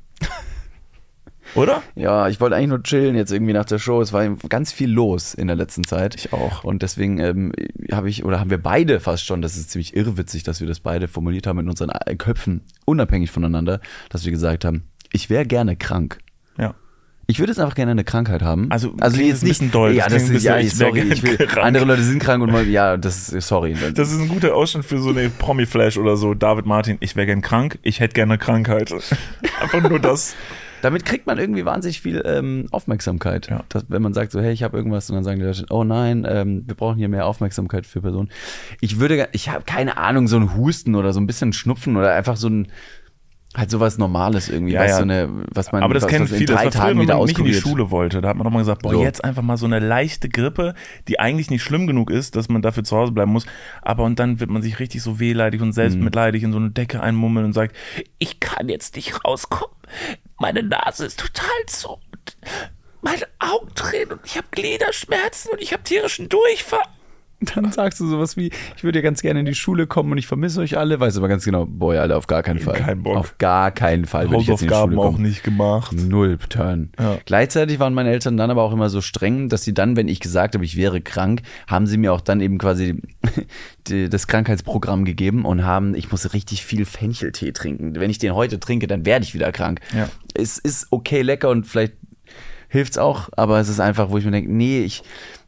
Oder? 1.56 1.82
Ja, 1.96 2.28
ich 2.28 2.40
wollte 2.40 2.56
eigentlich 2.56 2.70
nur 2.70 2.84
chillen 2.84 3.16
jetzt 3.16 3.32
irgendwie 3.32 3.54
nach 3.54 3.66
der 3.66 3.80
Show. 3.80 4.02
Es 4.02 4.14
war 4.14 4.28
ganz 4.50 4.72
viel 4.72 4.92
los 4.92 5.34
in 5.34 5.48
der 5.48 5.56
letzten 5.56 5.84
Zeit. 5.84 6.16
Ich 6.16 6.32
auch. 6.34 6.64
Und 6.64 6.84
deswegen 6.84 7.20
ähm, 7.20 7.52
habe 7.92 8.10
ich, 8.10 8.24
oder 8.24 8.40
haben 8.40 8.50
wir 8.50 8.62
beide 8.62 9.00
fast 9.00 9.26
schon, 9.26 9.42
das 9.42 9.58
ist 9.58 9.72
ziemlich 9.72 9.96
irrwitzig, 9.96 10.44
dass 10.44 10.60
wir 10.60 10.68
das 10.68 10.80
beide 10.80 11.08
formuliert 11.08 11.48
haben 11.48 11.60
in 11.60 11.70
unseren 11.70 11.90
Köpfen, 12.18 12.62
unabhängig 12.86 13.32
voneinander, 13.32 13.80
dass 14.10 14.26
wir 14.26 14.32
gesagt 14.32 14.64
haben, 14.64 14.84
ich 15.12 15.30
wäre 15.30 15.46
gerne 15.46 15.76
krank. 15.76 16.20
Ja. 16.58 16.76
Ich 17.30 17.38
würde 17.38 17.52
jetzt 17.52 17.60
einfach 17.60 17.76
gerne 17.76 17.92
eine 17.92 18.04
Krankheit 18.04 18.42
haben. 18.42 18.72
Also, 18.72 18.96
also 19.00 19.22
jetzt 19.22 19.44
ein 19.44 19.48
nicht 19.48 19.60
bisschen 19.60 19.70
doll. 19.72 19.92
Ja, 19.92 20.08
Das 20.08 20.28
ein 20.28 20.36
ist, 20.36 20.44
ja, 20.44 20.58
ich, 20.58 20.74
sorry, 20.74 21.02
ich 21.02 21.22
will, 21.22 21.38
andere 21.62 21.86
Leute 21.86 22.02
sind 22.02 22.18
krank 22.18 22.42
und 22.42 22.52
mal, 22.52 22.68
ja, 22.68 22.98
das 22.98 23.30
ist, 23.30 23.48
sorry. 23.48 23.76
Das 23.94 24.12
ist 24.12 24.20
ein 24.20 24.30
guter 24.30 24.56
Ausschnitt 24.56 24.84
für 24.84 24.98
so 24.98 25.12
eine 25.12 25.30
Promi-Flash 25.30 26.00
oder 26.00 26.18
so. 26.18 26.34
David 26.34 26.66
Martin, 26.66 26.98
ich 27.02 27.16
wäre 27.16 27.28
gern 27.28 27.42
krank, 27.42 27.78
ich 27.84 28.00
hätte 28.00 28.16
gerne 28.16 28.34
eine 28.34 28.40
Krankheit. 28.40 28.92
Einfach 29.62 29.88
nur 29.88 30.00
das. 30.00 30.36
Damit 30.82 31.06
kriegt 31.06 31.28
man 31.28 31.38
irgendwie 31.38 31.66
wahnsinnig 31.66 32.02
viel 32.02 32.24
ähm, 32.26 32.66
Aufmerksamkeit. 32.72 33.48
Ja. 33.48 33.64
Das, 33.70 33.86
wenn 33.90 34.02
man 34.02 34.14
sagt 34.14 34.32
so, 34.32 34.42
hey, 34.42 34.54
ich 34.54 34.64
habe 34.64 34.76
irgendwas 34.76 35.08
und 35.12 35.16
dann 35.16 35.24
sagen 35.24 35.40
die 35.40 35.46
Leute, 35.46 35.66
oh 35.70 35.84
nein, 35.84 36.26
ähm, 36.28 36.64
wir 36.66 36.74
brauchen 36.74 36.98
hier 36.98 37.10
mehr 37.10 37.28
Aufmerksamkeit 37.28 37.86
für 37.86 38.02
Personen. 38.02 38.30
Ich 38.82 39.00
würde, 39.00 39.30
ich 39.34 39.50
habe 39.50 39.66
keine 39.66 39.98
Ahnung, 39.98 40.28
so 40.28 40.38
ein 40.38 40.56
Husten 40.56 40.96
oder 40.96 41.14
so 41.14 41.20
ein 41.20 41.28
bisschen 41.28 41.54
Schnupfen 41.54 41.96
oder 41.96 42.14
einfach 42.14 42.38
so 42.38 42.48
ein 42.48 42.70
halt 43.56 43.72
sowas 43.72 43.98
Normales 43.98 44.48
irgendwie, 44.50 44.74
Ja, 44.74 44.82
was 44.82 44.90
ja. 44.92 44.98
so 44.98 45.02
eine, 45.04 45.30
was 45.52 45.72
man 45.72 45.82
Aber 45.84 45.94
das 45.96 46.04
was, 46.04 46.10
kennen 46.12 46.26
was 46.26 46.32
in 46.32 46.38
viele. 46.38 46.54
drei 46.54 46.66
Das 46.66 46.66
war 46.66 46.72
früher, 46.72 46.82
Tagen 46.82 47.00
wenn 47.00 47.04
wieder 47.04 47.18
man 47.18 47.26
nicht 47.26 47.40
in 47.40 47.46
die. 47.46 47.54
Schule 47.56 47.90
wollte. 47.92 48.22
Da 48.22 48.30
hat 48.30 48.36
man 48.38 48.44
doch 48.46 48.52
mal 48.52 48.60
gesagt, 48.60 48.82
boah, 48.84 48.94
So. 48.94 49.02
jetzt 49.04 49.24
einfach 49.24 49.42
mal 49.42 49.58
so 49.58 49.66
eine 49.66 49.80
leichte 49.80 50.30
Grippe, 50.30 50.76
die 51.08 51.20
eigentlich 51.20 51.50
nicht 51.50 51.64
schlimm 51.64 51.88
genug 51.88 52.12
ist, 52.12 52.36
dass 52.36 52.48
man 52.50 52.62
dafür 52.62 52.84
zu 52.84 52.96
Hause 52.96 53.12
bleiben 53.12 53.32
muss. 53.32 53.46
Aber 53.82 54.04
und 54.04 54.20
dann 54.20 54.40
wird 54.40 54.50
man 54.52 54.62
sich 54.62 54.80
richtig 54.80 55.02
so 55.02 55.20
wehleidig 55.20 55.62
und 55.62 55.72
selbstmitleidig 55.74 56.44
in 56.44 56.52
so 56.52 56.60
eine 56.60 56.70
Decke 56.70 57.02
einmummeln 57.02 57.46
und 57.48 57.54
sagt, 57.54 57.76
ich 58.20 58.40
kann 58.40 58.70
jetzt 58.70 58.96
nicht 58.96 59.26
rauskommen. 59.26 59.76
Meine 60.38 60.62
Nase 60.64 61.06
ist 61.08 61.20
total 61.20 61.48
zu. 61.66 61.98
Meine 63.02 63.26
Augen 63.40 63.70
drehen 63.76 64.12
und 64.12 64.20
ich 64.26 64.38
habe 64.38 64.48
Gliederschmerzen 64.52 65.52
und 65.52 65.62
ich 65.62 65.74
habe 65.74 65.84
tierischen 65.84 66.30
Durchfall. 66.30 66.84
dann 67.56 67.72
sagst 67.72 68.00
du 68.00 68.08
sowas 68.08 68.36
wie, 68.36 68.52
ich 68.76 68.84
würde 68.84 69.00
ja 69.00 69.04
ganz 69.04 69.22
gerne 69.22 69.40
in 69.40 69.46
die 69.46 69.56
Schule 69.56 69.88
kommen 69.88 70.12
und 70.12 70.18
ich 70.18 70.28
vermisse 70.28 70.60
euch 70.60 70.78
alle, 70.78 71.00
weißt 71.00 71.16
du 71.16 71.22
aber 71.22 71.30
ganz 71.30 71.46
genau, 71.46 71.66
boy, 71.66 71.98
Alter, 71.98 72.18
auf 72.18 72.28
gar 72.28 72.44
keinen 72.44 72.60
Fall. 72.60 72.76
Kein 72.76 73.04
Bock. 73.04 73.16
Auf 73.16 73.38
gar 73.38 73.72
keinen 73.72 74.06
Fall 74.06 74.26
ich 74.26 74.32
jetzt 74.32 74.62
in 74.62 74.68
die 74.68 74.74
Hausaufgaben 74.74 75.00
auch 75.00 75.18
nicht 75.18 75.44
gemacht. 75.44 75.94
Null 75.94 76.38
Turn. 76.50 76.90
Ja. 77.00 77.18
Gleichzeitig 77.26 77.80
waren 77.80 77.94
meine 77.94 78.12
Eltern 78.12 78.36
dann 78.36 78.52
aber 78.52 78.64
auch 78.64 78.74
immer 78.74 78.90
so 78.90 79.00
streng, 79.00 79.48
dass 79.48 79.64
sie 79.64 79.74
dann, 79.74 79.96
wenn 79.96 80.08
ich 80.08 80.20
gesagt 80.20 80.56
habe, 80.56 80.66
ich 80.66 80.76
wäre 80.76 81.00
krank, 81.00 81.42
haben 81.68 81.88
sie 81.88 81.98
mir 81.98 82.14
auch 82.14 82.22
dann 82.22 82.42
eben 82.42 82.58
quasi 82.58 83.02
die, 83.88 84.10
das 84.10 84.28
Krankheitsprogramm 84.28 85.06
gegeben 85.06 85.46
und 85.46 85.64
haben, 85.64 85.96
ich 85.96 86.12
muss 86.12 86.34
richtig 86.34 86.66
viel 86.66 86.86
Fencheltee 86.86 87.54
trinken. 87.54 87.96
Wenn 87.96 88.10
ich 88.10 88.18
den 88.18 88.36
heute 88.36 88.60
trinke, 88.60 88.88
dann 88.88 89.06
werde 89.06 89.24
ich 89.24 89.34
wieder 89.34 89.52
krank. 89.52 89.80
Ja. 89.96 90.10
Es 90.34 90.58
ist 90.58 90.88
okay 90.92 91.22
lecker 91.22 91.50
und 91.50 91.66
vielleicht 91.66 91.94
hilft's 92.70 92.98
auch, 92.98 93.30
aber 93.36 93.60
es 93.60 93.68
ist 93.68 93.80
einfach, 93.80 94.12
wo 94.12 94.18
ich 94.18 94.26
mir 94.26 94.32
denke, 94.32 94.54
nee, 94.54 94.82
ich, 94.82 95.04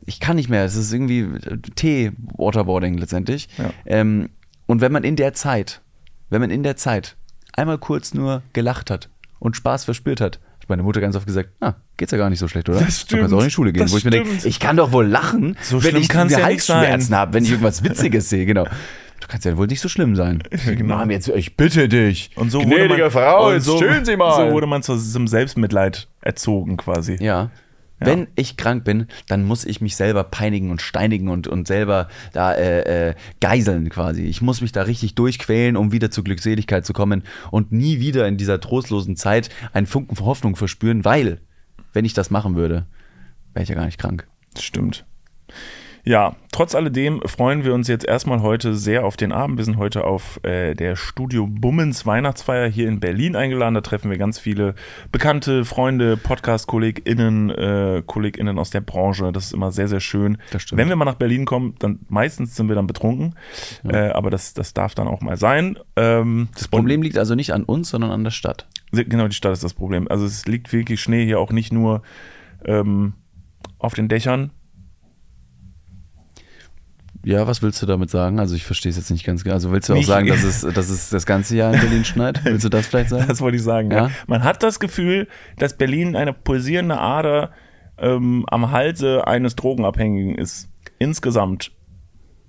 ich 0.05 0.19
kann 0.19 0.35
nicht 0.35 0.49
mehr. 0.49 0.63
Es 0.65 0.75
ist 0.75 0.91
irgendwie 0.91 1.27
Tee, 1.75 2.11
Waterboarding 2.37 2.97
letztendlich. 2.97 3.47
Ja. 3.57 3.71
Ähm, 3.85 4.29
und 4.65 4.81
wenn 4.81 4.91
man 4.91 5.03
in 5.03 5.15
der 5.15 5.33
Zeit, 5.33 5.81
wenn 6.29 6.41
man 6.41 6.49
in 6.49 6.63
der 6.63 6.75
Zeit 6.77 7.15
einmal 7.53 7.77
kurz 7.77 8.13
nur 8.13 8.41
gelacht 8.53 8.89
hat 8.89 9.09
und 9.39 9.55
Spaß 9.55 9.85
verspürt 9.85 10.21
hat, 10.21 10.39
hat 10.59 10.69
meine 10.69 10.83
Mutter 10.83 11.01
ganz 11.01 11.15
oft 11.15 11.25
gesagt, 11.25 11.49
ah, 11.59 11.73
geht's 11.97 12.11
ja 12.11 12.17
gar 12.17 12.29
nicht 12.29 12.39
so 12.39 12.47
schlecht, 12.47 12.69
oder? 12.69 12.79
Das 12.79 12.85
Du 12.85 12.85
kannst 12.87 13.01
stimmt. 13.01 13.33
auch 13.33 13.39
in 13.39 13.45
die 13.45 13.51
Schule 13.51 13.73
gehen. 13.73 13.83
Das 13.83 13.91
wo 13.91 13.97
ich 13.97 14.05
mir 14.05 14.11
denke, 14.11 14.29
stimmt. 14.29 14.45
ich 14.45 14.59
kann 14.59 14.77
doch 14.77 14.91
wohl 14.91 15.07
lachen, 15.07 15.57
So 15.61 15.83
wenn 15.83 15.95
ich 15.95 16.07
kann's 16.09 16.31
ja. 16.33 16.43
Halsschmerzen 16.43 17.15
habe, 17.15 17.33
wenn 17.33 17.43
ich 17.43 17.51
irgendwas 17.51 17.83
Witziges 17.83 18.29
sehe, 18.29 18.45
genau. 18.45 18.65
Du 19.19 19.27
kannst 19.27 19.45
ja 19.45 19.55
wohl 19.55 19.67
nicht 19.67 19.81
so 19.81 19.87
schlimm 19.87 20.15
sein. 20.15 20.41
genau. 20.65 20.97
Mom, 20.97 21.11
jetzt, 21.11 21.27
ich 21.29 21.55
bitte 21.55 21.87
dich. 21.87 22.31
Und 22.35 22.49
so 22.49 22.61
Gnädige 22.61 23.03
man, 23.03 23.11
Frau, 23.11 23.59
so, 23.59 23.77
stöhnen 23.77 24.03
Sie 24.03 24.17
mal. 24.17 24.47
So 24.47 24.51
wurde 24.53 24.65
man 24.67 24.81
zu, 24.83 24.97
zum 24.97 25.27
Selbstmitleid 25.27 26.07
erzogen 26.21 26.77
quasi. 26.77 27.17
Ja. 27.19 27.51
Wenn 28.05 28.27
ich 28.35 28.57
krank 28.57 28.83
bin, 28.83 29.07
dann 29.27 29.43
muss 29.43 29.63
ich 29.63 29.79
mich 29.79 29.95
selber 29.95 30.23
peinigen 30.23 30.71
und 30.71 30.81
steinigen 30.81 31.29
und, 31.29 31.47
und 31.47 31.67
selber 31.67 32.07
da 32.33 32.53
äh, 32.53 33.09
äh, 33.09 33.15
geiseln 33.39 33.89
quasi. 33.89 34.23
Ich 34.23 34.41
muss 34.41 34.61
mich 34.61 34.71
da 34.71 34.83
richtig 34.83 35.15
durchquälen, 35.15 35.77
um 35.77 35.91
wieder 35.91 36.09
zur 36.09 36.23
Glückseligkeit 36.23 36.85
zu 36.85 36.93
kommen 36.93 37.23
und 37.51 37.71
nie 37.71 37.99
wieder 37.99 38.27
in 38.27 38.37
dieser 38.37 38.59
trostlosen 38.59 39.15
Zeit 39.15 39.49
einen 39.73 39.85
Funken 39.85 40.15
von 40.15 40.25
Hoffnung 40.25 40.55
verspüren, 40.55 41.05
weil, 41.05 41.41
wenn 41.93 42.05
ich 42.05 42.13
das 42.13 42.31
machen 42.31 42.55
würde, 42.55 42.87
wäre 43.53 43.63
ich 43.63 43.69
ja 43.69 43.75
gar 43.75 43.85
nicht 43.85 43.99
krank. 43.99 44.27
Stimmt. 44.57 45.05
Ja, 46.03 46.35
trotz 46.51 46.73
alledem 46.73 47.21
freuen 47.25 47.63
wir 47.63 47.75
uns 47.75 47.87
jetzt 47.87 48.05
erstmal 48.05 48.41
heute 48.41 48.73
sehr 48.73 49.05
auf 49.05 49.17
den 49.17 49.31
Abend. 49.31 49.57
Wir 49.59 49.65
sind 49.65 49.77
heute 49.77 50.03
auf 50.03 50.43
äh, 50.43 50.73
der 50.73 50.95
Studio 50.95 51.45
Bummens 51.47 52.07
Weihnachtsfeier 52.07 52.67
hier 52.67 52.87
in 52.87 52.99
Berlin 52.99 53.35
eingeladen. 53.35 53.75
Da 53.75 53.81
treffen 53.81 54.09
wir 54.09 54.17
ganz 54.17 54.39
viele 54.39 54.73
bekannte 55.11 55.63
Freunde, 55.63 56.17
Podcast-KollegInnen, 56.17 57.49
äh, 57.51 58.03
KollegInnen 58.05 58.57
aus 58.57 58.71
der 58.71 58.81
Branche. 58.81 59.31
Das 59.31 59.45
ist 59.45 59.53
immer 59.53 59.71
sehr, 59.71 59.87
sehr 59.87 59.99
schön. 59.99 60.39
Wenn 60.71 60.89
wir 60.89 60.95
mal 60.95 61.05
nach 61.05 61.15
Berlin 61.15 61.45
kommen, 61.45 61.75
dann 61.77 61.99
meistens 62.09 62.55
sind 62.55 62.67
wir 62.67 62.75
dann 62.75 62.87
betrunken. 62.87 63.35
Äh, 63.87 64.09
aber 64.09 64.31
das, 64.31 64.55
das 64.55 64.73
darf 64.73 64.95
dann 64.95 65.07
auch 65.07 65.21
mal 65.21 65.37
sein. 65.37 65.77
Ähm, 65.95 66.49
Das 66.55 66.67
Problem 66.67 67.03
liegt 67.03 67.19
also 67.19 67.35
nicht 67.35 67.53
an 67.53 67.63
uns, 67.63 67.89
sondern 67.89 68.09
an 68.09 68.23
der 68.23 68.31
Stadt. 68.31 68.67
Genau, 68.91 69.27
die 69.27 69.35
Stadt 69.35 69.53
ist 69.53 69.63
das 69.63 69.75
Problem. 69.75 70.07
Also 70.09 70.25
es 70.25 70.47
liegt 70.47 70.73
wirklich 70.73 70.99
Schnee 70.99 71.25
hier 71.25 71.39
auch 71.39 71.51
nicht 71.51 71.71
nur 71.71 72.01
ähm, 72.65 73.13
auf 73.77 73.93
den 73.93 74.07
Dächern. 74.07 74.49
Ja, 77.23 77.45
was 77.45 77.61
willst 77.61 77.81
du 77.81 77.85
damit 77.85 78.09
sagen? 78.09 78.39
Also 78.39 78.55
ich 78.55 78.65
verstehe 78.65 78.89
es 78.89 78.97
jetzt 78.97 79.11
nicht 79.11 79.23
ganz 79.25 79.43
genau. 79.43 79.53
Also 79.53 79.71
willst 79.71 79.87
du 79.89 79.93
auch 79.93 79.97
Nicht- 79.97 80.07
sagen, 80.07 80.27
dass 80.27 80.43
es, 80.43 80.61
dass 80.61 80.89
es 80.89 81.09
das 81.09 81.25
ganze 81.25 81.55
Jahr 81.55 81.73
in 81.73 81.79
Berlin 81.79 82.03
schneit? 82.03 82.43
Willst 82.45 82.65
du 82.65 82.69
das 82.69 82.87
vielleicht 82.87 83.09
sagen? 83.09 83.25
Das 83.27 83.41
wollte 83.41 83.57
ich 83.57 83.63
sagen. 83.63 83.91
Ja. 83.91 84.07
Ja? 84.07 84.11
Man 84.27 84.43
hat 84.43 84.63
das 84.63 84.79
Gefühl, 84.79 85.27
dass 85.57 85.77
Berlin 85.77 86.15
eine 86.15 86.33
pulsierende 86.33 86.97
Ader 86.97 87.51
ähm, 87.99 88.45
am 88.49 88.71
Halse 88.71 89.27
eines 89.27 89.55
Drogenabhängigen 89.55 90.35
ist. 90.35 90.69
Insgesamt. 90.97 91.71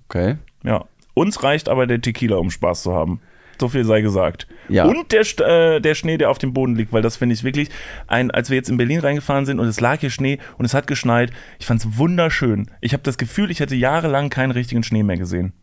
Okay. 0.09 0.37
Ja. 0.63 0.85
Uns 1.13 1.43
reicht 1.43 1.69
aber 1.69 1.85
der 1.85 2.01
Tequila, 2.01 2.37
um 2.37 2.49
Spaß 2.49 2.81
zu 2.83 2.93
haben. 2.93 3.21
So 3.59 3.69
viel 3.69 3.85
sei 3.85 4.01
gesagt. 4.01 4.47
Ja. 4.69 4.85
Und 4.85 5.11
der, 5.11 5.21
äh, 5.39 5.79
der 5.79 5.95
Schnee, 5.95 6.17
der 6.17 6.29
auf 6.29 6.37
dem 6.37 6.53
Boden 6.53 6.75
liegt, 6.75 6.91
weil 6.93 7.01
das 7.01 7.17
finde 7.17 7.33
ich 7.35 7.43
wirklich, 7.43 7.69
ein, 8.07 8.31
als 8.31 8.49
wir 8.49 8.57
jetzt 8.57 8.69
in 8.69 8.77
Berlin 8.77 8.99
reingefahren 8.99 9.45
sind 9.45 9.59
und 9.59 9.67
es 9.67 9.79
lag 9.79 9.99
hier 9.99 10.09
Schnee 10.09 10.39
und 10.57 10.65
es 10.65 10.73
hat 10.73 10.87
geschneit, 10.87 11.31
ich 11.59 11.65
fand 11.65 11.81
es 11.81 11.97
wunderschön. 11.97 12.69
Ich 12.81 12.93
habe 12.93 13.03
das 13.03 13.17
Gefühl, 13.17 13.51
ich 13.51 13.59
hätte 13.59 13.75
jahrelang 13.75 14.29
keinen 14.29 14.51
richtigen 14.51 14.83
Schnee 14.83 15.03
mehr 15.03 15.17
gesehen. 15.17 15.53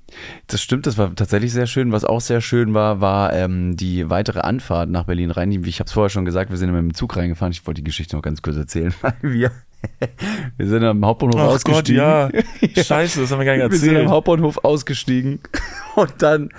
Das 0.48 0.60
stimmt, 0.60 0.86
das 0.86 0.98
war 0.98 1.14
tatsächlich 1.14 1.52
sehr 1.52 1.66
schön. 1.66 1.92
Was 1.92 2.04
auch 2.04 2.20
sehr 2.20 2.40
schön 2.40 2.74
war, 2.74 3.00
war 3.00 3.32
ähm, 3.32 3.76
die 3.76 4.10
weitere 4.10 4.40
Anfahrt 4.40 4.90
nach 4.90 5.04
Berlin 5.04 5.30
rein. 5.30 5.50
Ich 5.52 5.78
habe 5.80 5.86
es 5.86 5.92
vorher 5.92 6.10
schon 6.10 6.24
gesagt, 6.24 6.50
wir 6.50 6.56
sind 6.56 6.68
immer 6.68 6.82
mit 6.82 6.92
dem 6.92 6.96
Zug 6.96 7.16
reingefahren. 7.16 7.52
Ich 7.52 7.66
wollte 7.66 7.80
die 7.80 7.84
Geschichte 7.84 8.16
noch 8.16 8.22
ganz 8.22 8.42
kurz 8.42 8.56
erzählen. 8.56 8.92
weil 9.02 9.14
Wir, 9.22 9.52
wir 10.56 10.66
sind 10.66 10.84
am 10.84 11.04
Hauptbahnhof 11.04 11.36
Ach 11.40 11.46
Gott, 11.46 11.54
ausgestiegen. 11.54 12.02
ja. 12.02 12.28
Scheiße, 12.84 13.20
das 13.20 13.30
haben 13.30 13.38
wir 13.38 13.46
gar 13.46 13.56
nicht 13.56 13.70
Wir 13.70 13.78
sind 13.78 13.90
am 13.90 13.94
erzählt. 13.96 14.10
Hauptbahnhof 14.10 14.58
ausgestiegen 14.64 15.38
und 15.94 16.12
dann, 16.18 16.50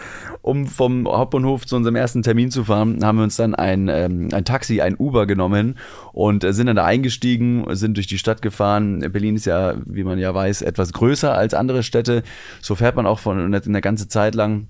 um 0.42 0.66
vom 0.68 1.08
Hauptbahnhof 1.08 1.66
zu 1.66 1.76
unserem 1.76 1.96
ersten 1.96 2.24
Termin 2.24 2.52
zu 2.52 2.64
fahren, 2.64 3.04
haben 3.04 3.18
wir 3.18 3.24
uns 3.24 3.36
dann 3.36 3.56
ein, 3.56 3.88
ähm, 3.90 4.30
ein 4.32 4.46
Taxi, 4.46 4.82
ein 4.82 4.96
Uber 4.98 5.28
genommen 5.28 5.78
und 6.14 6.44
äh, 6.44 6.54
sind 6.54 6.68
dann 6.68 6.76
da 6.76 6.86
eingestiegen, 6.86 7.66
sind 7.76 7.98
durch 7.98 8.08
die 8.08 8.18
Stadt 8.18 8.42
gefahren. 8.42 9.00
Berlin 9.12 9.36
ist 9.36 9.46
ja, 9.46 9.76
wie 9.86 10.04
man 10.04 10.20
ja 10.20 10.34
weiß, 10.34 10.62
etwas 10.62 10.94
größer 10.94 11.34
als 11.34 11.54
andere 11.54 11.84
Städte. 11.84 12.24
So 12.62 12.76
fährt 12.76 12.96
man 12.96 13.06
auch 13.06 13.20
von 13.20 13.54
eine 13.54 13.82
ganze 13.82 14.08
Zeit 14.08 14.36
lang. 14.36 14.68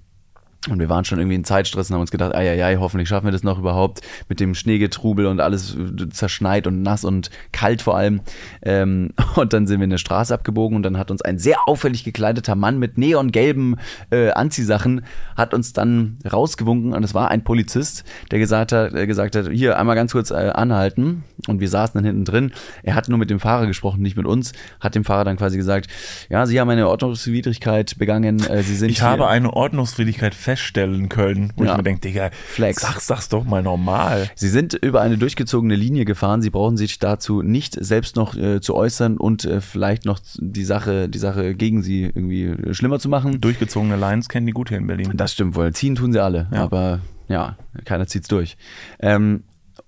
Und 0.69 0.77
wir 0.77 0.89
waren 0.89 1.05
schon 1.05 1.17
irgendwie 1.17 1.35
in 1.35 1.43
Zeitstress 1.43 1.89
und 1.89 1.95
haben 1.95 2.01
uns 2.01 2.11
gedacht, 2.11 2.35
ei, 2.35 2.75
hoffentlich 2.79 3.09
schaffen 3.09 3.25
wir 3.25 3.31
das 3.31 3.41
noch 3.41 3.57
überhaupt 3.57 4.01
mit 4.29 4.39
dem 4.39 4.53
Schneegetrubel 4.53 5.25
und 5.25 5.39
alles 5.39 5.75
äh, 5.75 6.09
zerschneit 6.09 6.67
und 6.67 6.83
nass 6.83 7.03
und 7.03 7.31
kalt 7.51 7.81
vor 7.81 7.97
allem. 7.97 8.21
Ähm, 8.61 9.09
und 9.35 9.53
dann 9.53 9.65
sind 9.65 9.79
wir 9.79 9.85
in 9.85 9.91
eine 9.91 9.97
Straße 9.97 10.31
abgebogen 10.31 10.75
und 10.75 10.83
dann 10.83 10.99
hat 10.99 11.09
uns 11.09 11.23
ein 11.23 11.39
sehr 11.39 11.67
auffällig 11.67 12.03
gekleideter 12.03 12.53
Mann 12.53 12.77
mit 12.77 12.99
neongelben 12.99 13.77
äh, 14.11 14.29
Anziehsachen 14.31 15.01
hat 15.35 15.55
uns 15.55 15.73
dann 15.73 16.19
rausgewunken 16.31 16.93
und 16.93 17.03
es 17.03 17.15
war 17.15 17.31
ein 17.31 17.43
Polizist, 17.43 18.03
der 18.29 18.37
gesagt 18.37 18.71
hat, 18.71 18.93
äh, 18.93 19.07
gesagt 19.07 19.35
hat, 19.35 19.49
hier 19.49 19.79
einmal 19.79 19.95
ganz 19.95 20.11
kurz 20.11 20.29
äh, 20.29 20.51
anhalten 20.53 21.23
und 21.47 21.59
wir 21.59 21.69
saßen 21.69 21.95
dann 21.95 22.05
hinten 22.05 22.25
drin. 22.25 22.51
Er 22.83 22.93
hat 22.93 23.09
nur 23.09 23.17
mit 23.17 23.31
dem 23.31 23.39
Fahrer 23.39 23.65
gesprochen, 23.65 24.03
nicht 24.03 24.15
mit 24.15 24.27
uns, 24.27 24.53
hat 24.79 24.93
dem 24.93 25.05
Fahrer 25.05 25.23
dann 25.23 25.37
quasi 25.37 25.57
gesagt, 25.57 25.87
ja, 26.29 26.45
Sie 26.45 26.59
haben 26.59 26.69
eine 26.69 26.87
Ordnungswidrigkeit 26.87 27.97
begangen, 27.97 28.43
äh, 28.47 28.61
Sie 28.61 28.75
sind 28.75 28.91
Ich 28.91 29.01
habe 29.01 29.27
eine 29.27 29.53
Ordnungswidrigkeit 29.53 30.35
feststellen 30.51 31.07
können, 31.07 31.53
wo 31.55 31.63
Ja. 31.63 31.71
ich 31.71 31.77
mir 31.77 31.83
denke, 31.83 32.01
Digga, 32.01 32.29
Flex. 32.47 32.81
Sag, 32.81 32.99
sag's 32.99 33.29
doch 33.29 33.45
mal 33.45 33.63
normal. 33.63 34.29
Sie 34.35 34.49
sind 34.49 34.73
über 34.73 34.99
eine 35.01 35.17
durchgezogene 35.17 35.75
Linie 35.75 36.03
gefahren. 36.03 36.41
Sie 36.41 36.49
brauchen 36.49 36.75
sich 36.75 36.99
dazu 36.99 37.41
nicht 37.41 37.77
selbst 37.83 38.15
noch 38.17 38.35
äh, 38.35 38.59
zu 38.59 38.75
äußern 38.75 39.17
und 39.17 39.45
äh, 39.45 39.61
vielleicht 39.61 40.05
noch 40.05 40.19
die 40.37 40.63
Sache, 40.65 41.07
die 41.07 41.19
Sache 41.19 41.55
gegen 41.55 41.81
Sie 41.83 42.03
irgendwie 42.03 42.73
schlimmer 42.73 42.99
zu 42.99 43.07
machen. 43.07 43.39
Durchgezogene 43.39 43.95
Lines 43.95 44.27
kennen 44.27 44.45
die 44.45 44.51
gut 44.51 44.69
hier 44.69 44.77
in 44.77 44.87
Berlin. 44.87 45.11
Das 45.15 45.31
stimmt 45.33 45.55
wohl. 45.55 45.71
Ziehen 45.73 45.95
tun 45.95 46.11
sie 46.11 46.21
alle, 46.21 46.47
Ja. 46.53 46.63
aber 46.63 46.99
ja, 47.29 47.55
keiner 47.85 48.07
zieht's 48.07 48.27
durch. 48.27 48.57
Ähm, 48.99 49.43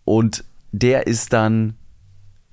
und 0.05 0.45
der 0.71 1.07
ist 1.07 1.33
dann 1.33 1.73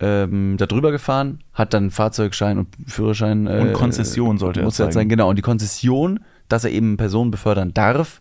ähm, 0.00 0.56
da 0.58 0.66
drüber 0.66 0.90
gefahren, 0.92 1.40
hat 1.52 1.74
dann 1.74 1.90
Fahrzeugschein 1.90 2.58
und 2.58 2.68
Führerschein. 2.86 3.46
Äh, 3.46 3.60
Und 3.60 3.72
Konzession 3.74 4.38
sollte 4.38 4.60
er 4.60 4.66
er 4.66 4.72
zeigen. 4.72 4.92
sein. 4.92 5.08
Genau. 5.08 5.28
Und 5.28 5.36
die 5.36 5.42
Konzession, 5.42 6.20
dass 6.52 6.64
er 6.64 6.70
eben 6.70 6.96
Personen 6.96 7.30
befördern 7.30 7.72
darf, 7.74 8.20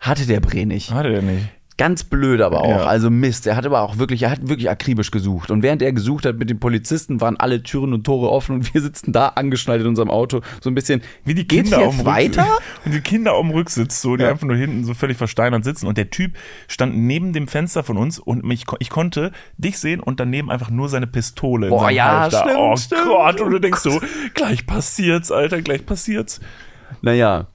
hatte 0.00 0.26
der 0.26 0.40
Bre 0.40 0.66
nicht. 0.66 0.92
Hatte 0.92 1.10
der 1.10 1.22
nicht. 1.22 1.48
Ganz 1.78 2.04
blöd 2.04 2.40
aber 2.40 2.62
auch. 2.62 2.68
Ja. 2.70 2.84
Also 2.86 3.10
Mist. 3.10 3.46
Er 3.46 3.54
hat 3.54 3.66
aber 3.66 3.82
auch 3.82 3.98
wirklich, 3.98 4.22
er 4.22 4.30
hat 4.30 4.48
wirklich 4.48 4.70
akribisch 4.70 5.10
gesucht. 5.10 5.50
Und 5.50 5.62
während 5.62 5.82
er 5.82 5.92
gesucht 5.92 6.24
hat 6.24 6.38
mit 6.38 6.48
den 6.48 6.58
Polizisten, 6.58 7.20
waren 7.20 7.36
alle 7.36 7.62
Türen 7.62 7.92
und 7.92 8.04
Tore 8.04 8.30
offen 8.30 8.54
und 8.56 8.72
wir 8.74 8.80
sitzen 8.80 9.12
da 9.12 9.28
angeschnallt 9.28 9.82
in 9.82 9.86
unserem 9.86 10.08
Auto. 10.08 10.40
So 10.62 10.70
ein 10.70 10.74
bisschen, 10.74 11.02
Wie 11.24 11.34
die 11.34 11.46
Kinder 11.46 11.76
am 11.80 12.06
weiter? 12.06 12.46
Und 12.86 12.94
die 12.94 13.00
Kinder 13.02 13.34
am 13.34 13.50
Rücksitz, 13.50 14.00
so, 14.00 14.16
die 14.16 14.22
Ja. 14.22 14.30
einfach 14.30 14.46
nur 14.46 14.56
hinten 14.56 14.84
so 14.84 14.94
völlig 14.94 15.18
versteinert 15.18 15.64
sitzen. 15.64 15.86
Und 15.86 15.98
der 15.98 16.08
Typ 16.08 16.38
stand 16.66 16.96
neben 16.96 17.34
dem 17.34 17.46
Fenster 17.46 17.82
von 17.84 17.98
uns 17.98 18.18
und 18.18 18.42
mich, 18.42 18.64
ich 18.78 18.88
konnte 18.88 19.32
dich 19.58 19.78
sehen 19.78 20.00
und 20.00 20.18
daneben 20.18 20.50
einfach 20.50 20.70
nur 20.70 20.88
seine 20.88 21.06
Pistole. 21.06 21.68
Boah, 21.68 21.90
ja, 21.90 22.20
Halfter. 22.20 22.38
stimmt, 22.44 22.56
Oh 22.58 22.76
stimmt. 22.78 23.04
Gott, 23.04 23.40
und 23.42 23.50
du 23.50 23.58
denkst 23.58 23.80
so, 23.80 24.00
gleich 24.32 24.66
passiert's, 24.66 25.30
Alter, 25.30 25.60
gleich 25.60 25.84
passiert's. 25.84 26.40
Naja, 27.02 27.48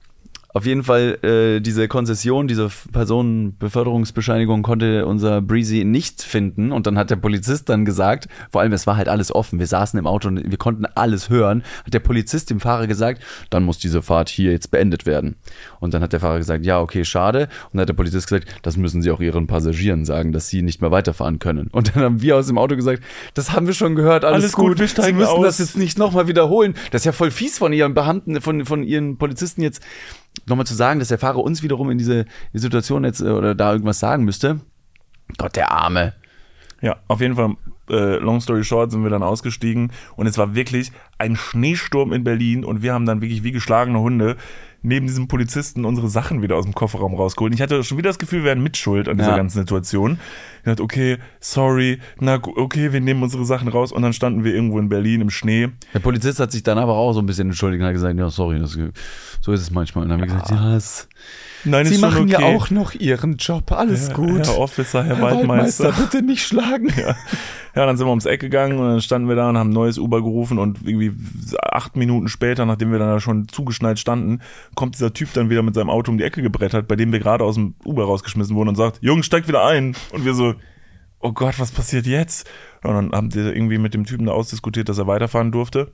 auf 0.54 0.66
jeden 0.66 0.84
Fall 0.84 1.18
äh, 1.22 1.60
diese 1.60 1.88
Konzession, 1.88 2.46
diese 2.46 2.68
Personenbeförderungsbescheinigung 2.92 4.62
konnte 4.62 5.06
unser 5.06 5.40
Breezy 5.40 5.84
nicht 5.84 6.22
finden. 6.22 6.72
Und 6.72 6.86
dann 6.86 6.98
hat 6.98 7.10
der 7.10 7.16
Polizist 7.16 7.68
dann 7.68 7.84
gesagt, 7.84 8.28
vor 8.50 8.60
allem 8.60 8.72
es 8.72 8.86
war 8.86 8.96
halt 8.96 9.08
alles 9.08 9.34
offen, 9.34 9.58
wir 9.58 9.66
saßen 9.66 9.98
im 9.98 10.06
Auto 10.06 10.28
und 10.28 10.50
wir 10.50 10.58
konnten 10.58 10.84
alles 10.86 11.30
hören, 11.30 11.62
hat 11.84 11.94
der 11.94 12.00
Polizist 12.00 12.50
dem 12.50 12.60
Fahrer 12.60 12.86
gesagt, 12.86 13.22
dann 13.50 13.64
muss 13.64 13.78
diese 13.78 14.02
Fahrt 14.02 14.28
hier 14.28 14.52
jetzt 14.52 14.70
beendet 14.70 15.06
werden. 15.06 15.36
Und 15.80 15.94
dann 15.94 16.02
hat 16.02 16.12
der 16.12 16.20
Fahrer 16.20 16.38
gesagt, 16.38 16.64
ja, 16.64 16.80
okay, 16.80 17.04
schade. 17.04 17.48
Und 17.66 17.74
dann 17.74 17.82
hat 17.82 17.88
der 17.88 17.94
Polizist 17.94 18.28
gesagt, 18.28 18.48
das 18.62 18.76
müssen 18.76 19.02
Sie 19.02 19.10
auch 19.10 19.20
Ihren 19.20 19.46
Passagieren 19.46 20.04
sagen, 20.04 20.32
dass 20.32 20.48
sie 20.48 20.62
nicht 20.62 20.80
mehr 20.80 20.90
weiterfahren 20.90 21.38
können. 21.38 21.68
Und 21.72 21.94
dann 21.94 22.02
haben 22.02 22.22
wir 22.22 22.36
aus 22.36 22.46
dem 22.46 22.58
Auto 22.58 22.76
gesagt, 22.76 23.02
das 23.34 23.52
haben 23.52 23.66
wir 23.66 23.74
schon 23.74 23.94
gehört, 23.94 24.24
alles, 24.24 24.42
Alles 24.42 24.52
gut, 24.52 24.78
gut, 24.78 24.78
wir 24.78 24.88
Sie 24.88 25.12
müssen 25.12 25.28
aus. 25.28 25.44
das 25.44 25.58
jetzt 25.58 25.76
nicht 25.76 25.98
nochmal 25.98 26.28
wiederholen. 26.28 26.74
Das 26.90 27.02
ist 27.02 27.06
ja 27.06 27.12
voll 27.12 27.30
fies 27.30 27.58
von 27.58 27.72
ihren 27.72 27.94
Beamten, 27.94 28.40
von, 28.40 28.64
von 28.64 28.82
ihren 28.82 29.16
Polizisten 29.16 29.62
jetzt 29.62 29.82
nochmal 30.46 30.66
zu 30.66 30.74
sagen, 30.74 30.98
dass 30.98 31.08
der 31.08 31.18
Fahrer 31.18 31.38
uns 31.38 31.62
wiederum 31.62 31.90
in 31.90 31.98
diese 31.98 32.26
die 32.52 32.58
Situation 32.58 33.04
jetzt 33.04 33.20
äh, 33.20 33.30
oder 33.30 33.54
da 33.54 33.72
irgendwas 33.72 34.00
sagen 34.00 34.24
müsste. 34.24 34.60
Gott, 35.38 35.56
der 35.56 35.70
Arme. 35.70 36.14
Ja, 36.80 36.96
auf 37.06 37.20
jeden 37.20 37.36
Fall 37.36 37.56
äh, 37.88 38.16
long 38.16 38.40
story 38.40 38.64
short 38.64 38.90
sind 38.90 39.02
wir 39.04 39.10
dann 39.10 39.22
ausgestiegen 39.22 39.92
und 40.16 40.26
es 40.26 40.36
war 40.36 40.54
wirklich 40.54 40.90
ein 41.18 41.36
Schneesturm 41.36 42.12
in 42.12 42.24
Berlin 42.24 42.64
und 42.64 42.82
wir 42.82 42.92
haben 42.92 43.06
dann 43.06 43.20
wirklich 43.20 43.44
wie 43.44 43.52
geschlagene 43.52 44.00
Hunde 44.00 44.36
neben 44.82 45.06
diesem 45.06 45.28
Polizisten 45.28 45.84
unsere 45.84 46.08
Sachen 46.08 46.42
wieder 46.42 46.56
aus 46.56 46.64
dem 46.64 46.74
Kofferraum 46.74 47.14
rausgeholt. 47.14 47.52
Und 47.52 47.54
ich 47.56 47.62
hatte 47.62 47.82
schon 47.84 47.98
wieder 47.98 48.10
das 48.10 48.18
Gefühl, 48.18 48.40
wir 48.40 48.46
wären 48.46 48.62
mitschuld 48.62 49.08
an 49.08 49.16
dieser 49.16 49.30
Ja. 49.30 49.36
ganzen 49.36 49.58
Situation. 49.60 50.18
Ich 50.58 50.64
dachte, 50.64 50.82
okay, 50.82 51.18
sorry, 51.40 51.98
na 52.20 52.40
okay, 52.42 52.92
wir 52.92 53.00
nehmen 53.00 53.22
unsere 53.22 53.44
Sachen 53.44 53.68
raus 53.68 53.92
und 53.92 54.02
dann 54.02 54.12
standen 54.12 54.44
wir 54.44 54.54
irgendwo 54.54 54.78
in 54.78 54.88
Berlin 54.88 55.20
im 55.20 55.30
Schnee. 55.30 55.68
Der 55.94 56.00
Polizist 56.00 56.40
hat 56.40 56.52
sich 56.52 56.62
dann 56.62 56.78
aber 56.78 56.94
auch 56.94 57.12
so 57.12 57.20
ein 57.20 57.26
bisschen 57.26 57.48
entschuldigt 57.48 57.80
und 57.80 57.86
hat 57.86 57.94
gesagt, 57.94 58.18
ja, 58.18 58.28
sorry, 58.28 58.58
das, 58.58 58.76
so 59.40 59.52
ist 59.52 59.60
es 59.60 59.70
manchmal. 59.70 60.04
Und 60.04 60.10
dann 60.10 60.20
haben 60.20 60.28
wir 60.28 60.34
gesagt, 60.34 60.50
ja, 60.50 60.76
es, 60.76 61.08
Nein, 61.64 61.86
Sie 61.86 61.98
machen 61.98 62.24
okay. 62.24 62.32
ja 62.32 62.56
auch 62.56 62.70
noch 62.70 62.94
Ihren 62.94 63.36
Job, 63.36 63.72
alles 63.72 64.12
gut. 64.12 64.46
Herr 64.46 64.58
Officer, 64.58 65.04
Herr, 65.04 65.20
Waldmeister. 65.20 65.92
bitte 65.92 66.22
nicht 66.22 66.46
schlagen. 66.46 66.88
Ja. 67.02 67.16
ja, 67.74 67.86
dann 67.86 67.96
sind 67.96 68.06
wir 68.06 68.10
ums 68.10 68.26
Eck 68.26 68.40
gegangen 68.40 68.78
und 68.78 68.86
dann 68.86 69.00
standen 69.00 69.28
wir 69.28 69.34
da 69.34 69.48
und 69.48 69.56
haben 69.56 69.70
ein 69.70 69.72
neues 69.72 69.98
Uber 69.98 70.22
gerufen 70.22 70.58
und 70.58 70.78
irgendwie 70.84 71.12
acht 71.62 71.96
Minuten 71.96 72.28
später, 72.28 72.66
nachdem 72.66 72.92
wir 72.92 72.98
dann 72.98 73.08
da 73.08 73.18
schon 73.20 73.48
zugeschneit 73.48 73.98
standen, 73.98 74.40
kommt 74.74 74.94
dieser 74.94 75.12
Typ 75.12 75.32
dann 75.32 75.50
wieder 75.50 75.62
mit 75.62 75.74
seinem 75.74 75.90
Auto 75.90 76.12
um 76.12 76.18
die 76.18 76.24
Ecke 76.24 76.42
gebrettert, 76.42 76.86
bei 76.86 76.96
dem 76.96 77.12
wir 77.12 77.18
gerade 77.18 77.44
aus 77.44 77.54
dem 77.56 77.74
Uber 77.84 78.04
rausgeschmissen 78.04 78.54
wurden 78.54 78.68
und 78.68 78.76
sagt, 78.76 78.98
Jungs, 79.00 79.26
steigt 79.26 79.48
wieder 79.48 79.64
ein. 79.66 79.96
Und 80.12 80.24
wir 80.24 80.34
so, 80.34 80.54
oh 81.20 81.32
Gott, 81.32 81.58
was 81.58 81.70
passiert 81.72 82.06
jetzt? 82.06 82.48
Und 82.82 82.94
dann 82.94 83.12
haben 83.12 83.34
wir 83.34 83.54
irgendwie 83.54 83.78
mit 83.78 83.94
dem 83.94 84.04
Typen 84.04 84.26
da 84.26 84.32
ausdiskutiert, 84.32 84.88
dass 84.88 84.98
er 84.98 85.06
weiterfahren 85.06 85.50
durfte. 85.50 85.92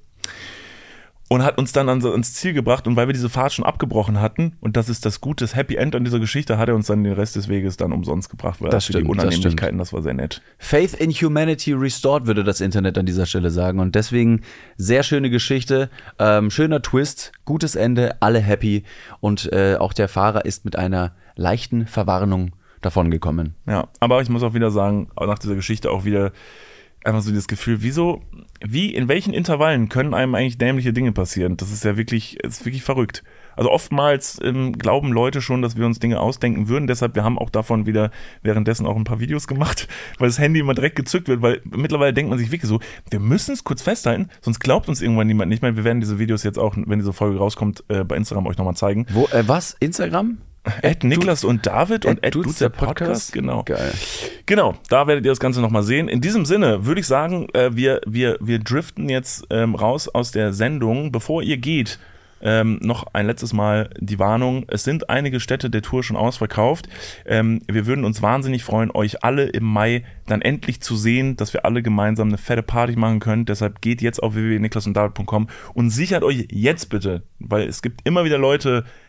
Und 1.30 1.44
hat 1.44 1.58
uns 1.58 1.72
dann 1.72 1.88
ans, 1.90 2.34
Ziel 2.34 2.54
gebracht 2.54 2.86
und 2.86 2.96
weil 2.96 3.06
wir 3.06 3.12
diese 3.12 3.28
Fahrt 3.28 3.52
schon 3.52 3.64
abgebrochen 3.64 4.20
hatten 4.20 4.56
und 4.60 4.76
das 4.76 4.88
ist 4.88 5.04
das 5.04 5.20
Gute, 5.20 5.44
das 5.44 5.54
Happy 5.54 5.76
End 5.76 5.94
an 5.94 6.04
dieser 6.04 6.20
Geschichte, 6.20 6.56
hat 6.56 6.68
er 6.68 6.74
uns 6.74 6.86
dann 6.86 7.04
den 7.04 7.12
Rest 7.12 7.36
des 7.36 7.48
Weges 7.48 7.76
dann 7.76 7.92
umsonst 7.92 8.30
gebracht, 8.30 8.62
weil 8.62 8.70
Das 8.70 8.86
für 8.86 8.92
die 8.92 9.00
stimmt, 9.00 9.18
das 9.18 9.24
Unannehmlichkeiten, 9.24 9.78
das 9.78 9.92
war 9.92 10.02
sehr 10.02 10.14
nett. 10.14 10.40
Faith 10.58 10.94
in 10.94 11.10
Humanity 11.10 11.74
restored, 11.74 12.26
würde 12.26 12.44
das 12.44 12.60
Internet 12.60 12.96
an 12.96 13.06
dieser 13.06 13.26
Stelle 13.26 13.50
sagen. 13.50 13.78
Und 13.80 13.94
deswegen 13.94 14.42
sehr 14.76 15.02
schöne 15.02 15.28
Geschichte, 15.30 15.90
ähm, 16.18 16.50
schöner 16.50 16.80
Twist, 16.82 17.32
gutes 17.44 17.74
Ende, 17.74 18.16
alle 18.20 18.40
happy. 18.40 18.84
Und 19.20 19.52
äh, 19.52 19.76
auch 19.78 19.92
der 19.92 20.08
Fahrer 20.08 20.44
ist 20.44 20.64
mit 20.64 20.76
einer 20.76 21.12
leichten 21.36 21.86
Verwarnung 21.86 22.52
davongekommen. 22.80 23.54
Ja, 23.66 23.88
aber 24.00 24.22
ich 24.22 24.28
muss 24.28 24.42
auch 24.42 24.54
wieder 24.54 24.70
sagen, 24.70 25.08
nach 25.18 25.38
dieser 25.38 25.54
Geschichte 25.54 25.90
auch 25.90 26.04
wieder 26.04 26.32
einfach 27.08 27.22
so 27.22 27.32
das 27.32 27.48
Gefühl, 27.48 27.78
wieso, 27.80 28.20
wie, 28.64 28.94
in 28.94 29.08
welchen 29.08 29.32
Intervallen 29.34 29.88
können 29.88 30.14
einem 30.14 30.34
eigentlich 30.34 30.58
dämliche 30.58 30.92
Dinge 30.92 31.12
passieren? 31.12 31.56
Das 31.56 31.72
ist 31.72 31.84
ja 31.84 31.96
wirklich, 31.96 32.38
ist 32.44 32.64
wirklich 32.64 32.82
verrückt. 32.82 33.24
Also 33.56 33.72
oftmals 33.72 34.38
ähm, 34.44 34.72
glauben 34.72 35.12
Leute 35.12 35.42
schon, 35.42 35.62
dass 35.62 35.76
wir 35.76 35.84
uns 35.84 35.98
Dinge 35.98 36.20
ausdenken 36.20 36.68
würden. 36.68 36.86
Deshalb, 36.86 37.16
wir 37.16 37.24
haben 37.24 37.38
auch 37.38 37.50
davon 37.50 37.86
wieder 37.86 38.12
währenddessen 38.42 38.86
auch 38.86 38.94
ein 38.94 39.04
paar 39.04 39.18
Videos 39.18 39.48
gemacht, 39.48 39.88
weil 40.18 40.28
das 40.28 40.38
Handy 40.38 40.60
immer 40.60 40.74
direkt 40.74 40.96
gezückt 40.96 41.26
wird, 41.26 41.42
weil 41.42 41.60
mittlerweile 41.64 42.12
denkt 42.12 42.30
man 42.30 42.38
sich 42.38 42.52
wirklich 42.52 42.68
so, 42.68 42.78
wir 43.10 43.20
müssen 43.20 43.54
es 43.54 43.64
kurz 43.64 43.82
festhalten, 43.82 44.28
sonst 44.40 44.60
glaubt 44.60 44.88
uns 44.88 45.02
irgendwann 45.02 45.26
niemand 45.26 45.48
nicht 45.48 45.62
mehr. 45.62 45.74
Wir 45.74 45.84
werden 45.84 46.00
diese 46.00 46.18
Videos 46.18 46.44
jetzt 46.44 46.58
auch, 46.58 46.76
wenn 46.76 46.98
diese 46.98 47.12
Folge 47.12 47.38
rauskommt, 47.38 47.82
äh, 47.88 48.04
bei 48.04 48.16
Instagram 48.16 48.46
euch 48.46 48.58
nochmal 48.58 48.76
zeigen. 48.76 49.06
Wo, 49.10 49.26
äh, 49.32 49.42
was? 49.46 49.76
Instagram? 49.80 50.38
Ed 50.82 51.04
Niklas 51.04 51.44
und 51.44 51.66
David 51.66 52.04
und 52.04 52.22
Ed 52.24 52.34
Dudes 52.34 52.58
der 52.58 52.68
Podcast, 52.68 53.32
genau. 53.32 53.62
Geil. 53.64 53.92
Genau, 54.46 54.74
da 54.88 55.06
werdet 55.06 55.24
ihr 55.24 55.32
das 55.32 55.40
Ganze 55.40 55.60
nochmal 55.60 55.82
sehen. 55.82 56.08
In 56.08 56.20
diesem 56.20 56.44
Sinne 56.44 56.84
würde 56.86 57.00
ich 57.00 57.06
sagen, 57.06 57.48
äh, 57.54 57.74
wir, 57.74 58.00
wir, 58.06 58.36
wir 58.40 58.58
driften 58.58 59.08
jetzt 59.08 59.46
ähm, 59.50 59.74
raus 59.74 60.08
aus 60.08 60.30
der 60.30 60.52
Sendung. 60.52 61.12
Bevor 61.12 61.42
ihr 61.42 61.56
geht, 61.56 61.98
ähm, 62.40 62.78
noch 62.82 63.06
ein 63.12 63.26
letztes 63.26 63.52
Mal 63.52 63.90
die 63.98 64.18
Warnung. 64.18 64.64
Es 64.68 64.84
sind 64.84 65.10
einige 65.10 65.40
Städte 65.40 65.70
der 65.70 65.82
Tour 65.82 66.02
schon 66.02 66.16
ausverkauft. 66.16 66.88
Ähm, 67.26 67.60
wir 67.70 67.86
würden 67.86 68.04
uns 68.04 68.22
wahnsinnig 68.22 68.64
freuen, 68.64 68.90
euch 68.90 69.24
alle 69.24 69.46
im 69.46 69.64
Mai 69.64 70.04
dann 70.26 70.42
endlich 70.42 70.80
zu 70.80 70.96
sehen, 70.96 71.36
dass 71.36 71.52
wir 71.52 71.64
alle 71.64 71.82
gemeinsam 71.82 72.28
eine 72.28 72.38
fette 72.38 72.62
Party 72.62 72.96
machen 72.96 73.20
können. 73.20 73.44
Deshalb 73.44 73.80
geht 73.80 74.02
jetzt 74.02 74.22
auf 74.22 74.34
www.niklasunddavid.com 74.34 75.48
und 75.74 75.90
sichert 75.90 76.22
euch 76.22 76.46
jetzt 76.50 76.90
bitte, 76.90 77.22
weil 77.38 77.66
es 77.66 77.82
gibt 77.82 78.06
immer 78.06 78.24
wieder 78.24 78.38
Leute, 78.38 78.84
die 78.84 79.07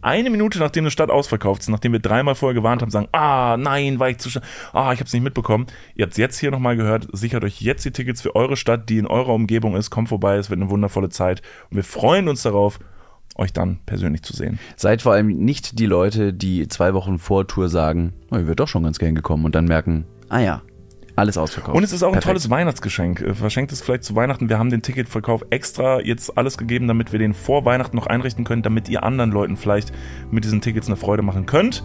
eine 0.00 0.30
Minute 0.30 0.58
nachdem 0.58 0.84
eine 0.84 0.90
Stadt 0.90 1.10
ausverkauft 1.10 1.62
ist, 1.62 1.68
nachdem 1.68 1.92
wir 1.92 2.00
dreimal 2.00 2.34
vorher 2.34 2.54
gewarnt 2.54 2.82
haben, 2.82 2.90
sagen, 2.90 3.08
ah, 3.12 3.56
nein, 3.58 3.98
war 3.98 4.08
ich 4.08 4.18
zu 4.18 4.30
schnell, 4.30 4.44
ah, 4.72 4.92
ich 4.92 5.00
habe 5.00 5.04
es 5.06 5.12
nicht 5.12 5.22
mitbekommen. 5.22 5.66
Ihr 5.94 6.04
habt 6.04 6.12
es 6.12 6.18
jetzt 6.18 6.38
hier 6.38 6.50
nochmal 6.50 6.76
gehört, 6.76 7.08
sichert 7.12 7.44
euch 7.44 7.60
jetzt 7.60 7.84
die 7.84 7.90
Tickets 7.90 8.22
für 8.22 8.34
eure 8.34 8.56
Stadt, 8.56 8.88
die 8.88 8.98
in 8.98 9.06
eurer 9.06 9.34
Umgebung 9.34 9.76
ist, 9.76 9.90
kommt 9.90 10.08
vorbei, 10.08 10.36
es 10.36 10.50
wird 10.50 10.60
eine 10.60 10.70
wundervolle 10.70 11.10
Zeit 11.10 11.42
und 11.70 11.76
wir 11.76 11.84
freuen 11.84 12.28
uns 12.28 12.42
darauf, 12.42 12.78
euch 13.36 13.52
dann 13.52 13.78
persönlich 13.86 14.22
zu 14.22 14.34
sehen. 14.34 14.58
Seid 14.76 15.02
vor 15.02 15.12
allem 15.12 15.28
nicht 15.28 15.78
die 15.78 15.86
Leute, 15.86 16.32
die 16.32 16.68
zwei 16.68 16.94
Wochen 16.94 17.18
vor 17.18 17.46
Tour 17.46 17.68
sagen, 17.68 18.12
oh, 18.30 18.36
ich 18.36 18.46
wäre 18.46 18.56
doch 18.56 18.68
schon 18.68 18.82
ganz 18.82 18.98
gern 18.98 19.14
gekommen 19.14 19.44
und 19.44 19.54
dann 19.54 19.66
merken, 19.66 20.04
ah 20.28 20.40
ja, 20.40 20.62
alles 21.20 21.38
ausverkauft. 21.38 21.76
Und 21.76 21.84
es 21.84 21.92
ist 21.92 22.02
auch 22.02 22.08
ein 22.08 22.12
Perfekt. 22.14 22.26
tolles 22.30 22.50
Weihnachtsgeschenk. 22.50 23.20
Äh, 23.20 23.34
Verschenkt 23.34 23.70
es 23.72 23.80
vielleicht 23.82 24.04
zu 24.04 24.16
Weihnachten. 24.16 24.48
Wir 24.48 24.58
haben 24.58 24.70
den 24.70 24.82
Ticketverkauf 24.82 25.44
extra 25.50 26.00
jetzt 26.00 26.36
alles 26.36 26.58
gegeben, 26.58 26.88
damit 26.88 27.12
wir 27.12 27.18
den 27.18 27.34
vor 27.34 27.64
Weihnachten 27.64 27.96
noch 27.96 28.06
einrichten 28.06 28.44
können, 28.44 28.62
damit 28.62 28.88
ihr 28.88 29.04
anderen 29.04 29.30
Leuten 29.30 29.56
vielleicht 29.56 29.92
mit 30.30 30.44
diesen 30.44 30.60
Tickets 30.60 30.88
eine 30.88 30.96
Freude 30.96 31.22
machen 31.22 31.46
könnt. 31.46 31.84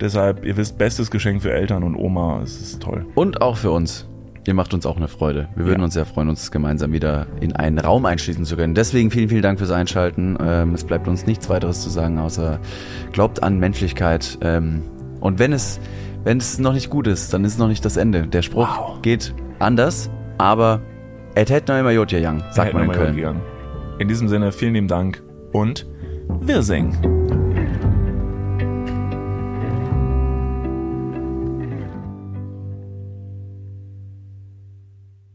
Deshalb, 0.00 0.44
ihr 0.44 0.56
wisst, 0.56 0.78
bestes 0.78 1.10
Geschenk 1.10 1.42
für 1.42 1.52
Eltern 1.52 1.82
und 1.82 1.94
Oma. 1.96 2.40
Es 2.42 2.60
ist 2.60 2.82
toll. 2.82 3.04
Und 3.14 3.42
auch 3.42 3.56
für 3.56 3.70
uns. 3.70 4.08
Ihr 4.44 4.54
macht 4.54 4.74
uns 4.74 4.86
auch 4.86 4.96
eine 4.96 5.06
Freude. 5.06 5.48
Wir 5.54 5.66
würden 5.66 5.78
Ja. 5.80 5.84
uns 5.84 5.94
sehr 5.94 6.04
freuen, 6.04 6.28
uns 6.28 6.50
gemeinsam 6.50 6.92
wieder 6.92 7.28
in 7.40 7.54
einen 7.54 7.78
Raum 7.78 8.04
einschließen 8.06 8.44
zu 8.44 8.56
können. 8.56 8.74
Deswegen 8.74 9.12
vielen, 9.12 9.28
vielen 9.28 9.42
Dank 9.42 9.60
fürs 9.60 9.70
Einschalten. 9.70 10.36
Ähm, 10.44 10.74
es 10.74 10.82
bleibt 10.82 11.06
uns 11.06 11.26
nichts 11.26 11.48
weiteres 11.48 11.80
zu 11.82 11.90
sagen, 11.90 12.18
außer 12.18 12.58
glaubt 13.12 13.40
an 13.44 13.58
Menschlichkeit. 13.60 14.38
Ähm, 14.42 14.82
und 15.20 15.38
wenn 15.38 15.52
es, 15.52 15.78
wenn 16.24 16.38
es 16.38 16.58
noch 16.58 16.72
nicht 16.72 16.90
gut 16.90 17.06
ist, 17.06 17.32
dann 17.32 17.44
ist 17.44 17.52
es 17.52 17.58
noch 17.58 17.68
nicht 17.68 17.84
das 17.84 17.96
Ende. 17.96 18.26
Der 18.26 18.42
Spruch 18.42 18.78
Wow. 18.78 19.02
geht 19.02 19.34
anders, 19.58 20.10
aber 20.38 20.80
et 21.34 21.50
het 21.50 21.68
noch 21.68 21.78
immer 21.78 21.90
Jotja 21.90 22.18
Young, 22.18 22.42
sagt 22.50 22.74
man 22.74 22.84
in 22.84 22.92
Köln. 22.92 23.40
In 23.98 24.08
diesem 24.08 24.28
Sinne, 24.28 24.52
vielen 24.52 24.74
lieben 24.74 24.88
Dank 24.88 25.22
und 25.52 25.86
wir 26.40 26.62
singen. 26.62 27.51